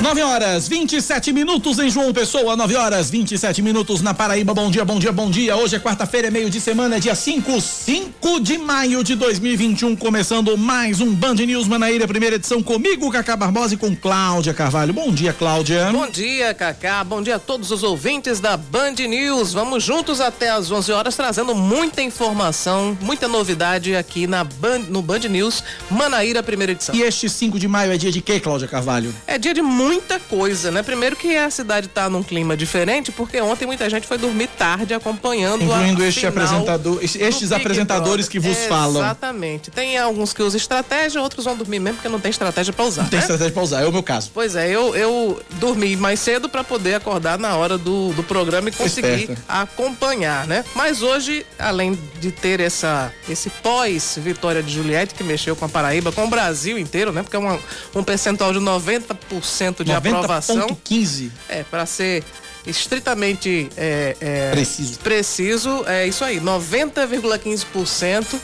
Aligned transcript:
9 0.00 0.22
horas 0.22 0.68
27 0.68 1.32
minutos 1.32 1.80
em 1.80 1.90
João 1.90 2.12
Pessoa, 2.12 2.54
9 2.54 2.76
horas 2.76 3.10
27 3.10 3.60
minutos 3.60 4.00
na 4.00 4.14
Paraíba. 4.14 4.54
Bom 4.54 4.70
dia, 4.70 4.84
bom 4.84 4.96
dia, 4.96 5.10
bom 5.10 5.28
dia. 5.28 5.56
Hoje 5.56 5.74
é 5.74 5.80
quarta-feira, 5.80 6.28
é 6.28 6.30
meio 6.30 6.48
de 6.48 6.60
semana, 6.60 6.96
é 6.96 7.00
dia 7.00 7.16
5, 7.16 7.60
5 7.60 8.40
de 8.40 8.58
maio 8.58 9.02
de 9.02 9.16
2021. 9.16 9.96
Começando 9.96 10.56
mais 10.56 11.00
um 11.00 11.12
Band 11.12 11.34
News 11.34 11.66
Manaíra, 11.66 12.06
primeira 12.06 12.36
edição 12.36 12.62
comigo, 12.62 13.10
Cacá 13.10 13.36
Barbosa 13.36 13.74
e 13.74 13.76
com 13.76 13.94
Cláudia 13.94 14.54
Carvalho. 14.54 14.94
Bom 14.94 15.10
dia, 15.10 15.32
Cláudia. 15.32 15.90
Bom 15.90 16.08
dia, 16.08 16.54
Cacá. 16.54 17.02
Bom 17.02 17.20
dia 17.20 17.34
a 17.34 17.40
todos 17.40 17.72
os 17.72 17.82
ouvintes 17.82 18.38
da 18.38 18.56
Band 18.56 18.94
News. 19.08 19.52
Vamos 19.52 19.82
juntos 19.82 20.20
até 20.20 20.48
às 20.48 20.70
11 20.70 20.92
horas, 20.92 21.16
trazendo 21.16 21.56
muita 21.56 22.00
informação, 22.02 22.96
muita 23.00 23.26
novidade 23.26 23.96
aqui 23.96 24.28
na 24.28 24.44
Band, 24.44 24.84
no 24.90 25.02
Band 25.02 25.26
News 25.28 25.64
Manaíra, 25.90 26.40
primeira 26.40 26.70
edição. 26.70 26.94
E 26.94 27.02
este 27.02 27.28
5 27.28 27.58
de 27.58 27.66
maio 27.66 27.90
é 27.90 27.98
dia 27.98 28.12
de 28.12 28.20
quê, 28.20 28.38
Cláudia 28.38 28.68
Carvalho? 28.68 29.12
É 29.26 29.36
dia 29.36 29.52
de 29.52 29.60
muito 29.60 29.87
muita 29.88 30.20
coisa, 30.20 30.70
né? 30.70 30.82
Primeiro 30.82 31.16
que 31.16 31.34
a 31.34 31.50
cidade 31.50 31.86
está 31.86 32.10
num 32.10 32.22
clima 32.22 32.54
diferente, 32.56 33.10
porque 33.10 33.40
ontem 33.40 33.64
muita 33.64 33.88
gente 33.88 34.06
foi 34.06 34.18
dormir 34.18 34.48
tarde 34.48 34.92
acompanhando 34.92 35.64
Incluindo 35.64 36.04
este 36.04 36.26
apresentador, 36.26 36.98
estes 37.02 37.52
apresentadores 37.52 38.28
que 38.28 38.38
vos 38.38 38.50
Exatamente. 38.50 38.68
falam. 38.68 39.02
Exatamente. 39.02 39.70
Tem 39.70 39.96
alguns 39.96 40.34
que 40.34 40.42
usam 40.42 40.58
estratégia, 40.58 41.22
outros 41.22 41.46
vão 41.46 41.56
dormir 41.56 41.78
mesmo 41.78 41.96
porque 41.96 42.08
não 42.08 42.20
tem 42.20 42.30
estratégia 42.30 42.72
para 42.72 42.84
usar. 42.84 43.02
Não 43.02 43.08
tem 43.08 43.18
né? 43.18 43.24
estratégia 43.24 43.52
para 43.52 43.62
usar, 43.62 43.82
é 43.82 43.86
o 43.86 43.92
meu 43.92 44.02
caso. 44.02 44.30
Pois 44.34 44.54
é, 44.54 44.68
eu, 44.68 44.94
eu 44.94 45.42
dormi 45.52 45.96
mais 45.96 46.20
cedo 46.20 46.48
para 46.48 46.62
poder 46.62 46.94
acordar 46.94 47.38
na 47.38 47.56
hora 47.56 47.78
do, 47.78 48.12
do 48.12 48.22
programa 48.22 48.68
e 48.68 48.72
conseguir 48.72 49.20
Esperta. 49.20 49.42
acompanhar, 49.48 50.46
né? 50.46 50.64
Mas 50.74 51.00
hoje, 51.02 51.46
além 51.58 51.98
de 52.20 52.30
ter 52.30 52.60
essa, 52.60 53.12
esse 53.28 53.48
pós-vitória 53.48 54.62
de 54.62 54.72
Juliette, 54.72 55.14
que 55.14 55.24
mexeu 55.24 55.56
com 55.56 55.64
a 55.64 55.68
Paraíba, 55.68 56.12
com 56.12 56.24
o 56.24 56.28
Brasil 56.28 56.78
inteiro, 56.78 57.10
né? 57.10 57.22
Porque 57.22 57.36
é 57.36 57.38
uma, 57.38 57.58
um 57.94 58.02
percentual 58.02 58.52
de 58.52 58.58
90% 58.58 59.77
de 59.84 59.92
aprovação. 59.92 60.66
90.15. 60.68 61.30
É, 61.48 61.62
para 61.64 61.86
ser 61.86 62.24
estritamente 62.66 63.68
é, 63.76 64.16
é, 64.20 64.50
Preciso. 64.50 64.98
preciso, 65.00 65.84
é 65.86 66.06
isso 66.06 66.22
aí, 66.24 66.40
90,15%. 66.40 68.36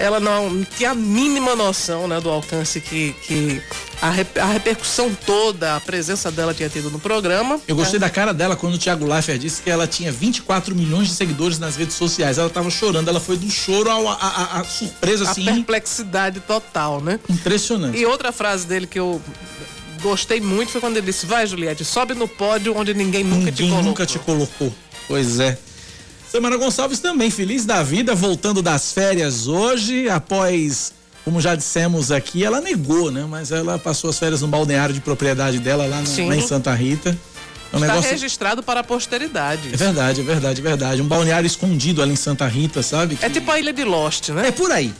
Ela 0.00 0.20
não 0.20 0.64
tinha 0.76 0.92
a 0.92 0.94
mínima 0.94 1.56
noção 1.56 2.06
né, 2.06 2.20
do 2.20 2.30
alcance 2.30 2.80
que, 2.80 3.12
que 3.26 3.60
a, 4.00 4.06
a 4.44 4.46
repercussão 4.52 5.12
toda, 5.26 5.74
a 5.74 5.80
presença 5.80 6.30
dela 6.30 6.54
tinha 6.54 6.68
tido 6.68 6.88
no 6.88 7.00
programa. 7.00 7.60
Eu 7.66 7.74
gostei 7.74 7.98
da 7.98 8.08
cara 8.08 8.32
dela 8.32 8.54
quando 8.54 8.74
o 8.74 8.78
Thiago 8.78 9.04
Leifert 9.04 9.40
disse 9.40 9.60
que 9.60 9.68
ela 9.68 9.88
tinha 9.88 10.12
24 10.12 10.72
milhões 10.72 11.08
de 11.08 11.14
seguidores 11.14 11.58
nas 11.58 11.74
redes 11.74 11.96
sociais. 11.96 12.38
Ela 12.38 12.48
tava 12.48 12.70
chorando, 12.70 13.08
ela 13.08 13.18
foi 13.18 13.36
do 13.36 13.50
choro 13.50 13.90
ao- 13.90 14.06
a, 14.06 14.12
a- 14.14 14.60
a 14.60 14.64
surpresa, 14.64 15.26
A 15.26 15.30
assim, 15.32 15.44
perplexidade 15.44 16.38
total, 16.38 17.00
né? 17.00 17.18
impressionante. 17.28 17.98
E 17.98 18.06
outra 18.06 18.30
frase 18.30 18.68
dele 18.68 18.86
que 18.86 19.00
eu 19.00 19.20
gostei 20.00 20.40
muito 20.40 20.70
foi 20.72 20.80
quando 20.80 20.96
ele 20.96 21.06
disse: 21.06 21.26
Vai, 21.26 21.46
Juliette, 21.46 21.84
sobe 21.84 22.14
no 22.14 22.26
pódio 22.28 22.76
onde 22.76 22.94
ninguém 22.94 23.22
nunca 23.24 23.50
te 23.52 23.62
Ninguém 23.62 23.68
colocou. 23.70 23.82
nunca 23.90 24.06
te 24.06 24.18
colocou. 24.18 24.74
Pois 25.06 25.40
é. 25.40 25.58
Samara 26.30 26.56
Gonçalves 26.56 26.98
também, 26.98 27.30
feliz 27.30 27.64
da 27.64 27.82
vida, 27.82 28.14
voltando 28.14 28.60
das 28.60 28.92
férias 28.92 29.46
hoje, 29.48 30.08
após, 30.10 30.92
como 31.24 31.40
já 31.40 31.54
dissemos 31.54 32.10
aqui, 32.12 32.44
ela 32.44 32.60
negou, 32.60 33.10
né? 33.10 33.24
Mas 33.28 33.50
ela 33.50 33.78
passou 33.78 34.10
as 34.10 34.18
férias 34.18 34.42
no 34.42 34.48
balneário 34.48 34.94
de 34.94 35.00
propriedade 35.00 35.58
dela 35.58 35.86
lá, 35.86 36.02
no- 36.02 36.28
lá 36.28 36.36
em 36.36 36.42
Santa 36.46 36.74
Rita. 36.74 37.16
É 37.72 37.76
um 37.76 37.80
Está 37.80 37.88
negócio. 37.94 38.10
registrado 38.10 38.62
para 38.62 38.80
a 38.80 38.84
posteridade. 38.84 39.70
É 39.72 39.76
verdade, 39.76 40.20
é 40.20 40.24
verdade, 40.24 40.60
é 40.60 40.62
verdade. 40.62 41.02
Um 41.02 41.06
balneário 41.06 41.46
escondido 41.46 42.02
ali 42.02 42.12
em 42.12 42.16
Santa 42.16 42.46
Rita, 42.46 42.82
sabe? 42.82 43.18
É 43.22 43.26
Que- 43.28 43.34
tipo 43.40 43.50
a 43.50 43.58
ilha 43.58 43.72
de 43.72 43.84
Lost, 43.84 44.28
né? 44.30 44.48
É 44.48 44.50
por 44.52 44.70
aí. 44.70 44.92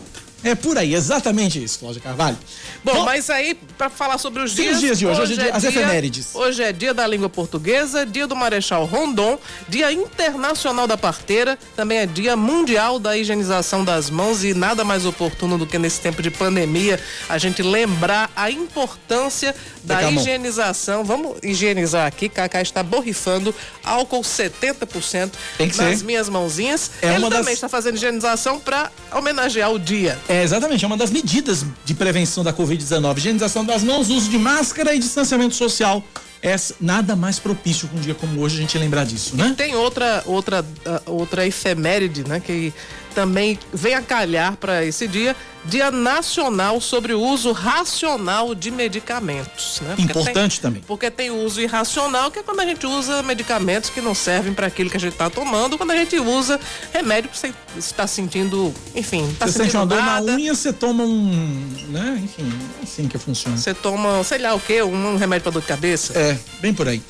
É 0.45 0.55
por 0.55 0.79
aí, 0.79 0.95
exatamente 0.95 1.63
isso, 1.63 1.81
Cláudia 1.81 2.01
Carvalho. 2.01 2.39
Bom, 2.85 3.05
mas 3.05 3.29
aí, 3.29 3.55
para 3.77 3.91
falar 3.91 4.19
sobre 4.19 4.41
os 4.41 4.53
dias. 4.55 4.77
os 4.77 4.81
dias 4.81 4.99
de 4.99 5.05
hoje, 5.07 5.21
hoje 5.21 5.33
é 5.33 5.37
dia- 5.37 5.55
as 5.55 5.65
efemérides. 5.65 6.29
Hoje 6.33 6.63
é 6.63 6.73
dia 6.73 6.95
da 6.95 7.05
língua 7.09 7.29
portuguesa, 7.29 8.07
dia 8.07 8.25
do 8.25 8.37
Marechal 8.37 8.85
Rondon, 8.85 9.37
dia 9.69 9.93
internacional 9.93 10.87
da 10.87 10.97
parteira, 10.97 11.59
também 11.75 11.99
é 11.99 12.07
dia 12.07 12.37
mundial 12.37 13.01
da 13.01 13.17
higienização 13.19 13.85
das 13.85 14.11
mãos 14.11 14.45
e 14.45 14.55
nada 14.55 14.85
mais 14.85 15.05
oportuno 15.05 15.59
do 15.59 15.67
que 15.67 15.77
nesse 15.77 16.01
tempo 16.01 16.23
de 16.23 16.31
pandemia 16.31 17.01
a 17.29 17.37
gente 17.37 17.61
lembrar 17.61 18.31
a 18.37 18.49
importância 18.49 19.55
da 19.89 20.11
higienização. 20.11 21.05
Vamos 21.05 21.39
higienizar 21.43 22.07
aqui, 22.07 22.29
Cacá 22.29 22.61
está 22.63 22.83
borrifando 22.83 23.55
álcool 23.85 24.23
70% 24.23 25.31
Tem 25.57 25.69
que 25.69 25.77
nas 25.77 25.99
ser. 25.99 26.05
minhas 26.05 26.29
mãozinhas. 26.29 26.91
É 27.03 27.09
Ele 27.09 27.19
uma 27.19 27.29
também 27.31 27.45
das- 27.47 27.55
está 27.55 27.69
fazendo 27.69 27.97
higienização 27.97 28.61
para 28.61 28.91
homenagear 29.13 29.71
o 29.73 29.79
dia. 29.79 30.19
É, 30.29 30.43
exatamente, 30.43 30.85
é 30.85 30.87
uma 30.87 30.97
das 30.97 31.11
medidas 31.11 31.65
de 31.85 31.95
prevenção 31.95 32.45
da 32.45 32.53
Covid-19. 32.53 33.17
Higienização 33.19 33.65
das 33.65 33.83
mãos, 33.83 34.09
uso 34.11 34.31
de 34.31 34.39
máscara 34.39 34.95
e 34.95 34.99
distanciamento 34.99 35.55
social. 35.55 36.03
É 36.41 36.55
nada 36.81 37.17
mais 37.17 37.41
propício 37.41 37.89
com 37.89 37.97
um 37.97 38.01
dia 38.01 38.15
como 38.15 38.41
hoje 38.41 38.59
a 38.59 38.61
gente 38.61 38.79
lembrar 38.79 39.05
disso, 39.05 39.37
né? 39.37 39.55
Tem 39.57 39.75
outra 39.75 40.23
outra 40.25 40.65
ah, 40.87 41.03
outra 41.07 41.45
efeméride, 41.45 42.23
né, 42.29 42.39
que 42.39 42.73
também 43.19 43.59
vem 43.73 43.95
a 43.95 44.01
calhar 44.01 44.57
para 44.57 44.85
esse 44.85 45.09
dia, 45.09 45.35
Dia 45.65 45.91
Nacional 45.91 46.81
sobre 46.81 47.13
o 47.13 47.21
uso 47.21 47.51
racional 47.51 48.55
de 48.55 48.71
medicamentos, 48.71 49.81
né? 49.83 49.97
Porque 49.97 50.03
Importante 50.13 50.61
tem- 50.61 50.63
também. 50.63 50.83
Porque 50.87 51.11
tem 51.11 51.31
o 51.31 51.43
uso 51.43 51.61
irracional, 51.61 52.31
que 52.31 52.39
é 52.39 52.43
quando 52.45 52.61
a 52.61 52.65
gente 52.65 52.87
usa 52.87 53.21
medicamentos 53.25 53.91
que 53.91 54.01
não 54.01 54.15
servem 54.15 54.55
para 54.55 54.69
aquilo 54.69 54.89
que 54.89 54.97
a 54.97 55.01
gente 55.01 55.15
está 55.15 55.29
tomando, 55.29 55.77
quando 55.77 55.91
a 55.91 55.97
gente 55.97 56.17
usa 56.21 56.61
remédio 56.93 57.29
que 57.29 57.37
você 57.37 57.53
está 57.77 58.07
sentindo, 58.07 58.73
enfim, 58.95 59.29
está 59.33 59.49
sentindo 59.49 59.65
sente 59.65 59.77
uma 59.77 59.87
dor 59.87 60.01
na 60.01 60.23
unha, 60.23 60.55
você 60.55 60.73
toma 60.73 61.03
um. 61.03 61.67
né? 61.89 62.21
Enfim, 62.23 62.49
é 62.81 62.85
assim 62.85 63.09
que 63.09 63.19
funciona. 63.19 63.57
Você 63.57 63.75
toma, 63.75 64.23
sei 64.23 64.39
lá 64.39 64.55
o 64.55 64.61
um, 64.87 65.15
um 65.15 65.17
remédio 65.17 65.43
para 65.43 65.53
dor 65.53 65.63
de 65.63 65.67
cabeça. 65.67 66.17
É, 66.17 66.39
bem 66.61 66.73
por 66.73 66.87
aí. 66.87 67.03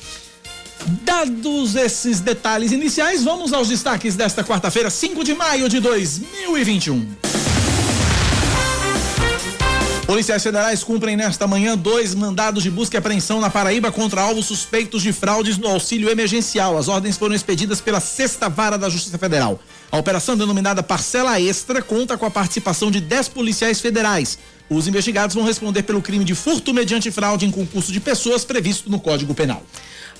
Dados 0.85 1.75
esses 1.75 2.19
detalhes 2.19 2.71
iniciais, 2.71 3.23
vamos 3.23 3.53
aos 3.53 3.67
destaques 3.67 4.15
desta 4.15 4.43
quarta-feira, 4.43 4.89
5 4.89 5.23
de 5.23 5.33
maio 5.33 5.67
de 5.67 5.79
2021. 5.79 7.05
Policiais 10.09 10.41
federais 10.41 10.83
cumprem 10.83 11.15
nesta 11.15 11.45
manhã 11.45 11.77
dois 11.77 12.15
mandados 12.15 12.63
de 12.63 12.71
busca 12.71 12.97
e 12.97 12.97
apreensão 12.97 13.39
na 13.39 13.47
Paraíba 13.47 13.91
contra 13.91 14.21
alvos 14.21 14.47
suspeitos 14.47 15.03
de 15.03 15.13
fraudes 15.13 15.59
no 15.59 15.67
auxílio 15.67 16.09
emergencial. 16.09 16.79
As 16.79 16.87
ordens 16.87 17.15
foram 17.15 17.35
expedidas 17.35 17.79
pela 17.79 17.99
Sexta 17.99 18.49
Vara 18.49 18.75
da 18.75 18.89
Justiça 18.89 19.19
Federal. 19.19 19.59
A 19.91 19.99
operação 19.99 20.35
denominada 20.35 20.81
Parcela 20.81 21.39
Extra 21.39 21.79
conta 21.83 22.17
com 22.17 22.25
a 22.25 22.31
participação 22.31 22.89
de 22.89 22.99
10 22.99 23.29
policiais 23.29 23.79
federais. 23.79 24.39
Os 24.67 24.87
investigados 24.87 25.35
vão 25.35 25.45
responder 25.45 25.83
pelo 25.83 26.01
crime 26.01 26.25
de 26.25 26.33
furto 26.33 26.73
mediante 26.73 27.11
fraude 27.11 27.45
em 27.45 27.51
concurso 27.51 27.91
de 27.91 27.99
pessoas 27.99 28.43
previsto 28.43 28.89
no 28.89 28.99
Código 28.99 29.35
Penal. 29.35 29.63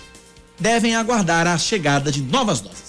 devem 0.59 0.95
aguardar 0.95 1.47
a 1.47 1.57
chegada 1.57 2.11
de 2.11 2.21
novas 2.21 2.59
doses. 2.59 2.84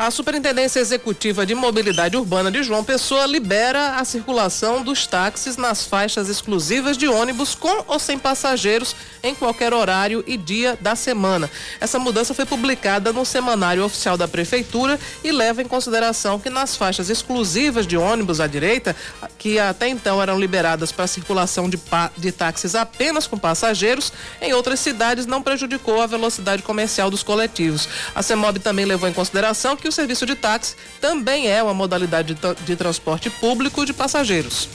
A 0.00 0.10
Superintendência 0.10 0.80
Executiva 0.80 1.44
de 1.44 1.54
Mobilidade 1.54 2.16
Urbana 2.16 2.50
de 2.50 2.62
João 2.62 2.82
Pessoa 2.82 3.26
libera 3.26 3.96
a 3.96 4.04
circulação 4.06 4.82
dos 4.82 5.06
táxis 5.06 5.58
nas 5.58 5.84
faixas 5.84 6.30
exclusivas 6.30 6.96
de 6.96 7.06
ônibus 7.06 7.54
com 7.54 7.84
ou 7.86 7.98
sem 7.98 8.18
passageiros 8.18 8.96
em 9.22 9.34
qualquer 9.34 9.74
horário 9.74 10.24
e 10.26 10.38
dia 10.38 10.78
da 10.80 10.96
semana. 10.96 11.50
Essa 11.78 11.98
mudança 11.98 12.32
foi 12.32 12.46
publicada 12.46 13.12
no 13.12 13.26
Semanário 13.26 13.84
Oficial 13.84 14.16
da 14.16 14.26
Prefeitura 14.26 14.98
e 15.22 15.30
leva 15.30 15.60
em 15.60 15.68
consideração 15.68 16.40
que 16.40 16.48
nas 16.48 16.74
faixas 16.74 17.10
exclusivas 17.10 17.86
de 17.86 17.98
ônibus 17.98 18.40
à 18.40 18.46
direita, 18.46 18.96
que 19.36 19.58
até 19.58 19.86
então 19.86 20.22
eram 20.22 20.40
liberadas 20.40 20.90
para 20.90 21.06
circulação 21.06 21.68
de, 21.68 21.78
de 22.16 22.32
táxis 22.32 22.74
apenas 22.74 23.26
com 23.26 23.36
passageiros, 23.36 24.10
em 24.40 24.54
outras 24.54 24.80
cidades 24.80 25.26
não 25.26 25.42
prejudicou 25.42 26.00
a 26.00 26.06
velocidade 26.06 26.62
comercial 26.62 27.10
dos 27.10 27.22
coletivos. 27.22 27.86
A 28.14 28.22
CEMOB 28.22 28.60
também 28.60 28.86
levou 28.86 29.06
em 29.06 29.12
consideração 29.12 29.76
que 29.76 29.89
o 29.90 29.92
serviço 29.92 30.24
de 30.24 30.34
táxi 30.34 30.74
também 31.00 31.48
é 31.48 31.62
uma 31.62 31.74
modalidade 31.74 32.34
de, 32.34 32.64
de 32.64 32.76
transporte 32.76 33.28
público 33.28 33.84
de 33.84 33.92
passageiros. 33.92 34.68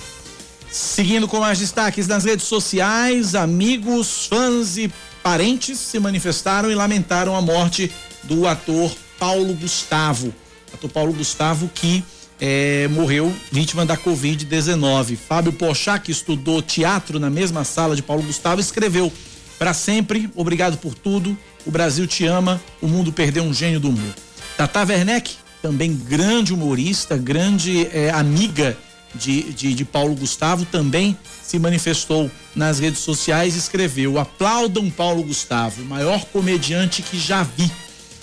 Seguindo 0.70 1.28
com 1.28 1.40
mais 1.40 1.58
destaques 1.58 2.06
nas 2.06 2.26
redes 2.26 2.46
sociais, 2.46 3.34
amigos, 3.34 4.28
fãs 4.28 4.78
e 4.78 4.92
parentes 5.24 5.80
se 5.80 6.00
manifestaram 6.00 6.70
e 6.70 6.76
lamentaram 6.76 7.36
a 7.36 7.42
morte 7.42 7.92
do 8.24 8.46
ator 8.46 8.94
Paulo 9.18 9.54
Gustavo. 9.54 10.36
Ator 10.74 10.90
Paulo 10.90 11.14
Gustavo 11.14 11.70
que 11.74 12.04
é, 12.40 12.90
morreu 12.90 13.34
vítima 13.50 13.86
da 13.86 13.96
Covid-19. 13.96 15.16
Fábio 15.16 15.54
Pochá, 15.54 15.98
que 15.98 16.12
estudou 16.12 16.62
teatro 16.62 17.20
na 17.20 17.30
mesma 17.30 17.64
sala 17.64 17.96
de 17.96 18.04
Paulo 18.04 18.24
Gustavo, 18.24 18.60
escreveu: 18.60 19.12
Para 19.58 19.74
sempre, 19.74 20.30
obrigado 20.36 20.78
por 20.78 20.94
tudo. 20.94 21.38
O 21.66 21.72
Brasil 21.72 22.06
te 22.06 22.26
ama, 22.26 22.62
o 22.82 22.88
mundo 22.88 23.14
perdeu 23.14 23.44
um 23.44 23.54
gênio 23.54 23.80
do 23.80 23.90
humor. 23.90 24.25
Tata 24.58 24.86
Werneck, 24.86 25.36
também 25.62 25.94
grande 25.94 26.54
humorista, 26.54 27.18
grande 27.18 27.90
é, 27.92 28.10
amiga 28.10 28.78
de, 29.14 29.52
de, 29.52 29.74
de, 29.74 29.84
Paulo 29.84 30.16
Gustavo, 30.16 30.64
também 30.66 31.18
se 31.44 31.60
manifestou 31.60 32.32
nas 32.56 32.80
redes 32.80 33.00
sociais 33.00 33.56
e 33.56 33.60
escreveu: 33.60 34.18
Aplaudam 34.18 34.90
Paulo 34.90 35.24
Gustavo, 35.24 35.82
o 35.82 35.86
maior 35.86 36.24
comediante 36.26 37.02
que 37.02 37.20
já 37.20 37.44
vi. 37.44 37.70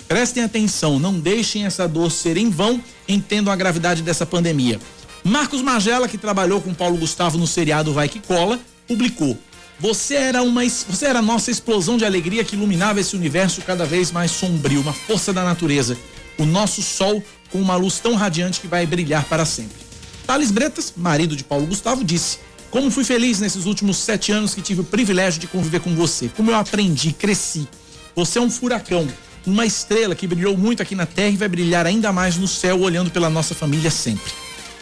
Prestem 0.07 0.43
atenção, 0.43 0.97
não 0.97 1.19
deixem 1.19 1.65
essa 1.65 1.87
dor 1.87 2.11
ser 2.11 2.35
em 2.35 2.49
vão, 2.49 2.81
entendam 3.07 3.53
a 3.53 3.55
gravidade 3.55 4.01
dessa 4.01 4.25
pandemia. 4.25 4.79
Marcos 5.23 5.61
Magela, 5.61 6.07
que 6.07 6.17
trabalhou 6.17 6.61
com 6.61 6.73
Paulo 6.73 6.97
Gustavo 6.97 7.37
no 7.37 7.45
seriado 7.45 7.93
Vai 7.93 8.09
Que 8.09 8.19
Cola, 8.19 8.59
publicou: 8.87 9.37
Você 9.79 10.15
era 10.15 10.41
uma 10.41 10.63
você 10.67 11.05
era 11.05 11.19
a 11.19 11.21
nossa 11.21 11.51
explosão 11.51 11.95
de 11.95 12.05
alegria 12.05 12.43
que 12.43 12.55
iluminava 12.55 12.99
esse 12.99 13.15
universo 13.15 13.61
cada 13.61 13.85
vez 13.85 14.11
mais 14.11 14.31
sombrio, 14.31 14.81
uma 14.81 14.93
força 14.93 15.31
da 15.31 15.43
natureza 15.43 15.95
o 16.37 16.45
nosso 16.45 16.81
sol 16.81 17.23
com 17.51 17.61
uma 17.61 17.75
luz 17.75 17.99
tão 17.99 18.15
radiante 18.15 18.59
que 18.59 18.67
vai 18.67 18.85
brilhar 18.85 19.25
para 19.25 19.45
sempre. 19.45 19.77
Thales 20.25 20.51
Bretas, 20.51 20.93
marido 20.95 21.35
de 21.35 21.43
Paulo 21.43 21.65
Gustavo, 21.65 22.03
disse: 22.03 22.39
Como 22.71 22.89
fui 22.89 23.03
feliz 23.03 23.39
nesses 23.39 23.65
últimos 23.65 23.97
sete 23.97 24.31
anos 24.31 24.55
que 24.55 24.61
tive 24.61 24.81
o 24.81 24.83
privilégio 24.83 25.39
de 25.39 25.47
conviver 25.47 25.79
com 25.79 25.93
você. 25.95 26.29
Como 26.35 26.49
eu 26.49 26.55
aprendi, 26.55 27.13
cresci. 27.13 27.67
Você 28.15 28.39
é 28.39 28.41
um 28.41 28.49
furacão, 28.49 29.07
uma 29.45 29.65
estrela 29.65 30.15
que 30.15 30.27
brilhou 30.27 30.57
muito 30.57 30.81
aqui 30.81 30.95
na 30.95 31.05
Terra 31.05 31.29
e 31.29 31.37
vai 31.37 31.47
brilhar 31.47 31.85
ainda 31.85 32.11
mais 32.11 32.37
no 32.37 32.47
céu, 32.47 32.79
olhando 32.79 33.11
pela 33.11 33.29
nossa 33.29 33.53
família 33.53 33.91
sempre. 33.91 34.31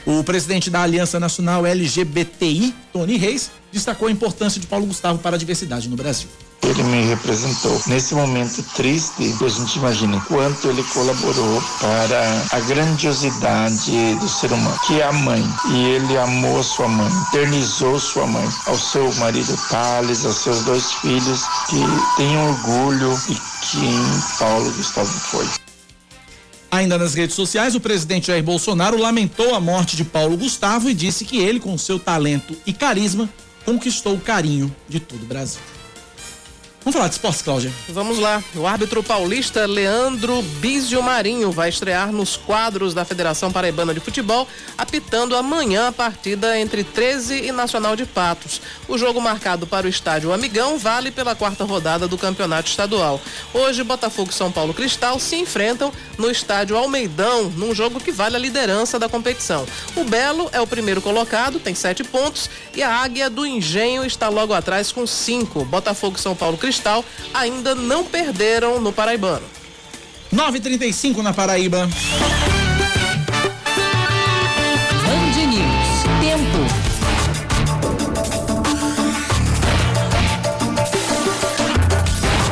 O 0.06 0.24
presidente 0.24 0.70
da 0.70 0.82
Aliança 0.82 1.20
Nacional 1.20 1.66
LGBTI, 1.66 2.74
Tony 2.92 3.18
Reis, 3.18 3.52
destacou 3.72 4.08
a 4.08 4.12
importância 4.12 4.60
de 4.60 4.68
Paulo 4.68 4.86
Gustavo 4.86 5.20
para 5.20 5.36
a 5.36 5.40
diversidade 5.40 5.88
no 5.88 5.96
Brasil 5.96 6.28
ele 6.64 6.84
me 6.84 7.04
representou. 7.04 7.82
Nesse 7.88 8.14
momento 8.14 8.64
triste, 8.76 9.36
a 9.44 9.50
gente 9.50 9.78
imagina 9.78 10.20
quanto 10.28 10.70
ele 10.70 10.84
colaborou 10.84 11.62
para 11.80 12.46
a 12.52 12.60
grandiosidade 12.62 14.16
do 14.16 14.30
ser 14.30 14.52
humano, 14.52 14.80
que 14.88 15.00
é 15.00 15.04
a 15.04 15.12
mãe. 15.12 15.44
E 15.72 15.86
ele 15.90 16.18
amou 16.18 16.64
sua 16.64 16.88
mãe, 16.88 17.12
eternizou 17.30 18.00
sua 18.00 18.28
mãe, 18.28 18.48
ao 18.68 18.78
seu 18.78 19.12
marido 19.16 19.58
Thales, 19.70 20.26
aos 20.26 20.38
seus 20.38 20.64
dois 20.64 20.92
filhos, 20.94 21.42
que 21.70 21.82
tenham 22.18 22.50
orgulho 22.50 23.18
de 23.28 23.36
quem 23.72 24.00
Paulo 24.38 24.72
Gustavo 24.72 25.12
foi. 25.12 25.48
Ainda 26.72 26.98
nas 26.98 27.14
redes 27.14 27.36
sociais, 27.36 27.76
o 27.76 27.82
presidente 27.82 28.28
Jair 28.28 28.44
Bolsonaro 28.44 28.98
lamentou 28.98 29.54
a 29.54 29.60
morte 29.60 29.98
de 29.98 30.06
Paulo 30.06 30.38
Gustavo 30.38 30.90
e 30.90 30.94
disse 30.94 31.26
que 31.26 31.38
ele, 31.38 31.60
com 31.60 31.78
seu 31.78 32.00
talento 32.00 32.56
e 32.66 32.72
carisma, 32.72 33.30
conquistou 33.66 34.16
o 34.16 34.22
carinho 34.22 34.74
de 34.88 35.00
todo 35.00 35.24
o 35.24 35.26
Brasil. 35.26 35.60
Vamos 36.84 36.96
falar 36.96 37.10
de 37.10 37.14
esportes, 37.14 37.44
Cláudia. 37.44 37.72
Vamos 37.90 38.18
lá. 38.18 38.44
O 38.56 38.66
árbitro 38.66 39.04
paulista 39.04 39.68
Leandro 39.68 40.42
Bizio 40.42 41.04
Marinho 41.04 41.52
vai 41.52 41.70
estrear 41.70 42.12
nos 42.12 42.36
quadros 42.36 42.96
da 42.96 43.06
Federação 43.06 43.52
Paraibana 43.52 43.94
de 43.94 44.00
Futebol, 44.00 44.48
apitando 44.76 45.36
amanhã 45.36 45.90
a 45.90 45.92
partida 45.92 46.58
entre 46.60 46.84
13 46.84 47.46
e 47.46 47.52
Nacional 47.52 47.96
de 47.96 48.04
Patos. 48.08 48.60
O 48.88 48.98
jogo 48.98 49.22
marcado 49.22 49.68
para 49.68 49.86
o 49.86 49.90
estádio 49.90 50.34
Amigão 50.34 50.80
vale 50.80 51.12
pela 51.12 51.36
quarta 51.36 51.64
rodada 51.66 52.08
do 52.08 52.18
Campeonato 52.18 52.72
Estadual. 52.72 53.22
Hoje, 53.54 53.84
Botafogo 53.84 54.32
e 54.32 54.34
São 54.34 54.52
Paulo 54.52 54.74
Cristal 54.74 55.20
se 55.20 55.36
enfrentam 55.36 55.94
no 56.18 56.32
estádio 56.32 56.76
Almeidão, 56.76 57.44
num 57.52 57.76
jogo 57.76 58.00
que 58.00 58.12
vale 58.12 58.36
a 58.36 58.40
liderança 58.40 58.98
da 58.98 59.08
competição. 59.08 59.68
O 59.96 60.04
Belo 60.04 60.50
é 60.52 60.60
o 60.60 60.66
primeiro 60.66 61.00
colocado, 61.00 61.60
tem 61.60 61.76
sete 61.76 62.04
pontos, 62.04 62.50
e 62.74 62.82
a 62.82 62.90
Águia 62.90 63.30
do 63.30 63.46
Engenho 63.46 64.04
está 64.04 64.30
logo 64.30 64.52
atrás 64.52 64.92
com 64.92 65.06
cinco. 65.06 65.64
Botafogo 65.64 66.18
e 66.18 66.20
São 66.20 66.36
Paulo 66.36 66.58
Cristal 66.58 66.71
Cristal 66.72 67.04
ainda 67.34 67.76
não 67.76 68.06
perderam 68.06 68.80
no 68.80 68.94
Paraibano. 68.94 69.44
9:35 70.34 71.22
na 71.22 71.34
Paraíba. 71.34 71.90
Band 75.04 75.48
News. 75.48 75.90
Tempo. 76.22 76.92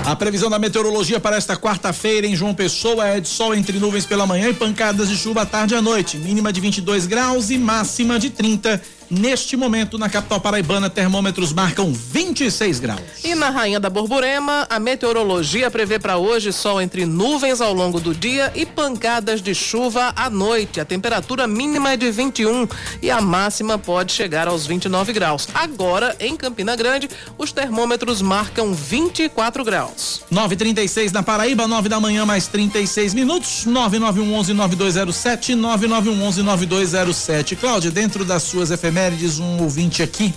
A 0.05 0.15
previsão 0.17 0.50
da 0.50 0.60
meteorologia 0.60 1.22
para 1.22 1.38
esta 1.38 1.55
quarta-feira 1.55 2.27
em 2.27 2.36
João 2.36 2.53
Pessoa 2.53 3.08
é 3.08 3.22
de 3.22 3.29
sol 3.29 3.55
entre 3.55 3.79
nuvens 3.79 4.05
pela 4.05 4.27
manhã 4.27 4.50
e 4.50 4.53
pancadas 4.53 5.08
de 5.08 5.15
chuva 5.15 5.44
à 5.44 5.46
tarde 5.46 5.75
e 5.75 5.77
à 5.77 5.82
noite. 5.82 6.17
Mínima 6.17 6.51
de 6.51 6.60
22 6.60 7.08
graus 7.08 7.50
e 7.50 7.58
máxima 7.58 8.20
de 8.20 8.29
30 8.29 8.82
Neste 9.10 9.58
momento, 9.58 9.98
na 9.98 10.08
capital 10.08 10.39
paraibana, 10.39 10.88
termômetros 10.88 11.51
marcam 11.51 11.92
26 11.92 12.80
graus. 12.80 13.01
E 13.24 13.34
na 13.34 13.50
Rainha 13.50 13.80
da 13.80 13.89
Borborema, 13.89 14.68
a 14.70 14.80
meteorologia 14.80 15.72
prevê 15.72 15.98
para 15.98 16.18
hoje 16.18 16.54
sol 16.54 16.80
entre 16.80 17.08
nuvens 17.08 17.60
ao 17.60 17.74
longo 17.74 18.00
do 18.00 18.13
dia 18.13 18.51
e 18.54 18.68
pancadas 18.68 19.42
de 19.42 19.56
chuva 19.56 20.13
à 20.16 20.30
noite. 20.30 20.80
A 20.80 20.86
temperatura 20.86 21.48
mínima 21.48 21.94
é 21.94 21.98
de 21.98 22.12
21 22.12 22.68
e 23.01 23.10
a 23.10 23.20
máxima 23.20 23.80
pode 23.80 24.12
chegar 24.12 24.48
aos 24.48 24.68
29 24.68 25.12
graus. 25.12 25.48
Agora, 25.56 26.16
em 26.20 26.38
Campina 26.38 26.75
Grande, 26.75 27.10
os 27.36 27.51
termômetros 27.51 28.22
marcam 28.22 28.75
24 28.75 29.63
graus. 29.63 30.22
9:36 30.32 31.12
na 31.12 31.24
Paraíba, 31.24 31.68
9 31.68 31.89
da 31.89 32.00
manhã 32.00 32.28
mais 32.28 32.46
36 32.46 33.16
minutos. 33.16 33.66
99111 33.66 34.54
9207 34.54 35.56
99111 35.56 36.44
9207. 36.44 37.56
Cláudia, 37.56 37.89
dentro 37.89 38.24
das 38.24 38.44
suas 38.44 38.70
efemérides 38.70 38.99
efemérides, 39.00 39.39
um 39.39 39.62
ouvinte 39.63 40.03
aqui, 40.03 40.34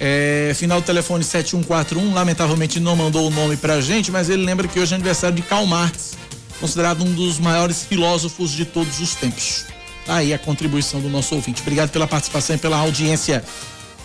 é, 0.00 0.52
final 0.54 0.80
do 0.80 0.84
telefone 0.84 1.22
7141, 1.22 2.14
lamentavelmente 2.14 2.80
não 2.80 2.96
mandou 2.96 3.26
o 3.26 3.30
nome 3.30 3.56
pra 3.56 3.80
gente, 3.80 4.10
mas 4.10 4.30
ele 4.30 4.44
lembra 4.44 4.66
que 4.66 4.80
hoje 4.80 4.92
é 4.92 4.94
aniversário 4.94 5.36
de 5.36 5.42
Karl 5.42 5.66
Marx, 5.66 6.14
considerado 6.58 7.04
um 7.04 7.12
dos 7.12 7.38
maiores 7.38 7.84
filósofos 7.84 8.52
de 8.52 8.64
todos 8.64 9.00
os 9.00 9.14
tempos. 9.14 9.66
Tá 10.06 10.16
aí 10.16 10.32
a 10.32 10.38
contribuição 10.38 11.00
do 11.00 11.08
nosso 11.08 11.34
ouvinte. 11.34 11.62
Obrigado 11.62 11.90
pela 11.90 12.06
participação 12.06 12.56
e 12.56 12.58
pela 12.58 12.76
audiência. 12.78 13.44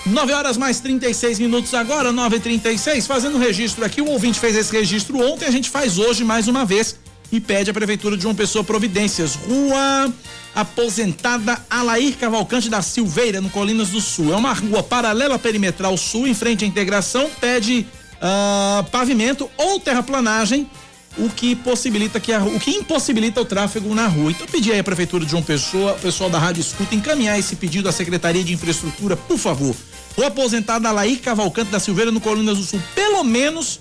9 0.06 0.32
horas 0.32 0.56
mais 0.56 0.80
36 0.80 1.40
minutos 1.40 1.74
agora, 1.74 2.12
9h36. 2.12 3.06
Fazendo 3.06 3.38
registro 3.38 3.84
aqui, 3.84 4.02
o 4.02 4.10
ouvinte 4.10 4.40
fez 4.40 4.56
esse 4.56 4.72
registro 4.72 5.20
ontem, 5.20 5.46
a 5.46 5.52
gente 5.52 5.70
faz 5.70 5.98
hoje 5.98 6.24
mais 6.24 6.48
uma 6.48 6.66
vez 6.66 6.98
e 7.32 7.40
pede 7.40 7.70
à 7.70 7.74
Prefeitura 7.74 8.16
de 8.16 8.24
João 8.24 8.34
Pessoa 8.34 8.64
providências. 8.64 9.36
Rua 9.36 10.14
aposentada 10.54 11.60
Alair 11.70 12.18
Cavalcante 12.18 12.70
da 12.70 12.82
Silveira, 12.82 13.40
no 13.42 13.50
Colinas 13.50 13.90
do 13.90 14.02
Sul. 14.02 14.34
É 14.34 14.36
uma 14.36 14.54
rua 14.54 14.84
paralela 14.84 15.40
perimetral 15.40 15.98
sul, 15.98 16.28
em 16.28 16.34
frente 16.34 16.66
à 16.66 16.68
integração, 16.68 17.30
pede 17.40 17.86
uh, 18.16 18.84
pavimento 18.90 19.50
ou 19.58 19.80
terraplanagem 19.80 20.70
o 21.18 21.30
que 21.30 21.56
possibilita 21.56 22.20
que 22.20 22.32
a, 22.32 22.42
o 22.44 22.60
que 22.60 22.72
impossibilita 22.72 23.42
o 23.42 23.46
tráfego 23.46 23.94
na 23.94 24.08
rua. 24.08 24.32
Então 24.32 24.48
pedi 24.48 24.72
aí 24.72 24.80
à 24.80 24.84
prefeitura 24.84 25.26
de 25.26 25.32
João 25.32 25.44
Pessoa, 25.44 25.94
o 25.94 26.00
pessoal 26.00 26.30
da 26.30 26.38
Rádio 26.38 26.62
Escuta 26.62 26.96
encaminhar 26.96 27.38
esse 27.38 27.56
pedido 27.56 27.90
à 27.90 27.92
Secretaria 27.92 28.44
de 28.44 28.54
Infraestrutura, 28.54 29.18
por 29.18 29.38
favor. 29.38 29.76
O 30.16 30.24
aposentado 30.24 30.88
Alaí 30.88 31.18
Cavalcante 31.18 31.72
da 31.72 31.80
Silveira 31.80 32.12
no 32.12 32.22
Colinas 32.22 32.58
do 32.58 32.64
Sul, 32.64 32.82
pelo 32.94 33.24
menos 33.24 33.80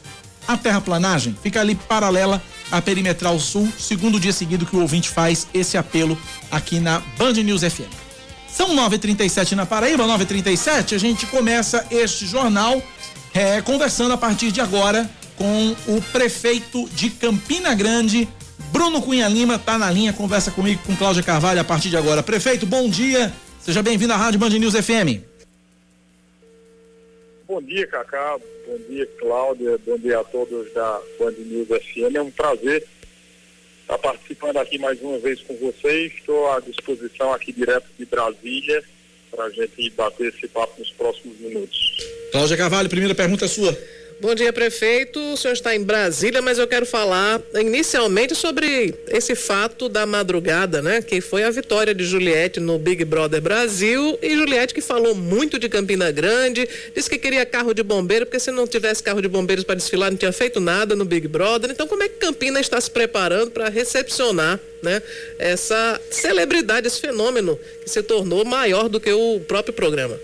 a 0.49 0.57
terraplanagem 0.57 1.37
fica 1.43 1.61
ali 1.61 1.75
paralela 1.75 2.43
à 2.73 2.81
Perimetral 2.81 3.38
Sul, 3.38 3.71
segundo 3.78 4.19
dia 4.19 4.33
seguido 4.33 4.64
que 4.64 4.75
o 4.75 4.81
ouvinte 4.81 5.11
faz 5.11 5.47
esse 5.52 5.76
apelo 5.76 6.19
aqui 6.50 6.81
na 6.81 7.00
Band 7.19 7.35
News 7.35 7.61
FM. 7.61 7.93
São 8.50 8.75
9h37 8.75 9.52
na 9.52 9.67
Paraíba, 9.67 10.05
9h37. 10.05 10.95
A 10.95 10.99
gente 10.99 11.26
começa 11.26 11.87
este 11.90 12.26
jornal 12.26 12.83
é, 13.35 13.61
conversando 13.61 14.14
a 14.14 14.17
partir 14.17 14.50
de 14.50 14.61
agora 14.61 15.09
com 15.37 15.76
o 15.87 16.02
prefeito 16.12 16.88
de 16.88 17.11
Campina 17.11 17.75
Grande, 17.75 18.26
Bruno 18.73 19.00
Cunha 19.00 19.28
Lima, 19.28 19.59
tá 19.59 19.78
na 19.78 19.90
linha, 19.90 20.12
conversa 20.12 20.50
comigo 20.50 20.81
com 20.85 20.97
Cláudia 20.97 21.23
Carvalho 21.23 21.61
a 21.61 21.64
partir 21.64 21.90
de 21.90 21.97
agora. 21.97 22.23
Prefeito, 22.23 22.67
bom 22.67 22.88
dia. 22.88 23.33
Seja 23.64 23.83
bem-vindo 23.83 24.12
à 24.12 24.17
Rádio 24.17 24.40
Band 24.40 24.50
News 24.50 24.75
FM. 24.75 25.27
Bom 27.49 27.62
dia, 27.62 27.87
Cacá. 27.87 28.38
Bom 28.67 28.78
dia, 28.90 29.07
Cláudia. 29.19 29.78
Bom 29.87 29.97
dia 29.97 30.21
a 30.21 30.25
todos 30.25 30.71
da 30.75 31.00
Band 31.19 31.33
News 31.33 31.69
FM. 31.69 32.14
É 32.14 32.21
um 32.21 32.31
prazer 32.31 32.87
estar 33.81 33.97
participando 33.97 34.59
aqui 34.59 34.78
mais 34.78 35.00
uma 35.00 35.19
vez 35.19 35.40
com 35.40 35.57
vocês. 35.57 36.12
Estou 36.12 36.52
à 36.52 36.61
disposição 36.61 37.33
aqui 37.33 37.50
direto 37.50 37.87
de 37.99 38.05
Brasília 38.05 38.85
para 39.31 39.45
a 39.45 39.50
gente 39.50 39.88
bater 39.90 40.28
esse 40.28 40.47
papo 40.47 40.78
nos 40.78 40.90
próximos 40.90 41.38
minutos. 41.38 41.97
Cláudia 42.33 42.57
Carvalho, 42.59 42.90
primeira 42.90 43.14
pergunta 43.14 43.47
é 43.47 43.49
sua. 43.49 43.75
Bom 44.21 44.35
dia, 44.35 44.53
prefeito. 44.53 45.21
O 45.21 45.37
senhor 45.37 45.55
está 45.55 45.77
em 45.77 45.83
Brasília, 45.85 46.43
mas 46.43 46.59
eu 46.59 46.67
quero 46.67 46.85
falar 46.85 47.41
inicialmente 47.55 48.35
sobre 48.35 48.93
esse 49.07 49.37
fato 49.37 49.89
da 49.89 50.05
madrugada, 50.07 50.83
né? 50.83 51.01
Que 51.01 51.21
foi 51.21 51.45
a 51.45 51.51
vitória 51.51 51.95
de 51.95 52.05
Juliette 52.05 52.59
no 52.59 52.81
Big 52.81 53.05
Brother 53.05 53.41
Brasil. 53.41 54.19
E 54.21 54.35
Juliette 54.35 54.75
que 54.75 54.81
falou 54.81 55.15
muito 55.15 55.57
de 55.57 55.69
Campina 55.69 56.11
Grande, 56.11 56.69
disse 56.97 57.09
que 57.09 57.17
queria 57.17 57.47
carro 57.47 57.73
de 57.73 57.85
bombeiro, 57.85 58.27
porque 58.27 58.41
se 58.41 58.51
não 58.51 58.67
tivesse 58.67 59.05
carro 59.05 59.23
de 59.23 59.29
bombeiros 59.29 59.63
para 59.63 59.77
desfilar, 59.77 60.11
não 60.11 60.19
tinha 60.19 60.33
feito 60.33 60.59
nada 60.59 60.97
no 60.97 61.05
Big 61.05 61.29
Brother. 61.29 61.71
Então, 61.71 61.87
como 61.87 62.03
é 62.03 62.09
que 62.09 62.17
Campina 62.17 62.59
está 62.59 62.81
se 62.81 62.91
preparando 62.91 63.53
para 63.53 63.69
recepcionar, 63.69 64.59
né? 64.83 65.01
Essa 65.39 66.01
celebridade, 66.11 66.89
esse 66.89 67.01
fenômeno 67.01 67.57
que 67.85 67.89
se 67.89 68.03
tornou 68.03 68.45
maior 68.45 68.89
do 68.89 68.99
que 68.99 69.13
o 69.13 69.39
próprio 69.47 69.73
programa? 69.73 70.19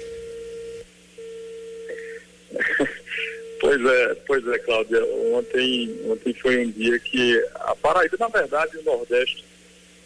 Pois 3.65 3.83
é, 3.83 4.15
pois 4.27 4.47
é, 4.47 4.59
Cláudia. 4.59 5.03
Ontem, 5.33 5.99
ontem 6.05 6.35
foi 6.35 6.67
um 6.67 6.71
dia 6.71 6.99
que 6.99 7.43
a 7.55 7.75
Paraíba, 7.75 8.15
na 8.21 8.29
verdade, 8.29 8.77
o 8.77 8.83
Nordeste, 8.83 9.43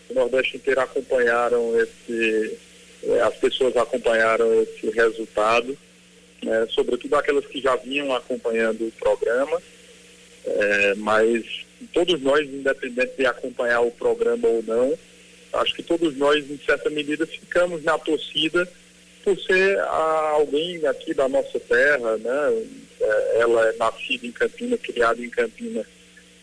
o 0.08 0.14
Nordeste 0.14 0.58
inteiro 0.58 0.80
acompanharam 0.80 1.76
esse, 1.80 2.56
é, 3.02 3.20
as 3.20 3.34
pessoas 3.34 3.76
acompanharam 3.76 4.62
esse 4.62 4.88
resultado, 4.90 5.76
né, 6.40 6.68
sobretudo 6.70 7.16
aquelas 7.16 7.44
que 7.46 7.60
já 7.60 7.74
vinham 7.74 8.14
acompanhando 8.14 8.86
o 8.86 8.92
programa, 8.92 9.60
é, 10.46 10.94
mas 10.94 11.66
todos 11.92 12.22
nós, 12.22 12.46
independente 12.48 13.16
de 13.16 13.26
acompanhar 13.26 13.80
o 13.80 13.90
programa 13.90 14.46
ou 14.46 14.62
não, 14.62 14.96
acho 15.54 15.74
que 15.74 15.82
todos 15.82 16.16
nós, 16.16 16.48
em 16.48 16.60
certa 16.64 16.88
medida, 16.90 17.26
ficamos 17.26 17.82
na 17.82 17.98
torcida 17.98 18.70
por 19.24 19.36
ser 19.36 19.80
alguém 19.80 20.86
aqui 20.86 21.12
da 21.12 21.28
nossa 21.28 21.58
terra, 21.58 22.16
né? 22.18 22.62
É, 23.00 23.40
ela 23.40 23.68
é 23.68 23.76
nascida 23.76 24.26
em 24.26 24.32
Campina, 24.32 24.76
criada 24.76 25.24
em 25.24 25.30
Campina, 25.30 25.84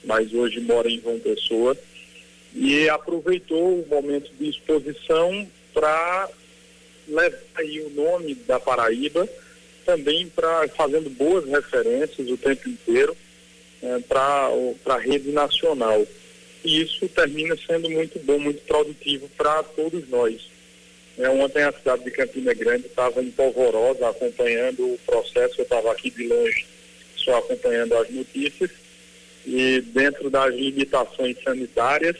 mas 0.03 0.33
hoje 0.33 0.59
mora 0.61 0.89
em 0.89 1.01
João 1.01 1.19
Pessoa. 1.19 1.77
E 2.53 2.87
aproveitou 2.87 3.81
o 3.81 3.87
momento 3.87 4.31
de 4.39 4.49
exposição 4.49 5.47
para 5.73 6.29
levar 7.07 7.37
aí 7.55 7.81
o 7.81 7.89
nome 7.89 8.33
da 8.33 8.59
Paraíba, 8.59 9.27
também 9.85 10.27
para 10.29 10.67
fazendo 10.69 11.09
boas 11.09 11.45
referências 11.45 12.29
o 12.29 12.37
tempo 12.37 12.69
inteiro 12.69 13.15
é, 13.81 13.99
para 13.99 14.49
a 14.85 14.97
rede 14.97 15.31
nacional. 15.31 16.05
E 16.63 16.81
isso 16.81 17.07
termina 17.09 17.55
sendo 17.67 17.89
muito 17.89 18.17
bom, 18.19 18.39
muito 18.39 18.61
produtivo 18.61 19.29
para 19.37 19.61
todos 19.61 20.07
nós. 20.09 20.54
É, 21.17 21.29
ontem 21.29 21.63
a 21.63 21.71
cidade 21.71 22.03
de 22.03 22.11
Campina 22.11 22.53
Grande 22.53 22.87
estava 22.87 23.23
em 23.23 23.31
polvorosa 23.31 24.09
acompanhando 24.09 24.93
o 24.93 24.99
processo, 25.05 25.55
eu 25.59 25.63
estava 25.63 25.91
aqui 25.91 26.09
de 26.09 26.27
longe 26.27 26.65
só 27.15 27.37
acompanhando 27.37 27.95
as 27.95 28.09
notícias. 28.09 28.69
E 29.45 29.81
dentro 29.81 30.29
das 30.29 30.53
limitações 30.53 31.37
sanitárias, 31.43 32.17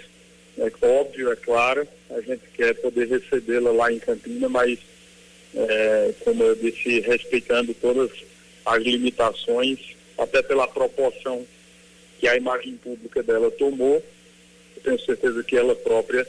é 0.57 0.71
óbvio, 0.85 1.31
é 1.31 1.35
claro, 1.35 1.87
a 2.09 2.21
gente 2.21 2.43
quer 2.55 2.73
poder 2.75 3.07
recebê-la 3.07 3.71
lá 3.71 3.91
em 3.91 3.99
Campina, 3.99 4.47
mas 4.47 4.79
é, 5.53 6.13
como 6.23 6.43
eu 6.43 6.55
disse, 6.55 7.01
respeitando 7.01 7.73
todas 7.73 8.11
as 8.65 8.81
limitações, 8.81 9.79
até 10.17 10.41
pela 10.41 10.67
proporção 10.67 11.45
que 12.19 12.27
a 12.27 12.37
imagem 12.37 12.77
pública 12.77 13.21
dela 13.21 13.51
tomou, 13.51 14.03
eu 14.75 14.81
tenho 14.83 14.99
certeza 14.99 15.43
que 15.43 15.57
ela 15.57 15.75
própria 15.75 16.25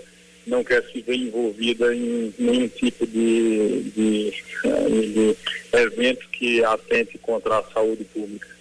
não 0.46 0.62
quer 0.62 0.82
se 0.84 1.00
ver 1.00 1.16
envolvida 1.16 1.94
em 1.94 2.32
nenhum 2.38 2.68
tipo 2.68 3.06
de, 3.06 3.82
de, 3.94 4.30
de 4.32 5.36
evento 5.72 6.28
que 6.30 6.64
atente 6.64 7.18
contra 7.18 7.58
a 7.58 7.64
saúde 7.64 8.04
pública. 8.04 8.56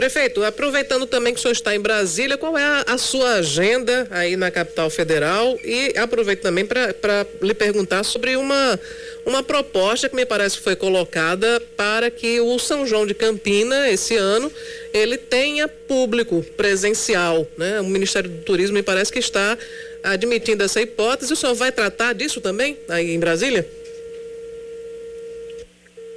Prefeito, 0.00 0.42
aproveitando 0.44 1.04
também 1.04 1.34
que 1.34 1.40
o 1.40 1.42
senhor 1.42 1.52
está 1.52 1.74
em 1.74 1.80
Brasília, 1.80 2.38
qual 2.38 2.56
é 2.56 2.62
a, 2.62 2.84
a 2.86 2.96
sua 2.96 3.34
agenda 3.34 4.08
aí 4.10 4.36
na 4.36 4.50
capital 4.50 4.88
federal? 4.88 5.58
E 5.62 5.92
aproveito 5.98 6.40
também 6.40 6.64
para 6.64 7.26
lhe 7.42 7.52
perguntar 7.52 8.02
sobre 8.04 8.36
uma, 8.36 8.80
uma 9.26 9.42
proposta 9.42 10.08
que 10.08 10.16
me 10.16 10.24
parece 10.24 10.56
que 10.56 10.64
foi 10.64 10.76
colocada 10.76 11.60
para 11.76 12.10
que 12.10 12.40
o 12.40 12.58
São 12.58 12.86
João 12.86 13.04
de 13.04 13.12
Campina, 13.12 13.90
esse 13.90 14.16
ano, 14.16 14.50
ele 14.94 15.18
tenha 15.18 15.68
público 15.68 16.42
presencial. 16.56 17.46
Né? 17.58 17.80
O 17.80 17.84
Ministério 17.84 18.30
do 18.30 18.42
Turismo 18.42 18.76
me 18.76 18.82
parece 18.82 19.12
que 19.12 19.18
está 19.18 19.58
admitindo 20.02 20.64
essa 20.64 20.80
hipótese. 20.80 21.32
O 21.32 21.36
senhor 21.36 21.54
vai 21.54 21.72
tratar 21.72 22.12
disso 22.12 22.40
também 22.40 22.76
aí 22.88 23.10
em 23.10 23.20
Brasília? 23.20 23.68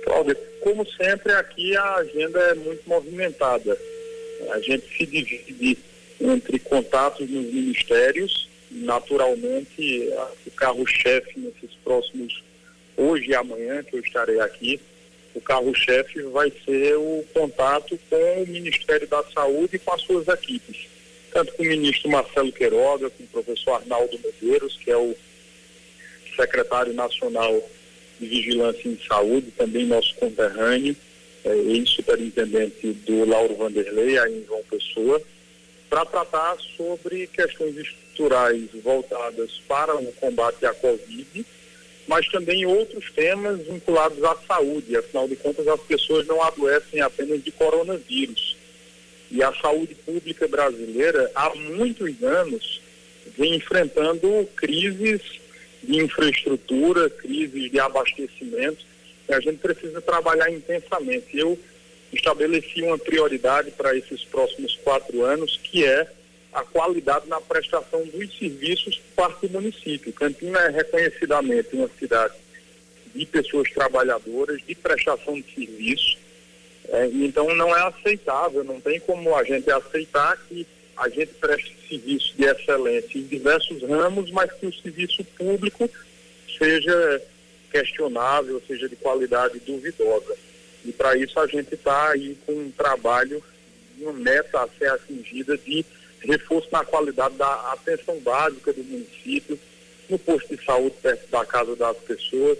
Cláudia, 0.03 0.35
como 0.61 0.85
sempre, 0.85 1.31
aqui 1.33 1.75
a 1.75 1.95
agenda 1.95 2.39
é 2.39 2.53
muito 2.53 2.87
movimentada. 2.87 3.77
A 4.51 4.59
gente 4.59 4.85
se 4.97 5.05
divide 5.05 5.77
entre 6.19 6.59
contatos 6.59 7.29
nos 7.29 7.45
ministérios, 7.53 8.49
naturalmente, 8.69 10.09
o 10.45 10.51
carro-chefe 10.51 11.39
nesses 11.39 11.75
próximos, 11.83 12.43
hoje 12.97 13.29
e 13.29 13.35
amanhã, 13.35 13.83
que 13.83 13.95
eu 13.95 14.01
estarei 14.01 14.39
aqui, 14.39 14.79
o 15.33 15.41
carro-chefe 15.41 16.21
vai 16.23 16.51
ser 16.63 16.95
o 16.95 17.25
contato 17.33 17.97
com 18.09 18.43
o 18.43 18.47
Ministério 18.47 19.07
da 19.07 19.23
Saúde 19.33 19.77
e 19.77 19.79
com 19.79 19.93
as 19.93 20.01
suas 20.01 20.27
equipes 20.27 20.92
tanto 21.33 21.51
com 21.53 21.63
o 21.63 21.65
ministro 21.65 22.09
Marcelo 22.09 22.51
Queiroga, 22.51 23.09
com 23.09 23.23
o 23.23 23.27
professor 23.27 23.73
Arnaldo 23.73 24.19
Medeiros, 24.19 24.77
que 24.77 24.91
é 24.91 24.97
o 24.97 25.15
secretário 26.35 26.93
nacional 26.93 27.61
de 28.19 28.27
Vigilância 28.27 28.87
em 28.87 28.99
Saúde, 29.07 29.51
também 29.57 29.85
nosso 29.85 30.13
conterrâneo, 30.15 30.95
é, 31.43 31.55
ex-superintendente 31.55 32.93
do 32.93 33.25
Lauro 33.25 33.55
Vanderlei, 33.55 34.17
aí 34.17 34.39
em 34.39 34.45
João 34.45 34.61
Pessoa, 34.69 35.21
para 35.89 36.05
tratar 36.05 36.57
sobre 36.77 37.27
questões 37.27 37.75
estruturais 37.77 38.69
voltadas 38.83 39.61
para 39.67 39.95
o 39.95 40.11
combate 40.13 40.65
à 40.65 40.73
Covid, 40.73 41.45
mas 42.07 42.27
também 42.27 42.65
outros 42.65 43.11
temas 43.11 43.59
vinculados 43.59 44.23
à 44.23 44.35
saúde. 44.47 44.95
Afinal 44.95 45.27
de 45.27 45.35
contas, 45.35 45.67
as 45.67 45.81
pessoas 45.81 46.27
não 46.27 46.41
adoecem 46.43 47.01
apenas 47.01 47.43
de 47.43 47.51
coronavírus 47.51 48.62
e 49.33 49.41
a 49.41 49.51
saúde 49.55 49.95
pública 49.95 50.47
brasileira, 50.47 51.29
há 51.33 51.53
muitos 51.55 52.21
anos, 52.21 52.79
vem 53.35 53.55
enfrentando 53.55 54.47
crises 54.55 55.21
de 55.81 55.97
infraestrutura, 55.97 57.09
crises 57.09 57.71
de 57.71 57.79
abastecimento, 57.79 58.85
e 59.27 59.33
a 59.33 59.39
gente 59.39 59.57
precisa 59.57 59.99
trabalhar 60.01 60.51
intensamente. 60.51 61.35
Eu 61.35 61.57
estabeleci 62.13 62.83
uma 62.83 62.97
prioridade 62.99 63.71
para 63.71 63.97
esses 63.97 64.23
próximos 64.23 64.75
quatro 64.83 65.23
anos, 65.23 65.59
que 65.63 65.83
é 65.83 66.07
a 66.53 66.63
qualidade 66.63 67.27
na 67.27 67.41
prestação 67.41 68.05
dos 68.05 68.37
serviços 68.37 68.99
por 68.99 69.15
parte 69.15 69.47
do 69.47 69.53
município. 69.59 70.13
Campina 70.13 70.59
é 70.59 70.69
reconhecidamente 70.69 71.69
uma 71.75 71.89
cidade 71.97 72.35
de 73.15 73.25
pessoas 73.25 73.67
trabalhadoras, 73.71 74.61
de 74.61 74.75
prestação 74.75 75.41
de 75.41 75.55
serviços, 75.55 76.19
é, 76.93 77.07
então 77.07 77.53
não 77.55 77.75
é 77.75 77.87
aceitável, 77.87 78.63
não 78.63 78.79
tem 78.79 78.99
como 78.99 79.35
a 79.35 79.43
gente 79.43 79.69
aceitar 79.69 80.37
que 80.47 80.65
a 80.95 81.09
gente 81.09 81.33
preste 81.33 81.75
serviço 81.89 82.35
de 82.35 82.45
excelência 82.45 83.17
em 83.17 83.23
diversos 83.23 83.81
ramos, 83.81 84.29
mas 84.29 84.51
que 84.53 84.67
o 84.67 84.73
serviço 84.73 85.23
público 85.35 85.89
seja 86.57 87.21
questionável, 87.71 88.61
seja 88.67 88.87
de 88.87 88.95
qualidade 88.95 89.59
duvidosa. 89.65 90.37
E 90.85 90.91
para 90.91 91.17
isso 91.17 91.39
a 91.39 91.47
gente 91.47 91.73
está 91.73 92.11
aí 92.11 92.37
com 92.45 92.53
um 92.53 92.71
trabalho 92.71 93.43
uma 93.99 94.13
meta 94.13 94.61
a 94.61 94.67
ser 94.77 94.89
atingida 94.91 95.57
de 95.57 95.85
reforço 96.21 96.67
na 96.71 96.83
qualidade 96.85 97.35
da 97.35 97.71
atenção 97.71 98.19
básica 98.19 98.71
do 98.71 98.83
município, 98.83 99.59
no 100.09 100.19
posto 100.19 100.55
de 100.55 100.63
saúde 100.63 100.95
perto 101.01 101.29
da 101.29 101.45
casa 101.45 101.75
das 101.75 101.97
pessoas. 101.97 102.57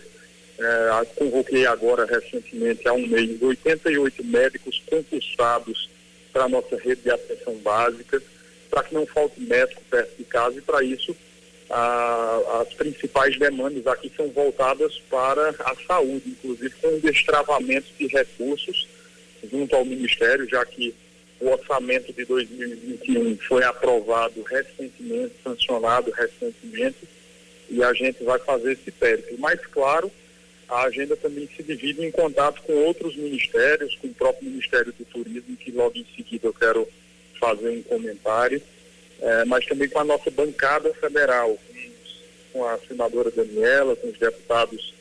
É, 0.64 1.06
convoquei 1.16 1.66
agora 1.66 2.06
recentemente, 2.06 2.88
há 2.88 2.94
um 2.94 3.06
mês, 3.06 3.42
88 3.42 4.24
médicos 4.24 4.82
concursados 4.90 5.90
para 6.32 6.46
a 6.46 6.50
nossa 6.50 6.78
rede 6.78 7.02
de 7.02 7.12
atenção 7.12 7.56
básica, 7.56 8.22
para 8.70 8.84
que 8.84 8.94
não 8.94 9.06
falte 9.06 9.42
médico 9.42 9.82
perto 9.90 10.18
de 10.18 10.24
casa 10.24 10.58
e 10.58 10.62
para 10.62 10.82
isso 10.82 11.14
a, 11.70 12.62
as 12.62 12.74
principais 12.76 13.38
demandas 13.38 13.86
aqui 13.88 14.12
são 14.16 14.30
voltadas 14.30 14.98
para 15.10 15.50
a 15.50 15.76
saúde, 15.86 16.30
inclusive 16.30 16.74
com 16.82 17.00
destravamento 17.00 17.88
de 18.00 18.08
recursos 18.08 18.88
junto 19.52 19.76
ao 19.76 19.84
Ministério, 19.84 20.48
já 20.50 20.66
que 20.66 20.96
o 21.40 21.50
orçamento 21.50 22.14
de 22.14 22.24
2021 22.24 23.38
foi 23.48 23.64
aprovado 23.64 24.42
recentemente, 24.44 25.34
sancionado 25.44 26.10
recentemente, 26.12 26.98
e 27.70 27.84
a 27.84 27.94
gente 27.94 28.24
vai 28.24 28.40
fazer 28.40 28.74
esse 28.74 28.92
périplo. 28.92 29.38
Mas, 29.40 29.60
claro, 29.66 30.10
a 30.74 30.86
agenda 30.86 31.16
também 31.16 31.48
se 31.56 31.62
divide 31.62 32.04
em 32.04 32.10
contato 32.10 32.62
com 32.64 32.74
outros 32.74 33.16
ministérios, 33.16 33.96
com 34.02 34.08
o 34.08 34.14
próprio 34.14 34.50
Ministério 34.50 34.92
do 34.98 35.06
Turismo, 35.06 35.56
que 35.56 35.72
logo 35.72 35.96
em 35.96 36.06
seguida 36.16 36.48
eu 36.48 36.54
quero 36.54 36.88
fazer 37.40 37.70
um 37.70 37.84
comentário, 37.84 38.60
é, 39.22 39.46
mas 39.46 39.66
também 39.66 39.88
com 39.88 40.00
a 40.00 40.04
nossa 40.04 40.32
bancada 40.32 40.92
federal, 40.96 41.58
com 42.52 42.66
a 42.66 42.80
senadora 42.88 43.30
Daniela, 43.30 43.96
com 43.96 44.08
os 44.08 44.18
deputados 44.18 44.94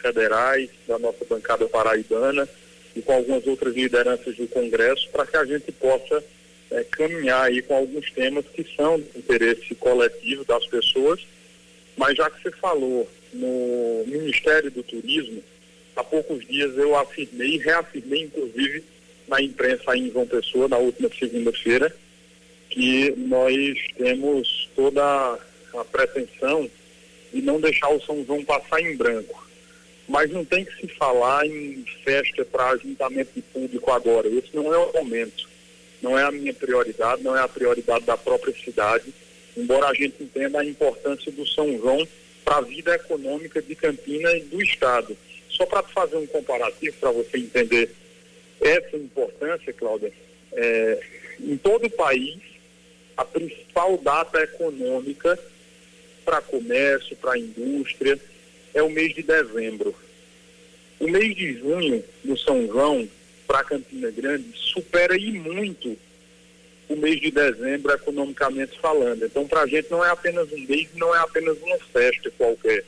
federais 0.00 0.68
da 0.88 0.98
nossa 0.98 1.24
bancada 1.24 1.66
paraibana 1.68 2.48
e 2.96 3.00
com 3.00 3.12
algumas 3.12 3.46
outras 3.46 3.74
lideranças 3.76 4.34
do 4.36 4.48
Congresso, 4.48 5.08
para 5.10 5.24
que 5.24 5.36
a 5.36 5.44
gente 5.44 5.70
possa 5.70 6.22
é, 6.72 6.82
caminhar 6.84 7.44
aí 7.44 7.62
com 7.62 7.76
alguns 7.76 8.10
temas 8.10 8.44
que 8.46 8.66
são 8.74 8.98
de 8.98 9.18
interesse 9.18 9.72
coletivo 9.76 10.44
das 10.44 10.66
pessoas. 10.66 11.20
Mas 11.96 12.16
já 12.16 12.28
que 12.28 12.42
você 12.42 12.50
falou 12.56 13.08
no 13.32 14.04
Ministério 14.06 14.70
do 14.70 14.82
Turismo, 14.82 15.42
há 15.96 16.04
poucos 16.04 16.46
dias 16.46 16.76
eu 16.76 16.96
afirmei 16.96 17.58
reafirmei, 17.58 18.22
inclusive, 18.22 18.84
na 19.28 19.40
imprensa 19.40 19.96
em 19.96 20.10
João 20.10 20.26
Pessoa, 20.26 20.68
na 20.68 20.78
última 20.78 21.08
segunda-feira, 21.18 21.94
que 22.68 23.12
nós 23.16 23.78
temos 23.96 24.68
toda 24.74 25.02
a 25.74 25.84
pretensão 25.84 26.68
de 27.32 27.42
não 27.42 27.60
deixar 27.60 27.88
o 27.88 28.00
São 28.02 28.24
João 28.24 28.44
passar 28.44 28.80
em 28.80 28.96
branco. 28.96 29.46
Mas 30.08 30.30
não 30.30 30.44
tem 30.44 30.64
que 30.64 30.74
se 30.80 30.88
falar 30.88 31.46
em 31.46 31.84
festa 32.04 32.44
para 32.44 32.70
ajuntamento 32.70 33.30
de 33.34 33.42
público 33.42 33.90
agora. 33.90 34.28
Esse 34.28 34.54
não 34.54 34.72
é 34.72 34.78
o 34.78 34.92
momento. 34.92 35.48
Não 36.02 36.18
é 36.18 36.24
a 36.24 36.32
minha 36.32 36.52
prioridade, 36.52 37.22
não 37.22 37.36
é 37.36 37.40
a 37.40 37.48
prioridade 37.48 38.04
da 38.04 38.16
própria 38.16 38.52
cidade, 38.52 39.14
embora 39.56 39.86
a 39.86 39.94
gente 39.94 40.22
entenda 40.22 40.60
a 40.60 40.64
importância 40.64 41.30
do 41.30 41.46
São 41.46 41.78
João 41.78 42.06
para 42.44 42.56
a 42.56 42.60
vida 42.60 42.94
econômica 42.94 43.60
de 43.60 43.74
Campina 43.74 44.32
e 44.32 44.42
do 44.42 44.62
Estado. 44.62 45.16
Só 45.48 45.66
para 45.66 45.82
fazer 45.82 46.16
um 46.16 46.26
comparativo, 46.26 46.96
para 46.98 47.10
você 47.10 47.38
entender 47.38 47.90
essa 48.60 48.96
importância, 48.96 49.72
Cláudia, 49.72 50.12
é, 50.52 51.00
em 51.40 51.56
todo 51.56 51.86
o 51.86 51.90
país, 51.90 52.38
a 53.16 53.24
principal 53.24 53.98
data 53.98 54.42
econômica 54.42 55.38
para 56.24 56.40
comércio, 56.40 57.16
para 57.16 57.38
indústria, 57.38 58.18
é 58.72 58.82
o 58.82 58.90
mês 58.90 59.14
de 59.14 59.22
dezembro. 59.22 59.94
O 61.00 61.08
mês 61.08 61.34
de 61.34 61.54
junho, 61.54 62.02
no 62.24 62.38
São 62.38 62.66
João, 62.66 63.08
para 63.46 63.64
Campina 63.64 64.10
Grande, 64.10 64.46
supera 64.54 65.16
e 65.16 65.32
muito 65.32 65.98
o 66.92 66.96
mês 66.96 67.20
de 67.20 67.30
dezembro, 67.30 67.92
economicamente 67.92 68.78
falando. 68.78 69.24
Então, 69.24 69.46
para 69.46 69.62
a 69.62 69.66
gente 69.66 69.90
não 69.90 70.04
é 70.04 70.10
apenas 70.10 70.50
um 70.52 70.58
mês, 70.58 70.88
não 70.94 71.14
é 71.14 71.18
apenas 71.18 71.56
uma 71.62 71.78
festa 71.78 72.30
qualquer. 72.36 72.84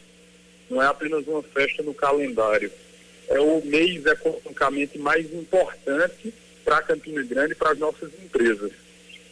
Não 0.68 0.82
é 0.82 0.86
apenas 0.86 1.26
uma 1.26 1.42
festa 1.42 1.82
no 1.82 1.94
calendário. 1.94 2.70
É 3.28 3.40
o 3.40 3.62
mês 3.64 4.04
economicamente 4.04 4.98
mais 4.98 5.32
importante 5.32 6.32
para 6.64 6.82
Campina 6.82 7.22
Grande 7.22 7.52
e 7.52 7.56
para 7.56 7.72
as 7.72 7.78
nossas 7.78 8.10
empresas. 8.22 8.72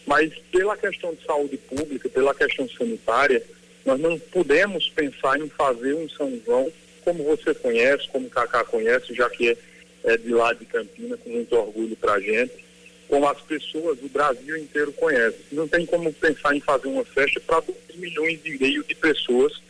Mas 0.06 0.32
pela 0.50 0.76
questão 0.76 1.14
de 1.14 1.24
saúde 1.24 1.56
pública, 1.56 2.08
pela 2.08 2.34
questão 2.34 2.68
sanitária, 2.68 3.42
nós 3.84 4.00
não 4.00 4.18
podemos 4.18 4.88
pensar 4.90 5.40
em 5.40 5.48
fazer 5.48 5.94
um 5.94 6.08
São 6.08 6.40
João 6.44 6.72
como 7.04 7.24
você 7.24 7.52
conhece, 7.54 8.08
como 8.08 8.26
o 8.26 8.30
Cacá 8.30 8.64
conhece, 8.64 9.14
já 9.14 9.28
que 9.28 9.50
é, 9.50 9.56
é 10.04 10.16
de 10.16 10.30
lá 10.30 10.52
de 10.52 10.64
Campina, 10.64 11.16
com 11.16 11.30
muito 11.30 11.54
orgulho 11.56 11.96
para 11.96 12.14
a 12.14 12.20
gente, 12.20 12.64
como 13.12 13.28
as 13.28 13.42
pessoas 13.42 13.98
do 13.98 14.08
Brasil 14.08 14.56
inteiro 14.56 14.90
conhecem. 14.94 15.38
Não 15.52 15.68
tem 15.68 15.84
como 15.84 16.10
pensar 16.14 16.56
em 16.56 16.60
fazer 16.60 16.88
uma 16.88 17.04
festa 17.04 17.38
para 17.40 17.60
2 17.60 17.76
milhões 17.96 18.40
e 18.42 18.56
meio 18.56 18.82
de 18.84 18.94
pessoas, 18.94 19.60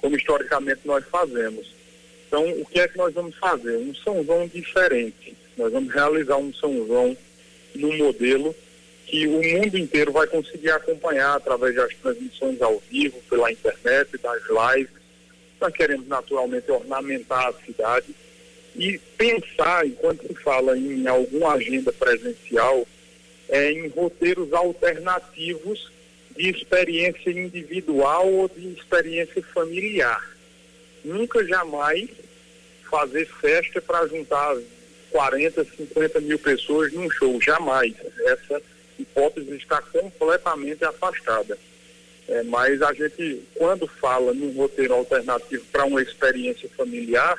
como 0.00 0.16
historicamente 0.16 0.80
nós 0.84 1.04
fazemos. 1.04 1.72
Então, 2.26 2.50
o 2.50 2.66
que 2.66 2.80
é 2.80 2.88
que 2.88 2.98
nós 2.98 3.14
vamos 3.14 3.36
fazer? 3.36 3.76
Um 3.76 3.94
São 3.94 4.24
João 4.24 4.48
diferente. 4.48 5.36
Nós 5.56 5.72
vamos 5.72 5.94
realizar 5.94 6.36
um 6.38 6.52
São 6.52 6.84
João 6.84 7.16
no 7.76 7.96
modelo 7.96 8.52
que 9.06 9.24
o 9.28 9.40
mundo 9.40 9.78
inteiro 9.78 10.10
vai 10.10 10.26
conseguir 10.26 10.72
acompanhar 10.72 11.36
através 11.36 11.76
das 11.76 11.94
transmissões 11.94 12.60
ao 12.60 12.82
vivo, 12.90 13.22
pela 13.30 13.52
internet, 13.52 14.18
das 14.18 14.42
lives. 14.48 14.90
Nós 15.60 15.72
queremos 15.72 16.08
naturalmente 16.08 16.68
ornamentar 16.72 17.50
a 17.50 17.52
cidade 17.64 18.12
e 18.76 18.98
pensar, 19.16 19.86
enquanto 19.86 20.26
se 20.26 20.34
fala 20.34 20.76
em 20.76 21.06
alguma 21.06 21.54
agenda 21.54 21.92
presencial, 21.92 22.86
é, 23.48 23.72
em 23.72 23.88
roteiros 23.88 24.52
alternativos 24.52 25.90
de 26.36 26.48
experiência 26.48 27.30
individual 27.30 28.32
ou 28.32 28.48
de 28.48 28.68
experiência 28.68 29.42
familiar. 29.52 30.36
Nunca 31.04 31.44
jamais 31.44 32.08
fazer 32.88 33.26
festa 33.26 33.80
para 33.80 34.06
juntar 34.06 34.56
40, 35.10 35.64
50 35.64 36.20
mil 36.20 36.38
pessoas 36.38 36.92
num 36.92 37.10
show, 37.10 37.40
jamais. 37.40 37.94
Essa 38.26 38.62
hipótese 38.98 39.56
está 39.56 39.80
completamente 39.82 40.84
afastada. 40.84 41.58
É, 42.28 42.42
mas 42.44 42.80
a 42.80 42.92
gente, 42.92 43.42
quando 43.54 43.88
fala 43.88 44.32
num 44.32 44.52
roteiro 44.52 44.94
alternativo 44.94 45.64
para 45.72 45.84
uma 45.84 46.00
experiência 46.00 46.68
familiar, 46.76 47.36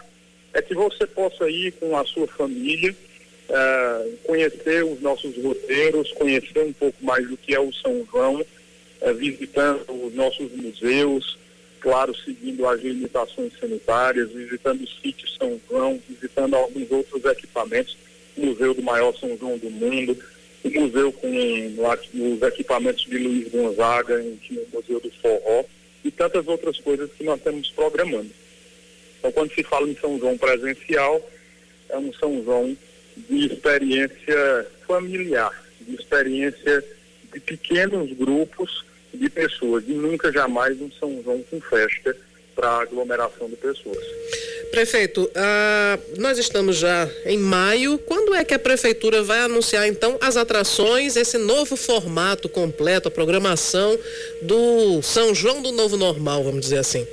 é 0.53 0.61
que 0.61 0.73
você 0.73 1.05
possa 1.07 1.49
ir 1.49 1.71
com 1.73 1.95
a 1.97 2.05
sua 2.05 2.27
família, 2.27 2.95
é, 3.49 4.09
conhecer 4.23 4.83
os 4.83 5.01
nossos 5.01 5.35
roteiros, 5.37 6.11
conhecer 6.13 6.63
um 6.63 6.73
pouco 6.73 7.03
mais 7.03 7.27
do 7.27 7.37
que 7.37 7.53
é 7.53 7.59
o 7.59 7.73
São 7.73 8.05
João, 8.11 8.45
é, 9.01 9.13
visitando 9.13 9.83
os 9.89 10.13
nossos 10.13 10.51
museus, 10.51 11.37
claro, 11.79 12.15
seguindo 12.15 12.67
as 12.67 12.81
limitações 12.81 13.51
sanitárias, 13.59 14.31
visitando 14.31 14.83
o 14.83 14.87
sítio 14.87 15.27
São 15.29 15.59
João, 15.69 15.99
visitando 16.07 16.55
alguns 16.55 16.89
outros 16.91 17.25
equipamentos, 17.25 17.97
o 18.37 18.45
Museu 18.45 18.73
do 18.73 18.81
Maior 18.81 19.15
São 19.17 19.37
João 19.37 19.57
do 19.57 19.69
Mundo, 19.69 20.17
o 20.63 20.79
museu 20.79 21.11
com 21.11 21.27
os 21.27 22.41
equipamentos 22.43 23.03
de 23.03 23.17
Luiz 23.17 23.49
Gonzaga, 23.49 24.21
o 24.21 24.37
Museu 24.73 24.99
do 24.99 25.11
Forró 25.21 25.65
e 26.03 26.11
tantas 26.11 26.47
outras 26.47 26.79
coisas 26.79 27.09
que 27.17 27.23
nós 27.23 27.37
estamos 27.37 27.69
programando. 27.71 28.29
Então, 29.21 29.31
quando 29.31 29.53
se 29.53 29.61
fala 29.61 29.87
em 29.87 29.95
São 29.95 30.17
João 30.17 30.35
presencial, 30.35 31.21
é 31.89 31.97
um 31.97 32.11
São 32.13 32.43
João 32.43 32.75
de 33.15 33.45
experiência 33.45 34.67
familiar, 34.87 35.51
de 35.79 35.93
experiência 35.93 36.83
de 37.31 37.39
pequenos 37.39 38.11
grupos 38.13 38.83
de 39.13 39.29
pessoas, 39.29 39.83
e 39.87 39.91
nunca 39.91 40.31
jamais 40.31 40.81
um 40.81 40.91
São 40.93 41.21
João 41.23 41.43
com 41.43 41.61
festa 41.61 42.17
para 42.55 42.67
aglomeração 42.79 43.47
de 43.47 43.55
pessoas. 43.57 44.03
Prefeito, 44.71 45.29
ah, 45.35 45.99
nós 46.17 46.39
estamos 46.39 46.77
já 46.77 47.07
em 47.25 47.37
maio. 47.37 47.97
Quando 47.99 48.33
é 48.33 48.43
que 48.43 48.53
a 48.53 48.59
prefeitura 48.59 49.21
vai 49.21 49.39
anunciar 49.39 49.87
então 49.87 50.17
as 50.19 50.35
atrações, 50.35 51.15
esse 51.15 51.37
novo 51.37 51.75
formato 51.75 52.49
completo, 52.49 53.07
a 53.07 53.11
programação 53.11 53.97
do 54.41 55.01
São 55.01 55.35
João 55.35 55.61
do 55.61 55.71
Novo 55.71 55.95
Normal, 55.95 56.43
vamos 56.43 56.61
dizer 56.61 56.77
assim? 56.77 57.05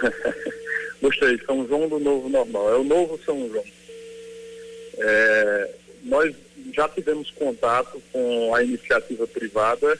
Gostei, 1.00 1.38
São 1.44 1.66
João 1.66 1.88
do 1.88 1.98
Novo 1.98 2.28
Normal. 2.28 2.70
É 2.72 2.76
o 2.76 2.84
novo 2.84 3.20
São 3.24 3.48
João. 3.48 3.64
É, 4.98 5.70
nós 6.04 6.34
já 6.72 6.88
tivemos 6.88 7.30
contato 7.32 8.02
com 8.12 8.54
a 8.54 8.62
iniciativa 8.62 9.26
privada, 9.26 9.98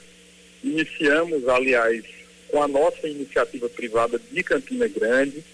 iniciamos, 0.65 1.49
aliás, 1.49 2.05
com 2.49 2.63
a 2.63 2.69
nossa 2.69 3.07
iniciativa 3.09 3.69
privada 3.69 4.19
de 4.19 4.43
Campina 4.43 4.89
Grande 4.89 5.45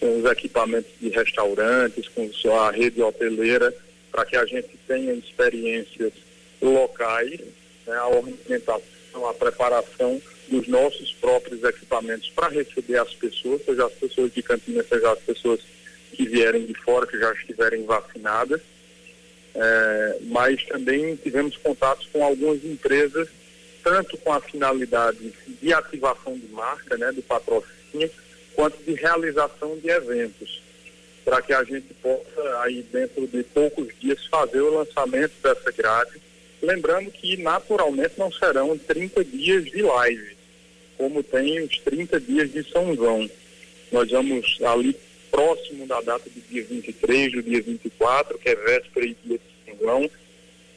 com 0.00 0.20
os 0.20 0.30
equipamentos 0.30 0.90
de 1.00 1.08
restaurantes, 1.08 2.08
com 2.08 2.28
a 2.54 2.70
rede 2.70 3.02
hoteleira, 3.02 3.74
para 4.10 4.24
que 4.24 4.36
a 4.36 4.44
gente 4.44 4.70
tenha 4.86 5.12
experiências 5.12 6.12
locais, 6.60 7.40
né, 7.86 7.96
a 7.96 8.08
ornamentação, 8.08 9.28
a 9.28 9.34
preparação 9.34 10.20
dos 10.48 10.68
nossos 10.68 11.12
próprios 11.14 11.62
equipamentos 11.62 12.30
para 12.30 12.48
receber 12.48 12.98
as 12.98 13.12
pessoas, 13.14 13.64
seja 13.64 13.86
as 13.86 13.92
pessoas 13.92 14.32
de 14.32 14.42
Campinas, 14.42 14.88
seja 14.88 15.12
as 15.12 15.18
pessoas 15.20 15.60
que 16.12 16.26
vierem 16.26 16.64
de 16.66 16.74
fora, 16.74 17.06
que 17.06 17.18
já 17.18 17.32
estiverem 17.32 17.84
vacinadas. 17.84 18.60
é, 19.54 20.18
mas 20.22 20.62
também 20.66 21.16
tivemos 21.16 21.56
contatos 21.56 22.06
com 22.12 22.22
algumas 22.22 22.62
empresas, 22.62 23.28
tanto 23.82 24.18
com 24.18 24.32
a 24.32 24.40
finalidade 24.40 25.32
de 25.46 25.72
ativação 25.72 26.36
de 26.36 26.46
marca, 26.48 26.96
né, 26.98 27.10
do 27.12 27.22
patrocínio, 27.22 28.10
quanto 28.54 28.76
de 28.82 28.94
realização 28.94 29.78
de 29.78 29.88
eventos, 29.88 30.62
para 31.24 31.40
que 31.40 31.54
a 31.54 31.64
gente 31.64 31.92
possa, 32.02 32.60
aí 32.62 32.82
dentro 32.92 33.26
de 33.26 33.42
poucos 33.44 33.88
dias, 33.98 34.26
fazer 34.26 34.60
o 34.60 34.74
lançamento 34.78 35.32
dessa 35.42 35.70
grade. 35.72 36.20
Lembrando 36.60 37.10
que, 37.10 37.36
naturalmente, 37.36 38.14
não 38.18 38.30
serão 38.30 38.76
30 38.76 39.24
dias 39.24 39.64
de 39.64 39.82
live, 39.82 40.35
como 40.96 41.22
tem 41.22 41.60
os 41.60 41.78
30 41.78 42.20
dias 42.20 42.52
de 42.52 42.62
São 42.70 42.94
João. 42.94 43.28
Nós 43.92 44.10
vamos 44.10 44.58
ali 44.62 44.96
próximo 45.30 45.86
da 45.86 46.00
data 46.00 46.28
do 46.28 46.40
dia 46.48 46.64
23, 46.64 47.32
do 47.32 47.42
dia 47.42 47.62
24, 47.62 48.38
que 48.38 48.48
é 48.48 48.54
véspera 48.54 49.06
e 49.06 49.16
dia 49.24 49.38
de 49.38 49.70
São 49.70 49.78
João, 49.80 50.10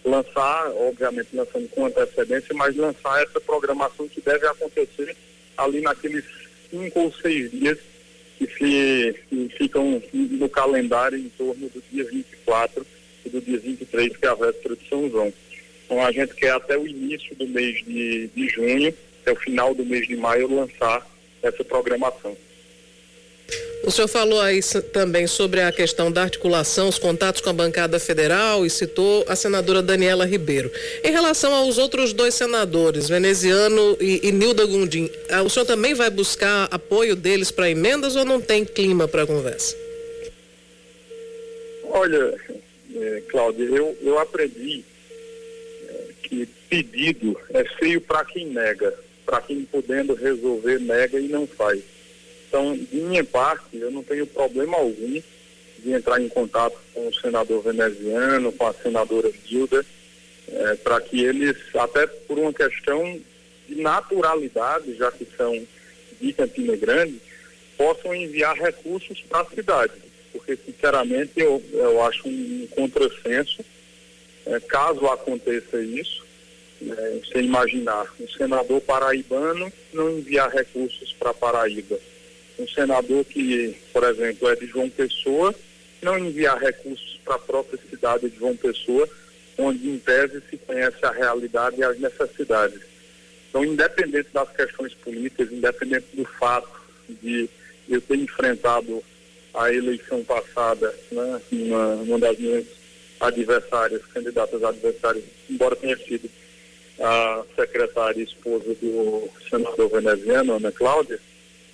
lançar, 0.04 0.72
obviamente 0.72 1.30
lançando 1.34 1.68
com 1.70 1.86
antecedência, 1.86 2.54
mas 2.56 2.76
lançar 2.76 3.22
essa 3.24 3.40
programação 3.40 4.08
que 4.08 4.22
deve 4.22 4.46
acontecer 4.48 5.16
ali 5.58 5.82
naqueles 5.82 6.26
cinco 6.70 7.00
ou 7.00 7.14
seis 7.14 7.52
dias 7.52 7.78
que, 8.38 8.48
se, 8.48 9.16
que 9.30 9.50
ficam 9.58 10.02
no 10.14 10.50
calendário 10.50 11.18
em 11.18 11.30
torno 11.30 11.70
do 11.70 11.84
dia 11.92 12.06
24 12.06 12.86
e 13.26 13.30
do 13.30 13.42
dia 13.42 13.60
23, 13.60 14.16
que 14.16 14.26
é 14.26 14.30
a 14.30 14.36
véspera 14.36 14.76
de 14.76 14.88
São 14.88 15.10
João. 15.10 15.34
Então 15.86 16.06
a 16.06 16.12
gente 16.12 16.34
quer 16.36 16.52
até 16.52 16.78
o 16.78 16.88
início 16.88 17.36
do 17.36 17.48
mês 17.48 17.84
de, 17.84 18.28
de 18.28 18.48
junho, 18.48 18.94
até 19.30 19.32
o 19.32 19.36
final 19.36 19.74
do 19.74 19.86
mês 19.86 20.08
de 20.08 20.16
maio, 20.16 20.54
lançar 20.54 21.08
essa 21.42 21.64
programação. 21.64 22.36
O 23.84 23.92
senhor 23.92 24.08
falou 24.08 24.42
aí 24.42 24.60
também 24.92 25.26
sobre 25.26 25.62
a 25.62 25.72
questão 25.72 26.12
da 26.12 26.24
articulação, 26.24 26.90
os 26.90 27.00
contatos 27.00 27.42
com 27.42 27.50
a 27.50 27.54
bancada 27.54 27.98
federal 28.00 28.66
e 28.66 28.70
citou 28.70 29.26
a 29.28 29.36
senadora 29.36 29.82
Daniela 29.82 30.26
Ribeiro. 30.26 30.70
Em 31.04 31.12
relação 31.12 31.54
aos 31.54 31.78
outros 31.78 32.12
dois 32.12 32.34
senadores, 32.36 33.08
veneziano 33.08 33.98
e, 34.00 34.28
e 34.28 34.32
Nilda 34.32 34.66
Gundim, 34.66 35.10
ah, 35.30 35.42
o 35.42 35.50
senhor 35.50 35.66
também 35.66 35.94
vai 35.94 36.10
buscar 36.10 36.68
apoio 36.70 37.16
deles 37.16 37.52
para 37.52 37.70
emendas 37.70 38.16
ou 38.16 38.26
não 38.26 38.42
tem 38.42 38.66
clima 38.66 39.08
para 39.08 39.26
conversa? 39.26 39.76
Olha, 41.86 42.36
é, 42.96 43.24
Cláudia, 43.30 43.64
eu, 43.64 43.98
eu 44.04 44.20
aprendi 44.20 44.84
é, 45.88 46.04
que 46.22 46.46
pedido 46.70 47.40
é 47.52 47.64
feio 47.64 48.02
para 48.02 48.26
quem 48.26 48.46
nega, 48.46 48.94
para 49.30 49.42
quem 49.42 49.64
podendo 49.64 50.16
resolver 50.16 50.80
nega 50.80 51.20
e 51.20 51.28
não 51.28 51.46
faz. 51.46 51.84
Então, 52.48 52.76
de 52.76 52.96
minha 52.96 53.24
parte, 53.24 53.78
eu 53.78 53.92
não 53.92 54.02
tenho 54.02 54.26
problema 54.26 54.76
algum 54.76 55.22
de 55.78 55.92
entrar 55.92 56.20
em 56.20 56.28
contato 56.28 56.76
com 56.96 57.08
o 57.08 57.14
senador 57.14 57.62
veneziano, 57.62 58.52
com 58.52 58.66
a 58.66 58.74
senadora 58.74 59.32
Gilda, 59.46 59.86
é, 60.48 60.76
para 60.78 61.00
que 61.00 61.24
eles, 61.24 61.56
até 61.76 62.08
por 62.08 62.40
uma 62.40 62.52
questão 62.52 63.22
de 63.68 63.76
naturalidade, 63.76 64.96
já 64.96 65.12
que 65.12 65.28
são 65.38 65.64
de 66.20 66.34
Campina 66.34 66.76
Grande, 66.76 67.22
possam 67.78 68.16
enviar 68.16 68.58
recursos 68.58 69.22
para 69.30 69.42
a 69.42 69.46
cidade. 69.46 69.94
Porque, 70.34 70.58
sinceramente, 70.66 71.34
eu, 71.36 71.64
eu 71.72 72.04
acho 72.04 72.28
um 72.28 72.68
contrassenso, 72.72 73.64
é, 74.48 74.60
caso 74.60 75.06
aconteça 75.06 75.80
isso, 75.84 76.28
você 76.82 77.42
imaginar 77.42 78.06
um 78.20 78.28
senador 78.30 78.82
paraibano 78.82 79.72
não 79.94 80.10
enviar 80.12 80.50
recursos 80.50 81.14
para 81.14 81.34
Paraíba 81.34 82.00
um 82.60 82.68
senador 82.68 83.24
que, 83.26 83.76
por 83.94 84.04
exemplo, 84.04 84.50
é 84.50 84.56
de 84.56 84.68
João 84.68 84.90
Pessoa, 84.90 85.56
não 86.02 86.18
enviar 86.18 86.60
recursos 86.60 87.20
para 87.24 87.36
a 87.36 87.40
própria 87.40 87.80
cidade 87.90 88.30
de 88.30 88.38
João 88.38 88.56
Pessoa, 88.56 89.08
onde 89.58 89.90
em 89.90 89.98
tese 89.98 90.42
se 90.50 90.58
conhece 90.58 90.98
a 91.04 91.12
realidade 91.12 91.80
e 91.80 91.84
as 91.84 91.98
necessidades. 92.00 92.82
Então, 93.50 93.64
independente 93.64 94.30
das 94.34 94.50
questões 94.52 94.94
políticas, 94.94 95.52
independente 95.52 96.08
do 96.14 96.26
fato 96.26 96.70
de 97.10 97.50
eu 97.88 98.00
ter 98.02 98.18
enfrentado 98.18 99.04
a 99.54 99.74
eleição 99.74 100.24
passada, 100.24 100.94
né, 101.12 101.42
uma, 101.52 101.96
uma 101.96 102.20
das 102.20 102.38
minhas 102.38 102.66
adversárias, 103.20 104.06
candidatas 104.14 104.64
adversárias, 104.64 105.24
embora 105.50 105.76
tenha 105.76 105.98
sido 105.98 106.30
a 107.00 107.44
secretária 107.56 108.20
e 108.20 108.24
esposa 108.24 108.74
do 108.76 109.30
senador 109.50 109.90
veneziano, 109.90 110.56
Ana 110.56 110.72
Cláudia, 110.72 111.20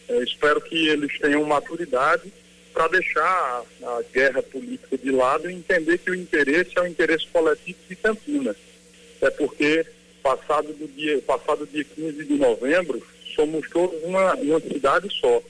é, 0.08 0.24
espero 0.24 0.62
que 0.62 0.88
eles 0.88 1.18
tenham 1.20 1.44
maturidade 1.44 2.32
para 2.74 2.88
deixar 2.90 3.64
a, 3.84 4.02
guerra 4.14 4.44
política 4.44 4.98
de 4.98 5.10
lado 5.10 5.50
e 5.50 5.54
entender 5.54 5.98
que 5.98 6.12
o 6.12 6.16
interesse 6.16 6.72
é 6.76 6.82
o 6.82 6.88
interesse 6.88 7.26
coletivo 7.28 7.80
de 7.88 7.96
Campinas. 7.96 8.58
É 9.22 9.30
porque, 9.30 9.86
passado 10.22 10.74
do 10.74 10.88
dia, 10.90 11.20
passado 11.22 11.66
dia 11.66 11.84
15 11.84 12.26
de 12.26 12.34
novembro, 12.34 13.02
somos 13.36 13.68
todos 13.70 14.04
uma, 14.04 14.36
uma 14.36 14.60
cidade 14.60 15.10
só. 15.20 15.42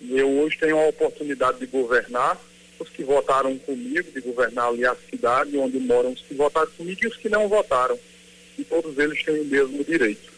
E 0.00 0.18
eu 0.18 0.28
hoje 0.38 0.58
tenho 0.58 0.78
a 0.78 0.88
oportunidade 0.88 1.58
de 1.58 1.66
governar 1.66 2.38
os 2.78 2.88
que 2.88 3.02
votaram 3.02 3.58
comigo, 3.58 4.10
de 4.12 4.20
governar 4.20 4.68
ali 4.68 4.84
a 4.86 4.96
cidade 5.10 5.56
onde 5.56 5.78
moram 5.78 6.12
os 6.12 6.20
que 6.20 6.34
votaram 6.34 6.70
comigo 6.76 7.00
e 7.02 7.06
os 7.08 7.16
que 7.16 7.28
não 7.28 7.48
votaram. 7.48 7.98
Todos 8.64 8.98
eles 8.98 9.22
têm 9.22 9.40
o 9.40 9.44
mesmo 9.44 9.84
direito. 9.84 10.30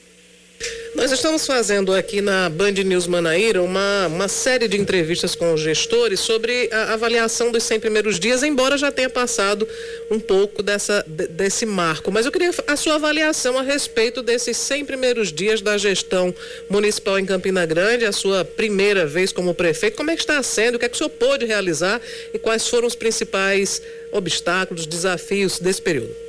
Nós 0.95 1.11
estamos 1.11 1.47
fazendo 1.47 1.95
aqui 1.95 2.21
na 2.21 2.51
Band 2.51 2.73
News 2.73 3.07
Manaíra 3.07 3.63
uma, 3.63 4.07
uma 4.09 4.29
série 4.29 4.69
de 4.69 4.79
entrevistas 4.79 5.35
com 5.35 5.55
os 5.55 5.61
gestores 5.61 6.21
sobre 6.21 6.69
a 6.71 6.93
avaliação 6.93 7.51
dos 7.51 7.63
100 7.65 7.81
primeiros 7.81 8.21
dias, 8.21 8.43
embora 8.43 8.77
já 8.77 8.93
tenha 8.93 9.09
passado 9.09 9.67
um 10.11 10.21
pouco 10.21 10.63
dessa, 10.63 11.03
desse 11.31 11.65
marco. 11.65 12.13
Mas 12.13 12.27
eu 12.27 12.31
queria 12.31 12.51
a 12.67 12.77
sua 12.77 12.97
avaliação 12.97 13.59
a 13.59 13.63
respeito 13.63 14.23
desses 14.23 14.57
100 14.59 14.85
primeiros 14.85 15.33
dias 15.33 15.63
da 15.63 15.79
gestão 15.79 16.33
municipal 16.69 17.19
em 17.19 17.25
Campina 17.25 17.65
Grande, 17.65 18.05
a 18.05 18.13
sua 18.13 18.45
primeira 18.45 19.07
vez 19.07 19.33
como 19.33 19.55
prefeito. 19.55 19.97
Como 19.97 20.11
é 20.11 20.15
que 20.15 20.23
está 20.23 20.43
sendo? 20.43 20.75
O 20.75 20.79
que 20.79 20.85
é 20.85 20.89
que 20.91 20.95
o 20.95 20.99
senhor 20.99 21.11
pôde 21.11 21.47
realizar 21.47 22.03
e 22.35 22.39
quais 22.39 22.69
foram 22.69 22.87
os 22.87 22.95
principais 22.95 23.83
obstáculos, 24.13 24.87
desafios 24.87 25.59
desse 25.59 25.81
período? 25.81 26.22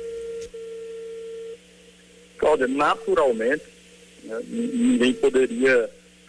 Cláudia, 2.38 2.66
naturalmente 2.66 3.74
né? 4.24 4.40
Ninguém 4.48 5.12
poderia 5.12 5.88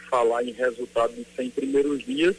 falar 0.09 0.43
em 0.43 0.51
resultado 0.51 1.13
de 1.13 1.25
100 1.35 1.49
primeiros 1.51 2.03
dias, 2.03 2.35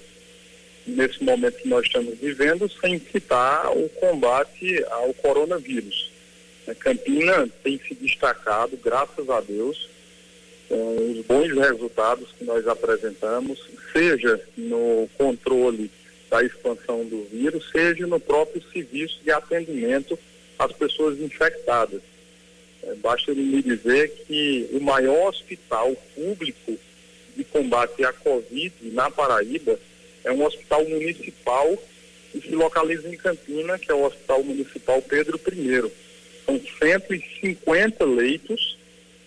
nesse 0.87 1.22
momento 1.24 1.59
que 1.59 1.68
nós 1.68 1.85
estamos 1.87 2.16
vivendo, 2.18 2.70
sem 2.81 2.98
citar 3.00 3.76
o 3.76 3.88
combate 3.88 4.85
ao 4.90 5.12
coronavírus. 5.14 6.12
A 6.68 6.74
Campina 6.74 7.48
tem 7.62 7.81
se 7.87 7.94
destacado, 7.94 8.76
graças 8.76 9.29
a 9.29 9.40
Deus, 9.40 9.88
com 10.68 11.12
os 11.12 11.24
bons 11.24 11.52
resultados 11.52 12.29
que 12.38 12.44
nós 12.44 12.66
apresentamos, 12.66 13.59
seja 13.92 14.40
no 14.57 15.09
controle 15.16 15.90
da 16.29 16.42
expansão 16.42 17.05
do 17.05 17.24
vírus, 17.31 17.68
seja 17.70 18.07
no 18.07 18.18
próprio 18.18 18.62
serviço 18.72 19.20
de 19.22 19.31
atendimento 19.31 20.18
às 20.59 20.72
pessoas 20.72 21.20
infectadas. 21.20 22.02
É, 22.87 22.94
basta 22.94 23.35
me 23.35 23.61
dizer 23.62 24.11
que 24.27 24.68
o 24.72 24.81
maior 24.81 25.29
hospital 25.29 25.94
público 26.14 26.79
de 27.37 27.42
combate 27.44 28.05
à 28.05 28.12
Covid 28.12 28.72
na 28.92 29.11
Paraíba 29.11 29.79
é 30.22 30.31
um 30.31 30.44
hospital 30.44 30.85
municipal 30.88 31.77
que 32.31 32.40
se 32.40 32.55
localiza 32.55 33.09
em 33.09 33.16
Campina, 33.16 33.79
que 33.79 33.90
é 33.90 33.94
o 33.94 34.05
Hospital 34.05 34.42
Municipal 34.44 35.03
Pedro 35.03 35.40
I. 35.53 35.90
São 36.44 36.61
150 36.79 38.05
leitos 38.05 38.79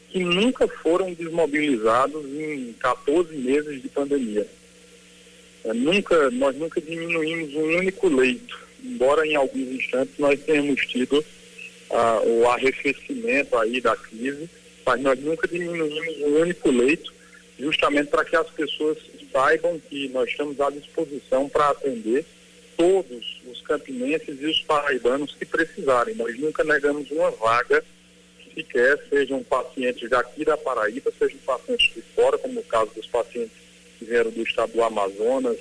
que 0.09 0.19
nunca 0.19 0.67
foram 0.67 1.13
desmobilizados 1.13 2.25
em 2.25 2.73
14 2.79 3.35
meses 3.35 3.81
de 3.81 3.89
pandemia. 3.89 4.47
É, 5.65 5.73
nunca, 5.73 6.31
nós 6.31 6.55
nunca 6.55 6.79
diminuímos 6.79 7.53
um 7.55 7.77
único 7.77 8.07
leito, 8.07 8.57
embora 8.83 9.27
em 9.27 9.35
alguns 9.35 9.67
instantes 9.67 10.17
nós 10.17 10.39
tenhamos 10.41 10.85
tido 10.87 11.23
ah, 11.91 12.21
o 12.23 12.47
arrefecimento 12.47 13.57
aí 13.57 13.81
da 13.81 13.95
crise, 13.95 14.49
mas 14.85 15.01
nós 15.01 15.19
nunca 15.19 15.47
diminuímos 15.47 16.21
um 16.21 16.41
único 16.41 16.71
leito, 16.71 17.13
justamente 17.59 18.09
para 18.09 18.25
que 18.25 18.35
as 18.35 18.49
pessoas 18.49 18.97
saibam 19.31 19.79
que 19.89 20.09
nós 20.09 20.29
estamos 20.29 20.59
à 20.59 20.69
disposição 20.69 21.47
para 21.47 21.69
atender 21.69 22.25
todos 22.77 23.41
os 23.45 23.61
campinenses 23.61 24.41
e 24.41 24.45
os 24.45 24.61
paraibanos 24.61 25.35
que 25.35 25.45
precisarem. 25.45 26.15
Nós 26.15 26.37
nunca 26.39 26.63
negamos 26.63 27.11
uma 27.11 27.29
vaga 27.31 27.83
sequer, 28.53 28.99
sejam 29.09 29.43
pacientes 29.43 30.09
daqui 30.09 30.43
da 30.43 30.57
Paraíba, 30.57 31.11
sejam 31.17 31.37
pacientes 31.45 31.93
de 31.93 32.01
fora, 32.15 32.37
como 32.37 32.55
no 32.55 32.63
caso 32.63 32.91
dos 32.95 33.05
pacientes 33.07 33.51
que 33.97 34.05
vieram 34.05 34.31
do 34.31 34.41
estado 34.41 34.71
do 34.71 34.83
Amazonas, 34.83 35.57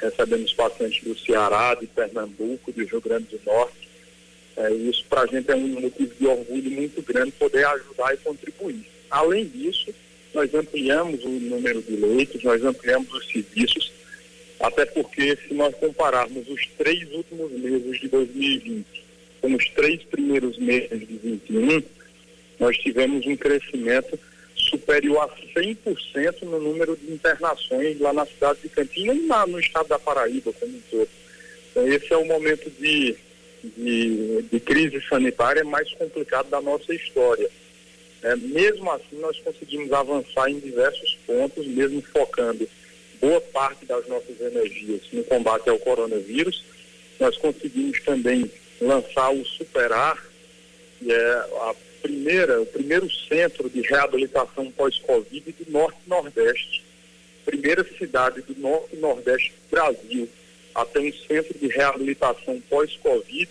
recebemos 0.00 0.52
pacientes 0.52 1.02
do 1.02 1.18
Ceará, 1.18 1.74
de 1.74 1.86
Pernambuco, 1.86 2.72
do 2.72 2.84
Rio 2.84 3.00
Grande 3.00 3.36
do 3.36 3.40
Norte, 3.44 3.77
é, 4.58 4.72
isso 4.72 5.04
para 5.08 5.22
a 5.22 5.26
gente 5.26 5.50
é 5.50 5.54
um 5.54 5.80
motivo 5.80 6.12
de 6.18 6.26
orgulho 6.26 6.70
muito 6.70 7.00
grande 7.02 7.30
poder 7.32 7.64
ajudar 7.64 8.12
e 8.12 8.16
contribuir. 8.18 8.84
Além 9.08 9.46
disso, 9.46 9.94
nós 10.34 10.52
ampliamos 10.52 11.24
o 11.24 11.28
número 11.28 11.80
de 11.80 11.96
leitos, 11.96 12.42
nós 12.42 12.62
ampliamos 12.64 13.12
os 13.12 13.26
serviços, 13.28 13.92
até 14.60 14.84
porque 14.84 15.36
se 15.36 15.54
nós 15.54 15.74
compararmos 15.76 16.48
os 16.48 16.66
três 16.76 17.08
últimos 17.12 17.52
meses 17.52 18.00
de 18.00 18.08
2020 18.08 18.86
com 19.40 19.54
os 19.54 19.68
três 19.70 20.02
primeiros 20.02 20.58
meses 20.58 21.06
de 21.06 21.16
21, 21.16 21.82
nós 22.58 22.76
tivemos 22.78 23.24
um 23.26 23.36
crescimento 23.36 24.18
superior 24.56 25.22
a 25.22 25.60
100% 25.60 26.42
no 26.42 26.60
número 26.60 26.96
de 26.96 27.12
internações 27.12 28.00
lá 28.00 28.12
na 28.12 28.26
cidade 28.26 28.60
de 28.62 28.68
Campinas 28.68 29.16
e 29.16 29.26
lá 29.26 29.46
no 29.46 29.60
estado 29.60 29.88
da 29.88 29.98
Paraíba 29.98 30.52
como 30.52 30.76
um 30.76 30.80
todo. 30.90 31.08
Então, 31.70 31.88
esse 31.88 32.12
é 32.12 32.16
o 32.16 32.26
momento 32.26 32.68
de, 32.70 33.16
de, 33.62 34.42
de 34.42 34.60
crise 34.60 35.00
sanitária 35.08 35.64
mais 35.64 35.92
complicado 35.94 36.48
da 36.48 36.60
nossa 36.60 36.94
história. 36.94 37.48
É, 38.22 38.34
mesmo 38.36 38.90
assim, 38.90 39.18
nós 39.20 39.38
conseguimos 39.40 39.92
avançar 39.92 40.50
em 40.50 40.58
diversos 40.58 41.16
pontos, 41.26 41.66
mesmo 41.66 42.02
focando 42.02 42.68
boa 43.20 43.40
parte 43.40 43.84
das 43.84 44.06
nossas 44.08 44.40
energias 44.40 45.02
no 45.12 45.24
combate 45.24 45.68
ao 45.68 45.78
coronavírus. 45.78 46.64
Nós 47.18 47.36
conseguimos 47.36 48.00
também 48.02 48.50
lançar 48.80 49.30
o 49.30 49.44
Superar, 49.44 50.22
que 50.98 51.12
é 51.12 51.32
a 51.32 51.74
primeira, 52.02 52.60
o 52.60 52.66
primeiro 52.66 53.08
centro 53.28 53.68
de 53.68 53.82
reabilitação 53.82 54.70
pós-Covid 54.72 55.52
do 55.52 55.70
Norte 55.70 55.98
e 56.06 56.10
Nordeste. 56.10 56.84
Primeira 57.44 57.84
cidade 57.96 58.42
do 58.42 58.58
Norte 58.60 58.94
e 58.94 58.98
Nordeste 58.98 59.50
do 59.50 59.70
Brasil 59.70 60.28
a 60.74 60.84
ter 60.84 61.00
um 61.00 61.12
centro 61.12 61.58
de 61.58 61.68
reabilitação 61.68 62.60
pós-Covid 62.68 63.48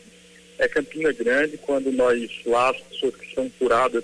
é 0.58 0.67
Campina 0.67 1.12
Grande, 1.12 1.58
quando 1.58 1.91
nós 1.91 2.30
lá, 2.45 2.69
as 2.71 2.77
pessoas 2.77 3.15
que 3.15 3.34
são 3.34 3.49
curadas 3.60 4.03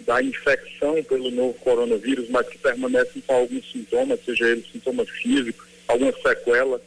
da 0.00 0.22
infecção 0.22 1.02
pelo 1.04 1.30
novo 1.30 1.54
coronavírus, 1.54 2.28
mas 2.28 2.48
que 2.48 2.58
permanecem 2.58 3.22
com 3.26 3.34
alguns 3.34 3.70
sintomas, 3.70 4.20
seja 4.24 4.48
ele 4.48 4.64
sintoma 4.70 5.04
físico, 5.04 5.66
alguma 5.88 6.12
sequela, 6.12 6.80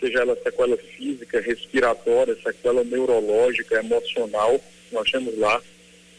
seja 0.00 0.20
ela 0.20 0.36
sequela 0.42 0.76
física, 0.76 1.40
respiratória, 1.40 2.36
sequela 2.42 2.84
neurológica, 2.84 3.78
emocional, 3.78 4.60
nós 4.92 5.10
temos 5.10 5.36
lá 5.38 5.60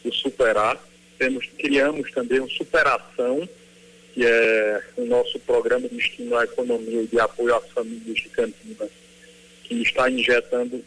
o 0.04 0.12
Superar. 0.12 0.80
Temos, 1.18 1.46
criamos 1.58 2.10
também 2.12 2.40
o 2.40 2.50
Superação, 2.50 3.48
que 4.16 4.24
é 4.24 4.82
o 4.96 5.04
nosso 5.04 5.38
programa 5.40 5.86
de 5.86 5.98
estímulo 5.98 6.38
à 6.38 6.44
economia 6.44 7.02
e 7.02 7.06
de 7.06 7.20
apoio 7.20 7.54
às 7.54 7.68
famílias 7.68 8.16
de 8.16 8.30
Campinas, 8.30 8.88
que 9.62 9.74
está 9.82 10.10
injetando 10.10 10.82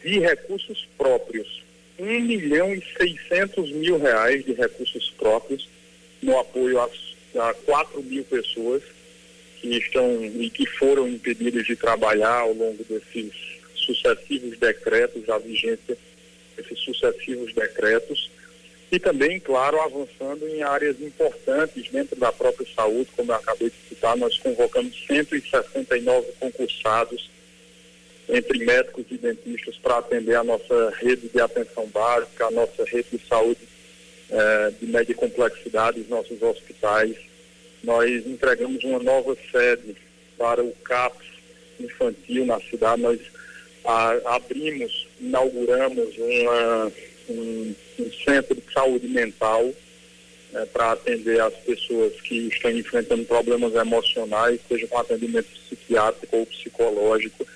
de 0.00 0.20
recursos 0.20 0.86
próprios 0.96 1.64
1 1.98 2.04
milhão 2.20 2.72
e 2.72 2.80
600 2.98 3.72
mil 3.72 3.98
reais 3.98 4.44
de 4.44 4.52
recursos 4.52 5.12
próprios 5.18 5.68
no 6.22 6.38
apoio 6.38 6.78
a, 6.78 6.88
a 7.48 7.52
4 7.52 8.00
mil 8.04 8.22
pessoas 8.22 8.80
que 9.60 9.78
estão 9.78 10.24
e 10.24 10.48
que 10.48 10.66
foram 10.66 11.08
impedidas 11.08 11.66
de 11.66 11.74
trabalhar 11.74 12.42
ao 12.42 12.52
longo 12.52 12.84
desses 12.84 13.32
sucessivos 13.74 14.56
decretos, 14.56 15.28
a 15.28 15.38
vigência 15.38 15.98
desses 16.56 16.78
sucessivos 16.78 17.52
decretos 17.52 18.30
e 18.90 18.98
também, 19.00 19.40
claro, 19.40 19.80
avançando 19.80 20.46
em 20.48 20.62
áreas 20.62 21.00
importantes 21.00 21.90
dentro 21.90 22.14
da 22.16 22.30
própria 22.30 22.66
saúde, 22.74 23.10
como 23.16 23.32
eu 23.32 23.36
acabei 23.36 23.68
de 23.68 23.76
citar, 23.88 24.16
nós 24.16 24.38
convocamos 24.38 24.94
169 25.06 26.32
concursados 26.38 27.28
entre 28.28 28.64
médicos 28.64 29.04
e 29.10 29.18
dentistas 29.18 29.76
para 29.76 29.98
atender 29.98 30.34
a 30.34 30.44
nossa 30.44 30.92
rede 30.98 31.28
de 31.28 31.40
atenção 31.40 31.86
básica, 31.86 32.46
a 32.46 32.50
nossa 32.50 32.84
rede 32.84 33.08
de 33.12 33.26
saúde 33.26 33.60
eh, 34.30 34.72
de 34.80 34.86
média 34.86 35.14
complexidade, 35.14 36.00
os 36.00 36.08
nossos 36.08 36.40
hospitais. 36.42 37.16
Nós 37.82 38.26
entregamos 38.26 38.82
uma 38.84 38.98
nova 38.98 39.36
sede 39.52 39.96
para 40.36 40.62
o 40.62 40.72
CAPS 40.84 41.26
infantil 41.78 42.46
na 42.46 42.60
cidade. 42.60 43.02
Nós 43.02 43.20
a, 43.84 44.36
abrimos, 44.36 45.06
inauguramos 45.20 46.16
uma, 46.18 46.92
um, 47.28 47.74
um, 47.98 48.12
centro 48.24 48.54
de 48.54 48.72
saúde 48.72 49.08
mental 49.08 49.72
eh, 50.54 50.66
para 50.66 50.92
atender 50.92 51.40
as 51.40 51.54
pessoas 51.54 52.12
que 52.20 52.48
estão 52.48 52.70
enfrentando 52.70 53.24
problemas 53.24 53.74
emocionais, 53.74 54.60
seja 54.68 54.86
com 54.86 54.98
atendimento 54.98 55.48
psiquiátrico 55.48 56.36
ou 56.36 56.46
psicológico 56.46 57.46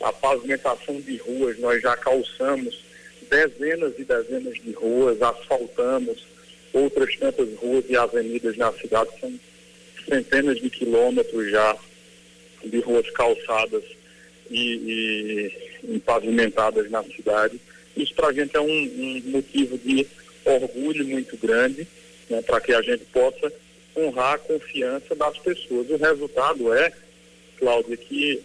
a 0.00 0.12
pavimentação 0.12 1.00
de 1.00 1.16
ruas, 1.16 1.58
nós 1.58 1.80
já 1.82 1.96
calçamos 1.96 2.84
dezenas 3.28 3.94
e 3.98 4.04
dezenas 4.04 4.54
de 4.54 4.72
ruas, 4.72 5.20
asfaltamos 5.20 6.24
outras 6.72 7.16
tantas 7.16 7.48
ruas 7.56 7.84
e 7.88 7.96
avenidas 7.96 8.56
na 8.56 8.72
cidade, 8.72 9.10
são 9.20 9.32
centenas 10.08 10.60
de 10.60 10.70
quilômetros 10.70 11.50
já 11.50 11.76
de 12.64 12.78
ruas 12.80 13.08
calçadas 13.10 13.82
e, 14.50 14.60
e, 14.60 15.94
e 15.94 15.98
pavimentadas 16.00 16.90
na 16.90 17.02
cidade. 17.02 17.60
Isso 17.96 18.14
para 18.14 18.28
a 18.28 18.32
gente 18.32 18.56
é 18.56 18.60
um, 18.60 18.66
um, 18.66 19.22
motivo 19.26 19.78
de 19.78 20.06
orgulho 20.44 21.06
muito 21.06 21.36
grande, 21.36 21.86
né, 22.28 22.42
para 22.42 22.60
que 22.60 22.72
a 22.72 22.82
gente 22.82 23.04
possa 23.06 23.52
honrar 23.96 24.34
a 24.34 24.38
confiança 24.38 25.14
das 25.14 25.38
pessoas. 25.38 25.88
O 25.88 25.96
resultado 25.96 26.72
é, 26.74 26.92
Cláudia, 27.58 27.96
que 27.96 28.42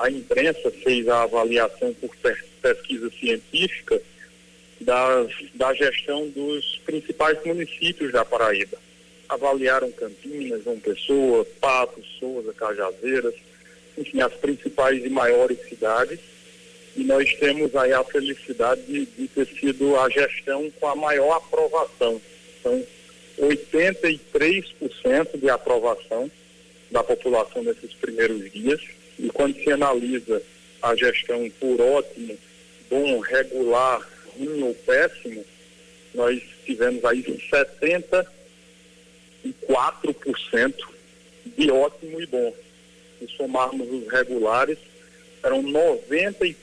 a, 0.00 0.10
imprensa 0.10 0.70
fez 0.82 1.08
a 1.08 1.22
avaliação 1.22 1.94
por 1.94 2.10
pesquisa 2.60 3.10
científica 3.10 4.00
da, 4.80 5.26
da 5.54 5.72
gestão 5.74 6.28
dos 6.28 6.80
principais 6.84 7.38
municípios 7.44 8.12
da 8.12 8.24
Paraíba. 8.24 8.76
Avaliaram 9.28 9.90
Campinas, 9.92 10.64
João 10.64 10.78
Pessoa, 10.78 11.46
Patos, 11.60 12.04
Souza, 12.18 12.52
Cajazeiras, 12.52 13.34
enfim, 13.96 14.20
as 14.20 14.34
principais 14.34 15.04
e 15.04 15.08
maiores 15.08 15.58
cidades. 15.68 16.18
E 16.96 17.04
nós 17.04 17.32
temos 17.34 17.74
aí 17.74 17.92
a 17.92 18.04
felicidade 18.04 18.82
de, 18.82 19.06
de 19.06 19.28
ter 19.28 19.46
sido 19.46 19.98
a 19.98 20.08
gestão 20.08 20.70
com 20.78 20.86
a 20.86 20.94
maior 20.94 21.36
aprovação. 21.36 22.20
Então, 22.60 22.86
83% 23.38 25.38
de 25.38 25.50
aprovação 25.50 26.30
da 26.90 27.02
população 27.02 27.62
nesses 27.62 27.92
primeiros 27.94 28.52
dias. 28.52 28.80
E 29.18 29.28
quando 29.30 29.56
se 29.62 29.72
analisa 29.72 30.42
a 30.80 30.94
gestão 30.94 31.50
por 31.58 31.80
ótimo, 31.80 32.38
bom, 32.88 33.18
regular, 33.20 34.08
ruim 34.36 34.62
ou 34.62 34.74
péssimo, 34.74 35.44
nós 36.14 36.40
tivemos 36.64 37.04
aí 37.04 37.22
74% 37.22 38.24
de 41.56 41.70
ótimo 41.70 42.20
e 42.20 42.26
bom. 42.26 42.52
Se 43.18 43.28
somarmos 43.36 43.88
os 43.90 44.10
regulares, 44.10 44.78
eram 45.44 45.62
94% 45.62 46.54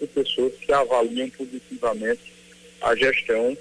de 0.00 0.06
pessoas 0.06 0.54
que 0.54 0.72
avaliam 0.72 1.28
positivamente 1.30 2.32
a 2.80 2.96
gestão 2.96 3.56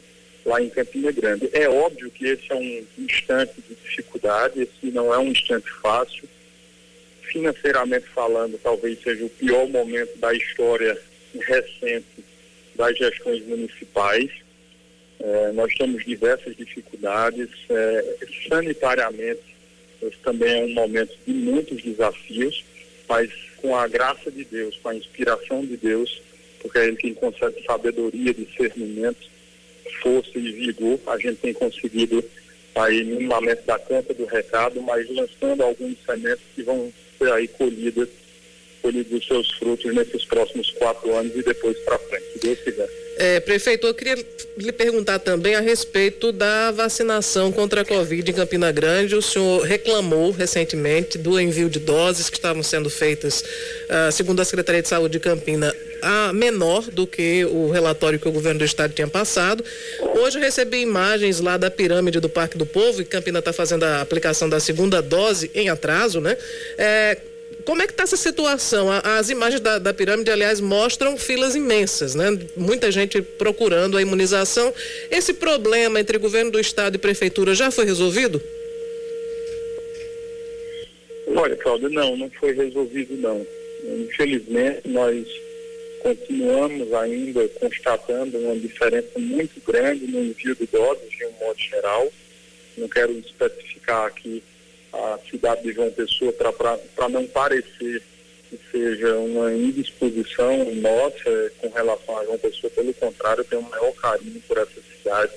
lá 0.46 0.62
em 0.62 0.70
Campina 0.70 1.12
Grande. 1.12 1.50
É 1.52 1.68
óbvio 1.68 2.10
que 2.10 2.26
esse 2.26 2.50
é 2.50 2.56
um 2.56 2.86
instante 2.98 3.54
de 3.68 3.76
dificuldade, 3.76 4.62
esse 4.62 4.92
não 4.92 5.14
é 5.14 5.18
um 5.18 5.28
instante 5.28 5.70
fácil, 5.82 6.28
financeiramente 7.24 8.08
falando, 8.08 8.58
talvez 8.64 9.02
seja 9.02 9.26
o 9.26 9.30
pior 9.30 9.68
momento 9.68 10.18
da 10.18 10.34
história 10.34 10.98
recente 11.42 12.24
das 12.76 12.98
gestões 12.98 13.46
municipais. 13.46 14.32
É, 15.20 15.52
nós 15.54 15.74
temos 15.76 16.06
diversas 16.06 16.56
dificuldades. 16.56 17.50
É, 17.70 18.18
sanitariamente, 18.48 19.44
esse 20.02 20.18
também 20.24 20.62
é 20.62 20.66
um 20.66 20.74
momento 20.74 21.14
de 21.26 21.34
muitos 21.34 21.82
desafios, 21.82 22.64
mas 23.08 23.32
com 23.58 23.76
a 23.76 23.88
graça 23.88 24.32
de 24.32 24.44
Deus, 24.44 24.78
com 24.82 24.90
a 24.90 24.96
inspiração 24.96 25.66
de 25.66 25.78
Deus, 25.78 26.22
porque 26.62 26.80
é 26.80 26.88
Ele 26.88 26.98
quem 26.98 27.14
concede 27.14 27.64
sabedoria, 27.66 28.34
discernimento, 28.34 29.30
força 30.02 30.32
e 30.36 30.52
vigor, 30.52 31.00
a 31.08 31.18
gente 31.18 31.38
tem 31.38 31.54
conseguido 31.54 32.24
aí 32.76 33.04
minimamente 33.04 33.62
dar 33.66 33.80
conta 33.80 34.14
do 34.14 34.26
recado, 34.26 34.82
mas 34.82 35.10
lançando 35.10 35.64
alguns 35.64 35.96
sementes 36.06 36.44
que 36.54 36.64
vão 36.64 36.92
ser 37.18 37.32
aí 37.32 37.48
colhidas, 37.48 38.10
colhidos 38.82 39.20
os 39.20 39.28
seus 39.28 39.52
frutos 39.54 39.94
nesses 39.94 40.26
próximos 40.26 40.70
quatro 40.72 41.16
anos 41.16 41.36
e 41.36 41.44
depois 41.44 41.78
para 41.80 41.98
frente, 42.00 42.34
se 42.34 42.40
Deus 42.40 42.60
quiser. 42.60 43.05
É, 43.18 43.40
prefeito, 43.40 43.88
eu 43.88 43.94
queria 43.94 44.18
lhe 44.58 44.72
perguntar 44.72 45.20
também 45.20 45.56
a 45.56 45.62
respeito 45.62 46.32
da 46.32 46.72
vacinação 46.72 47.52
contra 47.52 47.82
a 47.82 47.86
Covid 47.86 48.30
em 48.30 48.34
Campina 48.34 48.72
Grande. 48.72 49.16
O 49.16 49.22
senhor 49.22 49.62
reclamou 49.64 50.32
recentemente 50.32 51.18
do 51.18 51.40
envio 51.40 51.70
de 51.70 51.80
doses 51.80 52.30
que 52.30 52.38
estavam 52.38 52.62
sendo 52.62 52.90
feitas, 52.90 53.42
uh, 53.42 54.12
segundo 54.12 54.42
a 54.42 54.46
Secretaria 54.46 54.82
de 54.82 54.88
Saúde 54.88 55.14
de 55.14 55.20
Campina, 55.20 55.74
a 56.02 56.34
menor 56.34 56.84
do 56.92 57.08
que 57.08 57.46
o 57.46 57.70
relatório 57.70 58.20
que 58.20 58.28
o 58.28 58.32
governo 58.32 58.60
do 58.60 58.66
estado 58.66 58.94
tinha 58.94 59.08
passado. 59.08 59.64
Hoje 60.00 60.38
eu 60.38 60.42
recebi 60.42 60.82
imagens 60.82 61.40
lá 61.40 61.58
da 61.58 61.72
pirâmide 61.72 62.20
do 62.20 62.30
Parque 62.30 62.58
do 62.58 62.66
Povo 62.66 63.02
e 63.02 63.06
Campina 63.06 63.40
está 63.40 63.54
fazendo 63.54 63.84
a 63.84 64.02
aplicação 64.02 64.50
da 64.50 64.60
segunda 64.60 65.02
dose 65.02 65.50
em 65.54 65.70
atraso, 65.70 66.20
né? 66.20 66.38
É, 66.78 67.18
como 67.66 67.82
é 67.82 67.88
que 67.88 67.94
está 67.94 68.04
essa 68.04 68.16
situação? 68.16 68.88
As 68.92 69.30
imagens 69.30 69.60
da, 69.60 69.80
da, 69.80 69.94
pirâmide, 69.94 70.30
aliás, 70.30 70.62
mostram 70.62 71.18
filas 71.18 71.56
imensas, 71.56 72.14
né? 72.14 72.26
Muita 72.56 72.92
gente 72.92 73.22
procurando 73.22 73.98
a 73.98 74.02
imunização. 74.02 74.72
Esse 75.10 75.34
problema 75.34 76.00
entre 76.00 76.20
governo 76.20 76.52
do 76.52 76.60
estado 76.60 76.96
e 76.96 77.00
prefeitura 77.00 77.56
já 77.56 77.72
foi 77.72 77.86
resolvido? 77.86 78.42
Olha, 81.36 81.56
Cláudia, 81.56 81.90
não, 81.90 82.16
não 82.16 82.30
foi 82.30 82.54
resolvido 82.54 83.18
não. 83.18 83.46
Infelizmente, 83.84 84.82
nós 84.86 85.28
continuamos 86.02 86.94
ainda 86.94 87.48
constatando 87.60 88.38
uma 88.38 88.56
diferença 88.56 89.18
muito 89.18 89.60
grande 89.66 90.06
no 90.06 90.24
envio 90.24 90.56
de 90.56 90.68
doses, 90.68 91.10
de 91.10 91.26
um 91.26 91.32
modo 91.46 91.60
geral. 91.60 92.14
Não 92.78 92.88
quero 92.88 93.12
especificar 93.14 94.06
aqui 94.06 94.44
a 94.96 95.20
cidade 95.30 95.64
de 95.64 95.74
João 95.74 95.92
Pessoa 95.92 96.34
para 96.34 97.10
não 97.10 97.26
parecer 97.28 98.02
que 98.50 98.60
seja 98.72 99.16
uma 99.18 99.54
indisposição 99.54 100.74
nossa 100.76 101.52
com 101.60 101.70
relação 101.70 102.18
a 102.18 102.26
João 102.26 102.38
Pessoa, 102.38 102.72
pelo 102.72 102.94
contrário, 102.94 103.42
eu 103.42 103.46
tenho 103.46 103.62
um 103.62 103.70
maior 103.70 103.92
carinho 103.94 104.42
por 104.48 104.58
essa 104.58 104.82
cidade. 104.98 105.34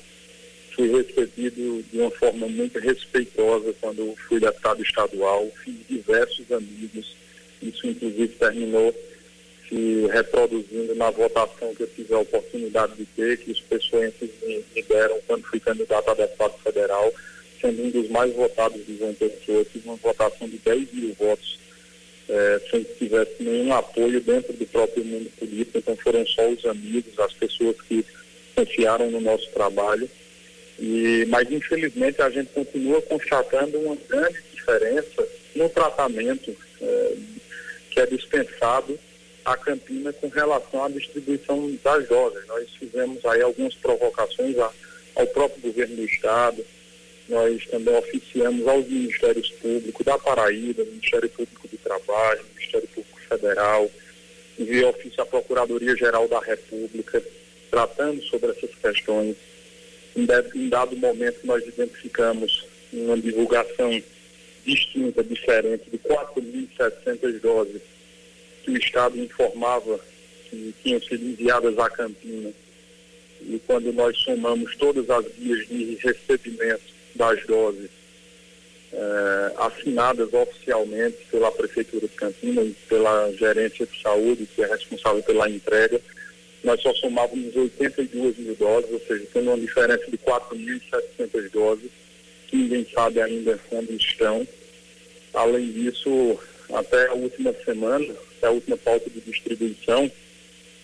Fui 0.72 0.88
recebido 0.88 1.84
de 1.90 1.98
uma 1.98 2.10
forma 2.12 2.46
muito 2.46 2.78
respeitosa 2.78 3.74
quando 3.80 4.14
fui 4.28 4.38
deputado 4.38 4.82
estadual, 4.82 5.50
fiz 5.64 5.74
diversos 5.88 6.52
amigos, 6.52 7.16
isso 7.60 7.86
inclusive 7.86 8.28
terminou 8.28 8.94
se 9.68 10.06
reproduzindo 10.10 10.94
na 10.94 11.10
votação 11.10 11.74
que 11.74 11.82
eu 11.82 11.88
tive 11.88 12.14
a 12.14 12.18
oportunidade 12.18 12.94
de 12.94 13.04
ter, 13.04 13.36
que 13.38 13.50
os 13.50 13.60
pessoenses 13.60 14.30
me, 14.42 14.64
me 14.74 14.82
deram 14.82 15.20
quando 15.26 15.44
fui 15.44 15.60
candidato 15.60 16.10
a 16.10 16.14
deputado 16.14 16.54
federal, 16.62 17.12
sendo 17.68 17.84
um 17.84 17.90
dos 17.90 18.08
mais 18.08 18.32
votados 18.34 18.84
de 18.86 18.96
João 18.96 19.12
Pessoa, 19.14 19.64
tive 19.64 19.86
uma 19.88 19.96
votação 19.96 20.48
de 20.48 20.56
10 20.58 20.92
mil 20.92 21.14
votos, 21.14 21.58
é, 22.28 22.60
sem 22.70 22.84
que 22.84 22.94
tivesse 22.94 23.34
nenhum 23.40 23.72
apoio 23.74 24.20
dentro 24.20 24.52
do 24.54 24.66
próprio 24.66 25.04
mundo 25.04 25.30
político, 25.38 25.78
então 25.78 25.96
foram 25.96 26.26
só 26.26 26.48
os 26.48 26.64
amigos, 26.64 27.18
as 27.18 27.32
pessoas 27.34 27.76
que 27.82 28.04
confiaram 28.54 29.10
no 29.10 29.20
nosso 29.20 29.48
trabalho. 29.50 30.08
E, 30.78 31.26
mas 31.28 31.50
infelizmente 31.50 32.22
a 32.22 32.30
gente 32.30 32.50
continua 32.52 33.02
constatando 33.02 33.78
uma 33.80 33.96
grande 34.08 34.38
diferença 34.54 35.26
no 35.54 35.68
tratamento 35.68 36.56
é, 36.80 37.12
que 37.90 38.00
é 38.00 38.06
dispensado 38.06 38.98
a 39.44 39.56
Campina 39.56 40.12
com 40.12 40.28
relação 40.28 40.84
à 40.84 40.88
distribuição 40.88 41.70
das 41.82 42.06
doses. 42.06 42.46
Nós 42.46 42.68
fizemos 42.78 43.24
aí 43.24 43.42
algumas 43.42 43.74
provocações 43.74 44.56
a, 44.58 44.70
ao 45.16 45.26
próprio 45.28 45.62
governo 45.62 45.96
do 45.96 46.04
Estado, 46.04 46.64
nós 47.28 47.66
também 47.66 47.94
oficiamos 47.94 48.66
aos 48.66 48.88
Ministérios 48.88 49.50
Públicos 49.52 50.04
da 50.04 50.18
Paraíba, 50.18 50.84
Ministério 50.84 51.28
Público 51.28 51.68
do 51.68 51.76
Trabalho, 51.78 52.44
Ministério 52.54 52.88
Público 52.88 53.20
Federal, 53.28 53.90
enviei 54.58 54.84
ofício 54.84 55.22
à 55.22 55.26
Procuradoria-Geral 55.26 56.26
da 56.26 56.40
República, 56.40 57.22
tratando 57.70 58.22
sobre 58.22 58.50
essas 58.50 58.74
questões. 58.74 59.36
Em 60.16 60.68
dado 60.68 60.96
momento, 60.96 61.40
nós 61.44 61.64
identificamos 61.66 62.64
uma 62.92 63.16
divulgação 63.18 64.02
distinta, 64.64 65.22
diferente, 65.22 65.90
de 65.90 65.98
4.700 65.98 67.40
doses 67.40 67.82
que 68.64 68.70
o 68.70 68.76
Estado 68.76 69.18
informava 69.18 70.00
que 70.48 70.74
tinham 70.82 71.00
sido 71.02 71.24
enviadas 71.24 71.78
à 71.78 71.90
Campina. 71.90 72.50
E 73.42 73.60
quando 73.66 73.92
nós 73.92 74.18
somamos 74.18 74.74
todas 74.76 75.08
as 75.10 75.26
vias 75.34 75.68
de 75.68 75.94
recebimento 75.96 76.97
das 77.18 77.44
doses 77.46 77.90
eh, 78.92 79.52
assinadas 79.58 80.32
oficialmente 80.32 81.18
pela 81.30 81.52
Prefeitura 81.52 82.08
de 82.08 82.14
Campina 82.14 82.62
e 82.62 82.74
pela 82.88 83.30
Gerência 83.32 83.84
de 83.84 84.00
Saúde, 84.00 84.48
que 84.54 84.62
é 84.62 84.66
responsável 84.66 85.22
pela 85.22 85.50
entrega, 85.50 86.00
nós 86.64 86.80
só 86.80 86.94
somávamos 86.94 87.54
82 87.54 88.38
mil 88.38 88.54
doses, 88.54 88.90
ou 88.90 89.00
seja, 89.00 89.26
tendo 89.32 89.50
uma 89.50 89.58
diferença 89.58 90.10
de 90.10 90.16
4.700 90.18 91.50
doses, 91.50 91.90
que 92.46 92.56
ninguém 92.56 92.86
sabe 92.94 93.20
ainda 93.20 93.60
onde 93.70 93.96
estão. 93.96 94.46
Além 95.34 95.70
disso, 95.70 96.38
até 96.72 97.08
a 97.08 97.14
última 97.14 97.54
semana, 97.64 98.06
até 98.38 98.46
a 98.46 98.50
última 98.50 98.76
pauta 98.76 99.10
de 99.10 99.20
distribuição, 99.20 100.10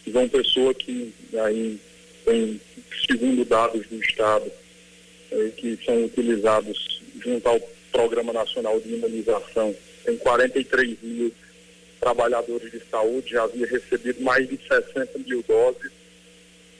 João 0.06 0.28
Pessoa 0.28 0.74
que 0.74 1.12
aí 1.38 1.80
tem, 2.24 2.60
segundo 3.06 3.44
dados 3.44 3.86
do 3.86 3.98
Estado, 4.00 4.50
que 5.56 5.78
são 5.84 6.04
utilizados 6.04 7.02
junto 7.20 7.48
ao 7.48 7.60
Programa 7.92 8.32
Nacional 8.32 8.80
de 8.80 8.94
Imunização, 8.94 9.74
tem 10.04 10.16
43 10.18 10.96
mil 11.02 11.32
trabalhadores 12.00 12.70
de 12.70 12.80
saúde, 12.90 13.30
já 13.30 13.44
havia 13.44 13.66
recebido 13.66 14.20
mais 14.22 14.48
de 14.48 14.58
60 14.68 15.18
mil 15.20 15.42
doses 15.46 15.90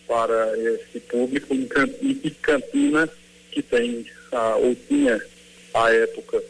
para 0.07 0.53
esse 0.59 1.01
público 1.01 1.55
em 1.55 1.67
Campina, 2.43 3.09
que 3.51 3.63
tem, 3.63 4.07
ah, 4.33 4.57
ou 4.57 4.75
tinha 4.89 5.21
à 5.73 5.91
época, 5.93 6.43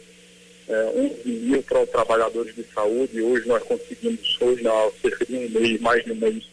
é, 0.67 0.85
11 1.25 1.29
mil 1.29 1.63
para 1.63 1.85
trabalhadores 1.87 2.55
de 2.55 2.63
saúde. 2.73 3.21
Hoje 3.21 3.47
nós 3.47 3.63
conseguimos, 3.63 4.37
hoje 4.41 4.67
há 4.67 4.91
cerca 5.01 5.25
de 5.25 5.35
um 5.35 5.49
mês, 5.49 5.79
mais 5.79 6.03
de 6.03 6.11
um 6.11 6.15
mês, 6.15 6.43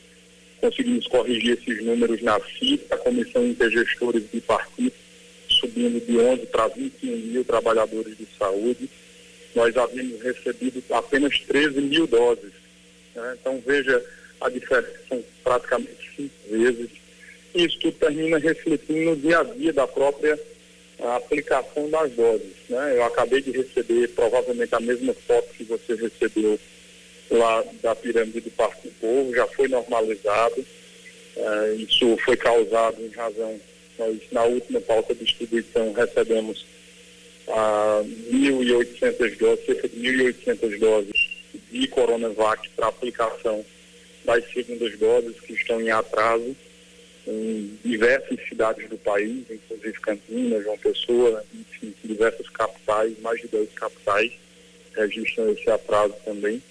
conseguimos 0.60 1.06
corrigir 1.08 1.58
esses 1.58 1.84
números 1.84 2.22
na 2.22 2.38
CIP, 2.40 2.86
a 2.90 2.96
Comissão 2.96 3.44
Intergestores 3.44 4.22
de 4.30 4.40
Partido, 4.40 4.92
subindo 5.62 6.04
de 6.04 6.18
11 6.18 6.46
para 6.46 6.66
21 6.66 7.16
mil 7.16 7.44
trabalhadores 7.44 8.18
de 8.18 8.26
saúde. 8.36 8.90
Nós 9.54 9.76
havíamos 9.76 10.20
recebido 10.20 10.82
apenas 10.90 11.38
13 11.40 11.80
mil 11.80 12.06
doses. 12.06 12.52
Né? 13.14 13.36
Então 13.40 13.62
veja 13.64 14.04
a 14.40 14.48
diferença, 14.48 14.92
são 15.08 15.22
praticamente 15.44 16.10
cinco 16.16 16.34
vezes. 16.50 16.90
Isso 17.54 17.78
tudo 17.78 17.96
termina 17.98 18.38
refletindo 18.38 19.10
no 19.10 19.16
dia 19.16 19.38
a 19.38 19.44
dia 19.44 19.72
da 19.72 19.86
própria 19.86 20.38
aplicação 21.16 21.88
das 21.88 22.10
doses. 22.12 22.52
Né? 22.68 22.96
Eu 22.96 23.04
acabei 23.04 23.40
de 23.40 23.52
receber 23.52 24.08
provavelmente 24.08 24.74
a 24.74 24.80
mesma 24.80 25.14
foto 25.14 25.48
que 25.54 25.64
você 25.64 25.94
recebeu 25.94 26.58
lá 27.30 27.64
da 27.82 27.94
pirâmide 27.94 28.40
do 28.40 28.50
Parque 28.50 28.88
do 28.88 28.94
Povo, 28.94 29.34
já 29.34 29.46
foi 29.48 29.68
normalizado. 29.68 30.64
Uh, 31.34 31.74
isso 31.78 32.16
foi 32.18 32.36
causado 32.36 33.02
em 33.02 33.08
razão, 33.08 33.58
nós 33.98 34.18
na 34.30 34.44
última 34.44 34.80
pauta 34.80 35.14
de 35.14 35.24
distribuição 35.24 35.92
recebemos 35.92 36.66
uh, 37.46 38.04
1.800 38.32 39.38
doses, 39.38 39.66
cerca 39.66 39.88
de 39.88 39.96
1.800 39.96 40.78
doses 40.78 41.32
de 41.70 41.86
Coronavac 41.88 42.68
para 42.70 42.88
aplicação 42.88 43.64
das 44.24 44.44
segundas 44.52 44.96
doses 44.98 45.40
que 45.40 45.52
estão 45.54 45.80
em 45.80 45.90
atraso 45.90 46.56
em 47.26 47.78
diversas 47.84 48.38
cidades 48.48 48.88
do 48.88 48.98
país, 48.98 49.44
inclusive 49.48 50.00
Campinas, 50.00 50.64
João 50.64 50.78
Pessoa, 50.78 51.44
enfim, 51.54 51.94
diversas 52.02 52.48
capitais, 52.48 53.18
mais 53.20 53.40
de 53.40 53.48
10 53.48 53.72
capitais 53.74 54.32
registram 54.94 55.50
esse 55.52 55.70
atraso 55.70 56.14
também. 56.24 56.62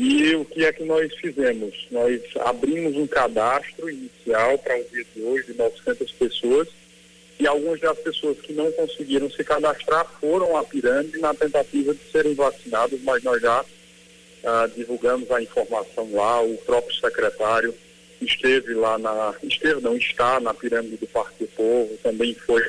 E 0.00 0.32
o 0.36 0.44
que 0.44 0.64
é 0.64 0.72
que 0.72 0.84
nós 0.84 1.12
fizemos? 1.16 1.74
Nós 1.90 2.22
abrimos 2.44 2.94
um 2.94 3.04
cadastro 3.08 3.90
inicial 3.90 4.56
para 4.58 4.78
o 4.78 4.84
dia 4.84 5.04
de 5.12 5.20
hoje 5.20 5.46
de 5.46 5.54
900 5.54 6.12
pessoas 6.12 6.68
e 7.40 7.48
algumas 7.48 7.80
das 7.80 7.98
pessoas 7.98 8.38
que 8.38 8.52
não 8.52 8.70
conseguiram 8.70 9.28
se 9.28 9.42
cadastrar 9.42 10.06
foram 10.20 10.56
à 10.56 10.62
pirâmide 10.62 11.18
na 11.18 11.34
tentativa 11.34 11.92
de 11.92 12.12
serem 12.12 12.32
vacinados, 12.32 13.02
mas 13.02 13.24
nós 13.24 13.42
já 13.42 13.64
ah, 14.44 14.70
divulgamos 14.72 15.28
a 15.32 15.42
informação 15.42 16.08
lá, 16.12 16.42
o 16.42 16.56
próprio 16.58 16.94
secretário 16.94 17.74
esteve 18.22 18.74
lá 18.74 18.98
na. 18.98 19.34
Esteve, 19.42 19.80
não, 19.80 19.96
está 19.96 20.38
na 20.38 20.54
pirâmide 20.54 20.98
do 20.98 21.08
Parque 21.08 21.44
do 21.44 21.48
Povo, 21.48 21.98
também 22.04 22.34
foi 22.34 22.62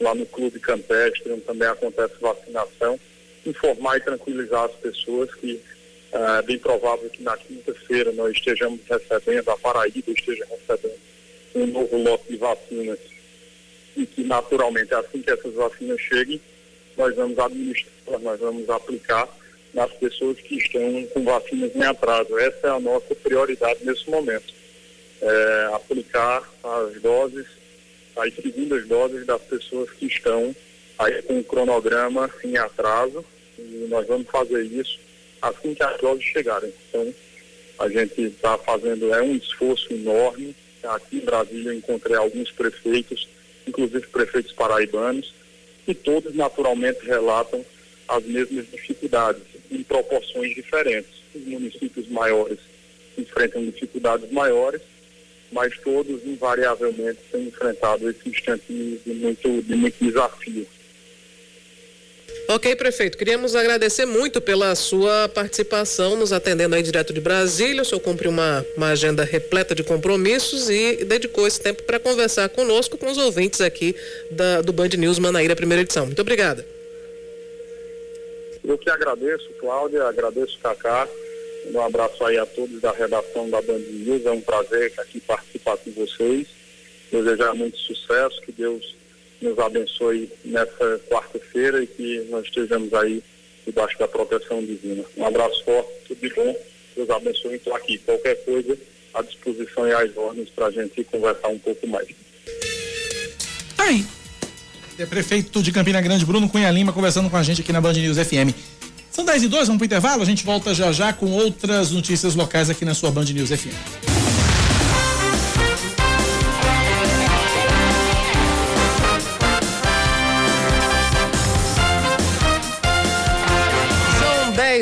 lá 0.00 0.14
no 0.14 0.24
Clube 0.24 0.58
Campestre, 0.60 1.30
onde 1.30 1.42
também 1.42 1.68
acontece 1.68 2.14
vacinação, 2.22 2.98
informar 3.44 3.98
e 3.98 4.00
tranquilizar 4.00 4.64
as 4.64 4.74
pessoas 4.76 5.34
que 5.34 5.60
é 6.14 6.42
bem 6.42 6.58
provável 6.58 7.10
que 7.10 7.22
na 7.22 7.36
quinta-feira 7.36 8.12
nós 8.12 8.32
estejamos 8.32 8.80
recebendo, 8.88 9.48
a 9.48 9.56
Paraíba 9.58 10.12
esteja 10.12 10.46
recebendo 10.48 11.00
um 11.56 11.66
novo 11.66 11.96
lote 11.96 12.24
de 12.28 12.36
vacinas. 12.36 12.98
E 13.96 14.06
que 14.06 14.22
naturalmente 14.22 14.94
assim 14.94 15.22
que 15.22 15.30
essas 15.30 15.54
vacinas 15.54 16.00
cheguem, 16.00 16.40
nós 16.96 17.14
vamos 17.16 17.36
administrar, 17.38 18.20
nós 18.20 18.38
vamos 18.38 18.70
aplicar 18.70 19.28
nas 19.72 19.92
pessoas 19.94 20.38
que 20.38 20.56
estão 20.56 21.04
com 21.12 21.24
vacinas 21.24 21.74
em 21.74 21.82
atraso. 21.82 22.38
Essa 22.38 22.68
é 22.68 22.70
a 22.70 22.80
nossa 22.80 23.12
prioridade 23.16 23.84
nesse 23.84 24.08
momento. 24.08 24.54
É, 25.20 25.70
aplicar 25.72 26.48
as 26.62 27.00
doses, 27.00 27.46
as 28.16 28.32
segundas 28.34 28.86
doses 28.86 29.26
das 29.26 29.42
pessoas 29.42 29.90
que 29.90 30.06
estão 30.06 30.54
aí 30.96 31.22
com 31.22 31.40
o 31.40 31.44
cronograma 31.44 32.30
em 32.44 32.56
atraso. 32.56 33.24
E 33.58 33.86
nós 33.88 34.06
vamos 34.06 34.28
fazer 34.28 34.62
isso 34.62 35.03
assim 35.44 35.74
que 35.74 35.82
as 35.82 36.00
doses 36.00 36.24
chegarem. 36.24 36.72
Então, 36.88 37.14
a 37.78 37.88
gente 37.88 38.20
está 38.22 38.56
fazendo, 38.58 39.12
é 39.12 39.22
um 39.22 39.34
esforço 39.36 39.92
enorme. 39.92 40.54
Aqui 40.82 41.16
em 41.16 41.20
Brasília 41.20 41.70
eu 41.70 41.78
encontrei 41.78 42.16
alguns 42.16 42.50
prefeitos, 42.50 43.28
inclusive 43.66 44.06
prefeitos 44.08 44.52
paraibanos, 44.52 45.34
e 45.86 45.94
todos 45.94 46.34
naturalmente 46.34 47.04
relatam 47.04 47.64
as 48.08 48.24
mesmas 48.24 48.66
dificuldades, 48.70 49.42
em 49.70 49.82
proporções 49.82 50.54
diferentes. 50.54 51.10
Os 51.34 51.42
municípios 51.42 52.08
maiores 52.08 52.58
enfrentam 53.18 53.64
dificuldades 53.64 54.30
maiores, 54.30 54.80
mas 55.50 55.76
todos 55.78 56.24
invariavelmente 56.24 57.18
têm 57.30 57.44
enfrentado 57.44 58.08
esse 58.10 58.28
instante 58.28 58.64
de 58.68 59.14
muito, 59.14 59.62
de 59.62 59.74
muito 59.74 60.04
desafio. 60.04 60.66
Ok, 62.46 62.76
prefeito. 62.76 63.16
Queríamos 63.16 63.56
agradecer 63.56 64.04
muito 64.04 64.38
pela 64.38 64.74
sua 64.74 65.28
participação, 65.30 66.14
nos 66.14 66.30
atendendo 66.30 66.74
aí 66.74 66.82
direto 66.82 67.12
de 67.12 67.20
Brasília. 67.20 67.80
O 67.80 67.84
senhor 67.84 68.00
cumpriu 68.00 68.30
uma, 68.30 68.64
uma 68.76 68.88
agenda 68.88 69.24
repleta 69.24 69.74
de 69.74 69.82
compromissos 69.82 70.68
e 70.68 71.04
dedicou 71.04 71.46
esse 71.46 71.58
tempo 71.58 71.82
para 71.84 71.98
conversar 71.98 72.50
conosco, 72.50 72.98
com 72.98 73.10
os 73.10 73.16
ouvintes 73.16 73.62
aqui 73.62 73.96
da, 74.30 74.60
do 74.60 74.74
Band 74.74 74.88
News 74.88 75.18
Manaíra, 75.18 75.56
primeira 75.56 75.82
edição. 75.82 76.04
Muito 76.04 76.20
obrigada. 76.20 76.66
Eu 78.62 78.76
que 78.76 78.90
agradeço, 78.90 79.48
Cláudia, 79.58 80.04
agradeço, 80.04 80.58
Cacá. 80.62 81.08
Um 81.72 81.80
abraço 81.80 82.22
aí 82.26 82.36
a 82.36 82.44
todos 82.44 82.78
da 82.78 82.92
redação 82.92 83.48
da 83.48 83.62
Band 83.62 83.78
News. 83.78 84.26
É 84.26 84.30
um 84.30 84.40
prazer 84.42 84.92
aqui 84.98 85.18
participar 85.18 85.78
com 85.78 85.90
vocês. 85.92 86.46
Desejar 87.10 87.54
muito 87.54 87.78
sucesso, 87.78 88.40
que 88.42 88.52
Deus 88.52 88.94
nos 89.44 89.58
abençoe 89.58 90.30
nessa 90.44 91.00
quarta-feira 91.08 91.82
e 91.82 91.86
que 91.86 92.26
nós 92.30 92.44
estejamos 92.46 92.92
aí 92.94 93.22
debaixo 93.66 93.98
da 93.98 94.08
proteção 94.08 94.64
divina. 94.64 95.04
Um 95.16 95.26
abraço 95.26 95.62
forte, 95.64 95.90
tudo 96.08 96.20
de 96.20 96.34
bom. 96.34 96.56
Deus 96.96 97.10
abençoe. 97.10 97.56
Estou 97.56 97.74
aqui. 97.74 97.98
Qualquer 97.98 98.34
coisa, 98.44 98.76
à 99.12 99.22
disposição 99.22 99.86
e 99.86 99.92
às 99.92 100.16
ordens 100.16 100.48
para 100.50 100.66
a 100.66 100.70
gente 100.70 101.04
conversar 101.04 101.48
um 101.48 101.58
pouco 101.58 101.86
mais. 101.86 102.08
Tá 103.76 103.84
aí. 103.84 104.04
É 104.98 105.06
prefeito 105.06 105.62
de 105.62 105.72
Campina 105.72 106.00
Grande, 106.00 106.24
Bruno 106.24 106.48
Cunha 106.48 106.70
Lima, 106.70 106.92
conversando 106.92 107.28
com 107.28 107.36
a 107.36 107.42
gente 107.42 107.60
aqui 107.60 107.72
na 107.72 107.80
Band 107.80 107.94
News 107.94 108.16
FM. 108.16 108.54
São 109.10 109.24
10 109.24 109.44
e 109.44 109.48
2, 109.48 109.66
vamos 109.66 109.78
pro 109.78 109.86
intervalo? 109.86 110.22
A 110.22 110.26
gente 110.26 110.44
volta 110.44 110.72
já 110.74 110.90
já 110.92 111.12
com 111.12 111.30
outras 111.32 111.90
notícias 111.90 112.34
locais 112.34 112.70
aqui 112.70 112.84
na 112.84 112.94
sua 112.94 113.10
Band 113.10 113.24
News 113.24 113.50
FM. 113.50 114.13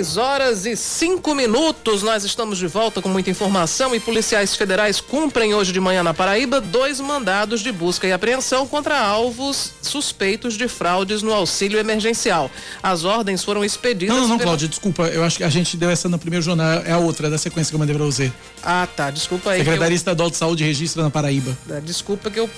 Dez 0.03 0.17
horas 0.17 0.67
e 0.67 0.77
cinco 0.77 1.33
minutos, 1.33 2.03
nós 2.03 2.25
estamos 2.25 2.59
de 2.59 2.67
volta 2.67 3.01
com 3.01 3.09
muita 3.09 3.31
informação 3.31 3.95
e 3.95 4.01
policiais 4.01 4.57
federais 4.57 5.01
cumprem 5.01 5.55
hoje 5.55 5.73
de 5.73 5.79
manhã 5.79 6.03
na 6.03 6.13
Paraíba 6.13 6.61
dois 6.61 6.99
mandados 6.99 7.61
de 7.61 7.71
busca 7.71 8.05
e 8.05 8.13
apreensão 8.13 8.67
contra 8.67 8.99
alvos 8.99 9.71
suspeitos 9.81 10.55
de 10.55 10.67
fraudes 10.67 11.23
no 11.23 11.33
auxílio 11.33 11.79
emergencial. 11.79 12.51
As 12.83 13.05
ordens 13.05 13.45
foram 13.45 13.65
expedidas. 13.65 14.13
Não, 14.13 14.23
não, 14.23 14.29
não, 14.31 14.39
pela... 14.39 14.49
Cláudia, 14.49 14.67
desculpa, 14.67 15.05
eu 15.05 15.23
acho 15.23 15.37
que 15.37 15.45
a 15.45 15.49
gente 15.49 15.77
deu 15.77 15.89
essa 15.89 16.09
no 16.09 16.19
primeiro 16.19 16.45
jornal, 16.45 16.83
é 16.85 16.91
a 16.91 16.99
outra, 16.99 17.31
da 17.31 17.39
sequência 17.39 17.71
que 17.71 17.77
eu 17.77 17.79
mandei 17.79 17.95
pra 17.95 18.05
você. 18.05 18.33
Ah, 18.61 18.89
tá, 18.97 19.09
desculpa 19.09 19.51
aí. 19.51 19.59
Secretaria 19.59 19.95
eu... 19.95 19.97
Estadual 19.97 20.31
de 20.31 20.37
Saúde 20.37 20.65
registra 20.65 21.05
na 21.05 21.11
Paraíba. 21.11 21.57
Desculpa 21.85 22.29
que 22.29 22.41
eu 22.41 22.51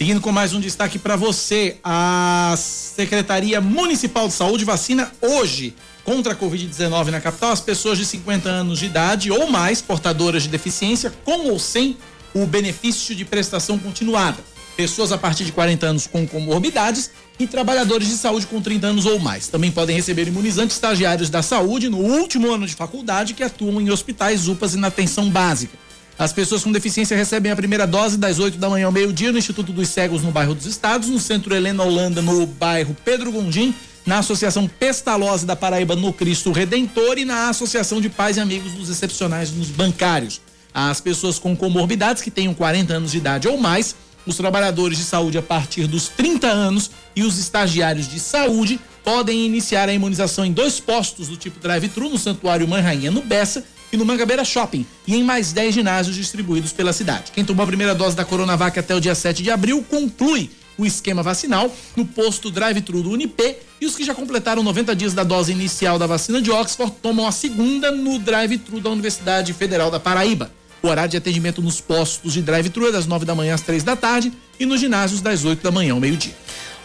Seguindo 0.00 0.22
com 0.22 0.32
mais 0.32 0.54
um 0.54 0.60
destaque 0.60 0.98
para 0.98 1.14
você, 1.14 1.76
a 1.84 2.54
Secretaria 2.56 3.60
Municipal 3.60 4.28
de 4.28 4.34
Saúde 4.34 4.64
vacina 4.64 5.12
hoje 5.20 5.74
contra 6.04 6.32
a 6.32 6.36
Covid-19 6.36 7.10
na 7.10 7.20
capital 7.20 7.52
as 7.52 7.60
pessoas 7.60 7.98
de 7.98 8.06
50 8.06 8.48
anos 8.48 8.78
de 8.78 8.86
idade 8.86 9.30
ou 9.30 9.50
mais 9.50 9.82
portadoras 9.82 10.44
de 10.44 10.48
deficiência 10.48 11.12
com 11.22 11.50
ou 11.50 11.58
sem 11.58 11.98
o 12.34 12.46
benefício 12.46 13.14
de 13.14 13.24
prestação 13.24 13.78
continuada. 13.78 14.38
Pessoas 14.76 15.12
a 15.12 15.18
partir 15.18 15.44
de 15.44 15.52
40 15.52 15.86
anos 15.86 16.06
com 16.06 16.26
comorbidades 16.26 17.10
e 17.38 17.46
trabalhadores 17.46 18.08
de 18.08 18.14
saúde 18.14 18.46
com 18.46 18.60
30 18.60 18.86
anos 18.86 19.06
ou 19.06 19.18
mais. 19.18 19.48
Também 19.48 19.70
podem 19.70 19.96
receber 19.96 20.28
imunizantes 20.28 20.76
estagiários 20.76 21.28
da 21.28 21.42
saúde 21.42 21.88
no 21.88 21.98
último 21.98 22.52
ano 22.52 22.66
de 22.66 22.74
faculdade 22.74 23.34
que 23.34 23.42
atuam 23.42 23.80
em 23.80 23.90
hospitais, 23.90 24.48
UPAs 24.48 24.74
e 24.74 24.78
na 24.78 24.88
atenção 24.88 25.28
básica. 25.28 25.76
As 26.18 26.32
pessoas 26.34 26.62
com 26.62 26.70
deficiência 26.70 27.16
recebem 27.16 27.50
a 27.50 27.56
primeira 27.56 27.86
dose 27.86 28.18
das 28.18 28.38
8 28.38 28.58
da 28.58 28.68
manhã 28.68 28.86
ao 28.86 28.92
meio-dia 28.92 29.32
no 29.32 29.38
Instituto 29.38 29.72
dos 29.72 29.88
Cegos, 29.88 30.22
no 30.22 30.30
bairro 30.30 30.54
dos 30.54 30.66
Estados, 30.66 31.08
no 31.08 31.18
Centro 31.18 31.54
Helena 31.54 31.82
Holanda, 31.82 32.20
no 32.20 32.44
bairro 32.44 32.94
Pedro 33.04 33.32
Gondim, 33.32 33.74
na 34.04 34.18
Associação 34.18 34.68
Pestalozzi 34.68 35.46
da 35.46 35.56
Paraíba, 35.56 35.96
no 35.96 36.12
Cristo 36.12 36.52
Redentor 36.52 37.16
e 37.16 37.24
na 37.24 37.48
Associação 37.48 38.02
de 38.02 38.10
Pais 38.10 38.36
e 38.36 38.40
Amigos 38.40 38.72
dos 38.72 38.90
Excepcionais 38.90 39.50
nos 39.50 39.68
Bancários. 39.68 40.42
As 40.72 41.00
pessoas 41.00 41.38
com 41.38 41.56
comorbidades 41.56 42.22
que 42.22 42.30
tenham 42.30 42.54
40 42.54 42.94
anos 42.94 43.12
de 43.12 43.18
idade 43.18 43.48
ou 43.48 43.58
mais, 43.58 43.94
os 44.26 44.36
trabalhadores 44.36 44.98
de 44.98 45.04
saúde 45.04 45.38
a 45.38 45.42
partir 45.42 45.86
dos 45.86 46.08
30 46.08 46.46
anos 46.46 46.90
e 47.16 47.22
os 47.22 47.38
estagiários 47.38 48.08
de 48.08 48.20
saúde 48.20 48.78
podem 49.02 49.46
iniciar 49.46 49.88
a 49.88 49.92
imunização 49.92 50.44
em 50.44 50.52
dois 50.52 50.78
postos 50.78 51.28
do 51.28 51.36
tipo 51.36 51.58
drive-thru 51.58 52.08
no 52.08 52.18
Santuário 52.18 52.68
Mãe 52.68 52.82
Rainha 52.82 53.10
no 53.10 53.22
Bessa 53.22 53.64
e 53.92 53.96
no 53.96 54.04
Mangabeira 54.04 54.44
Shopping 54.44 54.86
e 55.06 55.16
em 55.16 55.24
mais 55.24 55.52
10 55.52 55.74
ginásios 55.74 56.16
distribuídos 56.16 56.72
pela 56.72 56.92
cidade. 56.92 57.32
Quem 57.32 57.44
tomou 57.44 57.64
a 57.64 57.66
primeira 57.66 57.94
dose 57.94 58.14
da 58.14 58.24
Coronavac 58.24 58.78
até 58.78 58.94
o 58.94 59.00
dia 59.00 59.14
7 59.14 59.42
de 59.42 59.50
abril 59.50 59.84
conclui 59.88 60.50
o 60.78 60.86
esquema 60.86 61.22
vacinal 61.22 61.74
no 61.96 62.06
posto 62.06 62.50
drive-thru 62.50 63.02
do 63.02 63.10
Unip 63.10 63.56
e 63.80 63.86
os 63.86 63.96
que 63.96 64.04
já 64.04 64.14
completaram 64.14 64.62
90 64.62 64.94
dias 64.94 65.12
da 65.12 65.24
dose 65.24 65.52
inicial 65.52 65.98
da 65.98 66.06
vacina 66.06 66.40
de 66.40 66.50
Oxford 66.50 66.94
tomam 67.02 67.26
a 67.26 67.32
segunda 67.32 67.90
no 67.90 68.18
drive-thru 68.18 68.80
da 68.80 68.90
Universidade 68.90 69.52
Federal 69.52 69.90
da 69.90 70.00
Paraíba. 70.00 70.50
O 70.82 70.88
horário 70.88 71.10
de 71.10 71.16
atendimento 71.16 71.60
nos 71.60 71.80
postos 71.80 72.32
de 72.32 72.40
drive-thru 72.40 72.88
é 72.88 72.92
das 72.92 73.06
9 73.06 73.24
da 73.26 73.34
manhã 73.34 73.54
às 73.54 73.60
3 73.60 73.82
da 73.82 73.96
tarde 73.96 74.32
e 74.58 74.64
nos 74.64 74.80
ginásios 74.80 75.20
das 75.20 75.44
8 75.44 75.62
da 75.62 75.70
manhã 75.70 75.92
ao 75.92 76.00
meio-dia. 76.00 76.34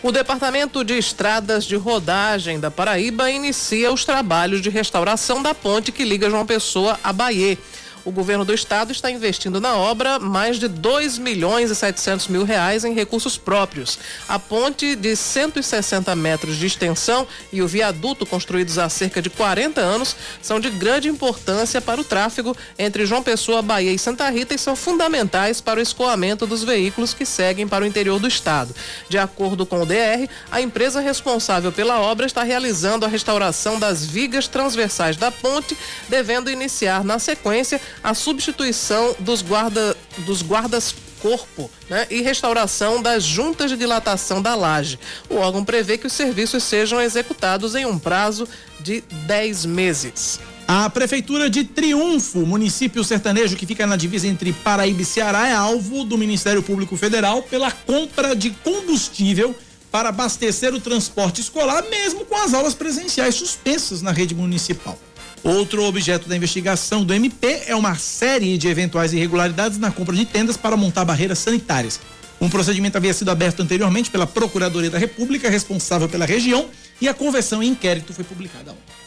O 0.04 0.12
Departamento 0.12 0.84
de 0.84 0.98
Estradas 0.98 1.66
de 1.66 1.76
Rodagem 1.76 2.60
da 2.60 2.70
Paraíba 2.70 3.32
inicia 3.32 3.92
os 3.92 4.06
trabalhos 4.06 4.62
de 4.62 4.70
restauração 4.70 5.42
da 5.42 5.56
ponte 5.56 5.92
que 5.92 6.04
liga 6.04 6.30
João 6.30 6.46
Pessoa 6.46 7.00
a 7.04 7.12
Bahia. 7.12 7.58
O 8.06 8.12
governo 8.12 8.46
do 8.46 8.54
estado 8.54 8.92
está 8.92 9.10
investindo 9.10 9.60
na 9.60 9.76
obra 9.76 10.20
mais 10.20 10.60
de 10.60 10.68
2 10.68 11.18
milhões 11.18 11.72
e 11.72 11.76
700 11.76 12.28
mil 12.28 12.44
reais 12.44 12.86
em 12.86 12.94
recursos 12.94 13.36
próprios. 13.36 13.98
A 14.30 14.38
ponte 14.38 14.96
de 14.96 15.16
160 15.16 16.16
metros 16.16 16.56
de 16.56 16.68
extensão 16.68 17.28
e 17.52 17.64
o 17.64 17.68
viaduto 17.68 18.24
construídos 18.24 18.78
há 18.78 18.88
cerca 18.90 19.24
de 19.24 19.32
40 19.32 19.82
anos 19.82 20.16
são 20.40 20.60
de 20.60 20.70
grande 20.70 21.10
importância 21.10 21.82
para 21.82 22.00
o 22.00 22.04
tráfego 22.04 22.56
entre 22.78 23.08
João 23.08 23.24
Pessoa, 23.24 23.64
Bahia 23.64 23.92
e 23.92 23.98
Santa 23.98 24.30
Rita 24.30 24.54
e 24.54 24.60
são 24.60 24.76
fundamentais 24.76 25.60
para 25.60 25.80
o 25.80 25.84
escoamento 25.84 26.46
dos 26.46 26.64
veículos 26.64 27.12
que 27.12 27.26
seguem 27.26 27.68
para 27.68 27.84
o 27.84 27.88
interior 27.88 28.20
do 28.20 28.28
estado. 28.28 28.76
De 29.10 29.18
acordo 29.18 29.66
com 29.66 29.82
o 29.82 29.86
DR, 29.86 30.30
a 30.52 30.62
empresa 30.62 31.00
responsável 31.00 31.72
pela 31.72 32.00
obra 32.00 32.28
está 32.28 32.44
realizando 32.44 33.04
a 33.04 33.10
restauração 33.10 33.80
das 33.80 34.06
vigas 34.06 34.48
transversais 34.48 35.18
da 35.18 35.32
ponte, 35.32 35.76
devendo 36.08 36.52
iniciar 36.52 37.04
na 37.04 37.18
sequência 37.18 37.82
a 38.04 38.14
substituição 38.14 39.16
dos, 39.20 39.42
guarda, 39.42 39.96
dos 40.20 40.42
guardas 40.42 40.96
corpo 41.22 41.72
né, 41.90 42.06
e 42.12 42.22
restauração 42.22 43.02
das 43.02 43.24
juntas 43.24 43.72
de 43.72 43.78
dilatação 43.78 44.42
da 44.42 44.54
laje. 44.54 45.00
O 45.28 45.38
órgão 45.38 45.66
prevê 45.66 45.98
que 45.98 46.06
os 46.06 46.14
serviços 46.14 46.64
sejam 46.64 47.02
executados 47.02 47.74
em 47.74 47.86
um 47.86 47.98
prazo 47.98 48.48
de 48.80 49.02
10 49.26 49.66
meses. 49.66 50.40
A 50.68 50.90
Prefeitura 50.90 51.50
de 51.50 51.64
Triunfo, 51.64 52.46
município 52.46 53.04
sertanejo 53.04 53.56
que 53.56 53.68
fica 53.68 53.86
na 53.86 53.96
divisa 53.96 54.28
entre 54.28 54.52
Paraíba 54.52 55.02
e 55.02 55.06
Ceará, 55.06 55.48
é 55.48 55.54
alvo 55.54 56.04
do 56.04 56.18
Ministério 56.18 56.64
Público 56.64 56.98
Federal 56.98 57.44
pela 57.44 57.72
compra 57.72 58.36
de 58.36 58.50
combustível 58.50 59.56
para 59.92 60.10
abastecer 60.10 60.74
o 60.74 60.80
transporte 60.80 61.40
escolar, 61.40 61.84
mesmo 61.90 62.26
com 62.26 62.36
as 62.36 62.54
aulas 62.54 62.74
presenciais 62.74 63.36
suspensas 63.36 64.02
na 64.02 64.12
rede 64.12 64.36
municipal. 64.36 65.00
Outro 65.46 65.84
objeto 65.84 66.28
da 66.28 66.36
investigação 66.36 67.06
do 67.06 67.14
MP 67.14 67.66
é 67.68 67.76
uma 67.76 67.94
série 67.94 68.58
de 68.58 68.68
eventuais 68.68 69.14
irregularidades 69.14 69.78
na 69.78 69.92
compra 69.92 70.16
de 70.16 70.26
tendas 70.26 70.58
para 70.58 70.76
montar 70.76 71.06
barreiras 71.06 71.38
sanitárias. 71.38 72.00
Um 72.42 72.50
procedimento 72.50 72.98
havia 72.98 73.14
sido 73.14 73.30
aberto 73.30 73.62
anteriormente 73.62 74.10
pela 74.10 74.26
Procuradoria 74.26 74.90
da 74.90 74.98
República, 74.98 75.48
responsável 75.48 76.10
pela 76.10 76.26
região, 76.26 76.68
e 77.00 77.08
a 77.08 77.14
conversão 77.14 77.62
em 77.62 77.68
inquérito 77.68 78.12
foi 78.12 78.24
publicada 78.24 78.72
ontem. 78.72 79.05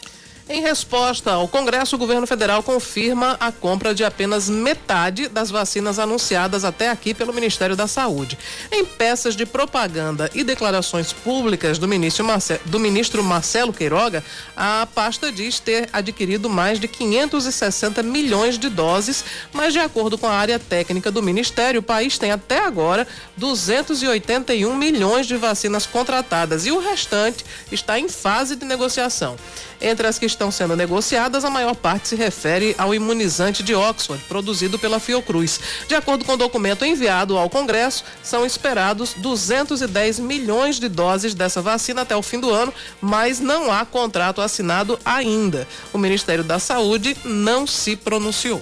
Em 0.51 0.61
resposta 0.61 1.31
ao 1.33 1.47
Congresso, 1.47 1.95
o 1.95 1.99
governo 1.99 2.25
federal 2.25 2.63
confirma 2.63 3.37
a 3.39 3.51
compra 3.51 3.93
de 3.93 4.03
apenas 4.03 4.49
metade 4.49 5.27
das 5.27 5.51
vacinas 5.51 5.99
anunciadas 5.99 6.65
até 6.65 6.89
aqui 6.89 7.13
pelo 7.13 7.31
Ministério 7.31 7.75
da 7.75 7.85
Saúde. 7.85 8.35
Em 8.71 8.83
peças 8.83 9.35
de 9.35 9.45
propaganda 9.45 10.27
e 10.33 10.43
declarações 10.43 11.13
públicas 11.13 11.77
do 11.77 11.87
ministro, 11.87 12.25
Marcelo, 12.25 12.61
do 12.65 12.79
ministro 12.79 13.23
Marcelo 13.23 13.71
Queiroga, 13.71 14.23
a 14.57 14.87
pasta 14.91 15.31
diz 15.31 15.59
ter 15.59 15.87
adquirido 15.93 16.49
mais 16.49 16.79
de 16.79 16.87
560 16.87 18.01
milhões 18.01 18.57
de 18.57 18.69
doses, 18.69 19.23
mas 19.53 19.71
de 19.71 19.77
acordo 19.77 20.17
com 20.17 20.25
a 20.25 20.33
área 20.33 20.57
técnica 20.57 21.11
do 21.11 21.21
Ministério, 21.21 21.81
o 21.81 21.83
país 21.83 22.17
tem 22.17 22.31
até 22.31 22.65
agora 22.65 23.07
281 23.37 24.75
milhões 24.75 25.27
de 25.27 25.37
vacinas 25.37 25.85
contratadas 25.85 26.65
e 26.65 26.71
o 26.71 26.79
restante 26.79 27.45
está 27.71 27.99
em 27.99 28.09
fase 28.09 28.55
de 28.55 28.65
negociação. 28.65 29.37
Entre 29.81 30.05
as 30.05 30.19
que 30.19 30.25
estão 30.25 30.51
sendo 30.51 30.75
negociadas, 30.75 31.45
a 31.45 31.49
maior 31.49 31.73
parte 31.73 32.09
se 32.09 32.15
refere 32.15 32.75
ao 32.77 32.93
imunizante 32.93 33.63
de 33.63 33.73
Oxford, 33.73 34.21
produzido 34.27 34.77
pela 34.77 34.99
Fiocruz. 34.99 35.59
De 35.87 35.95
acordo 35.95 36.25
com 36.25 36.33
o 36.33 36.37
documento 36.37 36.83
enviado 36.83 37.37
ao 37.37 37.49
Congresso, 37.49 38.03
são 38.21 38.45
esperados 38.45 39.13
210 39.17 40.19
milhões 40.19 40.79
de 40.79 40.89
doses 40.89 41.33
dessa 41.33 41.61
vacina 41.61 42.01
até 42.01 42.15
o 42.15 42.21
fim 42.21 42.39
do 42.39 42.51
ano, 42.51 42.73
mas 42.99 43.39
não 43.39 43.71
há 43.71 43.85
contrato 43.85 44.41
assinado 44.41 44.99
ainda. 45.05 45.65
O 45.93 45.97
Ministério 45.97 46.43
da 46.43 46.59
Saúde 46.59 47.15
não 47.23 47.65
se 47.65 47.95
pronunciou. 47.95 48.61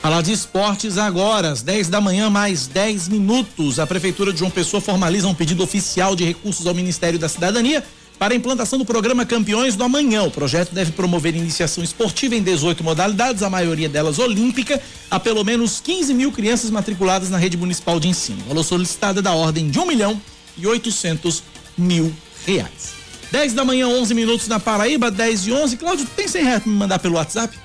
Falar 0.00 0.20
de 0.20 0.32
esportes 0.32 0.98
agora, 0.98 1.50
às 1.50 1.62
10 1.62 1.88
da 1.88 1.98
manhã, 1.98 2.28
mais 2.28 2.66
10 2.66 3.08
minutos. 3.08 3.78
A 3.78 3.86
Prefeitura 3.86 4.34
de 4.34 4.38
João 4.38 4.50
Pessoa 4.50 4.78
formaliza 4.78 5.26
um 5.26 5.34
pedido 5.34 5.62
oficial 5.62 6.14
de 6.14 6.24
recursos 6.24 6.66
ao 6.66 6.74
Ministério 6.74 7.18
da 7.18 7.26
Cidadania 7.26 7.82
para 8.18 8.34
a 8.34 8.36
implantação 8.36 8.78
do 8.78 8.84
programa 8.84 9.24
Campeões 9.26 9.76
do 9.76 9.84
Amanhã. 9.84 10.22
O 10.22 10.30
projeto 10.30 10.72
deve 10.72 10.92
promover 10.92 11.34
iniciação 11.34 11.82
esportiva 11.82 12.34
em 12.34 12.42
18 12.42 12.82
modalidades, 12.82 13.42
a 13.42 13.50
maioria 13.50 13.88
delas 13.88 14.18
olímpica, 14.18 14.80
a 15.10 15.18
pelo 15.18 15.44
menos 15.44 15.80
15 15.80 16.14
mil 16.14 16.32
crianças 16.32 16.70
matriculadas 16.70 17.30
na 17.30 17.38
rede 17.38 17.56
municipal 17.56 17.98
de 17.98 18.08
ensino. 18.08 18.42
Valor 18.48 18.64
solicitado 18.64 19.18
é 19.18 19.22
da 19.22 19.32
ordem 19.32 19.68
de 19.70 19.78
1 19.78 19.86
milhão 19.86 20.20
e 20.56 20.66
800 20.66 21.42
mil 21.76 22.12
reais. 22.46 22.94
10 23.30 23.52
da 23.52 23.64
manhã, 23.64 23.88
11 23.88 24.14
minutos 24.14 24.46
na 24.46 24.60
Paraíba, 24.60 25.10
10 25.10 25.46
e 25.48 25.52
11. 25.52 25.76
Cláudio, 25.76 26.06
tem 26.14 26.28
100 26.28 26.44
reais 26.44 26.64
me 26.64 26.72
mandar 26.72 27.00
pelo 27.00 27.16
WhatsApp? 27.16 27.63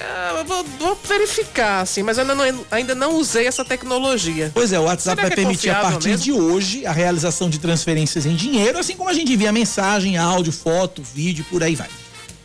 É, 0.00 0.40
eu 0.40 0.44
vou, 0.44 0.64
vou, 0.78 0.98
verificar, 1.06 1.80
assim, 1.80 2.02
mas 2.02 2.18
eu 2.18 2.22
ainda 2.22 2.34
não, 2.34 2.66
ainda 2.70 2.94
não 2.94 3.14
usei 3.16 3.46
essa 3.46 3.64
tecnologia. 3.64 4.50
Pois 4.52 4.72
é, 4.72 4.78
o 4.78 4.84
WhatsApp 4.84 5.20
vai 5.20 5.30
é 5.30 5.34
permitir 5.34 5.70
a 5.70 5.80
partir 5.80 6.08
mesmo? 6.08 6.24
de 6.24 6.32
hoje 6.32 6.86
a 6.86 6.92
realização 6.92 7.48
de 7.48 7.58
transferências 7.58 8.26
em 8.26 8.34
dinheiro, 8.34 8.78
assim 8.78 8.96
como 8.96 9.08
a 9.08 9.12
gente 9.12 9.32
envia 9.32 9.52
mensagem, 9.52 10.16
áudio, 10.16 10.52
foto, 10.52 11.02
vídeo, 11.02 11.44
por 11.50 11.62
aí 11.62 11.74
vai. 11.74 11.88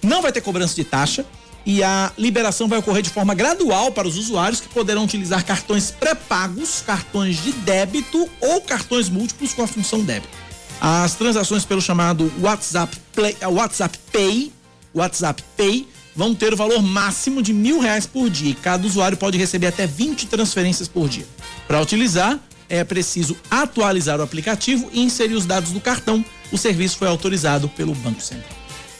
Não 0.01 0.21
vai 0.21 0.31
ter 0.31 0.41
cobrança 0.41 0.75
de 0.75 0.83
taxa 0.83 1.25
e 1.65 1.83
a 1.83 2.11
liberação 2.17 2.67
vai 2.67 2.79
ocorrer 2.79 3.01
de 3.03 3.09
forma 3.09 3.33
gradual 3.33 3.91
para 3.91 4.07
os 4.07 4.17
usuários 4.17 4.59
que 4.59 4.69
poderão 4.69 5.03
utilizar 5.03 5.45
cartões 5.45 5.91
pré-pagos, 5.91 6.81
cartões 6.85 7.41
de 7.43 7.51
débito 7.51 8.29
ou 8.39 8.61
cartões 8.61 9.09
múltiplos 9.09 9.53
com 9.53 9.63
a 9.63 9.67
função 9.67 10.01
débito. 10.01 10.35
As 10.79 11.13
transações 11.13 11.63
pelo 11.63 11.81
chamado 11.81 12.31
WhatsApp, 12.39 12.97
Play, 13.13 13.37
WhatsApp 13.43 13.99
Pay, 14.11 14.51
WhatsApp 14.95 15.43
Pay 15.55 15.87
vão 16.15 16.35
ter 16.35 16.53
o 16.53 16.57
valor 16.57 16.81
máximo 16.81 17.41
de 17.41 17.53
mil 17.53 17.79
reais 17.79 18.05
por 18.05 18.29
dia. 18.29 18.55
Cada 18.61 18.85
usuário 18.85 19.17
pode 19.17 19.37
receber 19.37 19.67
até 19.67 19.87
20 19.87 20.27
transferências 20.27 20.87
por 20.87 21.07
dia. 21.07 21.25
Para 21.67 21.81
utilizar, 21.81 22.39
é 22.69 22.83
preciso 22.83 23.35
atualizar 23.49 24.19
o 24.19 24.23
aplicativo 24.23 24.89
e 24.93 25.01
inserir 25.01 25.35
os 25.35 25.45
dados 25.45 25.71
do 25.71 25.79
cartão. 25.79 26.23
O 26.51 26.57
serviço 26.57 26.97
foi 26.97 27.07
autorizado 27.07 27.67
pelo 27.69 27.93
Banco 27.95 28.21
Central. 28.21 28.57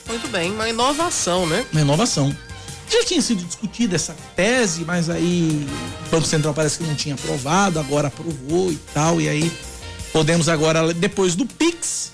Muito 0.07 0.28
bem, 0.30 0.51
uma 0.51 0.68
inovação, 0.68 1.45
né? 1.47 1.66
Uma 1.72 1.82
inovação. 1.82 2.36
Já 2.89 3.05
tinha 3.05 3.22
sido 3.22 3.45
discutida 3.45 3.95
essa 3.95 4.14
tese, 4.36 4.84
mas 4.84 5.09
aí 5.09 5.66
o 6.07 6.09
Banco 6.09 6.28
Central 6.28 6.53
parece 6.53 6.80
que 6.80 6.84
não 6.84 6.95
tinha 6.95 7.16
aprovado, 7.16 7.80
agora 7.80 8.09
aprovou 8.09 8.70
e 8.70 8.76
tal, 8.93 9.22
e 9.22 9.30
aí 9.30 9.49
podemos 10.12 10.49
agora, 10.49 10.93
depois 10.93 11.34
do 11.34 11.45
Pix, 11.45 12.12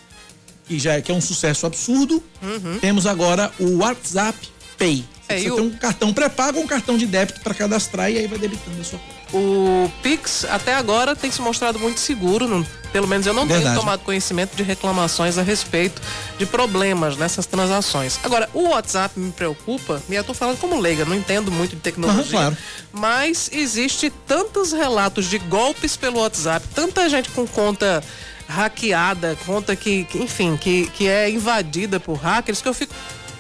que 0.68 0.78
já 0.78 0.94
é, 0.94 1.02
que 1.02 1.12
é 1.12 1.16
um 1.16 1.22
sucesso 1.22 1.66
absurdo, 1.66 2.22
uhum. 2.44 2.78
temos 2.80 3.08
agora 3.08 3.52
o 3.60 3.78
WhatsApp 3.78 4.38
Pay. 4.78 5.06
É, 5.30 5.40
Você 5.40 5.52
tem 5.52 5.62
um 5.62 5.70
cartão 5.72 6.14
pré-pago 6.14 6.60
um 6.60 6.68
cartão 6.68 6.98
de 6.98 7.06
débito 7.06 7.42
para 7.42 7.54
cadastrar 7.54 8.10
e 8.10 8.18
aí 8.18 8.28
vai 8.28 8.40
debitando 8.40 8.80
a 8.80 8.84
sua 8.84 8.98
conta. 9.00 9.18
O 9.34 9.92
Pix 10.02 10.46
até 10.46 10.74
agora 10.74 11.14
tem 11.14 11.30
se 11.30 11.42
mostrado 11.42 11.78
muito 11.78 12.00
seguro, 12.00 12.48
não, 12.48 12.66
pelo 12.94 13.08
menos 13.08 13.28
eu 13.28 13.34
não 13.34 13.46
Verdade. 13.46 13.66
tenho 13.66 13.80
tomado 13.80 14.00
conhecimento 14.04 14.56
de 14.56 14.64
reclamações 14.64 15.38
a 15.38 15.42
respeito 15.42 16.02
de 16.38 16.46
problemas 16.46 17.18
nessas 17.18 17.46
transações. 17.46 18.18
Agora, 18.24 18.50
o 18.54 18.70
WhatsApp 18.70 19.20
me 19.20 19.32
preocupa, 19.34 20.02
e 20.08 20.16
eu 20.16 20.24
tô 20.24 20.34
falando 20.34 20.58
como 20.60 20.80
leiga, 20.80 21.04
não 21.04 21.14
entendo 21.16 21.52
muito 21.52 21.76
de 21.76 21.82
tecnologia, 21.82 22.24
uhum, 22.24 22.30
claro. 22.30 22.58
mas 22.94 23.50
existe 23.52 24.10
tantos 24.26 24.72
relatos 24.72 25.26
de 25.26 25.38
golpes 25.40 25.98
pelo 25.98 26.20
WhatsApp, 26.20 26.66
tanta 26.74 27.10
gente 27.10 27.30
com 27.32 27.46
conta 27.46 28.02
hackeada, 28.48 29.38
conta 29.46 29.76
que, 29.76 30.06
que 30.06 30.18
enfim, 30.20 30.56
que, 30.56 30.88
que 30.92 31.08
é 31.08 31.30
invadida 31.30 32.00
por 32.00 32.16
hackers, 32.16 32.62
que 32.62 32.68
eu 32.70 32.74
fico 32.74 32.94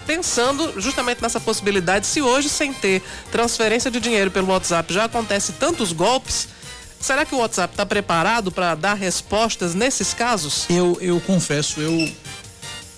pensando 0.08 0.80
justamente 0.80 1.22
nessa 1.22 1.40
possibilidade, 1.40 2.08
se 2.08 2.22
hoje, 2.22 2.48
sem 2.48 2.74
ter 2.74 3.04
transferência 3.30 3.92
de 3.92 4.00
dinheiro 4.00 4.32
pelo 4.32 4.48
WhatsApp, 4.48 4.92
já 4.92 5.04
acontece 5.04 5.52
tantos 5.52 5.92
golpes. 5.92 6.48
Será 7.00 7.26
que 7.26 7.36
o 7.36 7.40
WhatsApp 7.40 7.74
está 7.74 7.86
preparado 7.86 8.52
para 8.52 8.74
dar 8.74 8.94
respostas 8.94 9.76
nesses 9.76 10.14
casos? 10.14 10.66
Eu, 10.70 10.98
eu 11.02 11.20
confesso, 11.20 11.82
eu, 11.82 12.10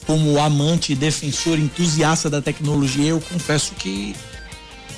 como 0.05 0.39
amante, 0.39 0.95
defensor, 0.95 1.57
entusiasta 1.57 2.29
da 2.29 2.41
tecnologia, 2.41 3.09
eu 3.09 3.19
confesso 3.19 3.73
que 3.73 4.15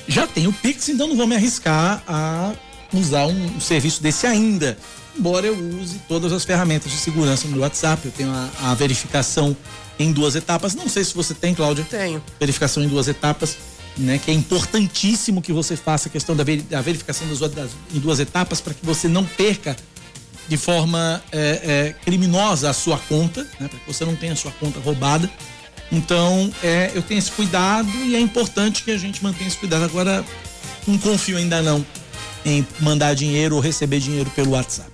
já 0.07 0.27
tenho 0.27 0.51
Pix, 0.51 0.89
então 0.89 1.07
não 1.07 1.15
vou 1.15 1.25
me 1.25 1.35
arriscar 1.35 2.03
a 2.05 2.51
usar 2.93 3.25
um, 3.25 3.55
um 3.55 3.59
serviço 3.61 4.03
desse 4.03 4.27
ainda. 4.27 4.77
Embora 5.17 5.47
eu 5.47 5.57
use 5.57 5.99
todas 6.07 6.31
as 6.31 6.43
ferramentas 6.43 6.91
de 6.91 6.97
segurança 6.97 7.47
no 7.47 7.59
WhatsApp, 7.59 8.05
eu 8.05 8.11
tenho 8.11 8.31
a, 8.31 8.49
a 8.71 8.73
verificação 8.75 9.55
em 10.03 10.11
duas 10.11 10.35
etapas. 10.35 10.75
Não 10.75 10.87
sei 10.87 11.03
se 11.03 11.13
você 11.13 11.33
tem, 11.33 11.53
Cláudia. 11.53 11.85
Tenho. 11.89 12.21
Verificação 12.39 12.83
em 12.83 12.87
duas 12.87 13.07
etapas, 13.07 13.57
né? 13.97 14.17
Que 14.17 14.31
é 14.31 14.33
importantíssimo 14.33 15.41
que 15.41 15.53
você 15.53 15.75
faça 15.75 16.09
a 16.09 16.11
questão 16.11 16.35
da, 16.35 16.43
verificação 16.43 17.27
das, 17.27 17.39
das, 17.39 17.71
em 17.93 17.99
duas 17.99 18.19
etapas 18.19 18.61
para 18.61 18.73
que 18.73 18.85
você 18.85 19.07
não 19.07 19.25
perca 19.25 19.75
de 20.47 20.57
forma 20.57 21.23
é, 21.31 21.39
é, 21.39 21.95
criminosa 22.03 22.69
a 22.69 22.73
sua 22.73 22.97
conta, 22.97 23.43
né? 23.59 23.67
Para 23.67 23.79
que 23.79 23.87
você 23.87 24.03
não 24.05 24.15
tenha 24.15 24.33
a 24.33 24.35
sua 24.35 24.51
conta 24.51 24.79
roubada. 24.79 25.29
Então, 25.91 26.51
é, 26.63 26.91
eu 26.95 27.01
tenho 27.01 27.19
esse 27.19 27.31
cuidado 27.31 27.89
e 28.05 28.15
é 28.15 28.19
importante 28.19 28.83
que 28.83 28.91
a 28.91 28.97
gente 28.97 29.21
mantenha 29.23 29.47
esse 29.47 29.57
cuidado. 29.57 29.83
Agora, 29.83 30.23
não 30.87 30.97
confio 30.97 31.37
ainda 31.37 31.61
não 31.61 31.85
em 32.45 32.65
mandar 32.79 33.13
dinheiro 33.13 33.55
ou 33.55 33.61
receber 33.61 33.99
dinheiro 33.99 34.29
pelo 34.31 34.51
WhatsApp. 34.51 34.89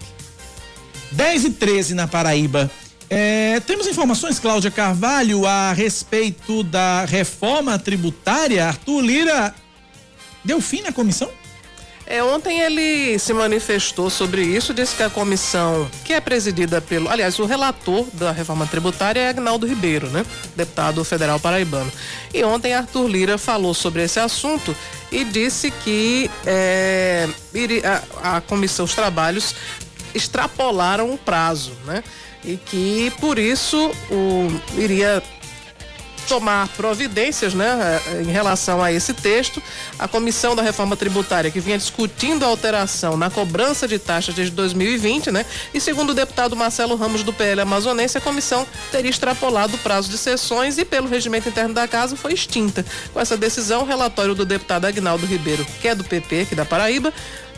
10 1.12 1.46
e 1.46 1.50
13 1.52 1.94
na 1.94 2.08
Paraíba. 2.08 2.70
É, 3.10 3.60
temos 3.62 3.88
informações, 3.88 4.40
Cláudia 4.40 4.70
Carvalho, 4.70 5.46
a 5.46 5.72
respeito 5.72 6.64
da 6.64 7.06
reforma 7.06 7.80
tributária. 7.80 8.66
Arthur 8.66 9.02
Lira 9.02 9.56
deu 10.44 10.60
fim 10.60 10.82
na 10.82 10.92
comissão? 10.92 11.30
É, 12.10 12.24
ontem 12.24 12.62
ele 12.62 13.20
se 13.20 13.34
manifestou 13.34 14.10
sobre 14.10 14.42
isso, 14.42 14.74
disse 14.74 14.96
que 14.96 15.04
a 15.04 15.10
comissão, 15.10 15.90
que 16.06 16.14
é 16.14 16.22
presidida 16.22 16.80
pelo. 16.80 17.10
Aliás, 17.10 17.38
o 17.38 17.46
relator 17.46 18.06
da 18.14 18.32
reforma 18.32 18.66
tributária 18.66 19.20
é 19.20 19.30
Agnaldo 19.30 19.68
Ribeiro, 19.68 20.10
né? 20.10 20.26
Deputado 20.56 21.04
federal 21.04 21.38
paraibano. 21.38 21.92
E 22.34 22.42
ontem 22.46 22.74
Arthur 22.74 23.10
Lira 23.10 23.38
falou 23.38 23.74
sobre 23.74 24.04
esse 24.04 24.22
assunto 24.22 24.74
e 25.12 25.26
disse 25.26 25.70
que 25.70 26.32
é, 26.46 27.28
a, 28.24 28.38
a 28.38 28.42
comissão, 28.42 28.86
os 28.86 28.96
trabalhos 28.96 29.54
extrapolaram 30.16 31.14
o 31.14 31.18
prazo, 31.18 31.74
né? 31.86 32.02
E 32.48 32.56
que 32.56 33.12
por 33.20 33.38
isso 33.38 33.92
o, 34.10 34.80
iria 34.80 35.22
tomar 36.28 36.68
providências 36.70 37.54
né, 37.54 38.02
eh, 38.08 38.22
em 38.22 38.32
relação 38.32 38.84
a 38.84 38.92
esse 38.92 39.14
texto. 39.14 39.64
A 39.98 40.08
Comissão 40.08 40.56
da 40.56 40.62
Reforma 40.62 40.96
Tributária, 40.96 41.50
que 41.50 41.60
vinha 41.60 41.78
discutindo 41.78 42.44
a 42.44 42.48
alteração 42.48 43.18
na 43.18 43.30
cobrança 43.30 43.88
de 43.88 43.98
taxas 43.98 44.36
desde 44.36 44.54
2020, 44.54 45.32
né? 45.32 45.46
E 45.74 45.80
segundo 45.80 46.12
o 46.12 46.14
deputado 46.14 46.56
Marcelo 46.56 46.96
Ramos 46.96 47.24
do 47.24 47.32
PL 47.32 47.62
Amazonense, 47.62 48.18
a 48.18 48.22
comissão 48.22 48.68
teria 48.92 49.10
extrapolado 49.10 49.76
o 49.76 49.80
prazo 49.80 50.10
de 50.10 50.18
sessões 50.18 50.78
e, 50.78 50.86
pelo 50.86 51.08
regimento 51.08 51.50
interno 51.50 51.74
da 51.74 51.88
casa, 51.88 52.16
foi 52.16 52.34
extinta. 52.34 52.86
Com 53.14 53.20
essa 53.20 53.38
decisão, 53.38 53.84
o 53.84 53.86
relatório 53.86 54.36
do 54.36 54.46
deputado 54.46 54.86
Agnaldo 54.86 55.26
Ribeiro, 55.26 55.66
que 55.82 55.88
é 55.88 55.96
do 55.96 56.04
PP 56.04 56.42
aqui 56.42 56.56
da 56.56 56.66
Paraíba, 56.66 57.14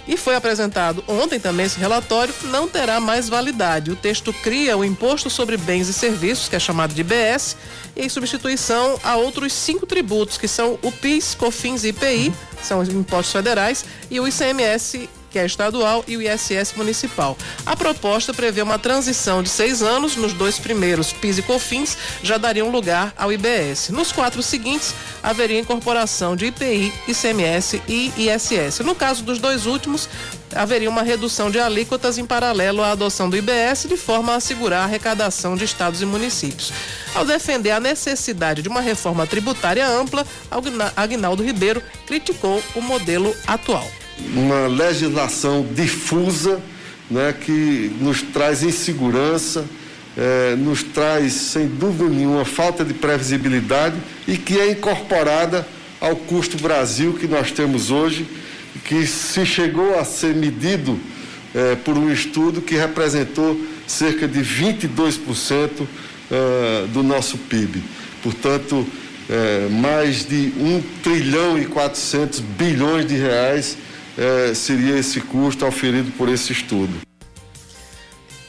e 0.09 0.17
foi 0.17 0.35
apresentado 0.35 1.03
ontem 1.07 1.39
também 1.39 1.67
esse 1.67 1.79
relatório, 1.79 2.33
não 2.45 2.67
terá 2.67 2.99
mais 2.99 3.29
validade. 3.29 3.91
O 3.91 3.95
texto 3.95 4.33
cria 4.33 4.75
o 4.75 4.83
Imposto 4.83 5.29
sobre 5.29 5.55
Bens 5.55 5.87
e 5.87 5.93
Serviços, 5.93 6.49
que 6.49 6.55
é 6.55 6.59
chamado 6.59 6.95
de 6.95 7.01
IBS, 7.01 7.55
em 7.95 8.09
substituição 8.09 8.99
a 9.03 9.15
outros 9.17 9.53
cinco 9.53 9.85
tributos, 9.85 10.35
que 10.35 10.47
são 10.47 10.79
o 10.81 10.91
PIS, 10.91 11.35
COFINS 11.35 11.83
e 11.83 11.89
IPI, 11.89 12.33
são 12.63 12.79
os 12.79 12.89
impostos 12.89 13.31
federais, 13.31 13.85
e 14.09 14.19
o 14.19 14.27
ICMS 14.27 15.07
que 15.29 15.39
é 15.39 15.45
estadual, 15.45 16.03
e 16.07 16.17
o 16.17 16.21
ISS 16.21 16.73
municipal. 16.75 17.37
A 17.65 17.75
proposta 17.75 18.33
prevê 18.33 18.61
uma 18.61 18.79
transição 18.79 19.43
de 19.43 19.49
seis 19.49 19.81
anos, 19.81 20.15
nos 20.15 20.33
dois 20.33 20.59
primeiros, 20.59 21.13
PIS 21.13 21.37
e 21.37 21.41
COFINS, 21.41 21.97
já 22.23 22.37
dariam 22.37 22.69
lugar 22.69 23.13
ao 23.17 23.31
IBS. 23.31 23.89
Nos 23.89 24.11
quatro 24.11 24.41
seguintes, 24.41 24.93
haveria 25.21 25.59
incorporação 25.59 26.35
de 26.35 26.47
IPI, 26.47 26.93
ICMS 27.07 27.81
e 27.87 28.11
ISS. 28.17 28.79
No 28.79 28.95
caso 28.95 29.23
dos 29.23 29.39
dois 29.39 29.65
últimos, 29.65 30.09
haveria 30.55 30.89
uma 30.89 31.03
redução 31.03 31.51
de 31.51 31.59
alíquotas 31.59 32.17
em 32.17 32.25
paralelo 32.25 32.81
à 32.81 32.91
adoção 32.91 33.29
do 33.29 33.37
IBS, 33.37 33.87
de 33.87 33.97
forma 33.97 34.33
a 34.33 34.35
assegurar 34.37 34.81
a 34.81 34.83
arrecadação 34.85 35.55
de 35.55 35.65
estados 35.65 36.01
e 36.01 36.05
municípios. 36.05 36.71
Ao 37.13 37.25
defender 37.25 37.71
a 37.71 37.79
necessidade 37.79 38.61
de 38.61 38.69
uma 38.69 38.81
reforma 38.81 39.27
tributária 39.27 39.87
ampla, 39.87 40.25
Agnaldo 40.95 41.43
Ribeiro 41.43 41.81
criticou 42.05 42.61
o 42.75 42.81
modelo 42.81 43.35
atual 43.47 43.87
uma 44.35 44.67
legislação 44.67 45.65
difusa 45.73 46.61
né, 47.09 47.33
que 47.33 47.91
nos 47.99 48.21
traz 48.21 48.63
insegurança, 48.63 49.65
é, 50.17 50.55
nos 50.55 50.83
traz, 50.83 51.33
sem 51.33 51.67
dúvida 51.67 52.09
nenhuma, 52.09 52.45
falta 52.45 52.83
de 52.83 52.93
previsibilidade 52.93 53.95
e 54.27 54.37
que 54.37 54.59
é 54.59 54.71
incorporada 54.71 55.67
ao 55.99 56.15
custo 56.15 56.57
Brasil 56.57 57.13
que 57.13 57.27
nós 57.27 57.51
temos 57.51 57.89
hoje, 57.91 58.27
que 58.85 59.05
se 59.05 59.45
chegou 59.45 59.97
a 59.97 60.05
ser 60.05 60.35
medido 60.35 60.99
é, 61.53 61.75
por 61.75 61.97
um 61.97 62.11
estudo 62.11 62.61
que 62.61 62.75
representou 62.75 63.59
cerca 63.87 64.27
de 64.27 64.39
22% 64.41 65.87
é, 66.31 66.85
do 66.93 67.01
nosso 67.01 67.37
PIB. 67.37 67.81
Portanto, 68.21 68.85
mais 69.79 70.25
de 70.25 70.51
1 70.57 70.83
trilhão 71.03 71.57
e 71.59 71.65
400 71.65 72.39
bilhões 72.39 73.07
de 73.07 73.13
reais 73.13 73.77
é, 74.19 74.53
seria 74.53 74.97
esse 74.97 75.21
custo 75.21 75.65
auferido 75.65 76.11
por 76.11 76.27
esse 76.27 76.51
estudo. 76.51 76.93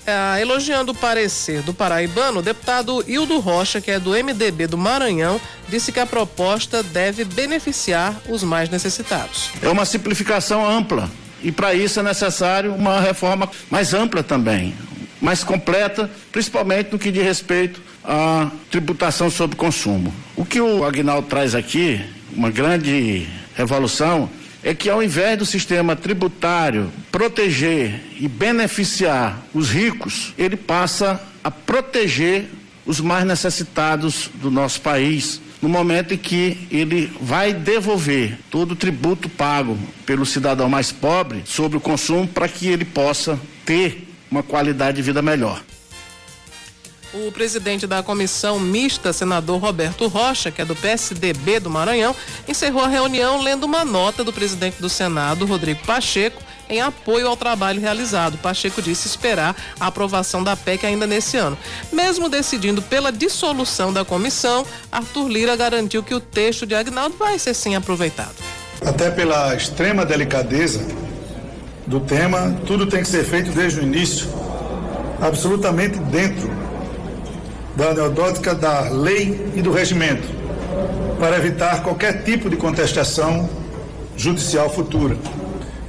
É, 0.05 0.41
elogiando 0.41 0.91
o 0.91 0.95
parecer 0.95 1.62
do 1.62 1.73
paraibano, 1.73 2.41
o 2.41 2.43
deputado 2.43 3.05
Hildo 3.07 3.39
Rocha, 3.39 3.81
que 3.81 3.93
é 3.93 4.01
do 4.01 4.11
MDB 4.11 4.66
do 4.66 4.77
Maranhão, 4.77 5.41
disse 5.68 5.93
que 5.93 6.01
a 6.01 6.07
proposta 6.07 6.83
deve 6.83 7.25
beneficiar 7.25 8.21
os 8.29 8.43
mais 8.43 8.68
necessitados. 8.68 9.51
É 9.62 9.68
uma 9.68 9.85
simplificação 9.85 10.68
ampla 10.68 11.09
e 11.43 11.53
para 11.53 11.73
isso 11.73 12.01
é 12.01 12.03
necessário 12.03 12.75
uma 12.75 13.01
reforma 13.01 13.49
mais 13.71 13.95
ampla 13.95 14.25
também, 14.25 14.75
mais 15.21 15.45
completa, 15.45 16.11
principalmente 16.33 16.91
no 16.91 16.99
que 16.99 17.12
diz 17.12 17.23
respeito 17.23 17.81
à 18.03 18.51
tributação 18.71 19.31
sobre 19.31 19.57
consumo. 19.57 20.12
O 20.35 20.45
que 20.45 20.61
o 20.61 20.85
Agnaldo 20.85 21.29
traz 21.29 21.55
aqui, 21.55 22.05
uma 22.35 22.51
grande 22.51 23.29
revolução, 23.55 24.29
é 24.62 24.74
que 24.74 24.90
ao 24.90 25.02
invés 25.02 25.38
do 25.38 25.46
sistema 25.46 25.96
tributário 25.96 26.90
proteger 27.11 28.00
e 28.18 28.28
beneficiar 28.28 29.42
os 29.54 29.70
ricos, 29.70 30.34
ele 30.36 30.56
passa 30.56 31.20
a 31.42 31.50
proteger 31.50 32.46
os 32.84 33.00
mais 33.00 33.24
necessitados 33.24 34.30
do 34.34 34.50
nosso 34.50 34.80
país, 34.80 35.40
no 35.62 35.68
momento 35.68 36.14
em 36.14 36.18
que 36.18 36.66
ele 36.70 37.12
vai 37.20 37.52
devolver 37.52 38.38
todo 38.50 38.72
o 38.72 38.76
tributo 38.76 39.28
pago 39.28 39.78
pelo 40.04 40.26
cidadão 40.26 40.68
mais 40.68 40.90
pobre 40.90 41.42
sobre 41.44 41.76
o 41.76 41.80
consumo 41.80 42.26
para 42.26 42.48
que 42.48 42.66
ele 42.66 42.84
possa 42.84 43.38
ter 43.64 44.08
uma 44.30 44.42
qualidade 44.42 44.96
de 44.96 45.02
vida 45.02 45.20
melhor. 45.20 45.62
O 47.12 47.32
presidente 47.32 47.88
da 47.88 48.04
comissão 48.04 48.61
mista, 48.61 49.12
senador 49.12 49.61
Roberto 49.61 50.06
Rocha, 50.06 50.52
que 50.52 50.62
é 50.62 50.64
do 50.64 50.76
PSDB 50.76 51.58
do 51.58 51.68
Maranhão, 51.68 52.14
encerrou 52.46 52.84
a 52.84 52.88
reunião 52.88 53.42
lendo 53.42 53.64
uma 53.64 53.84
nota 53.84 54.22
do 54.22 54.32
presidente 54.32 54.80
do 54.80 54.88
Senado, 54.88 55.44
Rodrigo 55.44 55.84
Pacheco, 55.84 56.40
em 56.68 56.80
apoio 56.80 57.26
ao 57.26 57.36
trabalho 57.36 57.80
realizado. 57.80 58.38
Pacheco 58.38 58.80
disse 58.80 59.08
esperar 59.08 59.56
a 59.80 59.88
aprovação 59.88 60.44
da 60.44 60.54
PEC 60.54 60.86
ainda 60.86 61.04
nesse 61.04 61.36
ano. 61.36 61.58
Mesmo 61.92 62.28
decidindo 62.28 62.80
pela 62.80 63.11
dissolução 63.11 63.92
da 63.92 64.04
comissão, 64.04 64.64
Arthur 64.92 65.28
Lira 65.28 65.56
garantiu 65.56 66.04
que 66.04 66.14
o 66.14 66.20
texto 66.20 66.64
de 66.64 66.76
Agnaldo 66.76 67.16
vai 67.16 67.40
ser 67.40 67.54
sim 67.54 67.74
aproveitado. 67.74 68.36
Até 68.86 69.11
pela 69.11 69.52
extrema 69.56 70.06
delicadeza 70.06 70.86
do 71.88 71.98
tema, 71.98 72.56
tudo 72.64 72.86
tem 72.86 73.02
que 73.02 73.08
ser 73.08 73.24
feito 73.24 73.50
desde 73.50 73.80
o 73.80 73.82
início, 73.82 74.28
absolutamente 75.20 75.98
dentro 75.98 76.59
da 77.77 77.91
aneudótica 77.91 78.55
da 78.55 78.89
lei 78.91 79.53
e 79.55 79.62
do 79.62 79.73
regimento, 79.73 80.29
para 81.18 81.37
evitar 81.37 81.83
qualquer 81.83 82.23
tipo 82.25 82.49
de 82.51 82.57
contestação 82.57 83.49
judicial 84.16 84.71
futura. 84.71 85.16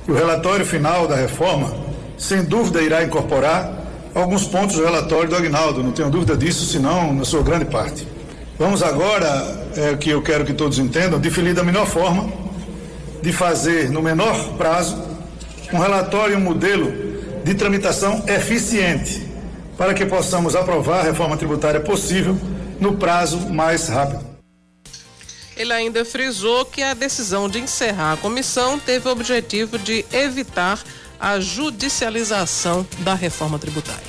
O 0.08 0.14
relatório 0.14 0.66
final 0.66 1.08
da 1.08 1.16
reforma, 1.16 1.74
sem 2.18 2.44
dúvida, 2.44 2.82
irá 2.82 3.04
incorporar 3.04 3.82
alguns 4.14 4.46
pontos 4.46 4.76
do 4.76 4.84
relatório 4.84 5.30
do 5.30 5.36
Agnaldo, 5.36 5.84
não 5.84 5.92
tenho 5.92 6.10
dúvida 6.10 6.36
disso, 6.36 6.66
senão 6.66 7.14
na 7.14 7.24
sua 7.24 7.42
grande 7.42 7.66
parte. 7.66 8.08
Vamos 8.60 8.84
agora, 8.84 9.70
é 9.76 9.96
que 9.96 10.10
eu 10.10 10.22
quero 10.22 10.46
que 10.46 10.54
todos 10.54 10.78
entendam, 10.78 11.20
definir 11.20 11.54
da 11.54 11.64
melhor 11.64 11.88
forma 11.88 12.30
de 13.22 13.32
fazer 13.32 13.90
no 13.90 14.02
menor 14.02 14.36
prazo 14.58 15.02
um 15.72 15.80
relatório 15.80 16.34
e 16.34 16.38
um 16.38 16.42
modelo 16.42 16.92
de 17.44 17.54
tramitação 17.54 18.24
eficiente 18.28 19.31
para 19.78 19.94
que 19.94 20.06
possamos 20.06 20.56
aprovar 20.56 21.00
a 21.00 21.04
reforma 21.04 21.38
tributária 21.38 21.80
possível 21.80 22.38
no 22.80 22.98
prazo 22.98 23.40
mais 23.50 23.88
rápido. 23.88 24.26
Ele 25.56 25.74
ainda 25.74 26.04
frisou 26.04 26.66
que 26.66 26.82
a 26.82 26.94
decisão 26.94 27.48
de 27.48 27.60
encerrar 27.60 28.14
a 28.14 28.18
comissão 28.18 28.80
teve 28.80 29.08
o 29.08 29.12
objetivo 29.12 29.78
de 29.78 30.06
evitar 30.12 30.80
a 31.20 31.40
judicialização 31.40 32.86
da 33.00 33.14
reforma 33.14 33.60
tributária. 33.60 34.02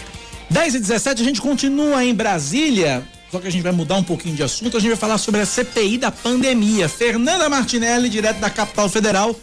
10 0.49 0.75
e 0.77 0.81
17 0.81 1.21
a 1.21 1.25
gente 1.25 1.41
continua 1.41 2.05
em 2.05 2.15
Brasília, 2.15 3.07
só 3.31 3.39
que 3.39 3.49
a 3.49 3.51
gente 3.51 3.63
vai 3.63 3.73
mudar 3.73 3.97
um 3.97 4.05
pouquinho 4.05 4.37
de 4.37 4.43
assunto, 4.43 4.77
a 4.77 4.81
gente 4.81 4.91
vai 4.91 4.99
falar 4.99 5.19
sobre 5.19 5.41
a 5.41 5.47
CPI 5.47 5.99
da 5.99 6.11
pandemia. 6.11 6.89
Fernanda 6.89 7.49
Martinelli, 7.49 8.09
direto 8.09 8.39
da 8.39 8.51
capital 8.51 8.89
federal, 8.89 9.35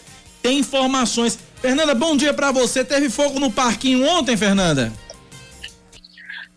tem 0.42 0.60
informações. 0.60 1.38
Fernanda, 1.62 1.94
bom 1.94 2.16
dia 2.16 2.34
para 2.34 2.52
você. 2.52 2.84
Teve 2.84 3.10
fogo 3.10 3.40
no 3.40 3.52
parquinho 3.52 4.06
ontem, 4.06 4.38
Fernanda? 4.38 4.94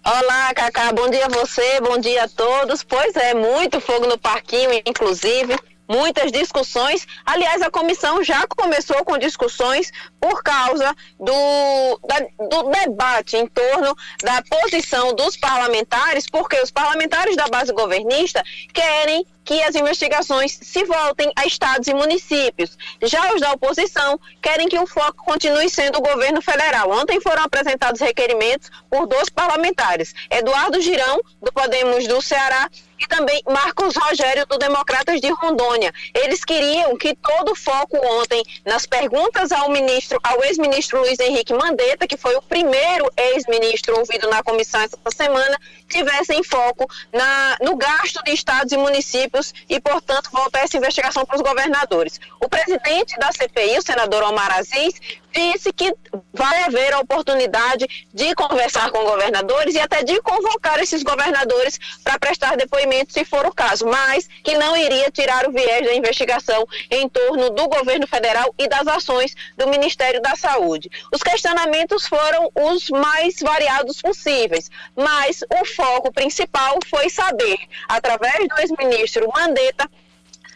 Olá, 0.05 0.53
Cacá, 0.53 0.92
bom 0.92 1.09
dia 1.09 1.26
a 1.26 1.28
você, 1.28 1.80
bom 1.80 1.96
dia 1.96 2.24
a 2.24 2.28
todos. 2.28 2.82
Pois 2.82 3.14
é, 3.14 3.34
muito 3.34 3.80
fogo 3.80 4.05
no 4.09 4.18
parquinho, 4.18 4.72
inclusive 4.84 5.57
muitas 5.89 6.33
discussões. 6.33 7.07
Aliás, 7.24 7.62
a 7.62 7.70
comissão 7.70 8.22
já 8.22 8.47
começou 8.47 9.05
com 9.05 9.18
discussões 9.18 9.93
por 10.20 10.43
causa 10.43 10.95
do, 11.18 12.01
da, 12.07 12.20
do 12.49 12.70
debate 12.70 13.37
em 13.37 13.47
torno 13.47 13.97
da 14.22 14.43
posição 14.43 15.14
dos 15.14 15.37
parlamentares, 15.37 16.28
porque 16.28 16.61
os 16.61 16.70
parlamentares 16.70 17.37
da 17.37 17.47
base 17.49 17.72
governista 17.72 18.43
querem 18.72 19.26
que 19.45 19.61
as 19.62 19.74
investigações 19.74 20.59
se 20.62 20.85
voltem 20.85 21.33
a 21.37 21.45
estados 21.45 21.89
e 21.89 21.95
municípios. 21.95 22.78
Já 23.03 23.35
os 23.35 23.41
da 23.41 23.53
oposição 23.53 24.18
querem 24.41 24.68
que 24.68 24.78
o 24.78 24.87
foco 24.87 25.24
continue 25.24 25.68
sendo 25.68 25.99
o 25.99 26.03
governo 26.03 26.41
federal. 26.41 26.91
Ontem 26.91 27.20
foram 27.20 27.43
apresentados 27.43 28.01
requerimentos 28.01 28.70
por 28.89 29.07
dois 29.07 29.28
parlamentares, 29.28 30.14
Eduardo 30.30 30.80
Girão, 30.80 31.20
do 31.41 31.53
Podemos 31.53 32.07
do 32.07 32.22
Ceará, 32.22 32.70
e 33.03 33.07
também 33.09 33.42
Marcos 33.46 33.96
Rogério, 33.96 34.46
do 34.46 34.59
Democratas 34.59 35.20
de 35.20 35.28
Rondônia. 35.32 35.92
Eles 36.14 36.44
queriam 36.44 36.96
que 36.96 37.14
todo 37.16 37.53
o 37.53 37.57
foco 37.57 37.96
ontem 38.20 38.42
nas 38.64 38.86
perguntas 38.86 39.50
ao 39.50 39.68
ministro, 39.70 40.18
ao 40.22 40.42
ex-ministro 40.44 41.00
Luiz 41.00 41.18
Henrique 41.18 41.53
Mandetta, 41.53 42.07
que 42.07 42.16
foi 42.16 42.36
o 42.36 42.42
primeiro 42.42 43.11
ex-ministro 43.16 43.98
ouvido 43.98 44.28
na 44.30 44.42
comissão 44.42 44.80
essa 44.80 44.96
semana, 45.14 45.59
tivesse 45.88 46.32
em 46.32 46.44
foco 46.44 46.86
na, 47.12 47.57
no 47.61 47.76
gasto 47.76 48.22
de 48.22 48.32
estados 48.32 48.72
e 48.72 48.76
municípios 48.76 49.53
e, 49.68 49.80
portanto, 49.80 50.30
voltar 50.32 50.61
essa 50.61 50.76
investigação 50.76 51.24
para 51.26 51.36
os 51.36 51.42
governadores. 51.42 52.20
O 52.40 52.48
presidente 52.48 53.18
da 53.18 53.32
CPI, 53.32 53.78
o 53.78 53.82
senador 53.82 54.22
Omar 54.22 54.57
Aziz, 54.59 54.94
disse 55.33 55.72
que 55.72 55.93
vai 56.33 56.64
haver 56.64 56.93
a 56.93 57.01
oportunidade 57.01 57.87
de 58.12 58.35
conversar 58.35 58.91
com 58.91 59.05
governadores 59.05 59.74
e 59.74 59.80
até 59.80 60.03
de 60.03 60.20
convocar 60.22 60.78
esses 60.80 61.03
governadores 61.03 61.78
para 62.05 62.18
prestar 62.18 62.57
depoimento, 62.57 63.12
se 63.12 63.24
for 63.24 63.47
o 63.47 63.55
caso, 63.55 63.87
mas 63.87 64.28
que 64.45 64.57
não 64.57 64.76
iria 64.76 65.11
tirar 65.11 65.49
o 65.49 65.53
viés 65.53 65.85
da 65.87 65.95
investigação 65.95 66.66
em 66.91 67.09
torno 67.09 67.51
do 67.51 67.68
governo 67.68 68.07
federal 68.07 68.55
e 68.59 68.68
das 68.68 68.87
ações 68.87 69.35
do 69.57 69.68
Ministério 69.68 70.20
da 70.20 70.37
Saúde. 70.37 70.91
Os 71.12 71.22
questionamentos 71.22 72.07
foram 72.07 72.51
os 72.55 72.91
mais 72.91 73.37
variados 73.41 74.01
possíveis, 74.01 74.70
mas 74.95 75.43
o 75.61 75.64
foco 75.64 76.12
principal 76.12 76.78
foi 76.89 77.09
saber, 77.09 77.59
através 77.89 78.49
do 78.49 78.61
ex-ministro 78.61 79.28
Mandetta, 79.35 79.89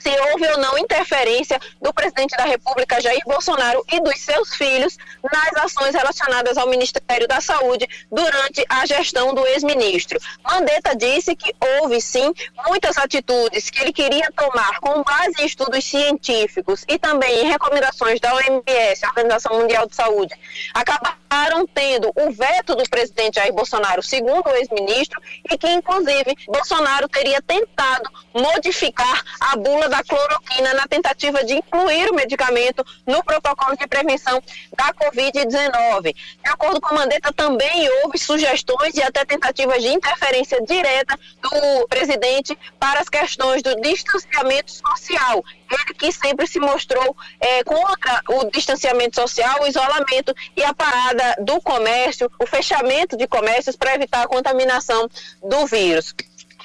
se 0.06 0.20
houve 0.30 0.46
ou 0.46 0.58
não 0.58 0.78
interferência 0.78 1.60
do 1.82 1.92
presidente 1.92 2.36
da 2.36 2.44
República, 2.44 3.00
Jair 3.00 3.22
Bolsonaro, 3.26 3.84
e 3.92 3.98
dos 4.00 4.20
seus 4.20 4.54
filhos 4.54 4.96
nas 5.32 5.64
ações 5.64 5.96
relacionadas 5.96 6.56
ao 6.56 6.68
Ministério 6.68 7.26
da 7.26 7.40
Saúde 7.40 7.88
durante 8.10 8.64
a 8.68 8.86
gestão 8.86 9.34
do 9.34 9.44
ex-ministro. 9.48 10.20
Mandetta 10.44 10.94
disse 10.94 11.34
que 11.34 11.52
houve 11.80 12.00
sim 12.00 12.32
muitas 12.68 12.96
atitudes 12.96 13.68
que 13.68 13.80
ele 13.80 13.92
queria 13.92 14.30
tomar 14.30 14.78
com 14.78 15.02
base 15.02 15.34
em 15.40 15.46
estudos 15.46 15.84
científicos 15.84 16.84
e 16.86 16.98
também 17.00 17.40
em 17.40 17.48
recomendações 17.48 18.20
da 18.20 18.32
OMS, 18.32 19.04
a 19.04 19.08
Organização 19.08 19.58
Mundial 19.58 19.88
de 19.88 19.96
Saúde, 19.96 20.34
acabaram 20.72 21.66
tendo 21.74 22.12
o 22.14 22.30
veto 22.30 22.76
do 22.76 22.88
presidente 22.88 23.36
Jair 23.36 23.52
Bolsonaro, 23.52 24.02
segundo 24.02 24.46
o 24.46 24.54
ex-ministro, 24.54 25.20
e 25.50 25.58
que 25.58 25.68
inclusive 25.68 26.36
Bolsonaro 26.46 27.08
teria 27.08 27.42
tentado 27.42 28.08
modificar 28.32 29.24
a 29.40 29.56
bula 29.56 29.88
da 29.88 29.95
da 29.96 30.04
cloroquina 30.04 30.74
na 30.74 30.86
tentativa 30.86 31.42
de 31.42 31.54
incluir 31.54 32.10
o 32.10 32.14
medicamento 32.14 32.84
no 33.06 33.24
protocolo 33.24 33.76
de 33.76 33.86
prevenção 33.86 34.42
da 34.76 34.92
Covid-19. 34.92 36.14
De 36.14 36.50
acordo 36.50 36.80
com 36.80 36.94
a 36.94 36.98
Mandetta, 36.98 37.32
também 37.32 37.88
houve 38.02 38.18
sugestões 38.18 38.94
e 38.94 39.02
até 39.02 39.24
tentativas 39.24 39.82
de 39.82 39.88
interferência 39.88 40.60
direta 40.62 41.18
do 41.40 41.88
presidente 41.88 42.56
para 42.78 43.00
as 43.00 43.08
questões 43.08 43.62
do 43.62 43.80
distanciamento 43.80 44.70
social. 44.70 45.42
Ele 45.70 45.94
que 45.94 46.12
sempre 46.12 46.46
se 46.46 46.60
mostrou 46.60 47.16
é, 47.40 47.64
contra 47.64 48.20
o 48.28 48.44
distanciamento 48.50 49.16
social, 49.16 49.62
o 49.62 49.66
isolamento 49.66 50.34
e 50.56 50.62
a 50.62 50.74
parada 50.74 51.36
do 51.40 51.60
comércio, 51.60 52.30
o 52.38 52.46
fechamento 52.46 53.16
de 53.16 53.26
comércios 53.26 53.76
para 53.76 53.94
evitar 53.94 54.22
a 54.22 54.28
contaminação 54.28 55.08
do 55.42 55.66
vírus. 55.66 56.14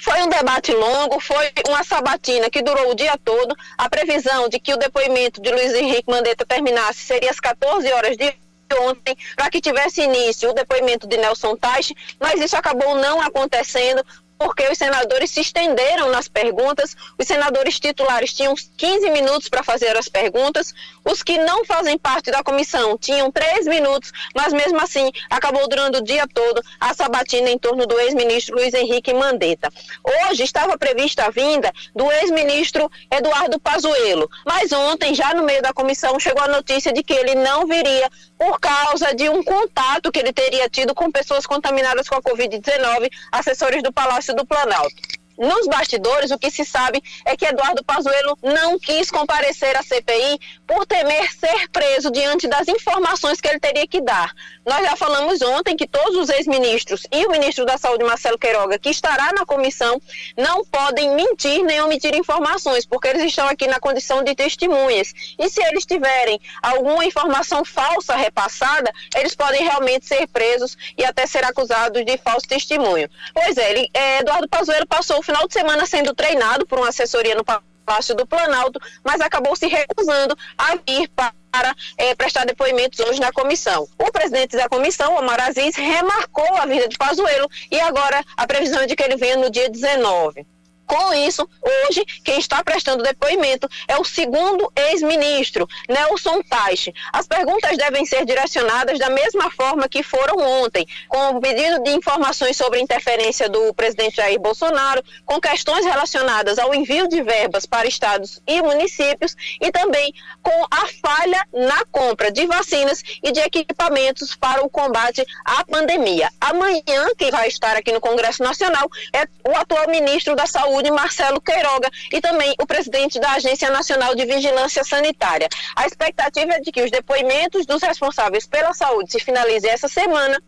Foi 0.01 0.19
um 0.23 0.29
debate 0.29 0.73
longo, 0.73 1.19
foi 1.19 1.51
uma 1.67 1.83
sabatina 1.83 2.49
que 2.49 2.63
durou 2.63 2.89
o 2.89 2.95
dia 2.95 3.15
todo. 3.23 3.55
A 3.77 3.87
previsão 3.87 4.49
de 4.49 4.59
que 4.59 4.73
o 4.73 4.77
depoimento 4.77 5.39
de 5.39 5.51
Luiz 5.51 5.73
Henrique 5.75 6.09
Mandetta 6.09 6.43
terminasse 6.43 7.01
seria 7.01 7.29
às 7.29 7.39
14 7.39 7.91
horas 7.93 8.17
de 8.17 8.33
ontem 8.79 9.15
para 9.35 9.49
que 9.49 9.61
tivesse 9.61 10.01
início 10.01 10.49
o 10.49 10.53
depoimento 10.53 11.05
de 11.05 11.17
Nelson 11.17 11.55
Taixe, 11.55 11.93
mas 12.19 12.39
isso 12.39 12.55
acabou 12.55 12.95
não 12.95 13.21
acontecendo 13.21 14.03
porque 14.41 14.67
os 14.69 14.77
senadores 14.77 15.29
se 15.29 15.39
estenderam 15.39 16.09
nas 16.09 16.27
perguntas. 16.27 16.97
Os 17.15 17.27
senadores 17.27 17.79
titulares 17.79 18.33
tinham 18.33 18.55
15 18.75 19.11
minutos 19.11 19.47
para 19.47 19.61
fazer 19.61 19.95
as 19.95 20.09
perguntas. 20.09 20.73
Os 21.05 21.21
que 21.21 21.37
não 21.37 21.63
fazem 21.63 21.95
parte 21.95 22.31
da 22.31 22.43
comissão 22.43 22.97
tinham 22.97 23.31
3 23.31 23.67
minutos, 23.67 24.11
mas 24.35 24.51
mesmo 24.51 24.79
assim 24.81 25.11
acabou 25.29 25.67
durando 25.67 25.99
o 25.99 26.03
dia 26.03 26.25
todo 26.27 26.59
a 26.79 26.91
sabatina 26.91 27.51
em 27.51 27.57
torno 27.59 27.85
do 27.85 27.99
ex-ministro 27.99 28.55
Luiz 28.55 28.73
Henrique 28.73 29.13
Mandetta. 29.13 29.71
Hoje 30.03 30.41
estava 30.41 30.75
prevista 30.75 31.25
a 31.25 31.29
vinda 31.29 31.71
do 31.95 32.11
ex-ministro 32.11 32.89
Eduardo 33.11 33.59
Pazuello, 33.59 34.27
mas 34.43 34.71
ontem, 34.71 35.13
já 35.13 35.35
no 35.35 35.43
meio 35.43 35.61
da 35.61 35.71
comissão, 35.71 36.19
chegou 36.19 36.43
a 36.43 36.47
notícia 36.47 36.91
de 36.91 37.03
que 37.03 37.13
ele 37.13 37.35
não 37.35 37.67
viria 37.67 38.09
por 38.39 38.59
causa 38.59 39.13
de 39.13 39.29
um 39.29 39.43
contato 39.43 40.11
que 40.11 40.17
ele 40.17 40.33
teria 40.33 40.67
tido 40.67 40.95
com 40.95 41.11
pessoas 41.11 41.45
contaminadas 41.45 42.09
com 42.09 42.15
a 42.15 42.21
Covid-19, 42.23 43.07
assessores 43.31 43.83
do 43.83 43.93
Palácio 43.93 44.30
do 44.33 44.45
Planalto. 44.45 45.10
Nos 45.37 45.67
bastidores, 45.67 46.31
o 46.31 46.37
que 46.37 46.51
se 46.51 46.63
sabe 46.65 47.01
é 47.25 47.35
que 47.35 47.45
Eduardo 47.45 47.83
Pazuello 47.83 48.37
não 48.41 48.79
quis 48.79 49.09
comparecer 49.09 49.75
à 49.77 49.83
CPI 49.83 50.39
por 50.67 50.85
temer 50.85 51.31
ser 51.33 51.69
preso 51.69 52.11
diante 52.11 52.47
das 52.47 52.67
informações 52.67 53.41
que 53.41 53.47
ele 53.47 53.59
teria 53.59 53.87
que 53.87 54.01
dar. 54.01 54.33
Nós 54.65 54.83
já 54.85 54.95
falamos 54.95 55.41
ontem 55.41 55.75
que 55.75 55.87
todos 55.87 56.15
os 56.17 56.29
ex-ministros 56.29 57.07
e 57.11 57.25
o 57.25 57.31
ministro 57.31 57.65
da 57.65 57.77
Saúde, 57.77 58.03
Marcelo 58.03 58.37
Queiroga, 58.37 58.77
que 58.77 58.89
estará 58.89 59.31
na 59.33 59.45
comissão, 59.45 59.99
não 60.37 60.63
podem 60.65 61.15
mentir 61.15 61.63
nem 61.63 61.81
omitir 61.81 62.15
informações, 62.15 62.85
porque 62.85 63.07
eles 63.07 63.23
estão 63.23 63.47
aqui 63.47 63.67
na 63.67 63.79
condição 63.79 64.23
de 64.23 64.35
testemunhas. 64.35 65.13
E 65.37 65.49
se 65.49 65.61
eles 65.63 65.85
tiverem 65.85 66.39
alguma 66.61 67.05
informação 67.05 67.65
falsa 67.65 68.15
repassada, 68.15 68.91
eles 69.15 69.35
podem 69.35 69.63
realmente 69.63 70.05
ser 70.05 70.27
presos 70.27 70.77
e 70.97 71.03
até 71.03 71.25
ser 71.25 71.43
acusados 71.43 72.05
de 72.05 72.17
falso 72.17 72.47
testemunho. 72.47 73.09
Pois 73.33 73.57
é, 73.57 73.71
ele, 73.71 73.89
é, 73.93 74.19
Eduardo 74.19 74.47
Pazuello 74.47 74.87
passou 74.87 75.20
o 75.21 75.23
final 75.23 75.47
de 75.47 75.53
semana 75.53 75.85
sendo 75.85 76.13
treinado 76.13 76.65
por 76.65 76.79
uma 76.79 76.89
assessoria 76.89 77.35
no 77.35 77.45
Palácio 77.85 78.15
do 78.15 78.25
Planalto, 78.25 78.79
mas 79.03 79.21
acabou 79.21 79.55
se 79.55 79.67
recusando 79.67 80.35
a 80.57 80.75
vir 80.75 81.07
para 81.15 81.31
para 81.51 81.75
é, 81.97 82.15
prestar 82.15 82.45
depoimentos 82.45 82.97
hoje 83.01 83.19
na 83.19 83.29
comissão. 83.29 83.85
O 83.99 84.09
presidente 84.09 84.55
da 84.55 84.69
comissão, 84.69 85.17
Omar 85.17 85.41
Aziz, 85.41 85.75
remarcou 85.75 86.55
a 86.55 86.65
vida 86.65 86.87
de 86.87 86.97
Pazuello 86.97 87.45
e 87.69 87.77
agora 87.81 88.23
a 88.37 88.47
previsão 88.47 88.79
é 88.79 88.85
de 88.85 88.95
que 88.95 89.03
ele 89.03 89.17
venha 89.17 89.35
no 89.35 89.49
dia 89.49 89.69
19. 89.69 90.47
Com 90.91 91.13
isso, 91.13 91.47
hoje, 91.61 92.03
quem 92.21 92.37
está 92.37 92.61
prestando 92.61 93.01
depoimento 93.01 93.65
é 93.87 93.95
o 93.95 94.03
segundo 94.03 94.69
ex-ministro, 94.75 95.65
Nelson 95.87 96.41
Taixe. 96.43 96.93
As 97.13 97.25
perguntas 97.25 97.77
devem 97.77 98.05
ser 98.05 98.25
direcionadas 98.25 98.99
da 98.99 99.09
mesma 99.09 99.49
forma 99.51 99.87
que 99.87 100.03
foram 100.03 100.35
ontem, 100.61 100.85
com 101.07 101.37
o 101.37 101.39
pedido 101.39 101.81
de 101.81 101.91
informações 101.91 102.57
sobre 102.57 102.81
interferência 102.81 103.47
do 103.47 103.73
presidente 103.73 104.17
Jair 104.17 104.37
Bolsonaro, 104.37 105.01
com 105.25 105.39
questões 105.39 105.85
relacionadas 105.85 106.59
ao 106.59 106.75
envio 106.75 107.07
de 107.07 107.23
verbas 107.23 107.65
para 107.65 107.87
estados 107.87 108.41
e 108.45 108.61
municípios 108.61 109.33
e 109.61 109.71
também 109.71 110.13
com 110.43 110.65
a 110.69 110.87
falha 111.01 111.47
na 111.53 111.85
compra 111.85 112.29
de 112.29 112.45
vacinas 112.47 113.01
e 113.23 113.31
de 113.31 113.39
equipamentos 113.39 114.35
para 114.35 114.61
o 114.61 114.69
combate 114.69 115.25
à 115.45 115.63
pandemia. 115.63 116.29
Amanhã, 116.41 117.07
quem 117.17 117.31
vai 117.31 117.47
estar 117.47 117.77
aqui 117.77 117.93
no 117.93 118.01
Congresso 118.01 118.43
Nacional 118.43 118.89
é 119.13 119.23
o 119.49 119.55
atual 119.55 119.87
ministro 119.87 120.35
da 120.35 120.45
Saúde. 120.45 120.80
Saúde, 120.81 120.91
Marcelo 120.91 121.41
Queiroga, 121.41 121.89
e 122.11 122.19
também 122.19 122.53
o 122.59 122.65
presidente 122.65 123.19
da 123.19 123.33
Agência 123.33 123.69
Nacional 123.69 124.15
de 124.15 124.25
Vigilância 124.25 124.83
Sanitária. 124.83 125.47
A 125.75 125.85
expectativa 125.85 126.53
é 126.53 126.59
de 126.59 126.71
que 126.71 126.81
os 126.81 126.89
depoimentos 126.89 127.65
dos 127.65 127.81
responsáveis 127.83 128.47
pela 128.47 128.73
saúde 128.73 129.11
se 129.11 129.19
finalizem 129.19 129.69
essa 129.69 129.87
semana 129.87 130.41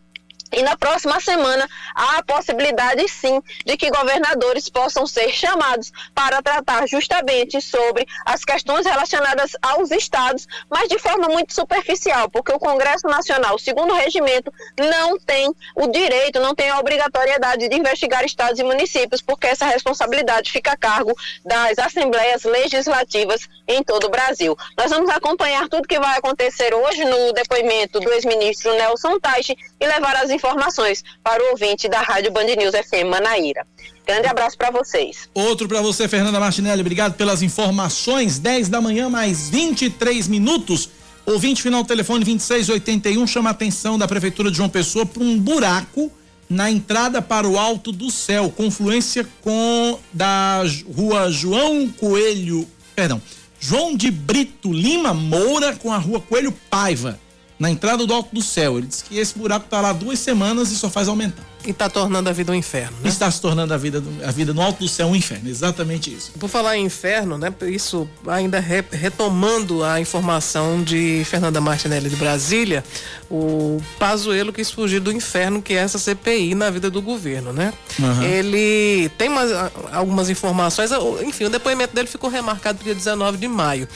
e 0.53 0.61
na 0.61 0.77
próxima 0.77 1.19
semana 1.19 1.67
há 1.95 2.17
a 2.19 2.23
possibilidade, 2.23 3.07
sim, 3.07 3.41
de 3.65 3.75
que 3.75 3.89
governadores 3.89 4.69
possam 4.69 5.05
ser 5.05 5.29
chamados 5.29 5.91
para 6.13 6.41
tratar 6.41 6.87
justamente 6.87 7.59
sobre 7.61 8.07
as 8.25 8.45
questões 8.45 8.85
relacionadas 8.85 9.51
aos 9.61 9.91
estados, 9.91 10.47
mas 10.69 10.87
de 10.87 10.99
forma 10.99 11.27
muito 11.27 11.53
superficial, 11.53 12.29
porque 12.29 12.53
o 12.53 12.59
Congresso 12.59 13.07
Nacional, 13.07 13.57
segundo 13.57 13.93
o 13.93 13.97
regimento, 13.97 14.53
não 14.77 15.17
tem 15.17 15.53
o 15.75 15.87
direito, 15.87 16.39
não 16.39 16.53
tem 16.53 16.69
a 16.69 16.79
obrigatoriedade 16.79 17.67
de 17.67 17.75
investigar 17.75 18.23
estados 18.23 18.59
e 18.59 18.63
municípios, 18.63 19.21
porque 19.21 19.47
essa 19.47 19.65
responsabilidade 19.65 20.51
fica 20.51 20.73
a 20.73 20.77
cargo 20.77 21.15
das 21.43 21.77
assembleias 21.79 22.43
legislativas 22.43 23.47
em 23.67 23.83
todo 23.83 24.05
o 24.05 24.09
Brasil. 24.09 24.55
Nós 24.77 24.91
vamos 24.91 25.09
acompanhar 25.09 25.67
tudo 25.67 25.87
que 25.87 25.99
vai 25.99 26.17
acontecer 26.17 26.73
hoje 26.73 27.03
no 27.05 27.33
depoimento 27.33 27.99
do 27.99 28.11
ex-ministro 28.11 28.73
Nelson 28.75 29.19
Taixe 29.19 29.55
e 29.79 29.85
levar 29.85 30.15
as 30.17 30.29
informações 30.29 30.42
informações 30.43 31.03
para 31.23 31.41
o 31.41 31.51
ouvinte 31.51 31.87
da 31.87 32.01
Rádio 32.01 32.31
Band 32.31 32.43
News 32.57 32.75
FM 32.75 33.07
Manaíra. 33.09 33.65
Grande 34.05 34.27
abraço 34.27 34.57
para 34.57 34.69
vocês. 34.69 35.29
Outro 35.33 35.69
para 35.69 35.81
você, 35.81 36.07
Fernanda 36.09 36.37
Martinelli. 36.37 36.81
Obrigado 36.81 37.13
pelas 37.13 37.41
informações. 37.41 38.37
10 38.39 38.67
da 38.67 38.81
manhã, 38.81 39.09
mais 39.09 39.49
23 39.49 40.27
minutos. 40.27 40.89
Ouvinte 41.25 41.61
final 41.61 41.85
telefone 41.85 42.25
2681 42.25 43.25
chama 43.25 43.49
a 43.49 43.51
atenção 43.51 43.97
da 43.97 44.05
Prefeitura 44.05 44.51
de 44.51 44.57
João 44.57 44.67
Pessoa 44.67 45.05
para 45.05 45.23
um 45.23 45.39
buraco 45.39 46.11
na 46.49 46.69
entrada 46.69 47.21
para 47.21 47.47
o 47.47 47.57
Alto 47.57 47.93
do 47.93 48.11
Céu, 48.11 48.49
confluência 48.49 49.25
com 49.41 49.97
da 50.11 50.61
rua 50.93 51.31
João 51.31 51.87
Coelho, 51.87 52.67
perdão, 52.93 53.21
João 53.57 53.95
de 53.95 54.11
Brito 54.11 54.73
Lima 54.73 55.13
Moura 55.13 55.73
com 55.77 55.91
a 55.91 55.97
rua 55.97 56.19
Coelho 56.19 56.51
Paiva 56.69 57.17
na 57.63 57.71
entrada 57.71 58.05
do 58.05 58.13
Alto 58.13 58.35
do 58.35 58.41
Céu. 58.41 58.77
Ele 58.77 58.87
disse 58.87 59.05
que 59.05 59.17
esse 59.17 59.39
buraco 59.39 59.63
está 59.65 59.79
lá 59.79 59.93
duas 59.93 60.19
semanas 60.19 60.69
e 60.69 60.75
só 60.75 60.89
faz 60.89 61.07
aumentar. 61.07 61.52
E 61.65 61.71
está 61.71 61.89
tornando 61.89 62.29
a 62.29 62.33
vida 62.33 62.51
um 62.51 62.55
inferno. 62.55 62.97
Né? 63.01 63.09
Está 63.09 63.29
se 63.31 63.39
tornando 63.39 63.73
a 63.73 63.77
vida, 63.77 64.03
a 64.25 64.31
vida 64.31 64.53
no 64.53 64.61
alto 64.61 64.79
do 64.79 64.87
céu 64.87 65.07
um 65.07 65.15
inferno, 65.15 65.49
exatamente 65.49 66.13
isso. 66.13 66.31
Por 66.39 66.49
falar 66.49 66.77
em 66.77 66.85
inferno, 66.85 67.37
né? 67.37 67.53
Isso 67.67 68.07
ainda 68.27 68.59
re, 68.59 68.83
retomando 68.91 69.83
a 69.83 69.99
informação 69.99 70.83
de 70.83 71.23
Fernanda 71.25 71.61
Martinelli 71.61 72.09
de 72.09 72.15
Brasília, 72.15 72.83
o 73.29 73.81
Pazuello 73.97 74.51
quis 74.51 74.69
fugir 74.69 74.99
do 74.99 75.11
inferno 75.11 75.61
que 75.61 75.73
é 75.73 75.77
essa 75.77 75.97
CPI 75.97 76.53
na 76.53 76.69
vida 76.69 76.89
do 76.89 77.01
governo, 77.01 77.53
né? 77.53 77.73
Uhum. 77.97 78.23
Ele 78.23 79.09
tem 79.17 79.29
umas, 79.29 79.51
algumas 79.91 80.29
informações, 80.29 80.91
enfim, 81.25 81.45
o 81.45 81.49
depoimento 81.49 81.95
dele 81.95 82.07
ficou 82.07 82.29
remarcado 82.29 82.83
dia 82.83 82.93
19 82.93 83.37
de 83.37 83.47
maio. 83.47 83.87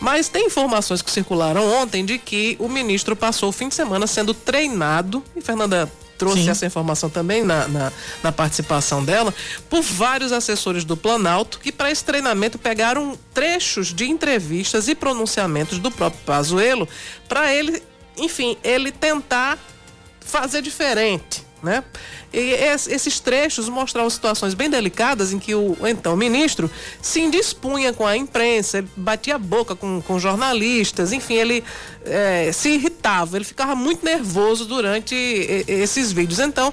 Mas 0.00 0.28
tem 0.28 0.46
informações 0.46 1.02
que 1.02 1.10
circularam 1.10 1.66
ontem 1.82 2.04
de 2.04 2.18
que 2.18 2.56
o 2.60 2.68
ministro 2.68 3.16
passou 3.16 3.48
o 3.48 3.52
fim 3.52 3.68
de 3.68 3.74
semana 3.74 4.06
sendo 4.06 4.32
treinado, 4.32 5.22
e 5.34 5.40
Fernanda 5.40 5.90
trouxe 6.18 6.42
Sim. 6.42 6.50
essa 6.50 6.66
informação 6.66 7.08
também 7.08 7.44
na, 7.44 7.68
na, 7.68 7.92
na, 8.22 8.32
participação 8.32 9.04
dela, 9.04 9.32
por 9.70 9.80
vários 9.80 10.32
assessores 10.32 10.84
do 10.84 10.96
Planalto 10.96 11.60
que 11.60 11.70
para 11.70 11.90
esse 11.90 12.04
treinamento 12.04 12.58
pegaram 12.58 13.16
trechos 13.32 13.94
de 13.94 14.04
entrevistas 14.04 14.88
e 14.88 14.94
pronunciamentos 14.94 15.78
do 15.78 15.90
próprio 15.90 16.20
Pazuello 16.26 16.88
para 17.28 17.54
ele, 17.54 17.82
enfim, 18.16 18.56
ele 18.64 18.90
tentar 18.90 19.58
fazer 20.20 20.60
diferente 20.60 21.47
né? 21.62 21.82
E 22.32 22.38
esses 22.88 23.20
trechos 23.20 23.68
mostravam 23.68 24.10
situações 24.10 24.54
bem 24.54 24.68
delicadas 24.68 25.32
em 25.32 25.38
que 25.38 25.54
o 25.54 25.76
então 25.86 26.16
ministro 26.16 26.70
se 27.00 27.20
indispunha 27.20 27.92
com 27.92 28.06
a 28.06 28.16
imprensa, 28.16 28.78
ele 28.78 28.88
batia 28.96 29.36
a 29.36 29.38
boca 29.38 29.74
com, 29.74 30.00
com 30.02 30.18
jornalistas, 30.18 31.12
enfim, 31.12 31.34
ele 31.34 31.64
é, 32.04 32.50
se 32.52 32.70
irritava, 32.70 33.36
ele 33.36 33.44
ficava 33.44 33.74
muito 33.74 34.04
nervoso 34.04 34.66
durante 34.66 35.14
esses 35.66 36.12
vídeos. 36.12 36.38
Então, 36.38 36.72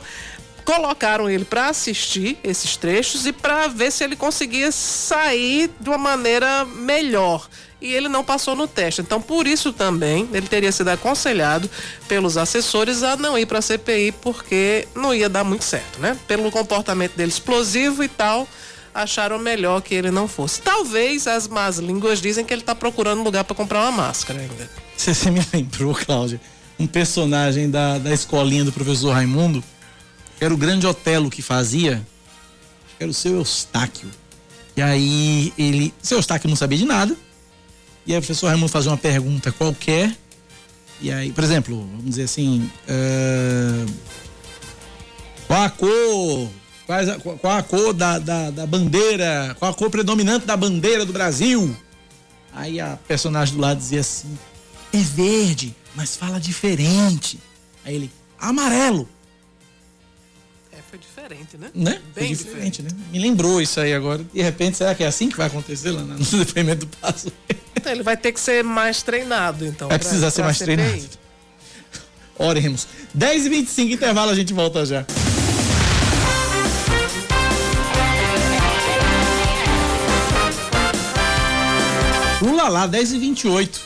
colocaram 0.65 1.29
ele 1.29 1.45
para 1.45 1.69
assistir 1.69 2.37
esses 2.43 2.75
trechos 2.75 3.25
e 3.25 3.31
para 3.31 3.67
ver 3.67 3.91
se 3.91 4.03
ele 4.03 4.15
conseguia 4.15 4.71
sair 4.71 5.69
de 5.79 5.89
uma 5.89 5.97
maneira 5.97 6.65
melhor 6.65 7.47
e 7.85 7.93
ele 7.93 8.09
não 8.09 8.23
passou 8.23 8.55
no 8.55 8.67
teste. 8.67 9.01
Então, 9.01 9.21
por 9.21 9.45
isso 9.45 9.71
também, 9.71 10.27
ele 10.33 10.47
teria 10.47 10.71
sido 10.71 10.87
aconselhado 10.87 11.69
pelos 12.07 12.35
assessores 12.35 13.03
a 13.03 13.15
não 13.15 13.37
ir 13.37 13.45
para 13.45 13.59
a 13.59 13.61
CPI, 13.61 14.11
porque 14.11 14.87
não 14.95 15.13
ia 15.13 15.29
dar 15.29 15.43
muito 15.43 15.63
certo, 15.63 15.99
né? 15.99 16.17
Pelo 16.27 16.49
comportamento 16.49 17.15
dele 17.15 17.29
explosivo 17.29 18.03
e 18.03 18.07
tal, 18.07 18.47
acharam 18.91 19.37
melhor 19.37 19.81
que 19.81 19.93
ele 19.93 20.09
não 20.09 20.27
fosse. 20.27 20.63
Talvez 20.63 21.27
as 21.27 21.47
más 21.47 21.77
línguas 21.77 22.19
dizem 22.19 22.43
que 22.43 22.51
ele 22.51 22.63
está 22.63 22.73
procurando 22.73 23.21
lugar 23.21 23.43
para 23.43 23.55
comprar 23.55 23.81
uma 23.81 23.91
máscara 23.91 24.39
ainda. 24.39 24.69
Você, 24.97 25.29
me 25.29 25.45
lembrou, 25.53 25.93
Cláudia, 25.93 26.41
um 26.79 26.87
personagem 26.87 27.69
da, 27.69 27.99
da 27.99 28.11
escolinha 28.11 28.63
do 28.63 28.71
professor 28.71 29.11
Raimundo, 29.11 29.63
que 30.39 30.43
era 30.43 30.53
o 30.53 30.57
grande 30.57 30.87
Otelo 30.87 31.29
que 31.29 31.43
fazia, 31.43 32.05
era 32.99 33.11
o 33.11 33.13
seu 33.13 33.35
Eustáquio. 33.35 34.09
E 34.75 34.81
aí 34.81 35.53
ele, 35.55 35.93
seu 36.01 36.17
Eustáquio 36.17 36.49
não 36.49 36.55
sabia 36.55 36.77
de 36.77 36.85
nada, 36.85 37.15
e 38.05 38.13
aí 38.13 38.19
o 38.19 38.21
professor 38.21 38.47
Raimundo 38.47 38.71
faz 38.71 38.85
uma 38.85 38.97
pergunta 38.97 39.51
qualquer. 39.51 40.15
E 41.01 41.11
aí, 41.11 41.31
por 41.31 41.43
exemplo, 41.43 41.77
vamos 41.77 42.05
dizer 42.05 42.23
assim. 42.23 42.69
Uh, 42.87 43.91
qual 45.47 45.63
a 45.63 45.69
cor? 45.69 46.49
Qual, 46.85 47.37
qual 47.37 47.57
a 47.57 47.63
cor 47.63 47.93
da, 47.93 48.19
da, 48.19 48.51
da, 48.51 48.65
bandeira? 48.65 49.55
Qual 49.59 49.71
a 49.71 49.73
cor 49.73 49.89
predominante 49.89 50.45
da 50.45 50.55
bandeira 50.55 51.05
do 51.05 51.11
Brasil? 51.11 51.75
Aí 52.53 52.79
a 52.79 52.97
personagem 53.07 53.55
do 53.55 53.61
lado 53.61 53.77
dizia 53.77 54.01
assim: 54.01 54.37
é 54.93 54.97
verde, 54.97 55.75
mas 55.95 56.15
fala 56.15 56.39
diferente. 56.39 57.39
Aí 57.83 57.95
ele, 57.95 58.11
amarelo. 58.39 59.09
É, 60.95 60.97
foi 60.97 60.97
diferente, 60.97 61.57
né? 61.57 61.69
né? 61.73 62.01
Bem 62.15 62.27
foi 62.27 62.35
diferente, 62.35 62.81
diferente, 62.81 62.83
né? 62.83 62.89
Me 63.11 63.19
lembrou 63.19 63.61
isso 63.61 63.79
aí 63.79 63.93
agora. 63.93 64.23
De 64.33 64.41
repente, 64.41 64.77
será 64.77 64.95
que 64.95 65.03
é 65.03 65.07
assim 65.07 65.29
que 65.29 65.35
vai 65.35 65.47
acontecer 65.47 65.91
lá 65.91 66.01
no 66.01 66.17
depoimento 66.45 66.85
do 66.85 66.97
passo? 66.97 67.31
Então, 67.75 67.91
ele 67.91 68.03
vai 68.03 68.15
ter 68.15 68.31
que 68.31 68.39
ser 68.39 68.63
mais 68.63 69.03
treinado, 69.03 69.65
então. 69.65 69.89
Vai 69.89 69.99
precisar 69.99 70.31
ser 70.31 70.43
mais 70.43 70.57
CPI. 70.57 70.77
treinado. 70.77 71.09
Oremos. 72.37 72.87
10 73.13 73.45
e 73.45 73.49
25 73.49 73.93
intervalo, 73.93 74.31
a 74.31 74.35
gente 74.35 74.53
volta 74.53 74.85
já. 74.85 75.05
Pula 82.39 82.69
lá, 82.69 82.85
10 82.85 83.13
e 83.13 83.19
28 83.19 83.81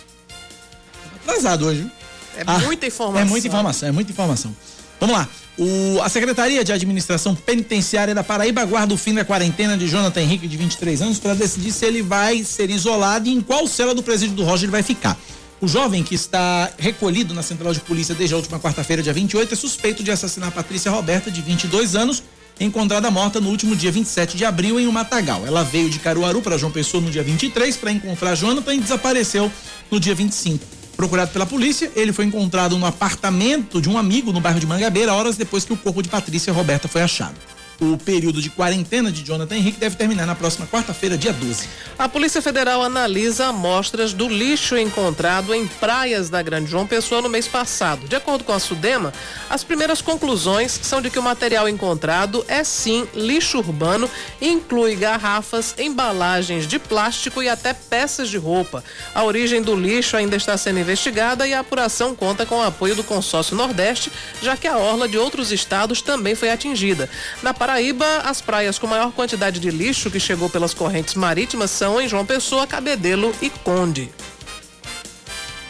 Atrasado 1.24 1.68
hoje, 1.68 1.82
viu? 1.82 1.92
É 2.38 2.44
ah, 2.46 2.60
muita 2.60 2.88
informação. 2.88 3.22
É 3.22 3.26
muita 3.26 3.48
informação, 3.48 3.90
é 3.90 3.92
muita 3.92 4.12
informação. 4.12 4.56
Vamos 5.00 5.16
lá. 5.16 5.28
O, 5.58 6.02
a 6.02 6.10
Secretaria 6.10 6.64
de 6.64 6.72
Administração 6.72 7.36
Penitenciária 7.36 8.16
da 8.16 8.24
Paraíba 8.24 8.62
aguarda 8.62 8.94
o 8.94 8.98
fim 8.98 9.14
da 9.14 9.26
quarentena 9.26 9.78
de 9.78 9.88
Jonathan 9.88 10.22
Henrique, 10.22 10.48
de 10.48 10.56
23 10.56 11.02
anos, 11.02 11.20
para 11.20 11.34
decidir 11.34 11.72
se 11.72 11.86
ele 11.86 12.02
vai 12.02 12.44
ser 12.44 12.70
isolado 12.70 13.28
e 13.28 13.34
em 13.34 13.42
qual 13.42 13.68
cela 13.68 13.94
do 13.94 14.02
presídio 14.02 14.36
do 14.36 14.44
Roger 14.44 14.66
ele 14.66 14.72
vai 14.72 14.84
ficar. 14.84 15.18
O 15.62 15.68
jovem 15.68 16.02
que 16.02 16.16
está 16.16 16.70
recolhido 16.78 17.34
na 17.34 17.44
central 17.44 17.74
de 17.74 17.82
polícia 17.82 18.16
desde 18.16 18.34
a 18.34 18.38
última 18.38 18.58
quarta-feira, 18.60 19.04
dia 19.04 19.12
28, 19.12 19.54
é 19.54 19.58
suspeito 19.58 20.02
de 20.02 20.12
assassinar 20.12 20.52
Patrícia 20.52 20.90
Roberta, 20.90 21.30
de 21.30 21.42
22 21.42 21.96
anos, 21.96 22.24
encontrada 22.58 23.12
morta 23.12 23.42
no 23.42 23.50
último 23.50 23.76
dia 23.76 23.92
27 23.92 24.38
de 24.38 24.46
abril 24.46 24.80
em 24.80 24.88
um 24.88 24.92
matagal. 24.94 25.46
Ela 25.46 25.64
veio 25.64 25.90
de 25.90 26.00
Caruaru 26.00 26.42
para 26.42 26.58
João 26.58 26.72
Pessoa 26.72 27.04
no 27.04 27.12
dia 27.12 27.24
23 27.24 27.76
para 27.76 27.92
encontrar 27.92 28.36
Jonathan 28.36 28.74
e 28.76 28.80
desapareceu 28.80 29.52
no 29.92 30.00
dia 30.00 30.16
25. 30.16 30.79
Procurado 31.00 31.32
pela 31.32 31.46
polícia, 31.46 31.90
ele 31.96 32.12
foi 32.12 32.26
encontrado 32.26 32.78
no 32.78 32.86
apartamento 32.86 33.82
de 33.82 33.88
um 33.88 33.98
amigo 33.98 34.34
no 34.34 34.42
bairro 34.42 34.60
de 34.60 34.68
Mangabeira, 34.68 35.14
horas 35.14 35.38
depois 35.38 35.64
que 35.64 35.72
o 35.72 35.78
corpo 35.78 36.04
de 36.04 36.10
Patrícia 36.10 36.52
Roberta 36.52 36.90
foi 36.90 37.02
achado. 37.02 37.36
O 37.82 37.98
período 37.98 38.42
de 38.42 38.50
quarentena 38.50 39.10
de 39.10 39.24
Jonathan 39.24 39.56
Henrique 39.56 39.80
deve 39.80 39.96
terminar 39.96 40.26
na 40.26 40.36
próxima 40.36 40.68
quarta-feira, 40.68 41.18
dia 41.18 41.32
12. 41.32 41.70
A 41.98 42.10
Polícia 42.10 42.42
Federal 42.42 42.84
analisa 42.84 43.48
amostras 43.48 44.12
do 44.12 44.28
lixo 44.28 44.78
encontrado 44.78 45.54
em 45.54 45.66
praias 45.66 46.30
da 46.30 46.42
Grande 46.42 46.70
João 46.70 46.86
Pessoa 46.86 47.22
no 47.22 47.30
mês 47.30 47.48
passado. 47.48 48.06
De 48.06 48.18
acordo 48.18 48.44
com 48.44 48.52
a 48.52 48.60
Sudema, 48.60 49.14
as 49.50 49.64
primeiras 49.64 50.02
conclusões 50.02 50.78
são 50.82 51.02
de 51.02 51.10
que 51.10 51.18
o 51.18 51.24
material 51.24 51.70
encontrado 51.70 52.44
é 52.50 52.66
sim 52.66 53.08
lixo 53.16 53.60
urbano 53.60 54.10
e 54.42 54.50
inclui 54.50 54.98
garrafas, 54.98 55.74
embalagens 55.78 56.68
de 56.68 56.80
plástico 56.80 57.42
e 57.42 57.48
até 57.48 57.74
peças 57.74 58.28
de 58.28 58.38
roupa. 58.38 58.84
A 59.16 59.24
origem 59.24 59.62
do 59.62 59.74
lixo 59.74 60.18
ainda 60.18 60.36
está 60.36 60.58
sendo 60.58 60.80
investigada 60.80 61.48
e 61.48 61.54
a 61.54 61.62
apuração 61.62 62.14
conta 62.14 62.46
com 62.46 62.56
o 62.56 62.64
apoio 62.64 62.96
do 62.96 63.06
consórcio 63.06 63.56
Nordeste, 63.56 64.12
já 64.42 64.58
que 64.58 64.68
a 64.68 64.78
orla 64.78 65.08
de 65.08 65.18
outros 65.18 65.50
estados 65.50 66.02
também 66.02 66.36
foi 66.36 66.52
atingida. 66.52 67.10
Na 67.42 67.54
Paraíba, 67.70 68.22
as 68.24 68.42
praias 68.42 68.80
com 68.80 68.88
maior 68.88 69.12
quantidade 69.12 69.60
de 69.60 69.70
lixo 69.70 70.10
que 70.10 70.20
chegou 70.20 70.50
pelas 70.50 70.74
correntes 70.74 71.14
marítimas 71.14 71.70
são 71.70 72.02
em 72.02 72.10
João 72.10 72.26
Pessoa, 72.26 72.66
Cabedelo 72.66 73.32
e 73.44 73.52
Conde. 73.52 74.10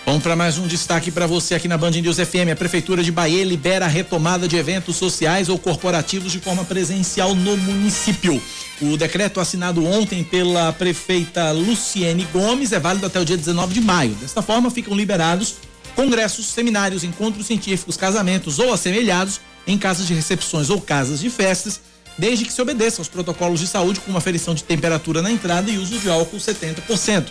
Vamos 0.06 0.24
para 0.24 0.34
mais 0.34 0.58
um 0.58 0.66
destaque 0.66 1.12
para 1.12 1.28
você 1.28 1.56
aqui 1.56 1.68
na 1.68 1.78
Band 1.78 1.92
News 1.92 2.16
FM. 2.16 2.54
A 2.54 2.56
Prefeitura 2.56 3.04
de 3.04 3.12
Bahia 3.12 3.44
libera 3.44 3.84
a 3.84 3.90
retomada 3.90 4.48
de 4.48 4.56
eventos 4.56 4.96
sociais 4.96 5.50
ou 5.50 5.60
corporativos 5.60 6.32
de 6.32 6.40
forma 6.40 6.64
presencial 6.64 7.36
no 7.36 7.58
município. 7.58 8.42
O 8.82 8.96
decreto 8.96 9.42
assinado 9.42 9.86
ontem 9.86 10.24
pela 10.24 10.72
prefeita 10.72 11.52
Luciene 11.52 12.26
Gomes 12.32 12.72
é 12.72 12.80
válido 12.80 13.08
até 13.08 13.20
o 13.20 13.26
dia 13.26 13.36
19 13.36 13.74
de 13.74 13.82
maio. 13.82 14.16
Desta 14.16 14.42
forma, 14.42 14.72
ficam 14.72 14.96
liberados 14.96 15.56
congressos, 15.98 16.46
seminários, 16.46 17.04
encontros 17.04 17.46
científicos, 17.46 17.98
casamentos 17.98 18.58
ou 18.58 18.72
assemelhados 18.72 19.42
em 19.68 19.78
casas 19.78 20.08
de 20.08 20.14
recepções 20.14 20.70
ou 20.70 20.80
casas 20.80 21.20
de 21.20 21.30
festas 21.30 21.89
desde 22.20 22.44
que 22.44 22.52
se 22.52 22.62
obedeça 22.62 23.00
aos 23.00 23.08
protocolos 23.08 23.62
de 23.62 23.68
saúde 23.68 24.02
com 24.02 24.12
uma 24.12 24.20
aferição 24.20 24.54
de 24.54 24.64
temperatura 24.64 25.22
na 25.22 25.32
entrada 25.32 25.72
e 25.72 25.78
uso 25.78 25.98
de 25.98 26.10
álcool 26.10 26.38
70%. 26.38 27.30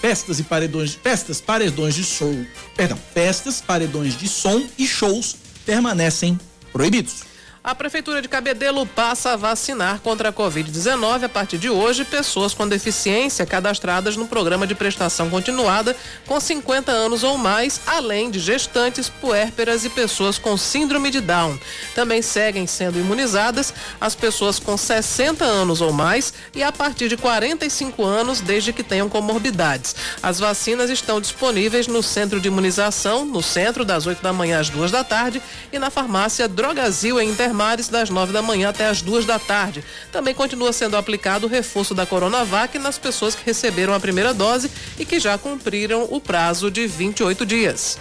Festas 0.00 0.40
e 0.40 0.42
paredões, 0.42 0.94
festas, 0.94 1.40
paredões 1.40 1.94
de 1.94 2.02
show, 2.02 2.34
perdão, 2.74 2.98
festas, 3.14 3.60
paredões 3.60 4.16
de 4.16 4.26
som 4.26 4.66
e 4.76 4.86
shows 4.86 5.36
permanecem 5.64 6.40
proibidos. 6.72 7.31
A 7.64 7.76
Prefeitura 7.76 8.20
de 8.20 8.26
Cabedelo 8.26 8.84
passa 8.84 9.30
a 9.30 9.36
vacinar 9.36 10.00
contra 10.00 10.30
a 10.30 10.32
Covid-19 10.32 11.22
a 11.22 11.28
partir 11.28 11.58
de 11.58 11.70
hoje 11.70 12.04
pessoas 12.04 12.52
com 12.52 12.66
deficiência 12.66 13.46
cadastradas 13.46 14.16
no 14.16 14.26
programa 14.26 14.66
de 14.66 14.74
prestação 14.74 15.30
continuada 15.30 15.94
com 16.26 16.40
50 16.40 16.90
anos 16.90 17.22
ou 17.22 17.38
mais, 17.38 17.80
além 17.86 18.32
de 18.32 18.40
gestantes, 18.40 19.08
puérperas 19.08 19.84
e 19.84 19.90
pessoas 19.90 20.38
com 20.38 20.56
síndrome 20.56 21.08
de 21.08 21.20
Down. 21.20 21.56
Também 21.94 22.20
seguem 22.20 22.66
sendo 22.66 22.98
imunizadas 22.98 23.72
as 24.00 24.16
pessoas 24.16 24.58
com 24.58 24.76
60 24.76 25.44
anos 25.44 25.80
ou 25.80 25.92
mais 25.92 26.34
e 26.56 26.64
a 26.64 26.72
partir 26.72 27.08
de 27.08 27.16
45 27.16 28.02
anos, 28.04 28.40
desde 28.40 28.72
que 28.72 28.82
tenham 28.82 29.08
comorbidades. 29.08 29.94
As 30.20 30.40
vacinas 30.40 30.90
estão 30.90 31.20
disponíveis 31.20 31.86
no 31.86 32.02
centro 32.02 32.40
de 32.40 32.48
imunização, 32.48 33.24
no 33.24 33.40
centro, 33.40 33.84
das 33.84 34.04
8 34.04 34.20
da 34.20 34.32
manhã 34.32 34.58
às 34.58 34.68
2 34.68 34.90
da 34.90 35.04
tarde, 35.04 35.40
e 35.72 35.78
na 35.78 35.90
farmácia 35.90 36.48
Drogazil 36.48 37.20
em 37.20 37.30
Inter 37.30 37.51
Mares, 37.52 37.88
das 37.88 38.10
9 38.10 38.32
da 38.32 38.42
manhã 38.42 38.68
até 38.68 38.86
as 38.86 39.02
2 39.02 39.26
da 39.26 39.38
tarde. 39.38 39.84
Também 40.10 40.34
continua 40.34 40.72
sendo 40.72 40.96
aplicado 40.96 41.46
o 41.46 41.50
reforço 41.50 41.94
da 41.94 42.06
Coronavac 42.06 42.78
nas 42.78 42.98
pessoas 42.98 43.34
que 43.34 43.44
receberam 43.44 43.94
a 43.94 44.00
primeira 44.00 44.32
dose 44.32 44.70
e 44.98 45.04
que 45.04 45.20
já 45.20 45.36
cumpriram 45.38 46.06
o 46.10 46.20
prazo 46.20 46.70
de 46.70 46.86
28 46.86 47.44
dias. 47.46 47.98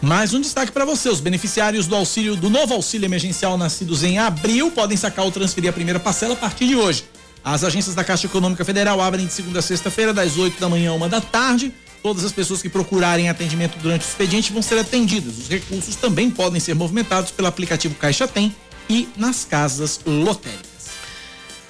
Mais 0.00 0.32
um 0.32 0.40
destaque 0.40 0.70
para 0.70 0.84
você: 0.84 1.08
os 1.08 1.20
beneficiários 1.20 1.86
do 1.86 1.96
auxílio 1.96 2.36
do 2.36 2.48
novo 2.48 2.74
auxílio 2.74 3.06
emergencial 3.06 3.58
nascidos 3.58 4.04
em 4.04 4.18
abril 4.18 4.70
podem 4.70 4.96
sacar 4.96 5.24
ou 5.24 5.32
transferir 5.32 5.70
a 5.70 5.72
primeira 5.72 5.98
parcela 5.98 6.34
a 6.34 6.36
partir 6.36 6.66
de 6.66 6.76
hoje. 6.76 7.04
As 7.44 7.64
agências 7.64 7.94
da 7.94 8.04
Caixa 8.04 8.26
Econômica 8.26 8.64
Federal 8.64 9.00
abrem 9.00 9.26
de 9.26 9.32
segunda 9.32 9.58
a 9.58 9.62
sexta-feira, 9.62 10.12
das 10.12 10.36
8 10.36 10.60
da 10.60 10.68
manhã 10.68 10.90
a 10.90 10.94
uma 10.94 11.08
da 11.08 11.20
tarde. 11.20 11.72
Todas 12.02 12.24
as 12.24 12.30
pessoas 12.30 12.62
que 12.62 12.68
procurarem 12.68 13.28
atendimento 13.28 13.76
durante 13.78 14.02
o 14.02 14.08
expediente 14.08 14.52
vão 14.52 14.62
ser 14.62 14.78
atendidas. 14.78 15.36
Os 15.36 15.48
recursos 15.48 15.96
também 15.96 16.30
podem 16.30 16.60
ser 16.60 16.74
movimentados 16.74 17.32
pelo 17.32 17.48
aplicativo 17.48 17.94
Caixa 17.96 18.28
Tem 18.28 18.54
e 18.88 19.08
nas 19.16 19.44
casas 19.44 20.00
lotéricas. 20.06 20.88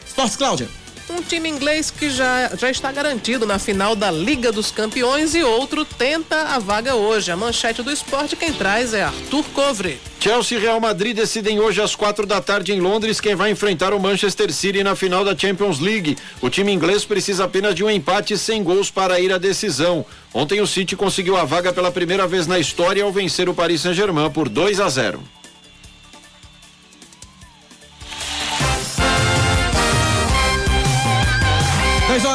Esportes, 0.07 0.37
Cláudia. 0.37 0.69
Um 1.11 1.23
time 1.23 1.49
inglês 1.49 1.91
que 1.91 2.11
já, 2.11 2.51
já 2.55 2.71
está 2.71 2.93
garantido 2.93 3.47
na 3.47 3.59
final 3.59 3.97
da 3.97 4.11
Liga 4.11 4.53
dos 4.53 4.71
Campeões 4.71 5.35
e 5.35 5.43
outro 5.43 5.83
tenta 5.83 6.37
a 6.43 6.59
vaga 6.59 6.97
hoje. 6.97 7.31
A 7.31 7.37
manchete 7.37 7.83
do 7.83 7.91
esporte 7.91 8.37
quem 8.37 8.53
traz 8.53 8.93
é 8.93 9.05
Arthur 9.05 9.43
Covre. 9.55 9.99
Chelsea 10.21 10.59
e 10.59 10.61
Real 10.61 10.79
Madrid 10.79 11.17
decidem 11.17 11.61
hoje 11.61 11.81
às 11.81 11.95
quatro 11.95 12.27
da 12.27 12.43
tarde 12.43 12.73
em 12.73 12.81
Londres 12.81 13.23
quem 13.23 13.35
vai 13.35 13.51
enfrentar 13.51 13.95
o 13.95 14.01
Manchester 14.01 14.53
City 14.53 14.85
na 14.85 14.95
final 14.95 15.25
da 15.25 15.37
Champions 15.37 15.81
League. 15.81 16.19
O 16.43 16.51
time 16.51 16.73
inglês 16.73 17.07
precisa 17.07 17.45
apenas 17.45 17.75
de 17.75 17.83
um 17.83 17.91
empate 17.91 18.37
sem 18.37 18.63
gols 18.63 18.91
para 18.91 19.19
ir 19.19 19.33
à 19.33 19.39
decisão. 19.39 20.05
Ontem 20.35 20.61
o 20.61 20.67
City 20.67 20.95
conseguiu 20.95 21.39
a 21.39 21.45
vaga 21.45 21.73
pela 21.73 21.91
primeira 21.91 22.27
vez 22.27 22.47
na 22.47 22.59
história 22.59 23.03
ao 23.03 23.11
vencer 23.11 23.49
o 23.49 23.55
Paris 23.55 23.81
Saint-Germain 23.81 24.31
por 24.31 24.47
2 24.47 24.79
a 24.79 24.91
0. 24.91 25.38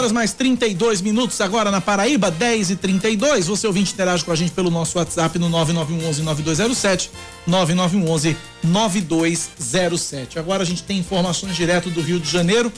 Horas 0.03 0.11
mais 0.11 0.33
32 0.33 1.01
minutos 1.01 1.39
agora 1.39 1.71
na 1.71 1.79
Paraíba, 1.79 2.29
10 2.29 2.71
e 2.71 2.75
32 2.75 3.47
Você 3.47 3.65
ouvinte 3.65 3.93
interage 3.93 4.25
com 4.25 4.33
a 4.33 4.35
gente 4.35 4.51
pelo 4.51 4.69
nosso 4.69 4.97
WhatsApp 4.97 5.39
no 5.39 5.49
9911-9207, 5.49 7.09
9911-9207. 7.47 10.35
Agora 10.35 10.63
a 10.63 10.65
gente 10.65 10.83
tem 10.83 10.97
informações 10.97 11.55
direto 11.55 11.89
do 11.89 12.01
Rio 12.01 12.19
de 12.19 12.29
Janeiro 12.29 12.69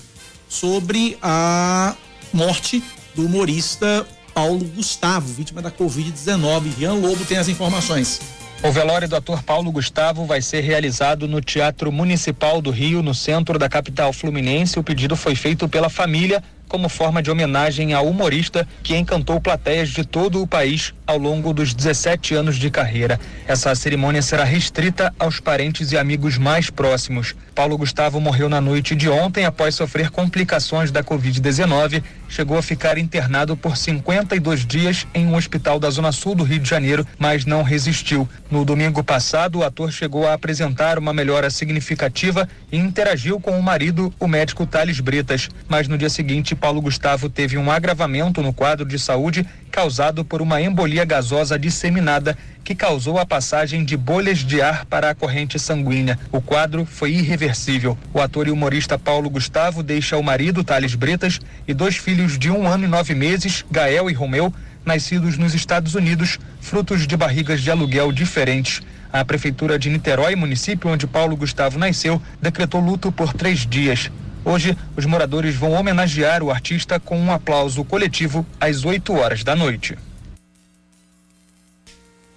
sobre 0.48 1.18
a 1.20 1.96
morte 2.32 2.84
do 3.16 3.26
humorista 3.26 4.06
Paulo 4.32 4.64
Gustavo, 4.66 5.34
vítima 5.34 5.64
da 5.64 5.72
Covid-19. 5.72 6.76
Rian 6.78 6.94
Lobo 6.94 7.26
tem 7.26 7.38
as 7.38 7.48
informações. 7.48 8.22
O 8.62 8.72
velório 8.72 9.10
do 9.10 9.16
ator 9.16 9.42
Paulo 9.42 9.72
Gustavo 9.72 10.26
vai 10.26 10.44
ser 10.44 10.62
realizado 10.62 11.28
no 11.28 11.42
Teatro 11.42 11.92
Municipal 11.92 12.62
do 12.62 12.70
Rio, 12.70 13.02
no 13.02 13.16
centro 13.16 13.58
da 13.58 13.68
capital 13.68 14.14
fluminense. 14.14 14.78
O 14.78 14.84
pedido 14.84 15.16
foi 15.16 15.34
feito 15.36 15.68
pela 15.68 15.90
família 15.90 16.44
como 16.76 16.90
forma 16.90 17.24
de 17.24 17.32
homenagem 17.32 17.94
ao 17.94 18.06
humorista 18.06 18.68
que 18.84 18.98
encantou 18.98 19.40
plateias 19.40 19.88
de 19.88 20.04
todo 20.04 20.42
o 20.42 20.46
país 20.46 20.94
ao 21.08 21.18
longo 21.18 21.54
dos 21.54 21.74
17 21.74 22.36
anos 22.36 22.58
de 22.58 22.70
carreira. 22.70 23.18
Essa 23.48 23.74
cerimônia 23.74 24.22
será 24.22 24.44
restrita 24.44 25.14
aos 25.18 25.40
parentes 25.40 25.94
e 25.94 25.98
amigos 25.98 26.38
mais 26.38 26.70
próximos. 26.70 27.34
Paulo 27.56 27.78
Gustavo 27.78 28.20
morreu 28.20 28.50
na 28.50 28.60
noite 28.60 28.94
de 28.94 29.08
ontem 29.08 29.46
após 29.46 29.74
sofrer 29.74 30.10
complicações 30.10 30.92
da 30.92 31.02
Covid-19. 31.02 32.04
Chegou 32.28 32.58
a 32.58 32.62
ficar 32.62 32.98
internado 32.98 33.56
por 33.56 33.78
52 33.78 34.66
dias 34.66 35.08
em 35.14 35.26
um 35.26 35.36
hospital 35.36 35.80
da 35.80 35.90
Zona 35.90 36.12
Sul 36.12 36.36
do 36.36 36.44
Rio 36.44 36.60
de 36.60 36.70
Janeiro, 36.70 37.06
mas 37.18 37.46
não 37.46 37.64
resistiu. 37.64 38.28
No 38.50 38.66
domingo 38.66 39.04
passado, 39.04 39.60
o 39.60 39.64
ator 39.64 39.92
chegou 39.92 40.28
a 40.28 40.34
apresentar 40.34 40.98
uma 40.98 41.14
melhora 41.14 41.50
significativa 41.50 42.48
e 42.72 42.78
interagiu 42.78 43.40
com 43.40 43.58
o 43.58 43.64
marido, 43.64 44.14
o 44.20 44.28
médico 44.28 44.66
Thales 44.66 45.00
Bretas. 45.00 45.50
Mas 45.68 45.88
no 45.88 45.98
dia 45.98 46.10
seguinte, 46.10 46.56
Paulo 46.56 46.82
Gustavo 46.82 47.30
teve 47.30 47.58
um 47.58 47.72
agravamento 47.72 48.42
no 48.42 48.54
quadro 48.54 48.86
de 48.86 49.00
saúde 49.00 49.46
causado 49.72 50.24
por 50.24 50.42
uma 50.42 50.62
embolia 50.62 51.04
gasosa 51.04 51.60
disseminada 51.60 52.38
que 52.66 52.74
causou 52.74 53.20
a 53.20 53.26
passagem 53.28 53.86
de 53.86 53.96
bolhas 53.96 54.40
de 54.40 54.60
ar 54.60 54.86
para 54.86 55.12
a 55.12 55.16
corrente 55.16 55.60
sanguínea. 55.60 56.18
O 56.32 56.42
quadro 56.42 56.84
foi 56.84 57.12
irreversível. 57.12 57.96
O 58.12 58.20
ator 58.20 58.48
e 58.48 58.52
humorista 58.52 58.98
Paulo 58.98 59.30
Gustavo 59.30 59.84
deixa 59.84 60.18
o 60.18 60.24
marido, 60.24 60.64
Thales 60.64 60.96
Bretas, 60.96 61.40
e 61.68 61.76
dois 61.76 61.96
filhos 61.96 62.40
de 62.40 62.50
um 62.50 62.68
ano 62.68 62.86
e 62.86 62.88
nove 62.88 63.14
meses, 63.14 63.64
Gael 63.70 64.10
e 64.10 64.14
Romeu, 64.14 64.52
nascidos 64.84 65.38
nos 65.38 65.54
Estados 65.54 65.94
Unidos, 65.94 66.40
frutos 66.60 67.06
de 67.06 67.16
barrigas 67.16 67.62
de 67.62 67.70
aluguel 67.70 68.12
diferentes. 68.12 68.82
A 69.14 69.24
Prefeitura 69.24 69.78
de 69.78 69.92
Niterói, 69.92 70.36
município 70.36 70.90
onde 70.90 71.06
Paulo 71.06 71.38
Gustavo 71.38 71.78
nasceu, 71.78 72.20
decretou 72.42 72.82
luto 72.82 73.12
por 73.12 73.32
três 73.32 73.60
dias. 73.60 74.10
Hoje, 74.44 74.76
os 74.98 75.06
moradores 75.06 75.56
vão 75.56 75.74
homenagear 75.74 76.42
o 76.42 76.50
artista 76.50 77.00
com 77.00 77.20
um 77.20 77.32
aplauso 77.32 77.84
coletivo 77.84 78.44
às 78.60 78.84
8 78.84 79.14
horas 79.14 79.44
da 79.44 79.56
noite. 79.56 79.96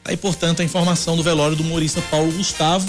Aí, 0.09 0.17
portanto, 0.17 0.63
a 0.63 0.65
informação 0.65 1.19
do 1.19 1.23
velório 1.23 1.55
do 1.55 1.63
humorista 1.63 2.03
Paulo 2.11 2.33
Gustavo. 2.33 2.89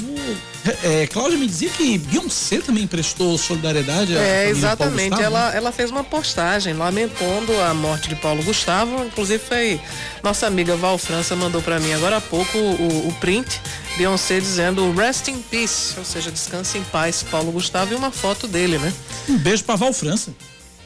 É, 0.84 1.05
Cláudia 1.07 1.38
me 1.38 1.45
dizia 1.45 1.70
que 1.70 1.97
Beyoncé 1.97 2.59
também 2.59 2.88
prestou 2.88 3.38
solidariedade 3.38 4.17
à 4.17 4.22
É, 4.22 4.49
exatamente. 4.49 5.22
Ela, 5.22 5.53
ela 5.53 5.72
fez 5.74 5.91
uma 5.91 6.03
postagem 6.03 6.74
lamentando 6.74 7.59
a 7.61 7.74
morte 7.74 8.07
de 8.07 8.15
Paulo 8.15 8.41
Gustavo. 8.41 9.03
Inclusive, 9.03 9.43
foi 9.43 9.82
nossa 10.24 10.47
amiga 10.47 10.78
Val 10.78 10.97
França 10.97 11.36
mandou 11.36 11.61
para 11.61 11.78
mim 11.78 11.91
agora 11.91 12.17
há 12.17 12.22
pouco 12.22 12.57
o, 12.57 13.09
o 13.09 13.13
print. 13.20 13.59
Beyoncé 13.97 14.39
dizendo 14.39 14.89
Rest 14.93 15.28
in 15.28 15.41
Peace, 15.41 15.95
ou 15.97 16.05
seja, 16.05 16.32
descanse 16.32 16.78
em 16.78 16.84
paz, 16.84 17.22
Paulo 17.30 17.51
Gustavo, 17.51 17.93
e 17.93 17.97
uma 17.97 18.11
foto 18.11 18.47
dele, 18.47 18.78
né? 18.78 18.93
Um 19.28 19.38
beijo 19.38 19.65
pra 19.65 19.76
Val 19.76 19.91
França. 19.91 20.32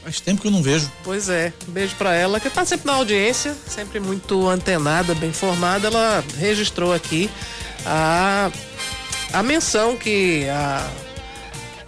Faz 0.04 0.20
tempo 0.20 0.42
que 0.42 0.48
eu 0.48 0.52
não 0.52 0.62
vejo. 0.62 0.92
Pois 1.04 1.30
é, 1.30 1.54
beijo 1.68 1.96
para 1.96 2.14
ela, 2.14 2.40
que 2.40 2.50
tá 2.50 2.66
sempre 2.66 2.88
na 2.88 2.94
audiência, 2.94 3.56
sempre 3.66 4.02
muito 4.02 4.50
antenada, 4.50 5.16
bem 5.16 5.32
formada. 5.32 5.88
Ela 5.88 6.24
registrou 6.38 6.94
aqui 6.94 7.30
a, 7.86 8.52
a 9.32 9.42
menção 9.42 9.96
que 9.96 10.46
a, 10.50 10.90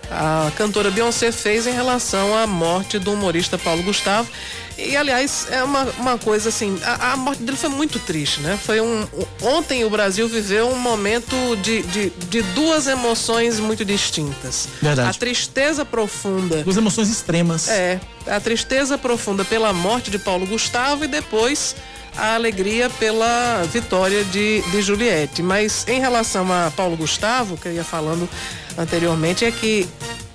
a 0.10 0.52
cantora 0.56 0.90
Beyoncé 0.90 1.32
fez 1.32 1.68
em 1.68 1.74
relação 1.74 2.36
à 2.38 2.48
morte 2.48 2.98
do 2.98 3.12
humorista 3.12 3.58
Paulo 3.58 3.84
Gustavo. 3.84 4.30
E, 4.78 4.96
aliás, 4.98 5.48
é 5.50 5.64
uma, 5.64 5.84
uma 5.98 6.18
coisa 6.18 6.50
assim, 6.50 6.78
a, 6.84 7.14
a 7.14 7.18
morte 7.18 7.42
dele 7.42 7.58
foi 7.58 7.70
muito 7.70 7.98
triste, 8.00 8.42
né? 8.42 8.60
Foi 8.62 8.82
um. 8.82 9.08
Ontem 9.42 9.86
o 9.86 9.90
Brasil 9.90 10.28
viveu 10.28 10.70
um 10.70 10.78
momento 10.78 11.36
de, 11.62 11.82
de, 11.84 12.10
de 12.10 12.42
duas 12.42 12.88
emoções 12.88 13.60
muito 13.60 13.86
distintas. 13.86 14.68
Verdade. 14.82 15.10
A 15.10 15.14
tristeza 15.14 15.86
profunda. 15.86 16.64
Duas 16.64 16.78
emoções 16.78 17.10
extremas. 17.10 17.70
É, 17.70 18.00
a 18.28 18.40
tristeza 18.40 18.98
profunda 18.98 19.46
pela 19.46 19.72
morte 19.72 20.12
de 20.12 20.20
Paulo 20.20 20.46
Gustavo 20.46 21.06
e 21.06 21.08
depois 21.08 21.76
a 22.18 22.36
alegria 22.36 22.90
pela 22.90 23.64
vitória 23.72 24.24
de, 24.26 24.62
de 24.72 24.82
Juliette. 24.82 25.42
Mas 25.42 25.86
em 25.88 26.00
relação 26.00 26.52
a 26.52 26.72
Paulo 26.72 26.98
Gustavo, 26.98 27.58
que 27.58 27.68
eu 27.68 27.74
ia 27.74 27.84
falando 27.84 28.28
anteriormente, 28.78 29.46
é 29.46 29.52
que 29.52 29.88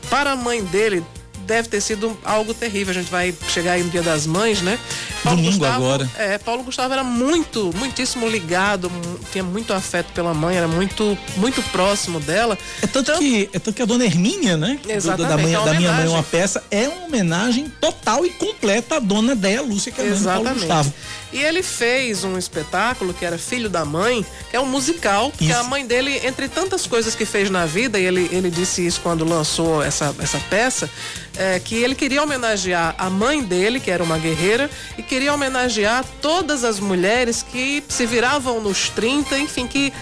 para 0.08 0.32
a 0.32 0.36
mãe 0.36 0.62
dele 0.64 1.04
deve 1.50 1.68
ter 1.68 1.80
sido 1.80 2.16
algo 2.24 2.54
terrível. 2.54 2.92
A 2.92 2.94
gente 2.94 3.10
vai 3.10 3.34
chegar 3.48 3.72
aí 3.72 3.82
no 3.82 3.90
Dia 3.90 4.02
das 4.02 4.24
Mães, 4.24 4.62
né? 4.62 4.78
Domingo 5.24 5.64
agora. 5.64 6.08
É, 6.16 6.38
Paulo 6.38 6.62
Gustavo 6.62 6.92
era 6.92 7.02
muito, 7.02 7.72
muitíssimo 7.76 8.28
ligado, 8.28 8.90
tinha 9.32 9.42
muito 9.42 9.72
afeto 9.72 10.12
pela 10.12 10.32
mãe, 10.32 10.56
era 10.56 10.68
muito, 10.68 11.18
muito 11.36 11.60
próximo 11.70 12.20
dela. 12.20 12.56
É 12.80 12.86
tanto, 12.86 13.18
que, 13.18 13.50
é 13.52 13.58
tanto 13.58 13.74
que 13.74 13.82
a 13.82 13.84
dona 13.84 14.04
Hermínia, 14.04 14.56
né? 14.56 14.78
Exatamente, 14.88 15.28
da, 15.28 15.36
mãe- 15.42 15.54
é 15.54 15.64
da 15.64 15.74
minha 15.74 15.92
mãe, 15.92 16.06
uma 16.08 16.22
peça, 16.22 16.62
é 16.70 16.88
uma 16.88 17.06
homenagem 17.06 17.70
total 17.80 18.24
e 18.24 18.30
completa 18.30 18.96
à 18.96 18.98
dona 19.00 19.34
Déia 19.34 19.60
Lúcia, 19.60 19.90
que 19.90 20.00
é 20.00 20.04
a 20.04 20.06
mãe 20.08 20.18
do 20.18 20.24
Paulo. 20.24 20.50
Gustavo. 20.54 20.94
E 21.32 21.40
ele 21.42 21.62
fez 21.62 22.24
um 22.24 22.36
espetáculo 22.36 23.14
que 23.14 23.24
era 23.24 23.38
Filho 23.38 23.68
da 23.68 23.84
Mãe, 23.84 24.26
que 24.50 24.56
é 24.56 24.60
um 24.60 24.66
musical, 24.66 25.30
que 25.30 25.52
a 25.52 25.62
mãe 25.62 25.86
dele, 25.86 26.20
entre 26.24 26.48
tantas 26.48 26.86
coisas 26.86 27.14
que 27.14 27.24
fez 27.24 27.48
na 27.48 27.66
vida, 27.66 27.98
e 27.98 28.04
ele, 28.04 28.28
ele 28.32 28.50
disse 28.50 28.84
isso 28.84 29.00
quando 29.00 29.24
lançou 29.24 29.82
essa, 29.82 30.14
essa 30.18 30.38
peça, 30.50 30.90
é, 31.36 31.60
que 31.60 31.76
ele 31.76 31.94
queria 31.94 32.22
homenagear 32.22 32.94
a 32.98 33.08
mãe 33.08 33.42
dele, 33.42 33.78
que 33.78 33.90
era 33.90 34.02
uma 34.02 34.18
guerreira, 34.18 34.68
e 34.98 35.02
queria 35.02 35.32
homenagear 35.32 36.04
todas 36.20 36.64
as 36.64 36.80
mulheres 36.80 37.42
que 37.42 37.82
se 37.88 38.06
viravam 38.06 38.60
nos 38.60 38.88
30, 38.90 39.38
enfim, 39.38 39.66
que 39.66 39.92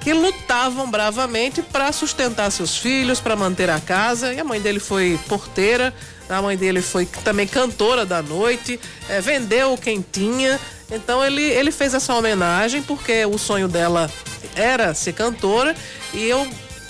que 0.00 0.14
lutavam 0.14 0.90
bravamente 0.90 1.60
para 1.62 1.92
sustentar 1.92 2.50
seus 2.50 2.76
filhos, 2.78 3.20
para 3.20 3.36
manter 3.36 3.68
a 3.68 3.78
casa. 3.78 4.32
E 4.32 4.40
a 4.40 4.44
mãe 4.44 4.60
dele 4.60 4.80
foi 4.80 5.20
porteira, 5.28 5.94
a 6.30 6.42
mãe 6.42 6.56
dele 6.56 6.80
foi 6.80 7.06
também 7.06 7.46
cantora 7.46 8.06
da 8.06 8.22
noite, 8.22 8.78
eh, 9.08 9.20
vendeu 9.20 9.76
quem 9.76 10.04
tinha. 10.12 10.58
Então 10.90 11.24
ele, 11.24 11.42
ele 11.42 11.70
fez 11.70 11.94
essa 11.94 12.14
homenagem 12.14 12.82
porque 12.82 13.24
o 13.26 13.38
sonho 13.38 13.68
dela 13.68 14.10
era 14.54 14.94
ser 14.94 15.12
cantora 15.12 15.74
e 16.14 16.24
eu 16.24 16.48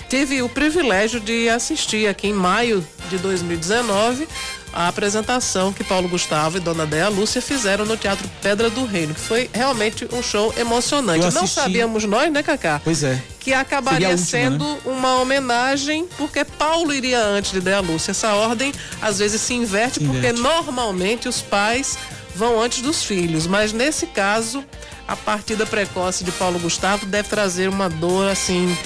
tive 0.09 0.41
o 0.41 0.49
privilégio 0.49 1.19
de 1.19 1.47
assistir 1.49 2.07
aqui 2.07 2.27
em 2.27 2.33
maio 2.33 2.85
de 3.09 3.17
2019 3.17 4.27
a 4.73 4.87
apresentação 4.87 5.73
que 5.73 5.83
Paulo 5.83 6.07
Gustavo 6.07 6.57
e 6.57 6.59
Dona 6.59 6.85
Déa 6.85 7.09
Lúcia 7.09 7.41
fizeram 7.41 7.85
no 7.85 7.97
Teatro 7.97 8.29
Pedra 8.41 8.69
do 8.69 8.85
Reino, 8.85 9.13
que 9.13 9.19
foi 9.19 9.49
realmente 9.53 10.07
um 10.13 10.23
show 10.23 10.53
emocionante. 10.57 11.25
Eu 11.25 11.31
Não 11.31 11.41
assisti- 11.43 11.59
sabíamos 11.61 12.05
nós, 12.05 12.31
né, 12.31 12.41
Cacá? 12.41 12.79
Pois 12.83 13.03
é. 13.03 13.21
Que 13.39 13.53
acabaria 13.53 14.09
última, 14.09 14.25
sendo 14.25 14.63
né? 14.65 14.77
uma 14.85 15.15
homenagem, 15.19 16.07
porque 16.17 16.45
Paulo 16.45 16.93
iria 16.93 17.19
antes 17.21 17.51
de 17.51 17.59
Déa 17.59 17.79
Lúcia. 17.81 18.11
Essa 18.11 18.33
ordem 18.33 18.71
às 19.01 19.19
vezes 19.19 19.41
se 19.41 19.53
inverte, 19.53 19.95
Se 19.99 20.05
porque 20.05 20.17
inverte. 20.19 20.39
normalmente 20.41 21.27
os 21.27 21.41
pais 21.41 21.97
vão 22.35 22.61
antes 22.61 22.81
dos 22.81 23.03
filhos, 23.03 23.45
mas 23.47 23.73
nesse 23.73 24.07
caso, 24.07 24.63
a 25.07 25.15
partida 25.17 25.65
precoce 25.65 26.23
de 26.23 26.31
Paulo 26.31 26.57
Gustavo 26.59 27.05
deve 27.05 27.27
trazer 27.27 27.67
uma 27.67 27.89
dor 27.89 28.29
assim 28.29 28.77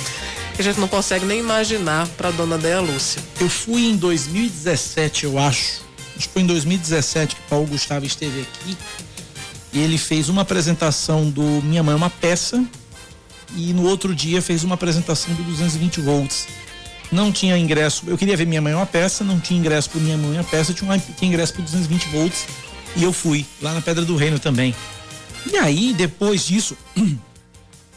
que 0.56 0.62
a 0.62 0.64
gente 0.64 0.80
não 0.80 0.88
consegue 0.88 1.26
nem 1.26 1.40
imaginar 1.40 2.08
para 2.10 2.32
dona 2.32 2.58
Dea 2.58 2.80
Lúcia. 2.80 3.22
Eu 3.40 3.50
fui 3.50 3.90
em 3.90 3.98
2017, 3.98 5.26
eu 5.26 5.38
acho. 5.38 5.84
Acho 6.16 6.28
que 6.28 6.34
foi 6.34 6.42
em 6.44 6.46
2017 6.46 7.36
que 7.36 7.42
Paulo 7.50 7.68
Gustavo 7.68 8.06
esteve 8.06 8.42
aqui. 8.42 8.78
E 9.74 9.80
ele 9.80 9.98
fez 9.98 10.30
uma 10.30 10.44
apresentação 10.44 11.30
do 11.30 11.44
Minha 11.62 11.84
Mãe 11.84 11.94
é 11.94 11.98
uma 11.98 12.10
Peça. 12.10 12.64
E 13.56 13.74
no 13.74 13.84
outro 13.84 14.16
dia 14.16 14.42
fez 14.42 14.64
uma 14.64 14.76
apresentação 14.76 15.34
do 15.34 15.44
220 15.44 16.00
volts. 16.00 16.48
Não 17.12 17.32
tinha 17.32 17.58
ingresso. 17.58 18.04
Eu 18.08 18.18
queria 18.18 18.38
ver 18.38 18.48
Minha 18.48 18.62
Mãe 18.62 18.72
é 18.72 18.76
uma 18.76 18.86
Peça, 18.86 19.24
não 19.26 19.40
tinha 19.40 19.60
ingresso 19.60 19.90
pro 19.90 20.00
Minha 20.00 20.18
Mãe 20.18 20.38
é 20.38 20.40
uma 20.40 20.44
Peça, 20.44 20.74
tinha, 20.74 20.90
uma, 20.90 20.98
tinha 20.98 21.28
ingresso 21.28 21.54
pro 21.54 21.64
220 21.64 22.06
volts. 22.10 22.46
E 22.96 23.04
eu 23.04 23.12
fui, 23.12 23.46
lá 23.62 23.74
na 23.74 23.82
Pedra 23.82 24.06
do 24.06 24.16
Reino 24.16 24.40
também. 24.40 24.74
E 25.52 25.58
aí, 25.58 25.94
depois 25.94 26.48
disso, 26.48 26.78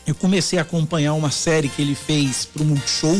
eu 0.09 0.15
comecei 0.15 0.59
a 0.59 0.63
acompanhar 0.63 1.13
uma 1.13 1.31
série 1.31 1.69
que 1.69 1.83
ele 1.83 1.95
fez 1.95 2.47
pro 2.47 2.65
Multishow, 2.65 3.15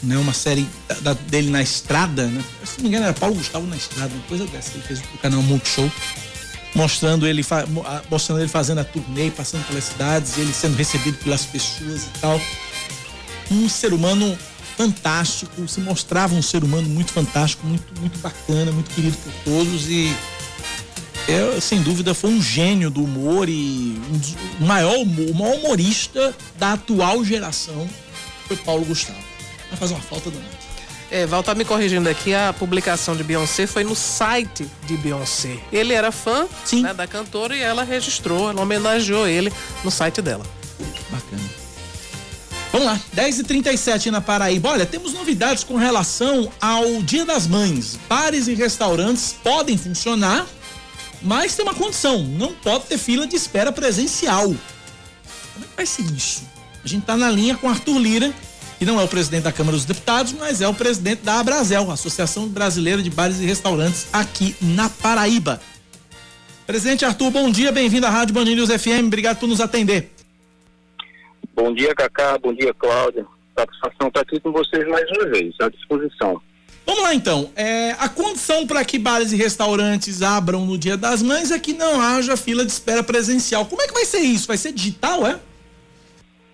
né? 0.00 0.16
Uma 0.16 0.32
série 0.32 0.64
da, 0.86 0.94
da, 1.00 1.12
dele 1.12 1.50
na 1.50 1.60
estrada, 1.60 2.26
né? 2.28 2.44
Se 2.64 2.76
não 2.76 2.84
me 2.84 2.88
engano 2.90 3.06
era 3.06 3.14
Paulo 3.14 3.34
Gustavo 3.34 3.66
na 3.66 3.76
estrada, 3.76 4.14
uma 4.14 4.22
coisa 4.22 4.46
dessa 4.46 4.70
que 4.70 4.76
ele 4.76 4.86
fez 4.86 5.00
pro 5.00 5.18
canal 5.18 5.42
Multishow, 5.42 5.90
mostrando 6.72 7.26
ele, 7.26 7.44
mostrando 8.08 8.40
ele 8.40 8.48
fazendo 8.48 8.78
a 8.78 8.84
turnê, 8.84 9.28
passando 9.32 9.66
pelas 9.66 9.84
cidades, 9.84 10.38
ele 10.38 10.52
sendo 10.52 10.76
recebido 10.76 11.18
pelas 11.18 11.44
pessoas 11.44 12.04
e 12.04 12.18
tal. 12.20 12.40
Um 13.50 13.68
ser 13.68 13.92
humano 13.92 14.38
fantástico, 14.76 15.66
se 15.66 15.80
mostrava 15.80 16.32
um 16.32 16.42
ser 16.42 16.62
humano 16.62 16.88
muito 16.88 17.10
fantástico, 17.10 17.66
muito, 17.66 18.00
muito 18.00 18.20
bacana, 18.20 18.70
muito 18.70 18.88
querido 18.94 19.16
por 19.16 19.32
todos 19.44 19.88
e 19.88 20.14
é, 21.28 21.60
sem 21.60 21.82
dúvida 21.82 22.14
foi 22.14 22.30
um 22.30 22.40
gênio 22.40 22.88
do 22.88 23.04
humor 23.04 23.48
e 23.50 24.00
o 24.58 24.64
maior, 24.64 24.96
o 24.96 25.34
maior 25.34 25.56
humorista 25.56 26.34
da 26.58 26.72
atual 26.72 27.22
geração 27.22 27.88
foi 28.46 28.56
Paulo 28.56 28.84
Gustavo. 28.86 29.18
Vai 29.68 29.78
fazer 29.78 29.94
uma 29.94 30.02
falta 30.02 30.30
danada. 30.30 30.58
É, 31.10 31.26
Val 31.26 31.42
tá 31.42 31.54
me 31.54 31.64
corrigindo 31.64 32.08
aqui, 32.08 32.34
a 32.34 32.52
publicação 32.52 33.16
de 33.16 33.22
Beyoncé 33.22 33.66
foi 33.66 33.84
no 33.84 33.94
site 33.94 34.66
de 34.86 34.96
Beyoncé. 34.96 35.58
Ele 35.70 35.92
era 35.92 36.10
fã 36.10 36.46
né, 36.72 36.92
da 36.92 37.06
cantora 37.06 37.54
e 37.54 37.60
ela 37.60 37.82
registrou, 37.82 38.50
ela 38.50 38.60
homenageou 38.60 39.26
ele 39.26 39.52
no 39.84 39.90
site 39.90 40.20
dela. 40.20 40.44
Bacana. 41.10 41.42
Vamos 42.70 42.86
lá, 42.86 43.00
10h37 43.16 44.10
na 44.10 44.20
Paraíba. 44.20 44.68
Olha, 44.68 44.84
temos 44.84 45.14
novidades 45.14 45.64
com 45.64 45.76
relação 45.76 46.52
ao 46.60 47.02
Dia 47.02 47.24
das 47.24 47.46
Mães. 47.46 47.98
Bares 48.08 48.46
e 48.46 48.54
restaurantes 48.54 49.34
podem 49.42 49.78
funcionar 49.78 50.46
mas 51.22 51.54
tem 51.54 51.64
uma 51.64 51.74
condição: 51.74 52.22
não 52.22 52.52
pode 52.52 52.86
ter 52.86 52.98
fila 52.98 53.26
de 53.26 53.36
espera 53.36 53.72
presencial. 53.72 54.46
Como 54.46 55.64
é 55.64 55.68
que 55.68 55.76
vai 55.76 55.86
ser 55.86 56.02
isso? 56.02 56.46
A 56.84 56.88
gente 56.88 57.02
está 57.02 57.16
na 57.16 57.30
linha 57.30 57.56
com 57.56 57.68
Arthur 57.68 57.98
Lira, 57.98 58.32
que 58.78 58.84
não 58.84 59.00
é 59.00 59.04
o 59.04 59.08
presidente 59.08 59.42
da 59.42 59.52
Câmara 59.52 59.76
dos 59.76 59.84
Deputados, 59.84 60.32
mas 60.32 60.60
é 60.60 60.68
o 60.68 60.74
presidente 60.74 61.22
da 61.22 61.40
Abrazel, 61.40 61.90
Associação 61.90 62.48
Brasileira 62.48 63.02
de 63.02 63.10
Bares 63.10 63.40
e 63.40 63.44
Restaurantes, 63.44 64.06
aqui 64.12 64.54
na 64.60 64.88
Paraíba. 64.88 65.60
Presidente 66.66 67.04
Arthur, 67.04 67.30
bom 67.30 67.50
dia, 67.50 67.72
bem-vindo 67.72 68.06
à 68.06 68.10
Rádio 68.10 68.34
Band 68.34 68.44
News 68.44 68.70
FM, 68.70 69.06
obrigado 69.06 69.38
por 69.38 69.48
nos 69.48 69.60
atender. 69.60 70.12
Bom 71.54 71.74
dia, 71.74 71.94
Cacá, 71.94 72.38
bom 72.38 72.54
dia, 72.54 72.72
Cláudia. 72.74 73.26
Satisfação 73.58 74.06
estar 74.08 74.20
aqui 74.20 74.38
com 74.38 74.52
vocês 74.52 74.86
mais 74.86 75.10
uma 75.10 75.26
vez, 75.26 75.54
à 75.60 75.68
disposição. 75.68 76.40
Vamos 76.88 77.02
lá 77.02 77.14
então. 77.14 77.52
É, 77.54 77.90
a 77.98 78.08
condição 78.08 78.66
para 78.66 78.82
que 78.82 78.98
bares 78.98 79.30
e 79.30 79.36
restaurantes 79.36 80.22
abram 80.22 80.64
no 80.64 80.78
Dia 80.78 80.96
das 80.96 81.22
Mães 81.22 81.50
é 81.50 81.58
que 81.58 81.74
não 81.74 82.00
haja 82.00 82.34
fila 82.34 82.64
de 82.64 82.72
espera 82.72 83.02
presencial. 83.02 83.66
Como 83.66 83.82
é 83.82 83.86
que 83.86 83.92
vai 83.92 84.06
ser 84.06 84.20
isso? 84.20 84.48
Vai 84.48 84.56
ser 84.56 84.72
digital, 84.72 85.26
é? 85.26 85.38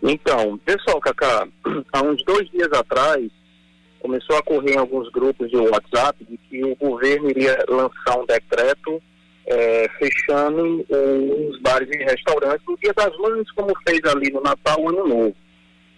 Então, 0.02 0.58
pessoal, 0.58 1.00
Cacá, 1.00 1.46
há 1.92 2.02
uns 2.02 2.24
dois 2.24 2.50
dias 2.50 2.72
atrás 2.72 3.30
começou 4.00 4.36
a 4.36 4.42
correr 4.42 4.72
em 4.72 4.78
alguns 4.78 5.08
grupos 5.12 5.48
de 5.48 5.56
WhatsApp 5.56 6.26
de 6.28 6.36
que 6.36 6.64
o 6.64 6.74
governo 6.74 7.30
iria 7.30 7.56
lançar 7.68 8.18
um 8.18 8.26
decreto 8.26 9.00
é, 9.46 9.88
fechando 10.00 10.84
os 10.90 11.60
bares 11.60 11.88
e 11.92 12.02
restaurantes 12.02 12.66
no 12.66 12.76
Dia 12.78 12.92
das 12.92 13.16
Mães, 13.18 13.48
como 13.52 13.72
fez 13.86 14.00
ali 14.06 14.32
no 14.32 14.40
Natal, 14.40 14.88
Ano 14.88 15.06
Novo. 15.06 15.36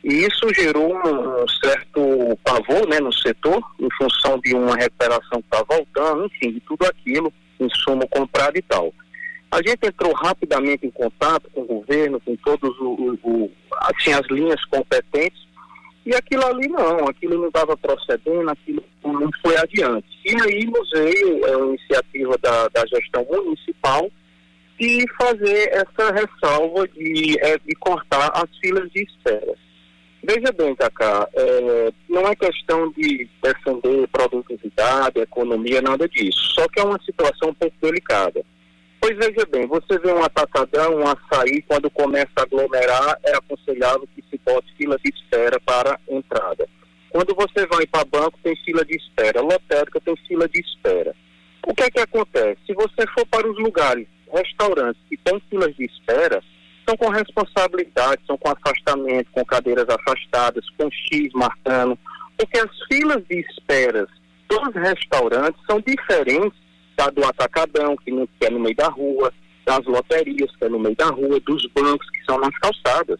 E 0.06 0.24
isso 0.24 0.54
gerou 0.54 0.94
um 0.94 1.48
certo 1.48 2.38
pavor 2.44 2.88
né, 2.88 3.00
no 3.00 3.12
setor, 3.12 3.60
em 3.80 3.88
função 3.98 4.38
de 4.38 4.54
uma 4.54 4.76
recuperação 4.76 5.42
que 5.42 5.48
está 5.52 5.64
voltando, 5.68 6.26
enfim, 6.26 6.52
de 6.52 6.60
tudo 6.60 6.86
aquilo, 6.86 7.32
insumo 7.58 8.06
comprado 8.08 8.56
e 8.56 8.62
tal. 8.62 8.94
A 9.50 9.56
gente 9.56 9.84
entrou 9.84 10.12
rapidamente 10.12 10.86
em 10.86 10.92
contato 10.92 11.50
com 11.52 11.62
o 11.62 11.66
governo, 11.66 12.20
com 12.20 12.36
todos 12.36 12.70
assim, 13.80 14.12
as 14.12 14.24
linhas 14.28 14.64
competentes, 14.66 15.44
e 16.04 16.14
aquilo 16.14 16.46
ali 16.46 16.68
não, 16.68 17.08
aquilo 17.08 17.40
não 17.40 17.48
estava 17.48 17.76
procedendo, 17.76 18.48
aquilo 18.48 18.84
não 19.02 19.28
foi 19.42 19.56
adiante. 19.56 20.06
E 20.24 20.40
aí 20.40 20.66
nos 20.66 20.88
veio 20.90 21.46
é, 21.46 21.52
a 21.52 21.66
iniciativa 21.66 22.38
da, 22.38 22.68
da 22.68 22.86
gestão 22.86 23.26
municipal 23.28 24.08
de 24.78 25.04
fazer 25.18 25.68
essa 25.72 26.12
ressalva 26.12 26.86
de, 26.86 27.36
é, 27.40 27.58
de 27.58 27.74
cortar 27.74 28.30
as 28.34 28.56
filas 28.60 28.88
de 28.92 29.02
espera. 29.02 29.65
Veja 30.28 30.50
bem, 30.58 30.74
Cacá, 30.74 31.28
é, 31.34 31.92
não 32.08 32.26
é 32.26 32.34
questão 32.34 32.90
de 32.90 33.28
defender 33.40 34.08
produtividade, 34.08 35.20
economia, 35.20 35.80
nada 35.80 36.08
disso. 36.08 36.40
Só 36.52 36.66
que 36.66 36.80
é 36.80 36.82
uma 36.82 37.00
situação 37.02 37.50
um 37.50 37.54
pouco 37.54 37.76
delicada. 37.80 38.44
Pois 39.00 39.16
veja 39.16 39.46
bem, 39.48 39.68
você 39.68 39.96
vê 40.00 40.12
um 40.12 40.24
atacadão, 40.24 40.96
um 40.96 41.04
açaí, 41.06 41.62
quando 41.62 41.88
começa 41.88 42.32
a 42.38 42.42
aglomerar, 42.42 43.16
é 43.24 43.36
aconselhável 43.36 44.08
que 44.16 44.24
se 44.28 44.40
bote 44.44 44.66
fila 44.76 44.98
de 44.98 45.10
espera 45.14 45.60
para 45.60 45.96
entrada. 46.08 46.68
Quando 47.10 47.32
você 47.32 47.64
vai 47.68 47.86
para 47.86 48.04
banco, 48.04 48.36
tem 48.42 48.56
fila 48.64 48.84
de 48.84 48.96
espera. 48.96 49.40
Lotérica 49.40 50.00
tem 50.00 50.16
fila 50.26 50.48
de 50.48 50.58
espera. 50.58 51.14
O 51.64 51.72
que 51.72 51.84
é 51.84 51.90
que 51.90 52.00
acontece? 52.00 52.58
Se 52.66 52.74
você 52.74 53.06
for 53.14 53.24
para 53.26 53.48
os 53.48 53.56
lugares, 53.60 54.08
restaurantes 54.32 55.00
que 55.08 55.16
têm 55.18 55.40
filas 55.48 55.72
de 55.76 55.84
espera, 55.84 56.42
são 56.86 56.96
com 56.96 57.08
responsabilidade, 57.08 58.22
são 58.26 58.38
com 58.38 58.50
afastamento, 58.50 59.28
com 59.32 59.44
cadeiras 59.44 59.86
afastadas, 59.88 60.64
com 60.78 60.88
X 60.90 61.32
marcando, 61.34 61.98
porque 62.38 62.58
as 62.58 62.70
filas 62.88 63.22
de 63.28 63.40
esperas 63.40 64.08
dos 64.48 64.74
restaurantes 64.74 65.60
são 65.68 65.80
diferentes 65.80 66.58
da 66.96 67.08
do 67.10 67.24
atacadão, 67.24 67.96
que, 67.96 68.10
é 68.40 68.50
no 68.50 68.60
meio 68.60 68.76
da 68.76 68.88
rua, 68.88 69.32
das 69.66 69.84
loterias, 69.84 70.54
que 70.56 70.64
é 70.64 70.68
no 70.68 70.78
meio 70.78 70.96
da 70.96 71.06
rua, 71.06 71.40
dos 71.40 71.66
bancos, 71.74 72.08
que 72.10 72.24
são 72.24 72.38
nas 72.38 72.56
calçadas. 72.58 73.18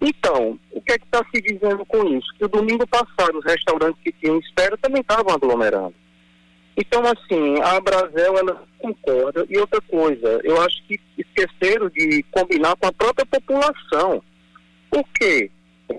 Então, 0.00 0.58
o 0.70 0.80
que 0.80 0.92
é 0.92 0.98
que 0.98 1.04
está 1.04 1.24
se 1.34 1.40
dizendo 1.42 1.84
com 1.86 2.04
isso? 2.16 2.28
Que 2.38 2.44
o 2.44 2.48
domingo 2.48 2.86
passado 2.86 3.38
os 3.38 3.44
restaurantes 3.44 4.00
que 4.02 4.12
tinham 4.12 4.38
espera 4.38 4.76
também 4.78 5.02
estavam 5.02 5.34
aglomerando. 5.34 5.94
Então, 6.80 7.02
assim, 7.02 7.60
a 7.60 7.80
Brasel, 7.80 8.38
ela 8.38 8.62
concorda. 8.78 9.44
E 9.50 9.58
outra 9.58 9.80
coisa, 9.80 10.40
eu 10.44 10.62
acho 10.62 10.80
que 10.86 11.00
esqueceram 11.18 11.88
de 11.88 12.24
combinar 12.30 12.76
com 12.76 12.86
a 12.86 12.92
própria 12.92 13.26
população. 13.26 14.22
Por 14.88 15.04
quê? 15.14 15.50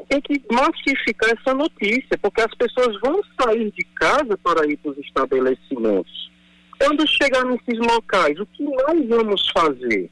Tem 0.07 0.21
que 0.21 0.41
massificar 0.49 1.31
essa 1.31 1.53
notícia, 1.53 2.17
porque 2.21 2.39
as 2.39 2.55
pessoas 2.55 2.97
vão 3.01 3.21
sair 3.41 3.69
de 3.71 3.83
casa 3.95 4.37
para 4.37 4.65
ir 4.65 4.77
para 4.77 4.91
os 4.91 4.97
estabelecimentos. 4.99 6.31
Quando 6.79 7.05
chegar 7.05 7.43
nesses 7.43 7.77
locais, 7.77 8.39
o 8.39 8.45
que 8.45 8.63
nós 8.63 9.05
vamos 9.09 9.49
fazer? 9.51 10.09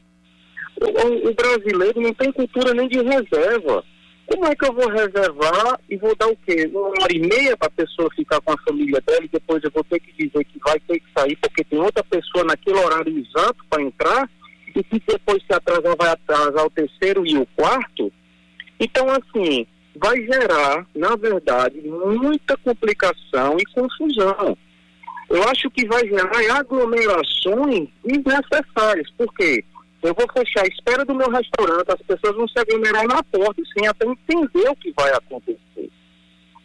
O, 0.82 1.30
o 1.30 1.34
brasileiro 1.34 2.01
não 2.01 2.13
tem 2.13 2.30
cultura 2.34 2.74
nem 2.74 2.89
de 2.89 3.01
reserva. 3.01 3.86
Como 4.28 4.45
é 4.45 4.53
que 4.55 4.65
eu 4.65 4.73
vou 4.73 4.89
reservar 4.89 5.80
e 5.89 5.95
vou 5.95 6.13
dar 6.15 6.28
o 6.28 6.36
quê? 6.45 6.69
Uma 6.73 6.89
hora 6.89 7.15
e 7.15 7.19
meia 7.19 7.55
para 7.55 7.67
a 7.67 7.71
pessoa 7.71 8.09
ficar 8.13 8.41
com 8.41 8.51
a 8.51 8.57
família 8.67 9.01
dela 9.07 9.23
e 9.23 9.30
depois 9.30 9.63
eu 9.63 9.71
vou 9.71 9.84
ter 9.86 10.01
que 10.01 10.11
dizer 10.13 10.43
que 10.43 10.59
vai 10.59 10.78
ter 10.82 10.99
que 10.99 11.05
sair 11.17 11.38
porque 11.38 11.63
tem 11.63 11.80
outra 11.80 12.03
pessoa 12.03 12.43
naquele 12.43 12.78
horário 12.78 13.17
exato 13.17 13.63
para 13.69 13.82
entrar 13.82 14.30
e 14.75 14.84
que 14.84 15.01
depois 15.07 15.41
se 15.43 15.53
atrasar 15.53 15.95
vai 15.97 16.09
atrasar 16.09 16.65
o 16.65 16.69
terceiro 16.69 17.25
e 17.25 17.38
o 17.38 17.47
quarto? 17.55 18.11
Então, 18.80 19.07
assim, 19.09 19.65
vai 19.95 20.17
gerar, 20.23 20.86
na 20.93 21.15
verdade, 21.15 21.80
muita 21.82 22.57
complicação 22.57 23.57
e 23.57 23.65
confusão. 23.73 24.57
Eu 25.30 25.43
acho 25.43 25.69
que 25.71 25.88
vai 25.88 26.05
gerar 26.07 26.59
aglomerações 26.59 27.89
desnecessárias. 28.03 29.09
Por 29.17 29.34
quê? 29.34 29.63
Eu 30.01 30.13
vou 30.13 30.27
fechar 30.31 30.63
a 30.63 30.67
espera 30.67 31.03
do 31.03 31.15
meu 31.15 31.29
restaurante, 31.29 31.89
as 31.89 32.01
pessoas 32.01 32.35
vão 32.35 32.47
se 32.47 32.59
aglomerar 32.59 33.07
na 33.07 33.23
porta 33.23 33.61
sem 33.73 33.87
até 33.87 34.05
entender 34.05 34.69
o 34.69 34.75
que 34.75 34.93
vai 34.95 35.11
acontecer. 35.11 35.89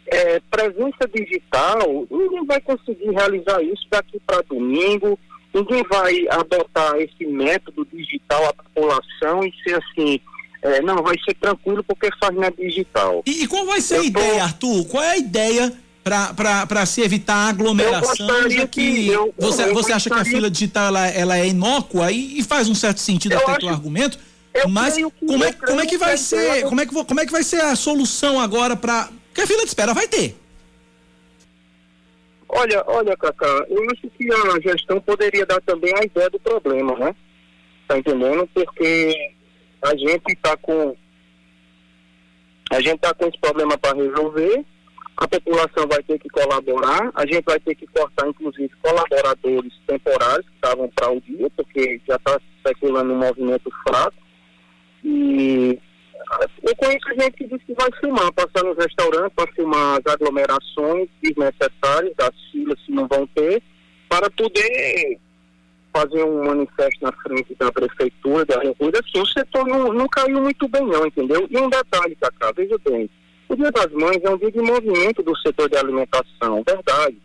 É, 0.07 0.41
presença 0.51 1.09
digital, 1.15 2.07
ninguém 2.11 2.45
vai 2.45 2.61
conseguir 2.61 3.11
realizar 3.11 3.63
isso 3.63 3.87
daqui 3.91 4.21
para 4.27 4.43
domingo, 4.43 5.19
ninguém 5.55 5.83
vai 5.85 6.27
adotar 6.29 6.97
esse 6.97 7.25
método 7.25 7.87
digital 7.91 8.47
à 8.49 8.53
população 8.53 9.43
e 9.43 9.53
ser 9.63 9.79
assim, 9.83 10.21
é, 10.61 10.83
não, 10.83 10.97
vai 10.97 11.17
ser 11.25 11.35
tranquilo 11.35 11.83
porque 11.85 12.11
faz 12.21 12.35
na 12.37 12.51
digital. 12.51 13.23
E, 13.27 13.45
e 13.45 13.49
qual 13.49 13.65
vai 13.65 13.81
ser 13.81 13.97
Eu 13.97 14.03
a 14.03 14.05
ideia, 14.05 14.35
tô... 14.35 14.45
Arthur? 14.45 14.89
Qual 14.89 15.03
é 15.03 15.11
a 15.13 15.19
ideia 15.19 15.73
para 16.03 16.85
se 16.85 17.01
evitar 17.01 17.49
aglomeração, 17.49 18.51
já 18.51 18.67
que, 18.67 19.09
eu, 19.09 19.33
você, 19.39 19.65
eu 19.65 19.75
você 19.75 19.93
acha 19.93 20.11
que 20.11 20.19
a 20.19 20.25
fila 20.25 20.51
digital 20.51 20.89
ela, 20.89 21.09
ela 21.09 21.39
é 21.39 21.47
inócua 21.47 22.11
e, 22.11 22.41
e 22.41 22.43
faz 22.43 22.69
um 22.69 22.75
certo 22.75 22.99
sentido 22.99 23.37
até 23.37 23.65
o 23.65 23.69
argumento, 23.69 24.19
mas 24.69 24.97
como 25.21 25.45
é, 25.45 25.53
como 25.53 25.81
é 25.81 25.87
que 25.87 25.97
vai 25.97 26.17
ser, 26.17 26.65
como 26.65 26.81
é 26.81 26.87
que, 26.87 26.93
como 26.93 27.21
é 27.21 27.27
que 27.27 27.33
vai 27.33 27.43
ser 27.45 27.61
a 27.63 27.77
solução 27.77 28.41
agora 28.41 28.75
para 28.75 29.09
que 29.33 29.41
a 29.41 29.47
fila 29.47 29.63
de 29.63 29.69
espera 29.69 29.95
vai 29.95 30.09
ter? 30.09 30.37
Olha, 32.49 32.85
olha, 32.87 33.17
Cacá, 33.17 33.65
eu 33.71 33.83
acho 33.91 34.11
que 34.11 34.31
a 34.31 34.61
gestão 34.61 35.01
poderia 35.01 35.47
dar 35.47 35.61
também 35.63 35.95
a 35.97 36.05
ideia 36.05 36.29
do 36.29 36.39
problema, 36.39 36.99
né? 36.99 37.15
Tá 37.89 37.99
entendendo? 37.99 38.47
Porque 38.53 39.33
a 39.81 39.97
gente 39.97 40.33
está 40.33 40.57
com 40.57 40.95
a 42.71 42.81
gente 42.81 42.97
está 42.97 43.15
com 43.15 43.27
esse 43.27 43.39
problema 43.39 43.77
para 43.79 43.97
resolver, 43.97 44.65
a 45.23 45.29
população 45.29 45.87
vai 45.89 46.03
ter 46.03 46.19
que 46.19 46.29
colaborar, 46.31 47.13
a 47.15 47.25
gente 47.25 47.45
vai 47.45 47.61
ter 47.61 47.77
que 47.77 47.87
cortar, 47.87 48.27
inclusive, 48.27 48.69
colaboradores 48.83 49.73
temporários 49.87 50.45
que 50.49 50.55
estavam 50.57 50.89
para 50.89 51.13
o 51.13 51.21
dia, 51.21 51.49
porque 51.57 52.01
já 52.09 52.17
está 52.17 52.41
especulando 52.57 53.13
um 53.13 53.19
movimento 53.19 53.71
fraco. 53.87 54.17
E 55.05 55.79
eu 56.65 56.77
conheço 56.77 57.07
gente 57.11 57.37
que 57.37 57.47
diz 57.47 57.63
que 57.63 57.73
vai 57.75 57.89
filmar, 58.01 58.33
passar 58.33 58.65
nos 58.65 58.77
restaurantes 58.77 59.33
para 59.37 59.53
filmar 59.53 60.01
as 60.05 60.13
aglomerações 60.13 61.09
desnecessárias, 61.23 62.17
das 62.17 62.33
filas 62.51 62.81
que 62.85 62.91
não 62.91 63.07
vão 63.07 63.25
ter, 63.29 63.63
para 64.09 64.29
poder 64.29 65.21
fazer 65.95 66.25
um 66.25 66.47
manifesto 66.47 66.99
na 67.01 67.13
frente 67.13 67.55
da 67.55 67.71
prefeitura, 67.71 68.45
da 68.45 68.75
coisa 68.75 68.99
assim. 68.99 69.21
O 69.21 69.27
setor 69.27 69.69
não, 69.69 69.93
não 69.93 70.09
caiu 70.09 70.43
muito 70.43 70.67
bem 70.67 70.85
não, 70.85 71.07
entendeu? 71.07 71.47
E 71.49 71.57
um 71.59 71.71
detalhe, 71.71 72.17
Cacá, 72.17 72.51
veja 72.57 72.77
bem, 72.85 73.09
o 73.53 73.57
Dia 73.57 73.71
das 73.71 73.93
Mães 73.93 74.19
é 74.23 74.31
um 74.31 74.39
dia 74.39 74.51
de 74.51 74.61
movimento 74.61 75.23
do 75.23 75.37
setor 75.37 75.69
de 75.69 75.77
alimentação, 75.77 76.63
verdade. 76.67 77.19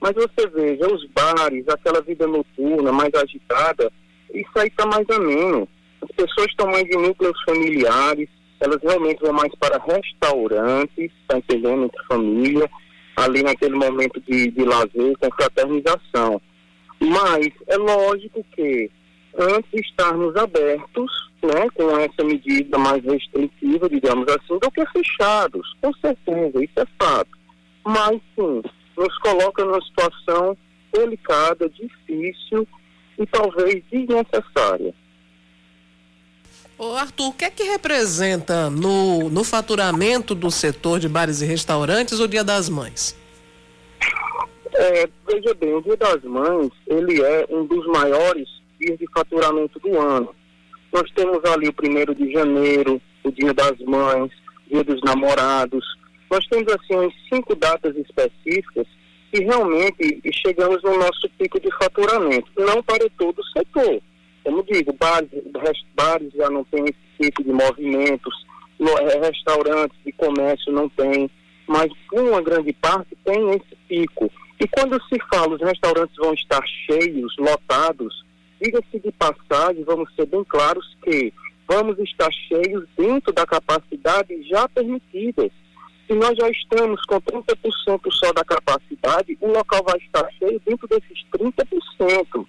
Mas 0.00 0.12
você 0.14 0.48
veja, 0.48 0.86
os 0.92 1.06
bares, 1.10 1.68
aquela 1.68 2.00
vida 2.00 2.26
noturna 2.26 2.90
mais 2.90 3.12
agitada, 3.14 3.92
isso 4.32 4.50
aí 4.56 4.68
está 4.68 4.86
mais 4.86 5.08
ameno. 5.10 5.68
As 6.00 6.10
pessoas 6.16 6.46
estão 6.48 6.66
mais 6.66 6.84
em 6.88 7.00
núcleos 7.00 7.38
familiares, 7.44 8.28
elas 8.60 8.78
realmente 8.82 9.20
vão 9.20 9.34
mais 9.34 9.54
para 9.56 9.78
restaurantes, 9.78 11.12
está 11.20 11.36
entendendo, 11.36 11.84
entre 11.84 12.06
família, 12.06 12.70
ali 13.16 13.42
naquele 13.42 13.74
momento 13.74 14.20
de, 14.22 14.50
de 14.50 14.64
lazer, 14.64 15.16
com 15.18 15.30
fraternização. 15.32 16.40
Mas 16.98 17.48
é 17.66 17.76
lógico 17.76 18.44
que 18.54 18.90
antes 19.38 19.70
de 19.70 19.80
estarmos 19.80 20.34
abertos, 20.36 21.10
né, 21.42 21.68
com 21.74 21.90
essa 21.98 22.24
medida 22.24 22.78
mais 22.78 23.02
restritiva, 23.04 23.88
digamos 23.88 24.26
assim, 24.28 24.58
do 24.58 24.70
que 24.70 24.84
fechados, 24.86 25.76
com 25.80 25.92
certeza, 25.94 26.64
isso 26.64 26.80
é 26.80 26.86
fato. 26.98 27.30
Mas 27.84 28.20
sim, 28.34 28.62
nos 28.96 29.18
coloca 29.18 29.64
numa 29.64 29.82
situação 29.82 30.56
delicada, 30.92 31.68
difícil 31.68 32.66
e 33.18 33.26
talvez 33.26 33.82
desnecessária. 33.90 34.94
Ô 36.76 36.92
Arthur, 36.96 37.28
o 37.28 37.32
que 37.32 37.44
é 37.44 37.50
que 37.50 37.62
representa 37.64 38.68
no, 38.68 39.28
no 39.30 39.44
faturamento 39.44 40.34
do 40.34 40.50
setor 40.50 40.98
de 40.98 41.08
bares 41.08 41.40
e 41.40 41.46
restaurantes 41.46 42.18
o 42.18 42.26
Dia 42.26 42.42
das 42.42 42.68
Mães? 42.68 43.16
É, 44.74 45.08
veja 45.28 45.54
bem, 45.54 45.72
o 45.72 45.82
Dia 45.82 45.96
das 45.96 46.22
Mães, 46.24 46.70
ele 46.88 47.22
é 47.22 47.46
um 47.48 47.64
dos 47.64 47.86
maiores 47.86 48.48
dias 48.84 48.98
de 48.98 49.06
faturamento 49.12 49.78
do 49.80 49.98
ano. 49.98 50.34
Nós 50.92 51.10
temos 51.12 51.44
ali 51.44 51.68
o 51.68 51.72
primeiro 51.72 52.14
de 52.14 52.30
janeiro, 52.32 53.00
o 53.24 53.32
Dia 53.32 53.52
das 53.54 53.78
Mães, 53.80 54.30
Dia 54.70 54.84
dos 54.84 55.00
Namorados. 55.02 55.84
Nós 56.30 56.46
temos 56.46 56.72
assim 56.72 56.94
umas 56.94 57.14
cinco 57.32 57.54
datas 57.56 57.96
específicas 57.96 58.86
e 59.32 59.40
realmente 59.40 60.20
chegamos 60.44 60.82
no 60.82 60.96
nosso 60.96 61.28
pico 61.38 61.60
de 61.60 61.70
faturamento. 61.76 62.50
Não 62.56 62.82
para 62.82 63.08
todo 63.18 63.40
o 63.40 63.58
setor. 63.58 64.00
Como 64.44 64.62
digo, 64.62 64.92
bares, 64.92 65.30
bares 65.94 66.32
já 66.34 66.50
não 66.50 66.64
tem 66.64 66.84
esse 66.84 67.22
tipo 67.22 67.42
de 67.42 67.50
movimentos, 67.50 68.34
restaurantes 69.22 69.98
de 70.04 70.12
comércio 70.12 70.70
não 70.70 70.88
tem, 70.90 71.30
mas 71.66 71.90
uma 72.12 72.42
grande 72.42 72.72
parte 72.74 73.16
tem 73.24 73.50
esse 73.50 73.76
pico. 73.88 74.30
E 74.60 74.68
quando 74.68 75.02
se 75.04 75.18
fala 75.32 75.54
os 75.54 75.60
restaurantes 75.60 76.14
vão 76.16 76.34
estar 76.34 76.62
cheios, 76.86 77.34
lotados, 77.38 78.24
diga-se 78.64 78.98
de 78.98 79.12
passagem, 79.12 79.84
vamos 79.84 80.12
ser 80.14 80.26
bem 80.26 80.42
claros 80.44 80.96
que 81.02 81.32
vamos 81.68 81.98
estar 81.98 82.32
cheios 82.32 82.84
dentro 82.96 83.32
da 83.32 83.46
capacidade 83.46 84.42
já 84.48 84.66
permitida. 84.70 85.50
Se 86.06 86.14
nós 86.14 86.36
já 86.36 86.48
estamos 86.48 87.02
com 87.02 87.20
30% 87.20 88.12
só 88.12 88.32
da 88.32 88.44
capacidade, 88.44 89.36
o 89.40 89.48
local 89.48 89.82
vai 89.86 89.98
estar 89.98 90.26
cheio 90.38 90.60
dentro 90.64 90.88
desses 90.88 91.24
30%. 91.32 92.46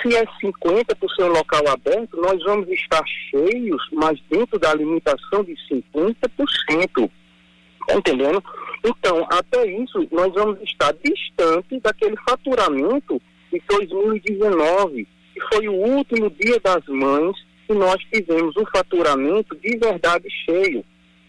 Se 0.00 0.14
é 0.14 0.24
50% 0.42 1.26
local 1.26 1.68
aberto, 1.68 2.16
nós 2.18 2.42
vamos 2.44 2.68
estar 2.68 3.02
cheios, 3.30 3.82
mas 3.92 4.18
dentro 4.30 4.58
da 4.58 4.74
limitação 4.74 5.42
de 5.44 5.54
50%. 5.70 7.10
Está 7.80 7.94
entendendo? 7.94 8.42
Então, 8.84 9.26
até 9.30 9.66
isso, 9.66 10.06
nós 10.12 10.32
vamos 10.34 10.60
estar 10.62 10.94
distante 11.02 11.80
daquele 11.80 12.16
faturamento 12.28 13.20
de 13.52 13.62
2019, 13.68 15.06
que 15.34 15.40
foi 15.52 15.68
o 15.68 15.72
último 15.72 16.30
dia 16.30 16.60
das 16.60 16.84
mães 16.86 17.36
que 17.66 17.74
nós 17.74 18.02
fizemos 18.12 18.56
um 18.56 18.64
faturamento 18.66 19.56
de 19.56 19.76
verdade 19.76 20.26
cheio. 20.44 20.84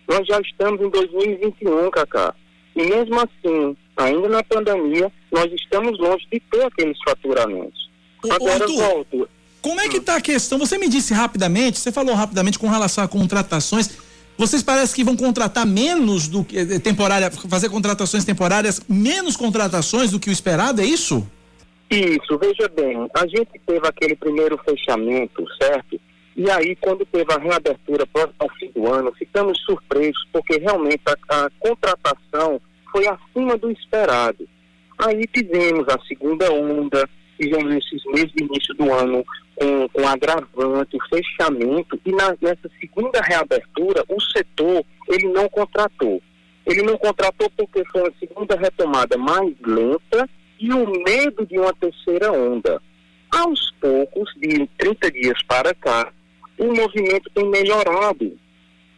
Nós 0.07 0.25
já 0.27 0.39
estamos 0.41 0.81
em 0.81 0.89
2021, 0.89 1.89
Cacá. 1.91 2.33
E 2.75 2.83
mesmo 2.83 3.19
assim, 3.19 3.75
ainda 3.97 4.29
na 4.29 4.43
pandemia, 4.43 5.11
nós 5.31 5.51
estamos 5.53 5.99
longe 5.99 6.25
de 6.31 6.39
ter 6.39 6.63
aqueles 6.63 6.97
faturamentos. 7.03 7.89
Agora 8.29 8.63
Arthur, 8.63 8.75
volto. 8.75 9.29
Como 9.61 9.79
é 9.79 9.87
que 9.87 9.97
está 9.97 10.15
a 10.15 10.21
questão? 10.21 10.57
Você 10.57 10.77
me 10.77 10.89
disse 10.89 11.13
rapidamente, 11.13 11.77
você 11.77 11.91
falou 11.91 12.15
rapidamente 12.15 12.57
com 12.57 12.67
relação 12.67 13.03
a 13.03 13.07
contratações. 13.07 13.89
Vocês 14.37 14.63
parecem 14.63 14.95
que 14.95 15.03
vão 15.03 15.15
contratar 15.15 15.67
menos 15.67 16.27
do 16.27 16.43
que 16.43 16.57
eh, 16.57 16.79
temporária, 16.79 17.29
fazer 17.29 17.69
contratações 17.69 18.25
temporárias, 18.25 18.81
menos 18.89 19.37
contratações 19.37 20.09
do 20.09 20.19
que 20.19 20.29
o 20.29 20.33
esperado, 20.33 20.81
é 20.81 20.85
isso? 20.85 21.27
Isso, 21.91 22.37
veja 22.37 22.69
bem, 22.69 23.05
a 23.13 23.27
gente 23.27 23.59
teve 23.65 23.85
aquele 23.85 24.15
primeiro 24.15 24.57
fechamento, 24.59 25.45
certo? 25.61 25.99
E 26.37 26.49
aí, 26.49 26.73
quando 26.77 27.05
teve 27.05 27.33
a 27.33 27.37
reabertura 27.37 28.07
próximo 28.07 28.35
ao 28.39 28.49
fim 28.51 28.71
do 28.71 28.87
ano, 28.89 29.11
ficamos 29.13 29.59
surpresos, 29.65 30.25
porque 30.31 30.57
realmente 30.57 31.01
a, 31.05 31.45
a 31.45 31.49
contratação 31.59 32.61
foi 32.93 33.05
acima 33.09 33.57
do 33.57 33.69
esperado. 33.69 34.47
Aí 34.97 35.27
tivemos 35.27 35.85
a 35.89 35.99
segunda 36.07 36.49
onda, 36.53 37.09
tivemos 37.37 37.75
esses 37.75 38.01
meses 38.05 38.31
de 38.31 38.45
início 38.45 38.73
do 38.75 38.89
ano 38.93 39.25
com, 39.55 39.89
com 39.89 40.07
agravante, 40.07 40.97
fechamento, 41.09 41.99
e 42.05 42.11
na, 42.13 42.37
nessa 42.41 42.71
segunda 42.79 43.19
reabertura, 43.19 44.05
o 44.07 44.21
setor, 44.21 44.85
ele 45.09 45.27
não 45.27 45.49
contratou. 45.49 46.21
Ele 46.65 46.83
não 46.83 46.97
contratou 46.97 47.49
porque 47.57 47.83
foi 47.91 48.01
uma 48.01 48.13
segunda 48.17 48.55
retomada 48.55 49.17
mais 49.17 49.53
lenta 49.59 50.29
e 50.61 50.71
o 50.71 51.03
medo 51.03 51.43
de 51.47 51.57
uma 51.57 51.73
terceira 51.73 52.31
onda. 52.31 52.79
Aos 53.31 53.71
poucos, 53.81 54.31
de 54.37 54.67
30 54.77 55.11
dias 55.11 55.41
para 55.47 55.73
cá, 55.73 56.13
o 56.59 56.65
movimento 56.65 57.31
tem 57.33 57.49
melhorado. 57.49 58.37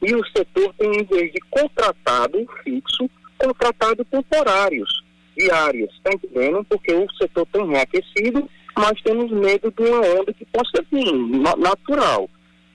E 0.02 0.14
o 0.14 0.26
setor 0.35 0.73
tem, 0.77 0.91
em 0.99 1.06
vez 1.06 1.31
de 1.31 1.40
contratado 1.49 2.45
fixo, 2.64 3.10
contratado 3.38 4.03
temporários 4.06 5.03
diárias, 5.38 5.90
está 5.94 6.11
entendendo? 6.14 6.65
Porque 6.65 6.94
o 6.94 7.07
setor 7.14 7.48
tem 7.52 7.65
reaquecido, 7.68 8.48
mas 8.76 9.02
temos 9.02 9.31
medo 9.31 9.72
de 9.72 9.84
uma 9.84 10.02
onda 10.19 10.34
que 10.34 10.45
possa 10.45 10.84
vir, 10.91 11.14
natural. 11.57 12.30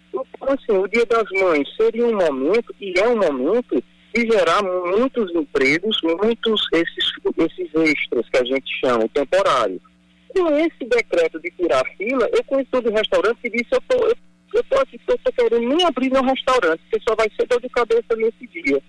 Então, 0.09 0.25
assim, 0.49 0.79
o 0.79 0.89
Dia 0.89 1.05
das 1.05 1.29
Mães 1.43 1.69
seria 1.77 2.07
um 2.07 2.17
momento, 2.17 2.75
e 2.81 2.99
é 2.99 3.07
um 3.07 3.17
momento, 3.17 3.83
gerar 4.21 4.63
muitos 4.63 5.35
empregos, 5.35 5.99
muitos 6.03 6.67
esses, 6.73 7.13
esses 7.37 7.75
extras 7.75 8.29
que 8.31 8.39
a 8.39 8.45
gente 8.45 8.81
chama, 8.81 9.09
temporários. 9.09 9.81
Com 10.29 10.49
esse 10.57 10.85
decreto 10.89 11.41
de 11.41 11.51
tirar 11.51 11.85
fila, 11.97 12.29
eu 12.33 12.45
conheço 12.45 12.71
todo 12.71 12.91
restaurante 12.91 13.39
que 13.43 13.51
disse, 13.51 13.69
eu 13.73 13.81
tô, 13.89 14.07
eu, 14.07 14.15
eu 14.55 14.65
tô 14.65 14.81
aqui, 14.81 15.01
eu 15.07 15.19
tô 15.19 15.33
querendo 15.33 15.69
nem 15.69 15.87
abrir 15.87 16.11
meu 16.11 16.23
restaurante, 16.23 16.81
porque 16.91 17.05
só 17.09 17.15
vai 17.15 17.29
ser 17.39 17.47
dor 17.47 17.61
de 17.61 17.69
cabeça 17.69 18.17
nesse 18.17 18.47
dia. 18.47 18.83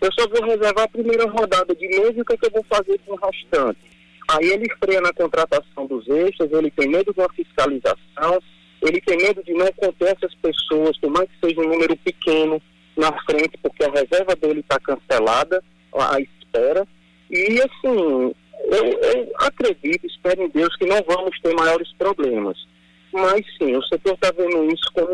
Eu 0.00 0.12
só 0.12 0.28
vou 0.28 0.44
reservar 0.44 0.84
a 0.84 0.88
primeira 0.88 1.28
rodada 1.28 1.74
de 1.74 1.88
mês 1.88 2.16
e 2.16 2.20
o 2.20 2.24
que, 2.24 2.34
é 2.34 2.36
que 2.36 2.46
eu 2.46 2.50
vou 2.50 2.64
fazer 2.68 2.98
com 3.06 3.14
o 3.14 3.20
restante. 3.26 3.80
Aí 4.28 4.48
ele 4.50 4.68
freia 4.78 5.00
na 5.00 5.12
contratação 5.12 5.86
dos 5.86 6.06
extras, 6.08 6.50
ele 6.52 6.70
tem 6.70 6.88
medo 6.88 7.12
de 7.12 7.20
uma 7.20 7.32
fiscalização, 7.32 8.42
ele 8.82 9.00
tem 9.00 9.16
medo 9.16 9.42
de 9.42 9.52
não 9.54 9.70
conter 9.72 10.16
essas 10.16 10.34
pessoas, 10.34 10.98
por 10.98 11.10
mais 11.10 11.28
que 11.28 11.48
seja 11.48 11.60
um 11.60 11.68
número 11.68 11.96
pequeno, 11.96 12.60
na 12.96 13.12
frente, 13.24 13.58
porque 13.62 13.84
a 13.84 13.90
reserva 13.90 14.34
dele 14.36 14.60
está 14.60 14.78
cancelada, 14.80 15.62
à 15.94 16.20
espera. 16.20 16.86
E 17.30 17.60
assim, 17.60 18.34
eu, 18.64 18.84
eu, 18.84 19.32
acredito, 19.38 20.06
espero 20.06 20.42
em 20.42 20.48
Deus, 20.48 20.74
que 20.76 20.86
não 20.86 21.02
vamos 21.06 21.38
ter 21.40 21.54
maiores 21.54 21.92
problemas. 21.98 22.56
Mas 23.12 23.44
sim, 23.56 23.74
o 23.76 23.82
setor 23.84 24.14
está 24.14 24.32
vendo 24.36 24.72
isso 24.72 24.90
como 24.92 25.08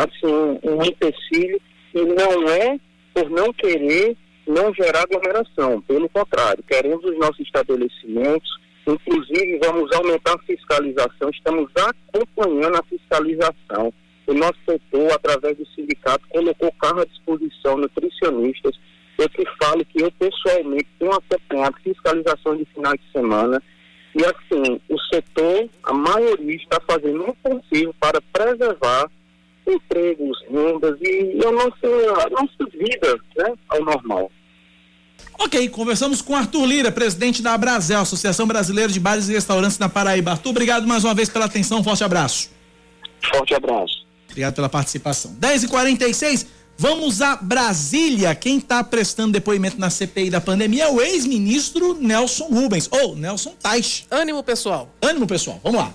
assim, 0.00 0.58
um 0.62 0.82
empecilho 0.82 1.60
e 1.94 2.02
não 2.02 2.48
é 2.48 2.78
por 3.12 3.30
não 3.30 3.52
querer 3.52 4.16
não 4.46 4.74
gerar 4.74 5.02
aglomeração. 5.02 5.80
Pelo 5.82 6.08
contrário, 6.08 6.64
queremos 6.64 7.04
os 7.04 7.18
nossos 7.18 7.40
estabelecimentos, 7.40 8.50
inclusive 8.86 9.58
vamos 9.62 9.90
aumentar 9.92 10.34
a 10.34 10.38
fiscalização, 10.38 11.30
estamos 11.30 11.70
acompanhando 11.76 12.76
a 12.76 12.82
fiscalização. 12.84 13.92
O 14.26 14.34
nosso 14.34 14.58
setor, 14.68 15.12
através 15.12 15.56
do 15.56 15.66
sindicato, 15.68 16.26
colocou 16.28 16.72
carro 16.80 17.00
à 17.00 17.04
disposição, 17.04 17.76
nutricionistas. 17.76 18.78
Eu 19.18 19.28
que 19.28 19.44
falo 19.62 19.84
que 19.84 20.02
eu 20.02 20.10
pessoalmente 20.12 20.88
tenho 20.98 21.12
acompanhado 21.12 21.76
fiscalização 21.82 22.56
de 22.56 22.64
final 22.66 22.94
de 22.94 23.12
semana. 23.12 23.62
E 24.14 24.24
assim, 24.24 24.80
o 24.88 24.98
setor, 25.12 25.68
a 25.82 25.92
maioria 25.92 26.56
está 26.56 26.80
fazendo 26.88 27.24
um 27.28 27.34
possível 27.34 27.94
para 28.00 28.20
preservar 28.32 29.10
empregos, 29.66 30.38
rendas 30.48 30.98
e 31.00 31.40
a 31.44 31.50
nossa, 31.50 32.26
a 32.26 32.30
nossa 32.30 32.70
vida 32.72 33.18
né, 33.36 33.52
ao 33.68 33.84
normal. 33.84 34.30
Ok, 35.38 35.68
conversamos 35.70 36.22
com 36.22 36.36
Arthur 36.36 36.64
Lira, 36.66 36.92
presidente 36.92 37.42
da 37.42 37.54
Abrazel, 37.54 38.00
Associação 38.00 38.46
Brasileira 38.46 38.92
de 38.92 39.00
Bares 39.00 39.28
e 39.28 39.32
Restaurantes 39.32 39.78
na 39.78 39.88
Paraíba. 39.88 40.32
Arthur, 40.32 40.50
obrigado 40.50 40.86
mais 40.86 41.04
uma 41.04 41.14
vez 41.14 41.28
pela 41.28 41.46
atenção, 41.46 41.82
forte 41.82 42.04
abraço. 42.04 42.50
Forte 43.32 43.54
abraço. 43.54 44.03
Obrigado 44.34 44.54
pela 44.54 44.68
participação. 44.68 45.32
10h46, 45.40 46.46
vamos 46.76 47.22
a 47.22 47.36
Brasília. 47.36 48.34
Quem 48.34 48.58
está 48.58 48.82
prestando 48.82 49.32
depoimento 49.32 49.78
na 49.78 49.88
CPI 49.90 50.28
da 50.28 50.40
pandemia 50.40 50.84
é 50.84 50.88
o 50.90 51.00
ex-ministro 51.00 51.94
Nelson 51.94 52.46
Rubens, 52.46 52.88
ou 52.90 53.14
Nelson 53.14 53.54
Tais. 53.62 54.04
Ânimo, 54.10 54.42
pessoal. 54.42 54.92
Ânimo, 55.00 55.24
pessoal. 55.24 55.60
Vamos 55.62 55.78
lá. 55.78 55.94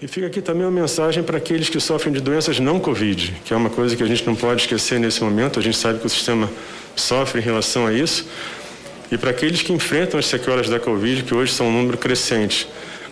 E 0.00 0.06
fica 0.06 0.26
aqui 0.26 0.42
também 0.42 0.64
uma 0.64 0.70
mensagem 0.70 1.22
para 1.22 1.38
aqueles 1.38 1.70
que 1.70 1.80
sofrem 1.80 2.12
de 2.12 2.20
doenças 2.20 2.60
não 2.60 2.78
Covid, 2.78 3.34
que 3.46 3.54
é 3.54 3.56
uma 3.56 3.70
coisa 3.70 3.96
que 3.96 4.02
a 4.02 4.06
gente 4.06 4.26
não 4.26 4.36
pode 4.36 4.60
esquecer 4.60 5.00
nesse 5.00 5.24
momento. 5.24 5.58
A 5.58 5.62
gente 5.62 5.78
sabe 5.78 5.98
que 5.98 6.06
o 6.06 6.10
sistema 6.10 6.50
sofre 6.94 7.40
em 7.40 7.44
relação 7.44 7.86
a 7.86 7.94
isso. 7.94 8.26
E 9.10 9.16
para 9.16 9.30
aqueles 9.30 9.62
que 9.62 9.72
enfrentam 9.72 10.20
as 10.20 10.26
sequelas 10.26 10.68
da 10.68 10.78
Covid, 10.78 11.22
que 11.22 11.34
hoje 11.34 11.54
são 11.54 11.66
um 11.68 11.72
número 11.72 11.96
crescente, 11.96 12.68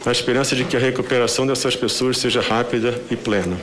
na 0.07 0.12
esperança 0.12 0.55
de 0.55 0.65
que 0.65 0.77
a 0.77 0.81
recuperação 0.81 1.45
dessas 1.45 1.74
pessoas 1.74 2.19
seja 2.19 2.41
rápida 2.41 2.95
e 3.11 3.16
plena. 3.16 3.57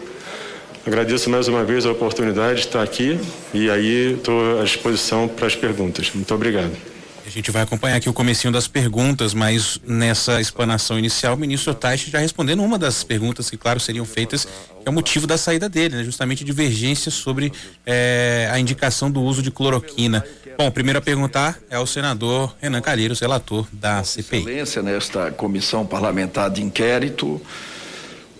Agradeço 0.86 1.30
mais 1.30 1.48
uma 1.48 1.64
vez 1.64 1.86
a 1.86 1.91
oportunidade 1.91 2.60
de 2.60 2.68
estar 2.68 2.84
aqui 2.84 3.18
e 3.53 3.70
aí 3.70 4.15
estou 4.15 4.60
à 4.60 4.64
disposição 4.65 5.30
para 5.30 5.48
as 5.48 5.56
perguntas. 5.56 6.11
Muito 6.14 6.34
obrigado. 6.36 6.93
A 7.26 7.30
gente 7.30 7.52
vai 7.52 7.62
acompanhar 7.62 7.95
aqui 7.95 8.10
o 8.10 8.14
comecinho 8.14 8.52
das 8.52 8.68
perguntas, 8.68 9.34
mas 9.34 9.80
nessa 9.88 10.41
explanação 10.41 11.00
inicial, 11.00 11.36
o 11.36 11.38
ministro 11.38 11.74
Taishi 11.74 12.12
já 12.12 12.20
respondendo 12.20 12.62
uma 12.62 12.78
das 12.78 13.02
perguntas 13.02 13.50
que, 13.50 13.56
claro, 13.56 13.80
seriam 13.80 14.06
feitas, 14.06 14.44
que 14.45 14.86
é 14.86 14.90
o 14.90 14.94
motivo 14.94 15.26
da 15.26 15.38
saída 15.38 15.70
dele, 15.70 15.95
né? 15.95 16.04
justamente 16.04 16.44
divergência 16.44 17.10
sobre 17.10 17.54
eh, 17.86 18.50
a 18.52 18.60
indicação 18.60 19.10
do 19.10 19.22
uso 19.22 19.41
de 19.41 19.52
cloroquina. 19.52 20.26
Bom, 20.58 20.70
primeiro 20.70 21.00
a 21.00 21.02
perguntar 21.02 21.58
é 21.70 21.80
o 21.80 21.86
senador 21.88 22.54
Renan 22.62 22.82
Calheiros, 22.82 23.22
relator 23.22 23.66
da 23.72 24.04
CPI. 24.04 24.40
Excelência 24.40 24.82
nesta 24.82 25.32
comissão 25.32 25.86
parlamentar 25.86 26.50
de 26.50 26.62
inquérito, 26.62 27.41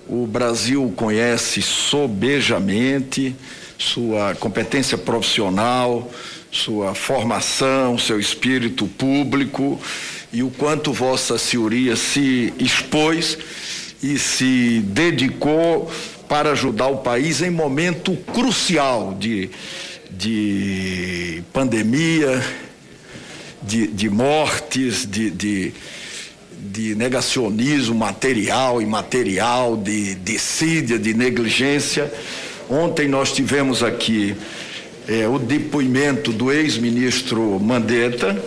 o 0.08 0.28
Brasil 0.28 0.94
conhece 0.96 1.62
sobejamente 1.62 3.34
sua 3.78 4.36
competência 4.36 4.98
profissional, 4.98 6.12
sua 6.54 6.94
formação, 6.94 7.98
seu 7.98 8.20
espírito 8.20 8.86
público 8.86 9.82
e 10.32 10.44
o 10.44 10.52
quanto 10.52 10.94
Vossa 10.94 11.36
Senhoria 11.40 11.96
se 11.96 12.54
expôs 12.60 13.40
e 14.04 14.20
se 14.20 14.80
dedicou 14.86 15.92
para 16.30 16.52
ajudar 16.52 16.88
o 16.88 16.98
país 16.98 17.42
em 17.42 17.50
momento 17.50 18.16
crucial 18.32 19.18
de, 19.20 19.50
de 20.12 21.42
pandemia, 21.52 22.46
de, 23.64 23.88
de 23.88 24.10
mortes, 24.10 25.08
de, 25.10 25.32
de, 25.32 25.74
de 26.52 26.94
negacionismo 26.94 27.96
material 27.96 28.80
e 28.80 28.84
imaterial, 28.84 29.76
de 29.76 30.14
dissídia, 30.16 31.00
de 31.00 31.16
negligência. 31.16 32.14
Ontem 32.70 33.08
nós 33.08 33.32
tivemos 33.32 33.82
aqui 33.82 34.36
é, 35.08 35.28
o 35.28 35.38
depoimento 35.38 36.32
do 36.32 36.52
ex-ministro 36.52 37.60
Mandetta, 37.60 38.42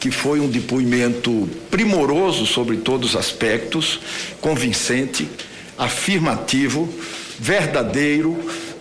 que 0.00 0.10
foi 0.10 0.40
um 0.40 0.48
depoimento 0.48 1.48
primoroso 1.70 2.46
sobre 2.46 2.76
todos 2.76 3.10
os 3.10 3.16
aspectos, 3.16 4.00
convincente, 4.40 5.28
afirmativo, 5.76 6.88
verdadeiro, 7.38 8.36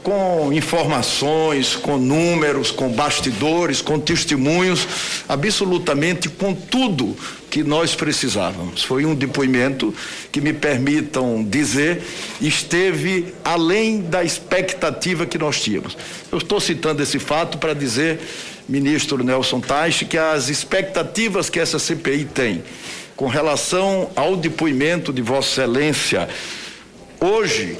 com 0.08 0.54
informações, 0.54 1.76
com 1.76 1.98
números, 1.98 2.72
com 2.72 2.88
bastidores, 2.88 3.82
com 3.82 4.00
testemunhos, 4.00 4.88
absolutamente 5.28 6.30
com 6.30 6.54
tudo 6.54 7.14
que 7.50 7.62
nós 7.62 7.94
precisávamos. 7.94 8.84
Foi 8.84 9.06
um 9.06 9.14
depoimento 9.14 9.94
que 10.32 10.40
me 10.40 10.54
permitam 10.54 11.44
dizer 11.44 12.02
esteve 12.40 13.34
além 13.44 14.00
da 14.00 14.24
expectativa 14.24 15.26
que 15.26 15.38
nós 15.38 15.60
tínhamos. 15.60 15.98
Eu 16.32 16.38
estou 16.38 16.62
citando 16.62 17.04
esse 17.04 17.20
fato 17.20 17.58
para 17.58 17.74
dizer, 17.74 18.18
ministro 18.66 19.22
Nelson 19.22 19.60
Teich, 19.60 20.06
que 20.06 20.18
as 20.18 20.48
expectativas 20.48 21.50
que 21.50 21.60
essa 21.60 21.78
CPI 21.78 22.24
tem 22.34 22.64
com 23.18 23.28
relação 23.28 24.10
ao 24.16 24.38
depoimento 24.38 25.12
de 25.12 25.22
Vossa 25.22 25.64
Excelência 25.64 26.30
hoje 27.20 27.78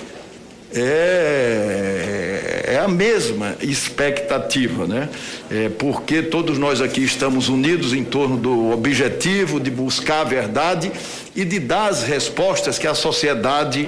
é, 0.74 2.64
é 2.68 2.80
a 2.80 2.88
mesma 2.88 3.56
expectativa, 3.62 4.86
né? 4.86 5.10
É 5.50 5.70
porque 5.70 6.22
todos 6.22 6.58
nós 6.58 6.82
aqui 6.82 7.04
estamos 7.04 7.50
unidos 7.50 7.94
em 7.94 8.04
torno 8.04 8.38
do 8.38 8.72
objetivo 8.72 9.60
de 9.60 9.72
buscar 9.72 10.22
a 10.22 10.24
verdade 10.26 10.92
e 11.36 11.46
de 11.46 11.60
dar 11.60 11.88
as 11.88 12.04
respostas 12.04 12.78
que 12.78 12.88
a 12.88 12.94
sociedade 12.94 13.88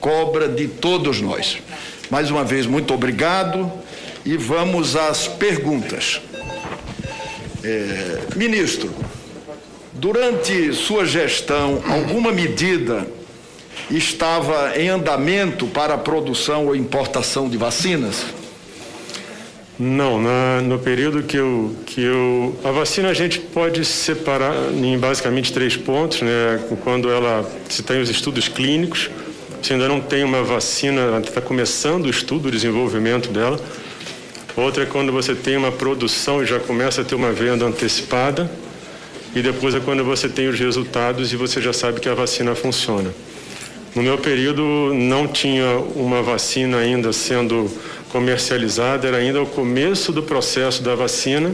cobra 0.00 0.48
de 0.48 0.68
todos 0.68 1.20
nós. 1.20 1.58
Mais 2.10 2.30
uma 2.30 2.44
vez, 2.44 2.66
muito 2.66 2.94
obrigado 2.94 3.70
e 4.24 4.36
vamos 4.36 4.96
às 4.96 5.28
perguntas. 5.28 6.20
É, 7.62 8.20
ministro, 8.36 8.90
durante 9.92 10.72
sua 10.72 11.04
gestão, 11.04 11.82
alguma 11.88 12.32
medida 12.32 13.06
estava 13.90 14.76
em 14.76 14.88
andamento 14.88 15.66
para 15.66 15.94
a 15.94 15.98
produção 15.98 16.66
ou 16.66 16.76
importação 16.76 17.48
de 17.48 17.56
vacinas? 17.56 18.24
Não, 19.78 20.20
na, 20.20 20.62
no 20.62 20.78
período 20.78 21.22
que 21.22 21.36
eu, 21.36 21.76
que 21.84 22.00
eu. 22.02 22.58
A 22.64 22.70
vacina 22.70 23.10
a 23.10 23.14
gente 23.14 23.38
pode 23.38 23.84
separar 23.84 24.54
em 24.72 24.98
basicamente 24.98 25.52
três 25.52 25.76
pontos, 25.76 26.22
né? 26.22 26.64
Quando 26.82 27.10
ela 27.10 27.44
se 27.68 27.82
tem 27.82 28.00
os 28.00 28.08
estudos 28.08 28.48
clínicos, 28.48 29.10
se 29.62 29.74
ainda 29.74 29.86
não 29.86 30.00
tem 30.00 30.24
uma 30.24 30.42
vacina, 30.42 31.20
está 31.22 31.42
começando 31.42 32.06
o 32.06 32.10
estudo, 32.10 32.48
o 32.48 32.50
desenvolvimento 32.50 33.28
dela. 33.28 33.60
Outra 34.56 34.84
é 34.84 34.86
quando 34.86 35.12
você 35.12 35.34
tem 35.34 35.58
uma 35.58 35.70
produção 35.70 36.42
e 36.42 36.46
já 36.46 36.58
começa 36.58 37.02
a 37.02 37.04
ter 37.04 37.14
uma 37.14 37.30
venda 37.30 37.66
antecipada. 37.66 38.50
E 39.34 39.42
depois 39.42 39.74
é 39.74 39.80
quando 39.80 40.02
você 40.02 40.30
tem 40.30 40.48
os 40.48 40.58
resultados 40.58 41.30
e 41.34 41.36
você 41.36 41.60
já 41.60 41.74
sabe 41.74 42.00
que 42.00 42.08
a 42.08 42.14
vacina 42.14 42.54
funciona. 42.54 43.12
No 43.96 44.02
meu 44.02 44.18
período 44.18 44.92
não 44.92 45.26
tinha 45.26 45.78
uma 45.94 46.20
vacina 46.20 46.76
ainda 46.76 47.14
sendo 47.14 47.66
comercializada, 48.10 49.08
era 49.08 49.16
ainda 49.16 49.40
o 49.40 49.46
começo 49.46 50.12
do 50.12 50.22
processo 50.22 50.82
da 50.82 50.94
vacina. 50.94 51.50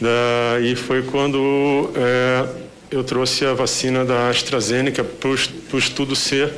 Da, 0.00 0.60
e 0.62 0.76
foi 0.76 1.02
quando 1.02 1.90
é, 1.96 2.46
eu 2.88 3.02
trouxe 3.02 3.44
a 3.44 3.52
vacina 3.52 4.04
da 4.04 4.28
AstraZeneca 4.28 5.02
para 5.02 5.28
o 5.28 5.78
estudo 5.78 6.14
ser 6.14 6.52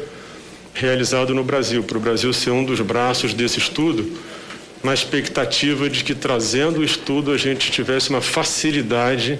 realizado 0.75 1.35
no 1.35 1.43
Brasil, 1.43 1.83
para 1.83 1.97
o 1.97 2.01
Brasil 2.01 2.31
ser 2.35 2.51
um 2.51 2.63
dos 2.63 2.79
braços 2.83 3.33
desse 3.33 3.59
estudo, 3.59 4.07
na 4.85 4.93
expectativa 4.93 5.89
de 5.89 6.05
que 6.05 6.15
trazendo 6.15 6.81
o 6.81 6.85
estudo 6.85 7.33
a 7.33 7.39
gente 7.39 7.71
tivesse 7.71 8.11
uma 8.11 8.21
facilidade 8.21 9.39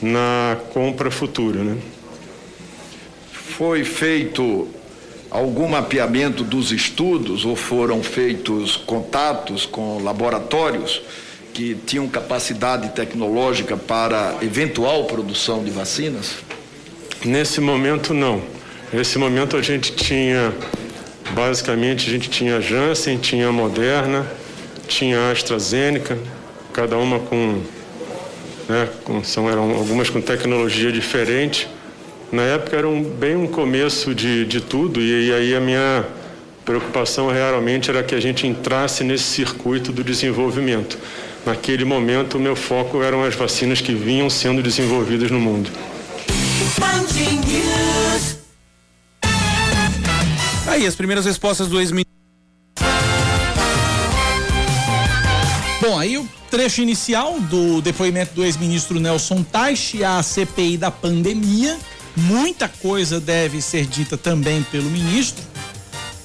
na 0.00 0.56
compra 0.72 1.10
futura. 1.10 1.62
Né? 1.62 1.76
Foi 3.56 3.84
feito 3.84 4.68
algum 5.30 5.66
mapeamento 5.66 6.44
dos 6.44 6.72
estudos 6.72 7.46
ou 7.46 7.56
foram 7.56 8.02
feitos 8.02 8.76
contatos 8.76 9.64
com 9.64 9.98
laboratórios 10.02 11.00
que 11.54 11.74
tinham 11.74 12.06
capacidade 12.06 12.90
tecnológica 12.90 13.74
para 13.74 14.36
eventual 14.42 15.06
produção 15.06 15.64
de 15.64 15.70
vacinas? 15.70 16.34
Nesse 17.24 17.58
momento, 17.58 18.12
não. 18.12 18.42
Nesse 18.92 19.18
momento, 19.18 19.56
a 19.56 19.62
gente 19.62 19.92
tinha, 19.92 20.52
basicamente, 21.30 22.10
a 22.10 22.12
gente 22.12 22.28
tinha 22.28 22.60
Janssen, 22.60 23.16
tinha 23.16 23.50
Moderna, 23.50 24.30
tinha 24.86 25.30
AstraZeneca, 25.30 26.18
cada 26.74 26.98
uma 26.98 27.20
com, 27.20 27.62
né, 28.68 28.86
com 29.02 29.24
são, 29.24 29.48
eram 29.48 29.70
algumas 29.70 30.10
com 30.10 30.20
tecnologia 30.20 30.92
diferente 30.92 31.66
na 32.32 32.42
época 32.42 32.76
era 32.76 32.88
um, 32.88 33.02
bem 33.02 33.36
um 33.36 33.46
começo 33.46 34.14
de, 34.14 34.44
de 34.44 34.60
tudo 34.60 35.00
e, 35.00 35.28
e 35.28 35.32
aí 35.32 35.54
a 35.54 35.60
minha 35.60 36.04
preocupação 36.64 37.30
realmente 37.30 37.90
era 37.90 38.02
que 38.02 38.14
a 38.14 38.20
gente 38.20 38.46
entrasse 38.46 39.04
nesse 39.04 39.24
circuito 39.24 39.92
do 39.92 40.02
desenvolvimento. 40.02 40.98
naquele 41.44 41.84
momento 41.84 42.38
o 42.38 42.40
meu 42.40 42.56
foco 42.56 43.02
eram 43.02 43.22
as 43.22 43.34
vacinas 43.36 43.80
que 43.80 43.94
vinham 43.94 44.28
sendo 44.28 44.62
desenvolvidas 44.62 45.30
no 45.30 45.38
mundo. 45.38 45.70
Aí, 50.66 50.86
as 50.86 50.94
primeiras 50.94 51.24
respostas 51.24 51.68
do 51.68 51.80
ex-ministro. 51.80 52.12
Bom, 55.80 55.98
aí 55.98 56.18
o 56.18 56.28
trecho 56.50 56.82
inicial 56.82 57.40
do 57.40 57.80
depoimento 57.80 58.34
do 58.34 58.44
ex-ministro 58.44 58.98
Nelson 58.98 59.42
Teich 59.42 60.02
à 60.02 60.22
CPI 60.22 60.76
da 60.76 60.90
pandemia. 60.90 61.78
Muita 62.16 62.68
coisa 62.68 63.20
deve 63.20 63.60
ser 63.60 63.86
dita 63.86 64.16
também 64.16 64.62
pelo 64.64 64.88
ministro. 64.90 65.44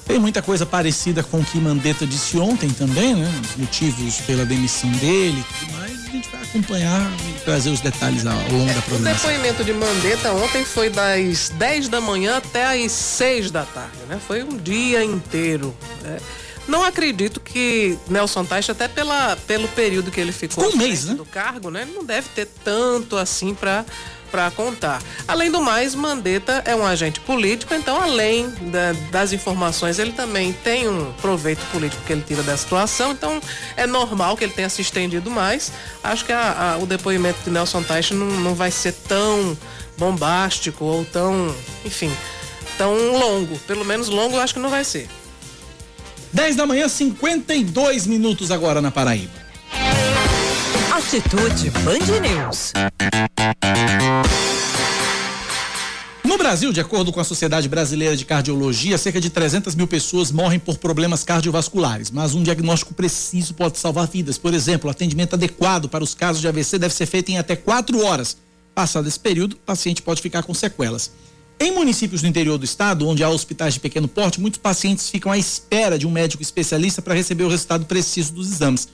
Tem 0.06 0.18
muita 0.18 0.42
coisa 0.42 0.66
parecida 0.66 1.22
com 1.22 1.38
o 1.38 1.44
que 1.44 1.58
Mandetta 1.58 2.06
disse 2.06 2.36
ontem 2.38 2.68
também, 2.70 3.14
né? 3.14 3.30
Os 3.44 3.56
motivos 3.56 4.16
pela 4.22 4.44
demissão 4.44 4.90
dele 4.92 5.40
e 5.48 5.58
tudo 5.58 5.72
mais. 5.78 5.92
A 6.06 6.10
gente 6.10 6.28
vai 6.28 6.42
acompanhar 6.42 7.10
e 7.28 7.40
trazer 7.44 7.70
os 7.70 7.80
detalhes 7.80 8.26
ao 8.26 8.34
longo 8.50 8.72
da 8.72 8.78
O 8.80 8.82
programação. 8.82 9.30
depoimento 9.30 9.64
de 9.64 9.72
Mandetta 9.72 10.32
ontem 10.32 10.64
foi 10.64 10.90
das 10.90 11.50
10 11.50 11.88
da 11.88 12.00
manhã 12.00 12.38
até 12.38 12.84
as 12.84 12.90
6 12.92 13.50
da 13.50 13.64
tarde, 13.64 13.96
né? 14.08 14.18
Foi 14.26 14.42
um 14.42 14.56
dia 14.56 15.04
inteiro. 15.04 15.74
né? 16.02 16.18
Não 16.68 16.84
acredito 16.84 17.40
que 17.40 17.96
Nelson 18.08 18.44
Teich, 18.44 18.70
até 18.70 18.88
pela, 18.88 19.36
pelo 19.46 19.66
período 19.68 20.10
que 20.10 20.20
ele 20.20 20.32
ficou 20.32 20.68
um 20.72 20.76
mês, 20.76 21.04
né? 21.06 21.14
do 21.14 21.24
cargo, 21.24 21.70
né? 21.70 21.82
Ele 21.82 21.92
não 21.92 22.04
deve 22.04 22.28
ter 22.34 22.46
tanto 22.64 23.16
assim 23.16 23.54
para 23.54 23.84
para 24.32 24.50
contar. 24.50 25.02
Além 25.28 25.50
do 25.50 25.60
mais, 25.62 25.94
Mandetta 25.94 26.62
é 26.64 26.74
um 26.74 26.84
agente 26.84 27.20
político, 27.20 27.74
então 27.74 28.00
além 28.00 28.48
da- 28.48 28.92
das 29.10 29.32
informações, 29.34 29.98
ele 29.98 30.12
também 30.12 30.52
tem 30.64 30.88
um 30.88 31.12
proveito 31.20 31.60
político 31.70 32.02
que 32.06 32.12
ele 32.12 32.24
tira 32.26 32.42
da 32.42 32.56
situação, 32.56 33.12
então 33.12 33.40
é 33.76 33.86
normal 33.86 34.36
que 34.36 34.44
ele 34.44 34.52
tenha 34.54 34.70
se 34.70 34.80
estendido 34.80 35.30
mais. 35.30 35.70
Acho 36.02 36.24
que 36.24 36.32
a- 36.32 36.72
a- 36.74 36.82
o 36.82 36.86
depoimento 36.86 37.38
de 37.44 37.50
Nelson 37.50 37.82
Teich 37.82 38.14
não, 38.14 38.26
não 38.26 38.54
vai 38.54 38.70
ser 38.70 38.92
tão 39.06 39.56
bombástico 39.98 40.82
ou 40.84 41.04
tão, 41.04 41.54
enfim, 41.84 42.10
tão 42.78 42.94
longo. 43.18 43.58
Pelo 43.60 43.84
menos 43.84 44.08
longo 44.08 44.36
eu 44.36 44.40
acho 44.40 44.54
que 44.54 44.60
não 44.60 44.70
vai 44.70 44.82
ser. 44.82 45.08
10 46.32 46.56
da 46.56 46.64
manhã, 46.66 46.88
52 46.88 48.06
minutos 48.06 48.50
agora 48.50 48.80
na 48.80 48.90
Paraíba. 48.90 49.41
Atitude 50.92 51.70
Band 51.70 52.20
News. 52.20 52.74
No 56.22 56.36
Brasil, 56.36 56.70
de 56.70 56.82
acordo 56.82 57.10
com 57.10 57.18
a 57.18 57.24
Sociedade 57.24 57.66
Brasileira 57.66 58.14
de 58.14 58.26
Cardiologia, 58.26 58.98
cerca 58.98 59.18
de 59.18 59.30
300 59.30 59.74
mil 59.74 59.86
pessoas 59.86 60.30
morrem 60.30 60.58
por 60.58 60.76
problemas 60.76 61.24
cardiovasculares, 61.24 62.10
mas 62.10 62.34
um 62.34 62.42
diagnóstico 62.42 62.92
preciso 62.92 63.54
pode 63.54 63.78
salvar 63.78 64.06
vidas. 64.06 64.36
Por 64.36 64.52
exemplo, 64.52 64.86
o 64.86 64.90
atendimento 64.90 65.32
adequado 65.32 65.88
para 65.88 66.04
os 66.04 66.14
casos 66.14 66.42
de 66.42 66.48
AVC 66.48 66.78
deve 66.78 66.92
ser 66.92 67.06
feito 67.06 67.30
em 67.30 67.38
até 67.38 67.56
quatro 67.56 68.04
horas. 68.04 68.36
Passado 68.74 69.08
esse 69.08 69.18
período, 69.18 69.54
o 69.54 69.60
paciente 69.60 70.02
pode 70.02 70.20
ficar 70.20 70.42
com 70.42 70.52
sequelas. 70.52 71.10
Em 71.58 71.72
municípios 71.72 72.20
do 72.20 72.28
interior 72.28 72.58
do 72.58 72.66
estado, 72.66 73.08
onde 73.08 73.24
há 73.24 73.30
hospitais 73.30 73.72
de 73.72 73.80
pequeno 73.80 74.08
porte, 74.08 74.38
muitos 74.38 74.60
pacientes 74.60 75.08
ficam 75.08 75.32
à 75.32 75.38
espera 75.38 75.98
de 75.98 76.06
um 76.06 76.10
médico 76.10 76.42
especialista 76.42 77.00
para 77.00 77.14
receber 77.14 77.44
o 77.44 77.48
resultado 77.48 77.86
preciso 77.86 78.34
dos 78.34 78.52
exames. 78.52 78.88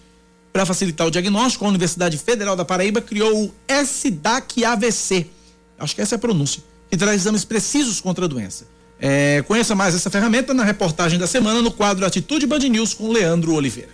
Para 0.59 0.67
facilitar 0.67 1.07
o 1.07 1.11
diagnóstico, 1.13 1.65
a 1.65 1.69
Universidade 1.69 2.19
Federal 2.19 2.57
da 2.57 2.65
Paraíba 2.65 3.01
criou 3.01 3.45
o 3.45 3.55
SDAC-AVC. 3.69 5.27
Acho 5.79 5.95
que 5.95 6.03
essa 6.03 6.17
é 6.17 6.17
a 6.17 6.19
pronúncia, 6.19 6.61
que 6.91 6.97
traz 6.97 7.21
exames 7.21 7.45
precisos 7.45 8.01
contra 8.01 8.25
a 8.25 8.29
doença. 8.29 8.67
É, 8.99 9.41
conheça 9.47 9.77
mais 9.77 9.95
essa 9.95 10.11
ferramenta 10.11 10.53
na 10.53 10.65
reportagem 10.65 11.17
da 11.17 11.29
semana 11.29 11.63
no 11.63 11.71
quadro 11.71 12.05
Atitude 12.05 12.45
Band 12.45 12.59
News 12.59 12.93
com 12.93 13.09
Leandro 13.13 13.55
Oliveira. 13.55 13.93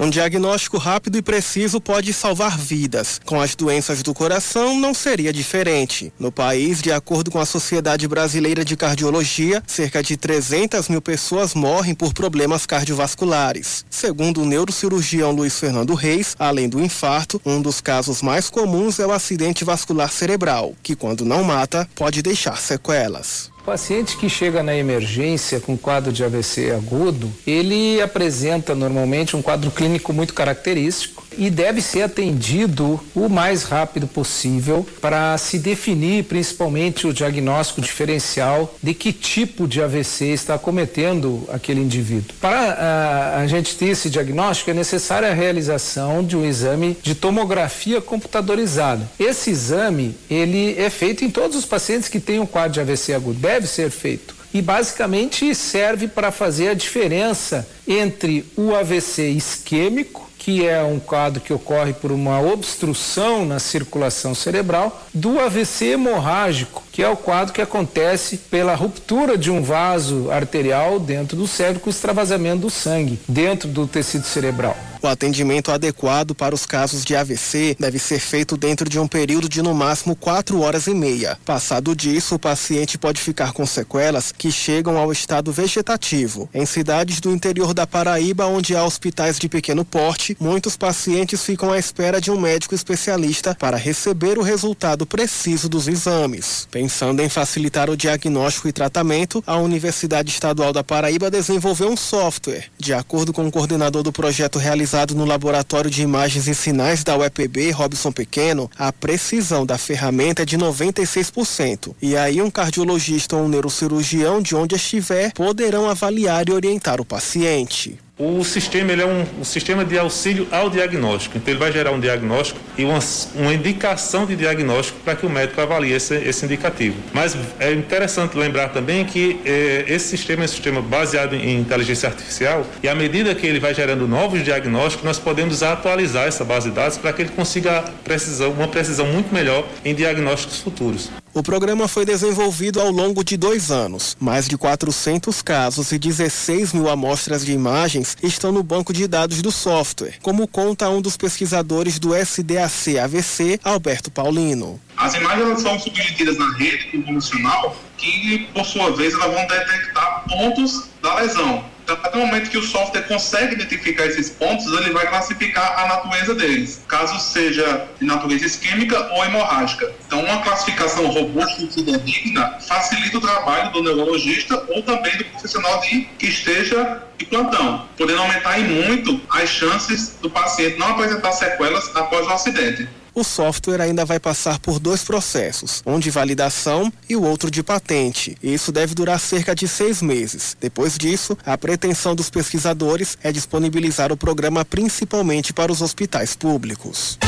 Um 0.00 0.08
diagnóstico 0.08 0.78
rápido 0.78 1.18
e 1.18 1.22
preciso 1.22 1.78
pode 1.78 2.14
salvar 2.14 2.56
vidas. 2.56 3.20
Com 3.26 3.38
as 3.38 3.54
doenças 3.54 4.02
do 4.02 4.14
coração, 4.14 4.80
não 4.80 4.94
seria 4.94 5.30
diferente. 5.30 6.10
No 6.18 6.32
país, 6.32 6.80
de 6.80 6.90
acordo 6.90 7.30
com 7.30 7.38
a 7.38 7.44
Sociedade 7.44 8.08
Brasileira 8.08 8.64
de 8.64 8.78
Cardiologia, 8.78 9.62
cerca 9.66 10.02
de 10.02 10.16
300 10.16 10.88
mil 10.88 11.02
pessoas 11.02 11.54
morrem 11.54 11.94
por 11.94 12.14
problemas 12.14 12.64
cardiovasculares. 12.64 13.84
Segundo 13.90 14.40
o 14.40 14.46
neurocirurgião 14.46 15.32
Luiz 15.32 15.60
Fernando 15.60 15.92
Reis, 15.92 16.34
além 16.38 16.66
do 16.66 16.80
infarto, 16.80 17.38
um 17.44 17.60
dos 17.60 17.82
casos 17.82 18.22
mais 18.22 18.48
comuns 18.48 18.98
é 18.98 19.06
o 19.06 19.12
acidente 19.12 19.66
vascular 19.66 20.10
cerebral, 20.10 20.74
que, 20.82 20.96
quando 20.96 21.26
não 21.26 21.44
mata, 21.44 21.86
pode 21.94 22.22
deixar 22.22 22.56
sequelas. 22.56 23.49
O 23.60 23.62
paciente 23.62 24.16
que 24.16 24.28
chega 24.28 24.62
na 24.62 24.74
emergência 24.74 25.60
com 25.60 25.76
quadro 25.76 26.10
de 26.10 26.24
AVC 26.24 26.72
agudo, 26.72 27.30
ele 27.46 28.00
apresenta 28.00 28.74
normalmente 28.74 29.36
um 29.36 29.42
quadro 29.42 29.70
clínico 29.70 30.12
muito 30.12 30.32
característico 30.32 31.19
e 31.36 31.50
deve 31.50 31.80
ser 31.80 32.02
atendido 32.02 33.00
o 33.14 33.28
mais 33.28 33.62
rápido 33.62 34.06
possível 34.06 34.86
para 35.00 35.36
se 35.38 35.58
definir 35.58 36.24
principalmente 36.24 37.06
o 37.06 37.12
diagnóstico 37.12 37.80
diferencial 37.80 38.74
de 38.82 38.94
que 38.94 39.12
tipo 39.12 39.66
de 39.66 39.82
AVC 39.82 40.26
está 40.26 40.58
cometendo 40.58 41.48
aquele 41.52 41.80
indivíduo. 41.80 42.34
Para 42.40 42.58
ah, 42.58 43.40
a 43.40 43.46
gente 43.46 43.76
ter 43.76 43.86
esse 43.86 44.10
diagnóstico 44.10 44.70
é 44.70 44.74
necessária 44.74 45.30
a 45.30 45.34
realização 45.34 46.24
de 46.24 46.36
um 46.36 46.44
exame 46.44 46.96
de 47.02 47.14
tomografia 47.14 48.00
computadorizada. 48.00 49.08
Esse 49.18 49.50
exame, 49.50 50.14
ele 50.30 50.78
é 50.78 50.90
feito 50.90 51.24
em 51.24 51.30
todos 51.30 51.56
os 51.56 51.64
pacientes 51.64 52.08
que 52.08 52.20
têm 52.20 52.38
um 52.38 52.46
quadro 52.46 52.72
de 52.72 52.80
AVC 52.80 53.14
agudo, 53.14 53.38
deve 53.38 53.66
ser 53.66 53.90
feito. 53.90 54.40
E 54.52 54.60
basicamente 54.60 55.54
serve 55.54 56.08
para 56.08 56.32
fazer 56.32 56.68
a 56.68 56.74
diferença 56.74 57.68
entre 57.86 58.44
o 58.56 58.74
AVC 58.74 59.28
isquêmico, 59.28 60.29
que 60.40 60.66
é 60.66 60.82
um 60.82 60.98
quadro 60.98 61.38
que 61.38 61.52
ocorre 61.52 61.92
por 61.92 62.10
uma 62.10 62.40
obstrução 62.40 63.44
na 63.44 63.58
circulação 63.58 64.34
cerebral, 64.34 65.06
do 65.12 65.38
AVC 65.38 65.92
hemorrágico, 65.92 66.82
que 66.90 67.02
é 67.02 67.08
o 67.08 67.16
quadro 67.16 67.52
que 67.52 67.60
acontece 67.60 68.38
pela 68.38 68.74
ruptura 68.74 69.36
de 69.36 69.50
um 69.50 69.62
vaso 69.62 70.30
arterial 70.30 70.98
dentro 70.98 71.36
do 71.36 71.46
cérebro 71.46 71.80
com 71.80 71.90
extravasamento 71.90 72.62
do 72.62 72.70
sangue 72.70 73.20
dentro 73.28 73.68
do 73.68 73.86
tecido 73.86 74.24
cerebral. 74.24 74.76
O 75.02 75.08
atendimento 75.08 75.72
adequado 75.72 76.34
para 76.34 76.54
os 76.54 76.66
casos 76.66 77.06
de 77.06 77.16
AVC 77.16 77.74
deve 77.80 77.98
ser 77.98 78.20
feito 78.20 78.54
dentro 78.54 78.86
de 78.86 78.98
um 78.98 79.08
período 79.08 79.48
de 79.48 79.62
no 79.62 79.72
máximo 79.72 80.14
quatro 80.14 80.60
horas 80.60 80.86
e 80.86 80.94
meia. 80.94 81.38
Passado 81.42 81.96
disso, 81.96 82.34
o 82.34 82.38
paciente 82.38 82.98
pode 82.98 83.18
ficar 83.18 83.52
com 83.52 83.64
sequelas 83.64 84.30
que 84.30 84.52
chegam 84.52 84.98
ao 84.98 85.10
estado 85.10 85.50
vegetativo. 85.52 86.50
Em 86.52 86.66
cidades 86.66 87.18
do 87.18 87.30
interior 87.30 87.72
da 87.72 87.86
Paraíba, 87.86 88.44
onde 88.44 88.76
há 88.76 88.84
hospitais 88.84 89.38
de 89.38 89.48
pequeno 89.48 89.86
porte, 89.86 90.36
muitos 90.38 90.76
pacientes 90.76 91.42
ficam 91.42 91.72
à 91.72 91.78
espera 91.78 92.20
de 92.20 92.30
um 92.30 92.38
médico 92.38 92.74
especialista 92.74 93.56
para 93.58 93.78
receber 93.78 94.36
o 94.38 94.42
resultado 94.42 95.06
preciso 95.06 95.66
dos 95.66 95.88
exames. 95.88 96.68
Pensando 96.70 97.22
em 97.22 97.28
facilitar 97.30 97.88
o 97.88 97.96
diagnóstico 97.96 98.68
e 98.68 98.72
tratamento, 98.72 99.42
a 99.46 99.56
Universidade 99.56 100.30
Estadual 100.30 100.74
da 100.74 100.84
Paraíba 100.84 101.30
desenvolveu 101.30 101.88
um 101.88 101.96
software. 101.96 102.66
De 102.78 102.92
acordo 102.92 103.32
com 103.32 103.46
o 103.46 103.50
coordenador 103.50 104.02
do 104.02 104.12
projeto 104.12 104.58
realizado 104.58 104.89
no 105.14 105.24
Laboratório 105.24 105.88
de 105.88 106.02
Imagens 106.02 106.48
e 106.48 106.54
Sinais 106.54 107.04
da 107.04 107.16
UEPB, 107.16 107.70
Robson 107.70 108.10
Pequeno, 108.10 108.68
a 108.76 108.92
precisão 108.92 109.64
da 109.64 109.78
ferramenta 109.78 110.42
é 110.42 110.44
de 110.44 110.58
96%. 110.58 111.94
E 112.02 112.16
aí 112.16 112.42
um 112.42 112.50
cardiologista 112.50 113.36
ou 113.36 113.44
um 113.44 113.48
neurocirurgião, 113.48 114.42
de 114.42 114.56
onde 114.56 114.74
estiver, 114.74 115.32
poderão 115.32 115.88
avaliar 115.88 116.48
e 116.48 116.52
orientar 116.52 117.00
o 117.00 117.04
paciente. 117.04 118.00
O 118.22 118.44
sistema 118.44 118.92
ele 118.92 119.00
é 119.00 119.06
um, 119.06 119.24
um 119.40 119.44
sistema 119.44 119.82
de 119.82 119.98
auxílio 119.98 120.46
ao 120.50 120.68
diagnóstico. 120.68 121.38
Então 121.38 121.54
ele 121.54 121.58
vai 121.58 121.72
gerar 121.72 121.90
um 121.90 121.98
diagnóstico 121.98 122.60
e 122.76 122.84
uma, 122.84 122.98
uma 123.34 123.54
indicação 123.54 124.26
de 124.26 124.36
diagnóstico 124.36 124.98
para 125.02 125.16
que 125.16 125.24
o 125.24 125.30
médico 125.30 125.58
avalie 125.58 125.94
esse, 125.94 126.14
esse 126.16 126.44
indicativo. 126.44 126.96
Mas 127.14 127.34
é 127.58 127.72
interessante 127.72 128.36
lembrar 128.36 128.68
também 128.68 129.06
que 129.06 129.40
eh, 129.46 129.86
esse 129.88 130.08
sistema 130.08 130.42
é 130.42 130.44
um 130.44 130.48
sistema 130.48 130.82
baseado 130.82 131.34
em 131.34 131.58
inteligência 131.58 132.10
artificial 132.10 132.66
e 132.82 132.90
à 132.90 132.94
medida 132.94 133.34
que 133.34 133.46
ele 133.46 133.58
vai 133.58 133.72
gerando 133.72 134.06
novos 134.06 134.44
diagnósticos, 134.44 135.02
nós 135.02 135.18
podemos 135.18 135.62
atualizar 135.62 136.26
essa 136.26 136.44
base 136.44 136.68
de 136.68 136.76
dados 136.76 136.98
para 136.98 137.14
que 137.14 137.22
ele 137.22 137.30
consiga 137.30 137.82
precisão, 138.04 138.50
uma 138.50 138.68
precisão 138.68 139.06
muito 139.06 139.32
melhor 139.32 139.66
em 139.82 139.94
diagnósticos 139.94 140.58
futuros. 140.58 141.08
O 141.32 141.44
programa 141.44 141.86
foi 141.86 142.04
desenvolvido 142.04 142.80
ao 142.80 142.90
longo 142.90 143.22
de 143.22 143.36
dois 143.36 143.70
anos. 143.70 144.16
Mais 144.18 144.48
de 144.48 144.58
400 144.58 145.40
casos 145.42 145.92
e 145.92 145.98
16 145.98 146.72
mil 146.72 146.88
amostras 146.88 147.44
de 147.44 147.52
imagens 147.52 148.16
estão 148.20 148.50
no 148.50 148.64
banco 148.64 148.92
de 148.92 149.06
dados 149.06 149.40
do 149.40 149.52
software, 149.52 150.18
como 150.22 150.48
conta 150.48 150.90
um 150.90 151.00
dos 151.00 151.16
pesquisadores 151.16 152.00
do 152.00 152.16
SDAC 152.16 152.98
AVC, 152.98 153.60
Alberto 153.62 154.10
Paulino. 154.10 154.80
As 154.96 155.14
imagens 155.14 155.62
são 155.62 155.78
submetidas 155.78 156.36
na 156.36 156.52
rede 156.56 156.90
convolucional 156.90 157.76
que, 158.00 158.48
por 158.54 158.64
sua 158.64 158.90
vez, 158.96 159.14
elas 159.14 159.32
vão 159.32 159.46
detectar 159.46 160.24
pontos 160.28 160.88
da 161.02 161.14
lesão. 161.16 161.64
Então, 161.84 161.96
até 162.04 162.18
o 162.18 162.20
momento 162.20 162.50
que 162.50 162.58
o 162.58 162.62
software 162.62 163.02
consegue 163.02 163.54
identificar 163.54 164.06
esses 164.06 164.30
pontos, 164.30 164.64
ele 164.66 164.92
vai 164.92 165.08
classificar 165.08 165.76
a 165.80 165.88
natureza 165.88 166.34
deles, 166.36 166.84
caso 166.86 167.18
seja 167.18 167.88
de 167.98 168.06
natureza 168.06 168.46
isquêmica 168.46 168.96
ou 169.12 169.24
hemorrágica. 169.24 169.92
Então, 170.06 170.20
uma 170.24 170.40
classificação 170.40 171.06
robusta 171.08 171.62
e 171.62 171.66
fidedigna 171.66 172.58
facilita 172.60 173.18
o 173.18 173.20
trabalho 173.20 173.72
do 173.72 173.82
neurologista 173.82 174.64
ou 174.68 174.82
também 174.82 175.16
do 175.16 175.24
profissional 175.24 175.80
de, 175.80 176.02
que 176.18 176.26
esteja 176.26 177.02
de 177.18 177.24
plantão, 177.24 177.86
podendo 177.98 178.20
aumentar 178.20 178.60
em 178.60 178.68
muito 178.68 179.20
as 179.28 179.48
chances 179.48 180.16
do 180.22 180.30
paciente 180.30 180.78
não 180.78 180.90
apresentar 180.90 181.32
sequelas 181.32 181.94
após 181.96 182.26
o 182.26 182.30
acidente. 182.30 182.88
O 183.20 183.24
software 183.24 183.82
ainda 183.82 184.02
vai 184.06 184.18
passar 184.18 184.58
por 184.58 184.78
dois 184.78 185.04
processos, 185.04 185.82
um 185.84 185.98
de 185.98 186.10
validação 186.10 186.90
e 187.06 187.14
o 187.14 187.22
outro 187.22 187.50
de 187.50 187.62
patente. 187.62 188.34
Isso 188.42 188.72
deve 188.72 188.94
durar 188.94 189.20
cerca 189.20 189.54
de 189.54 189.68
seis 189.68 190.00
meses. 190.00 190.56
Depois 190.58 190.96
disso, 190.96 191.36
a 191.44 191.58
pretensão 191.58 192.14
dos 192.14 192.30
pesquisadores 192.30 193.18
é 193.22 193.30
disponibilizar 193.30 194.10
o 194.10 194.16
programa 194.16 194.64
principalmente 194.64 195.52
para 195.52 195.70
os 195.70 195.82
hospitais 195.82 196.34
públicos. 196.34 197.18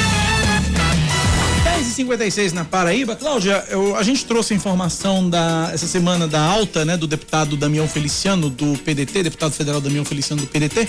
10h56 1.62 2.52
na 2.52 2.64
Paraíba. 2.64 3.14
Cláudia, 3.14 3.62
eu, 3.68 3.94
a 3.94 4.02
gente 4.02 4.24
trouxe 4.24 4.54
a 4.54 4.56
informação 4.56 5.28
da, 5.28 5.70
essa 5.74 5.86
semana 5.86 6.26
da 6.26 6.40
alta 6.40 6.86
né, 6.86 6.96
do 6.96 7.06
deputado 7.06 7.54
Damião 7.54 7.86
Feliciano, 7.86 8.48
do 8.48 8.78
PDT, 8.78 9.24
deputado 9.24 9.52
federal 9.52 9.78
Damião 9.78 10.06
Feliciano 10.06 10.40
do 10.40 10.48
PDT, 10.48 10.88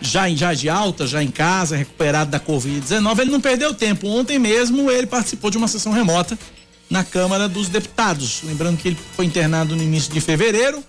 já, 0.00 0.28
já 0.30 0.54
de 0.54 0.68
alta, 0.68 1.06
já 1.06 1.22
em 1.22 1.30
casa, 1.30 1.76
recuperado 1.76 2.30
da 2.30 2.40
Covid-19. 2.40 3.18
Ele 3.20 3.30
não 3.30 3.40
perdeu 3.40 3.74
tempo. 3.74 4.08
Ontem 4.08 4.38
mesmo 4.38 4.90
ele 4.90 5.06
participou 5.06 5.50
de 5.50 5.58
uma 5.58 5.68
sessão 5.68 5.92
remota 5.92 6.38
na 6.88 7.04
Câmara 7.04 7.48
dos 7.48 7.68
Deputados. 7.68 8.40
Lembrando 8.44 8.78
que 8.78 8.88
ele 8.88 8.98
foi 9.14 9.24
internado 9.24 9.76
no 9.76 9.82
início 9.82 10.12
de 10.12 10.20
fevereiro. 10.20 10.82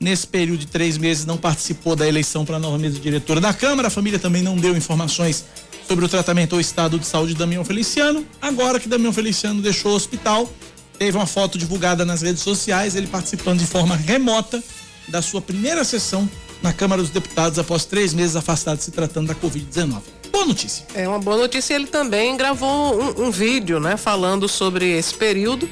Nesse 0.00 0.26
período 0.26 0.60
de 0.60 0.66
três 0.66 0.96
meses 0.96 1.26
não 1.26 1.36
participou 1.36 1.96
da 1.96 2.06
eleição 2.06 2.44
para 2.44 2.56
a 2.56 2.60
nova 2.60 2.78
mesa 2.78 2.98
diretora 2.98 3.40
da 3.40 3.52
Câmara. 3.52 3.88
A 3.88 3.90
família 3.90 4.18
também 4.18 4.42
não 4.42 4.56
deu 4.56 4.76
informações 4.76 5.44
sobre 5.86 6.04
o 6.04 6.08
tratamento 6.08 6.52
ou 6.52 6.60
estado 6.60 6.98
de 6.98 7.06
saúde 7.06 7.32
de 7.32 7.38
Damião 7.38 7.64
Feliciano. 7.64 8.24
Agora 8.40 8.78
que 8.78 8.88
Damião 8.88 9.12
Feliciano 9.12 9.60
deixou 9.60 9.92
o 9.92 9.94
hospital, 9.96 10.52
teve 10.98 11.16
uma 11.16 11.26
foto 11.26 11.58
divulgada 11.58 12.04
nas 12.04 12.22
redes 12.22 12.42
sociais, 12.42 12.94
ele 12.94 13.06
participando 13.06 13.58
de 13.58 13.66
forma 13.66 13.96
remota 13.96 14.62
da 15.08 15.22
sua 15.22 15.40
primeira 15.40 15.82
sessão 15.82 16.28
na 16.62 16.72
Câmara 16.72 17.02
dos 17.02 17.10
Deputados 17.10 17.58
após 17.58 17.84
três 17.84 18.12
meses 18.12 18.36
afastado 18.36 18.80
se 18.80 18.90
tratando 18.90 19.28
da 19.28 19.34
Covid-19. 19.34 20.00
Boa 20.30 20.46
notícia. 20.46 20.86
É 20.94 21.08
uma 21.08 21.18
boa 21.18 21.36
notícia. 21.36 21.74
Ele 21.74 21.86
também 21.86 22.36
gravou 22.36 23.00
um, 23.00 23.26
um 23.26 23.30
vídeo, 23.30 23.80
né, 23.80 23.96
falando 23.96 24.48
sobre 24.48 24.96
esse 24.96 25.14
período. 25.14 25.68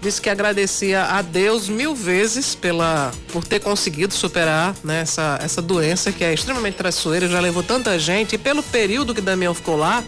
Disse 0.00 0.20
que 0.20 0.28
agradecia 0.28 1.02
a 1.02 1.22
Deus 1.22 1.66
mil 1.66 1.94
vezes 1.94 2.54
pela 2.54 3.10
por 3.32 3.42
ter 3.42 3.58
conseguido 3.60 4.12
superar 4.12 4.74
né, 4.84 5.00
essa, 5.00 5.38
essa 5.40 5.62
doença 5.62 6.12
que 6.12 6.22
é 6.22 6.34
extremamente 6.34 6.74
traiçoeira, 6.74 7.26
já 7.26 7.40
levou 7.40 7.62
tanta 7.62 7.98
gente 7.98 8.34
e 8.34 8.38
pelo 8.38 8.62
período 8.62 9.14
que 9.14 9.22
Damião 9.22 9.54
ficou 9.54 9.76
lá, 9.76 10.04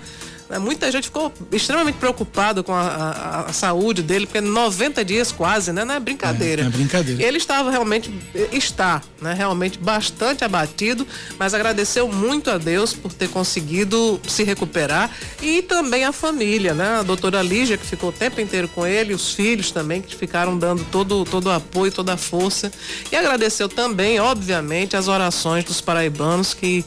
né, 0.49 0.59
Muita 0.59 0.91
gente 0.91 1.05
ficou 1.05 1.33
extremamente 1.53 1.97
preocupada 1.97 2.63
com 2.63 2.73
a, 2.73 2.83
a, 2.83 3.41
a, 3.47 3.53
saúde 3.53 4.03
dele, 4.03 4.27
porque 4.27 4.41
90 4.41 5.05
dias 5.05 5.33
quase, 5.33 5.73
né? 5.73 5.85
Não 5.85 5.95
é 5.95 6.01
brincadeira. 6.01 6.63
É, 6.63 6.67
é 6.67 6.69
brincadeira. 6.69 7.23
Ele 7.23 7.39
estava 7.39 7.71
realmente, 7.71 8.13
está, 8.53 9.03
né? 9.21 9.35
Realmente 9.35 9.79
bastante 9.79 10.45
abatido, 10.45 11.07
mas 11.39 11.55
agradeceu 11.55 12.09
muito 12.09 12.51
a 12.51 12.59
Deus 12.59 12.93
por 12.93 13.13
ter 13.13 13.29
conseguido 13.29 14.21
se 14.27 14.45
recuperar 14.45 15.11
e 15.43 15.63
também 15.63 16.05
a 16.05 16.13
família, 16.13 16.75
né? 16.75 17.01
A 17.01 17.03
doutora 17.03 17.43
Lígia, 17.43 17.77
que 17.77 17.87
ficou 17.87 18.11
o 18.11 18.13
tempo 18.13 18.41
inteiro 18.41 18.69
com 18.69 18.87
ele, 18.87 19.15
os 19.15 19.33
filhos 19.33 19.71
também, 19.71 20.01
que 20.01 20.15
ficaram 20.15 20.57
dando 20.57 20.85
todo, 20.91 21.25
todo 21.25 21.47
o 21.47 21.51
apoio, 21.51 21.91
toda 21.91 22.15
a 22.15 22.17
força. 22.17 22.71
E 23.11 23.17
agradeceu 23.17 23.69
também, 23.69 24.21
obviamente, 24.21 24.97
as 24.97 25.09
orações 25.09 25.65
dos 25.65 25.81
paraibanos 25.81 26.55
que 26.55 26.85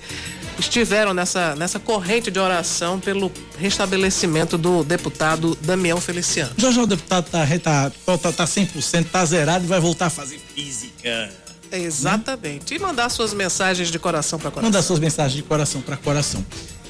estiveram 0.60 1.14
nessa, 1.14 1.56
nessa 1.56 1.80
corrente 1.80 2.30
de 2.30 2.40
oração 2.40 2.99
pelo 2.99 3.31
restabelecimento 3.57 4.57
do 4.57 4.84
deputado 4.84 5.57
Damião 5.61 5.99
Feliciano. 5.99 6.52
Já 6.57 6.72
já 6.72 6.81
o 6.81 6.88
deputado 6.88 7.30
tá, 7.30 7.45
tá, 7.45 7.91
tá, 8.18 8.31
tá 8.31 8.45
100%, 8.45 9.06
tá 9.10 9.26
zerado 9.26 9.65
e 9.65 9.68
vai 9.68 9.80
voltar 9.80 10.07
a 10.07 10.10
fazer 10.10 10.40
física. 10.53 11.30
Exatamente. 11.72 12.73
E 12.73 12.80
mandar 12.80 13.10
suas 13.10 13.34
mensagens 13.34 13.90
de 13.90 13.99
coração 13.99 14.40
para 14.40 14.49
coração. 14.49 14.69
Mandar 14.69 14.81
suas 14.81 14.99
mensagens 14.99 15.36
de 15.36 15.44
coração 15.44 15.81
para 15.81 15.98
coração. 15.98 16.44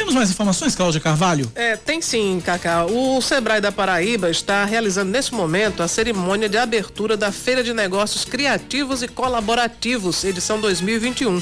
Temos 0.10 0.22
mais 0.22 0.32
informações, 0.32 0.74
Cláudia 0.74 1.00
Carvalho? 1.00 1.52
É, 1.54 1.76
tem 1.76 2.02
sim, 2.02 2.42
Cacá. 2.44 2.84
O 2.84 3.22
Sebrae 3.22 3.62
da 3.62 3.72
Paraíba 3.72 4.28
está 4.32 4.66
realizando 4.66 5.12
nesse 5.12 5.32
momento 5.32 5.84
a 5.84 5.88
cerimônia 5.88 6.50
de 6.50 6.58
abertura 6.58 7.16
da 7.16 7.32
Feira 7.32 7.64
de 7.64 7.76
Negócios 7.76 8.26
Criativos 8.26 9.04
e 9.04 9.08
Colaborativos, 9.08 10.24
edição 10.24 10.60
2021, 10.60 11.40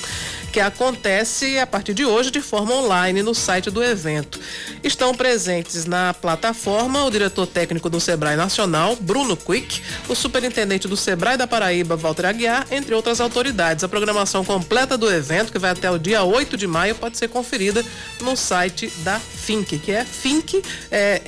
que 0.51 0.59
acontece 0.59 1.57
a 1.57 1.65
partir 1.65 1.93
de 1.93 2.03
hoje 2.03 2.29
de 2.29 2.41
forma 2.41 2.73
online 2.73 3.23
no 3.23 3.33
site 3.33 3.71
do 3.71 3.81
evento. 3.81 4.37
Estão 4.83 5.15
presentes 5.15 5.85
na 5.85 6.13
plataforma 6.13 7.05
o 7.05 7.09
diretor 7.09 7.47
técnico 7.47 7.89
do 7.89 8.01
Sebrae 8.01 8.35
Nacional, 8.35 8.97
Bruno 8.97 9.37
Quick, 9.37 9.81
o 10.09 10.15
superintendente 10.15 10.89
do 10.89 10.97
Sebrae 10.97 11.37
da 11.37 11.47
Paraíba, 11.47 11.95
Walter 11.95 12.25
Aguiar, 12.25 12.67
entre 12.69 12.93
outras 12.93 13.21
autoridades. 13.21 13.85
A 13.85 13.87
programação 13.87 14.43
completa 14.43 14.97
do 14.97 15.09
evento, 15.09 15.53
que 15.53 15.59
vai 15.59 15.71
até 15.71 15.89
o 15.89 15.97
dia 15.97 16.21
8 16.23 16.57
de 16.57 16.67
maio, 16.67 16.95
pode 16.95 17.17
ser 17.17 17.29
conferida 17.29 17.81
no 18.19 18.35
site 18.35 18.56
da 19.03 19.19
Fink, 19.19 19.77
que 19.77 19.91
é 19.91 20.03
fink, 20.03 20.61
é. 20.91 21.21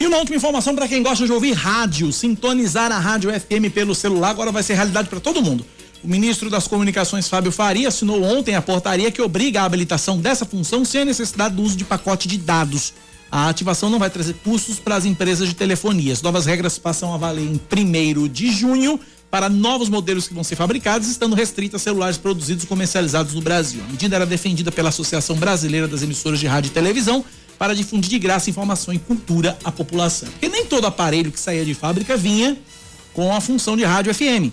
E 0.00 0.06
uma 0.06 0.18
última 0.18 0.36
informação 0.36 0.74
para 0.74 0.86
quem 0.86 1.02
gosta 1.02 1.26
de 1.26 1.32
ouvir 1.32 1.52
rádio, 1.52 2.12
sintonizar 2.12 2.92
a 2.92 2.98
rádio 2.98 3.30
FM 3.32 3.72
pelo 3.72 3.94
celular 3.94 4.30
agora 4.30 4.52
vai 4.52 4.62
ser 4.62 4.74
realidade 4.74 5.08
para 5.08 5.20
todo 5.20 5.42
mundo. 5.42 5.64
O 6.02 6.08
ministro 6.08 6.48
das 6.48 6.68
Comunicações, 6.68 7.28
Fábio 7.28 7.50
Faria, 7.50 7.88
assinou 7.88 8.22
ontem 8.22 8.54
a 8.54 8.62
portaria 8.62 9.10
que 9.10 9.20
obriga 9.20 9.62
a 9.62 9.64
habilitação 9.64 10.18
dessa 10.18 10.44
função 10.44 10.84
sem 10.84 11.02
a 11.02 11.04
necessidade 11.04 11.56
do 11.56 11.62
uso 11.62 11.76
de 11.76 11.84
pacote 11.84 12.28
de 12.28 12.38
dados. 12.38 12.94
A 13.30 13.48
ativação 13.48 13.90
não 13.90 13.98
vai 13.98 14.08
trazer 14.08 14.34
custos 14.44 14.78
para 14.78 14.96
as 14.96 15.04
empresas 15.04 15.48
de 15.48 15.54
telefonia. 15.54 16.12
As 16.12 16.22
novas 16.22 16.46
regras 16.46 16.78
passam 16.78 17.12
a 17.12 17.16
valer 17.16 17.44
em 17.44 17.60
1 17.60 18.28
de 18.28 18.50
junho 18.50 18.98
para 19.30 19.48
novos 19.48 19.88
modelos 19.88 20.26
que 20.26 20.34
vão 20.34 20.42
ser 20.42 20.56
fabricados, 20.56 21.08
estando 21.08 21.34
restritas 21.34 21.80
a 21.80 21.84
celulares 21.84 22.16
produzidos 22.16 22.64
e 22.64 22.66
comercializados 22.66 23.34
no 23.34 23.40
Brasil. 23.40 23.82
A 23.86 23.92
medida 23.92 24.16
era 24.16 24.26
defendida 24.26 24.72
pela 24.72 24.88
Associação 24.88 25.36
Brasileira 25.36 25.86
das 25.86 26.02
Emissoras 26.02 26.40
de 26.40 26.46
Rádio 26.46 26.68
e 26.68 26.72
Televisão 26.72 27.24
para 27.58 27.74
difundir 27.74 28.08
de 28.08 28.18
graça 28.18 28.48
informação 28.48 28.94
e 28.94 28.98
cultura 28.98 29.58
à 29.64 29.72
população. 29.72 30.28
Porque 30.30 30.48
nem 30.48 30.64
todo 30.64 30.86
aparelho 30.86 31.30
que 31.30 31.40
saía 31.40 31.64
de 31.64 31.74
fábrica 31.74 32.16
vinha 32.16 32.56
com 33.12 33.34
a 33.34 33.40
função 33.40 33.76
de 33.76 33.84
rádio 33.84 34.14
FM. 34.14 34.52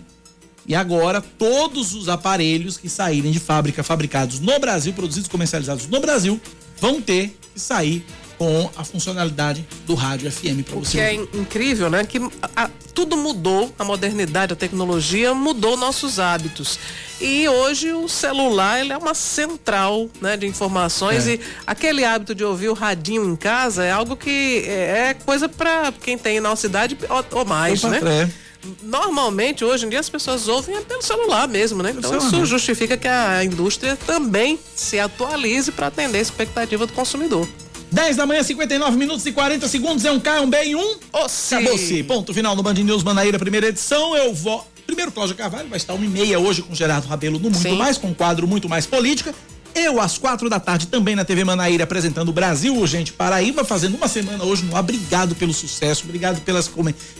E 0.67 0.73
agora, 0.73 1.21
todos 1.21 1.93
os 1.93 2.09
aparelhos 2.09 2.77
que 2.77 2.89
saírem 2.89 3.31
de 3.31 3.39
fábrica, 3.39 3.83
fabricados 3.83 4.39
no 4.39 4.59
Brasil, 4.59 4.91
produzidos 4.93 5.27
e 5.27 5.29
comercializados 5.29 5.87
no 5.87 5.99
Brasil, 5.99 6.41
vão 6.81 6.99
ter 6.99 7.37
que 7.53 7.59
sair 7.59 8.03
com 8.37 8.69
a 8.75 8.83
funcionalidade 8.83 9.65
do 9.85 9.95
rádio 9.95 10.31
FM 10.31 10.63
para 10.65 10.75
você. 10.75 10.89
O 10.89 10.91
que 10.91 10.99
é 10.99 11.13
incrível, 11.13 11.89
né? 11.89 12.03
Que 12.05 12.17
a, 12.41 12.63
a, 12.63 12.69
tudo 12.93 13.17
mudou, 13.17 13.73
a 13.77 13.83
modernidade, 13.83 14.53
a 14.53 14.55
tecnologia 14.55 15.33
mudou 15.33 15.77
nossos 15.77 16.19
hábitos. 16.19 16.79
E 17.19 17.47
hoje 17.47 17.91
o 17.93 18.09
celular 18.09 18.79
ele 18.79 18.91
é 18.91 18.97
uma 18.97 19.13
central 19.13 20.09
né, 20.19 20.35
de 20.35 20.45
informações 20.45 21.27
é. 21.27 21.35
e 21.35 21.39
aquele 21.65 22.03
hábito 22.03 22.35
de 22.35 22.43
ouvir 22.43 22.69
o 22.69 22.73
radinho 22.73 23.25
em 23.25 23.35
casa 23.35 23.85
é 23.85 23.91
algo 23.91 24.17
que 24.17 24.63
é, 24.67 25.09
é 25.09 25.13
coisa 25.13 25.47
para 25.47 25.93
quem 25.93 26.17
tem 26.17 26.39
nossa 26.39 26.67
idade 26.67 26.97
ou, 27.09 27.39
ou 27.39 27.45
mais, 27.45 27.83
Opa, 27.83 27.99
né? 27.99 28.21
É 28.23 28.45
normalmente 28.81 29.63
hoje 29.63 29.85
em 29.85 29.89
dia 29.89 29.99
as 29.99 30.09
pessoas 30.09 30.47
ouvem 30.47 30.81
pelo 30.83 31.01
celular 31.01 31.47
mesmo, 31.47 31.83
né? 31.83 31.93
Então 31.95 32.17
isso 32.17 32.45
justifica 32.45 32.97
que 32.97 33.07
a 33.07 33.43
indústria 33.43 33.95
também 33.95 34.59
se 34.75 34.99
atualize 34.99 35.71
para 35.71 35.87
atender 35.87 36.17
a 36.17 36.21
expectativa 36.21 36.85
do 36.85 36.93
consumidor. 36.93 37.47
10 37.91 38.17
da 38.17 38.25
manhã, 38.25 38.43
59 38.43 38.97
minutos 38.97 39.25
e 39.25 39.31
40 39.31 39.67
segundos. 39.67 40.05
É 40.05 40.11
um 40.11 40.19
K, 40.19 40.41
um 40.41 40.49
B 40.49 40.63
e 40.63 40.75
um. 40.75 40.95
Acabou-se. 41.13 42.03
Ponto 42.03 42.33
final 42.33 42.55
no 42.55 42.63
Band 42.63 42.73
News 42.73 43.03
Manaíra, 43.03 43.39
primeira 43.39 43.67
edição. 43.67 44.15
Eu 44.15 44.33
vou. 44.33 44.65
Primeiro, 44.85 45.11
Cláudio 45.11 45.35
Carvalho 45.35 45.67
vai 45.67 45.77
estar 45.77 45.93
uma 45.93 46.05
e 46.05 46.07
meia 46.07 46.39
hoje 46.39 46.61
com 46.61 46.75
Gerardo 46.75 47.07
Rabelo 47.07 47.39
no 47.39 47.49
Muito 47.49 47.57
Sim. 47.57 47.77
Mais, 47.77 47.97
com 47.97 48.07
um 48.07 48.13
quadro 48.13 48.47
muito 48.47 48.69
mais 48.69 48.85
política. 48.85 49.33
Eu, 49.73 49.99
às 49.99 50.17
quatro 50.17 50.49
da 50.49 50.57
tarde, 50.57 50.87
também 50.87 51.17
na 51.17 51.25
TV 51.25 51.43
Manaíra, 51.43 51.83
apresentando 51.83 52.29
o 52.29 52.31
Brasil 52.31 52.73
Urgente 52.77 53.11
Paraíba, 53.11 53.65
fazendo 53.65 53.95
uma 53.95 54.07
semana 54.07 54.43
hoje 54.45 54.63
no 54.63 54.73
Obrigado 54.77 55.35
pelo 55.35 55.53
sucesso, 55.53 56.05
obrigado 56.05 56.39
pelas, 56.41 56.71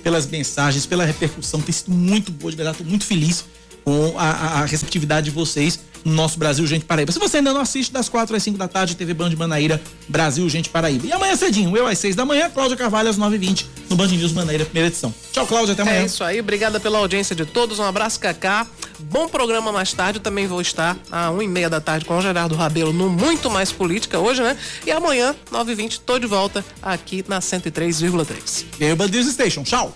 pelas 0.02 0.26
mensagens, 0.26 0.86
pela 0.86 1.04
repercussão. 1.04 1.62
Tem 1.62 1.74
sido 1.74 1.92
muito 1.92 2.32
boa, 2.32 2.50
de 2.50 2.56
verdade, 2.56 2.78
estou 2.78 2.90
muito 2.90 3.06
feliz 3.06 3.44
com 3.86 4.16
a, 4.18 4.62
a 4.62 4.66
receptividade 4.66 5.26
de 5.26 5.32
vocês 5.32 5.80
no 6.04 6.14
nosso 6.14 6.38
Brasil 6.38 6.66
Gente 6.68 6.86
Paraíba. 6.86 7.12
Se 7.12 7.20
você 7.20 7.38
ainda 7.38 7.54
não 7.54 7.62
assiste, 7.62 7.92
das 7.92 8.10
quatro 8.10 8.36
às 8.36 8.44
cinco 8.44 8.58
da 8.58 8.68
tarde, 8.68 8.96
TV 8.96 9.14
Band 9.14 9.32
Manaíra, 9.38 9.82
Brasil 10.08 10.48
Gente 10.50 10.70
Paraíba. 10.70 11.08
E 11.08 11.12
amanhã 11.12 11.36
cedinho, 11.36 11.76
eu 11.78 11.88
às 11.88 11.98
seis 11.98 12.16
da 12.16 12.26
manhã, 12.26 12.50
Cláudia 12.50 12.76
Carvalho 12.78 13.10
às 13.10 13.18
nove 13.18 13.36
e 13.36 13.40
vinte, 13.40 13.68
no 13.90 13.96
Band 13.96 14.08
News 14.08 14.32
Manaíra, 14.32 14.66
primeira 14.66 14.88
edição. 14.88 15.14
Tchau, 15.32 15.48
Cláudia, 15.48 15.74
até 15.74 15.82
amanhã. 15.84 16.02
É 16.02 16.06
isso 16.06 16.24
aí, 16.24 16.40
obrigada 16.40 16.80
pela 16.80 17.00
audiência 17.00 17.36
de 17.36 17.46
todos, 17.46 17.80
um 17.80 17.84
abraço, 17.84 18.20
Cacá. 18.20 18.68
Bom 19.00 19.28
programa 19.28 19.72
mais 19.72 19.94
tarde, 19.94 20.20
também 20.20 20.48
vou 20.48 20.62
estar 20.62 20.98
às 21.12 21.34
um 21.34 21.42
e 21.42 21.48
meia 21.48 21.70
da 21.70 21.82
tarde 21.82 22.06
com 22.06 22.18
o 22.18 22.22
Gerardo 22.22 22.56
Rabelo 22.56 22.94
no 22.94 23.10
Muito 23.10 23.50
Mais 23.50 23.72
Política 23.72 24.20
hoje, 24.20 24.42
né? 24.42 24.58
E 24.86 24.92
amanhã, 24.92 25.36
nove 25.52 25.72
e 25.72 25.76
vinte, 25.76 26.00
tô 26.00 26.18
de 26.20 26.28
volta 26.28 26.64
aqui 26.82 27.26
na 27.28 27.40
103,3. 27.40 28.66
E 28.80 28.86
aí, 28.86 28.96
Band 28.96 29.08
News 29.08 29.28
Station, 29.32 29.64
tchau. 29.64 29.96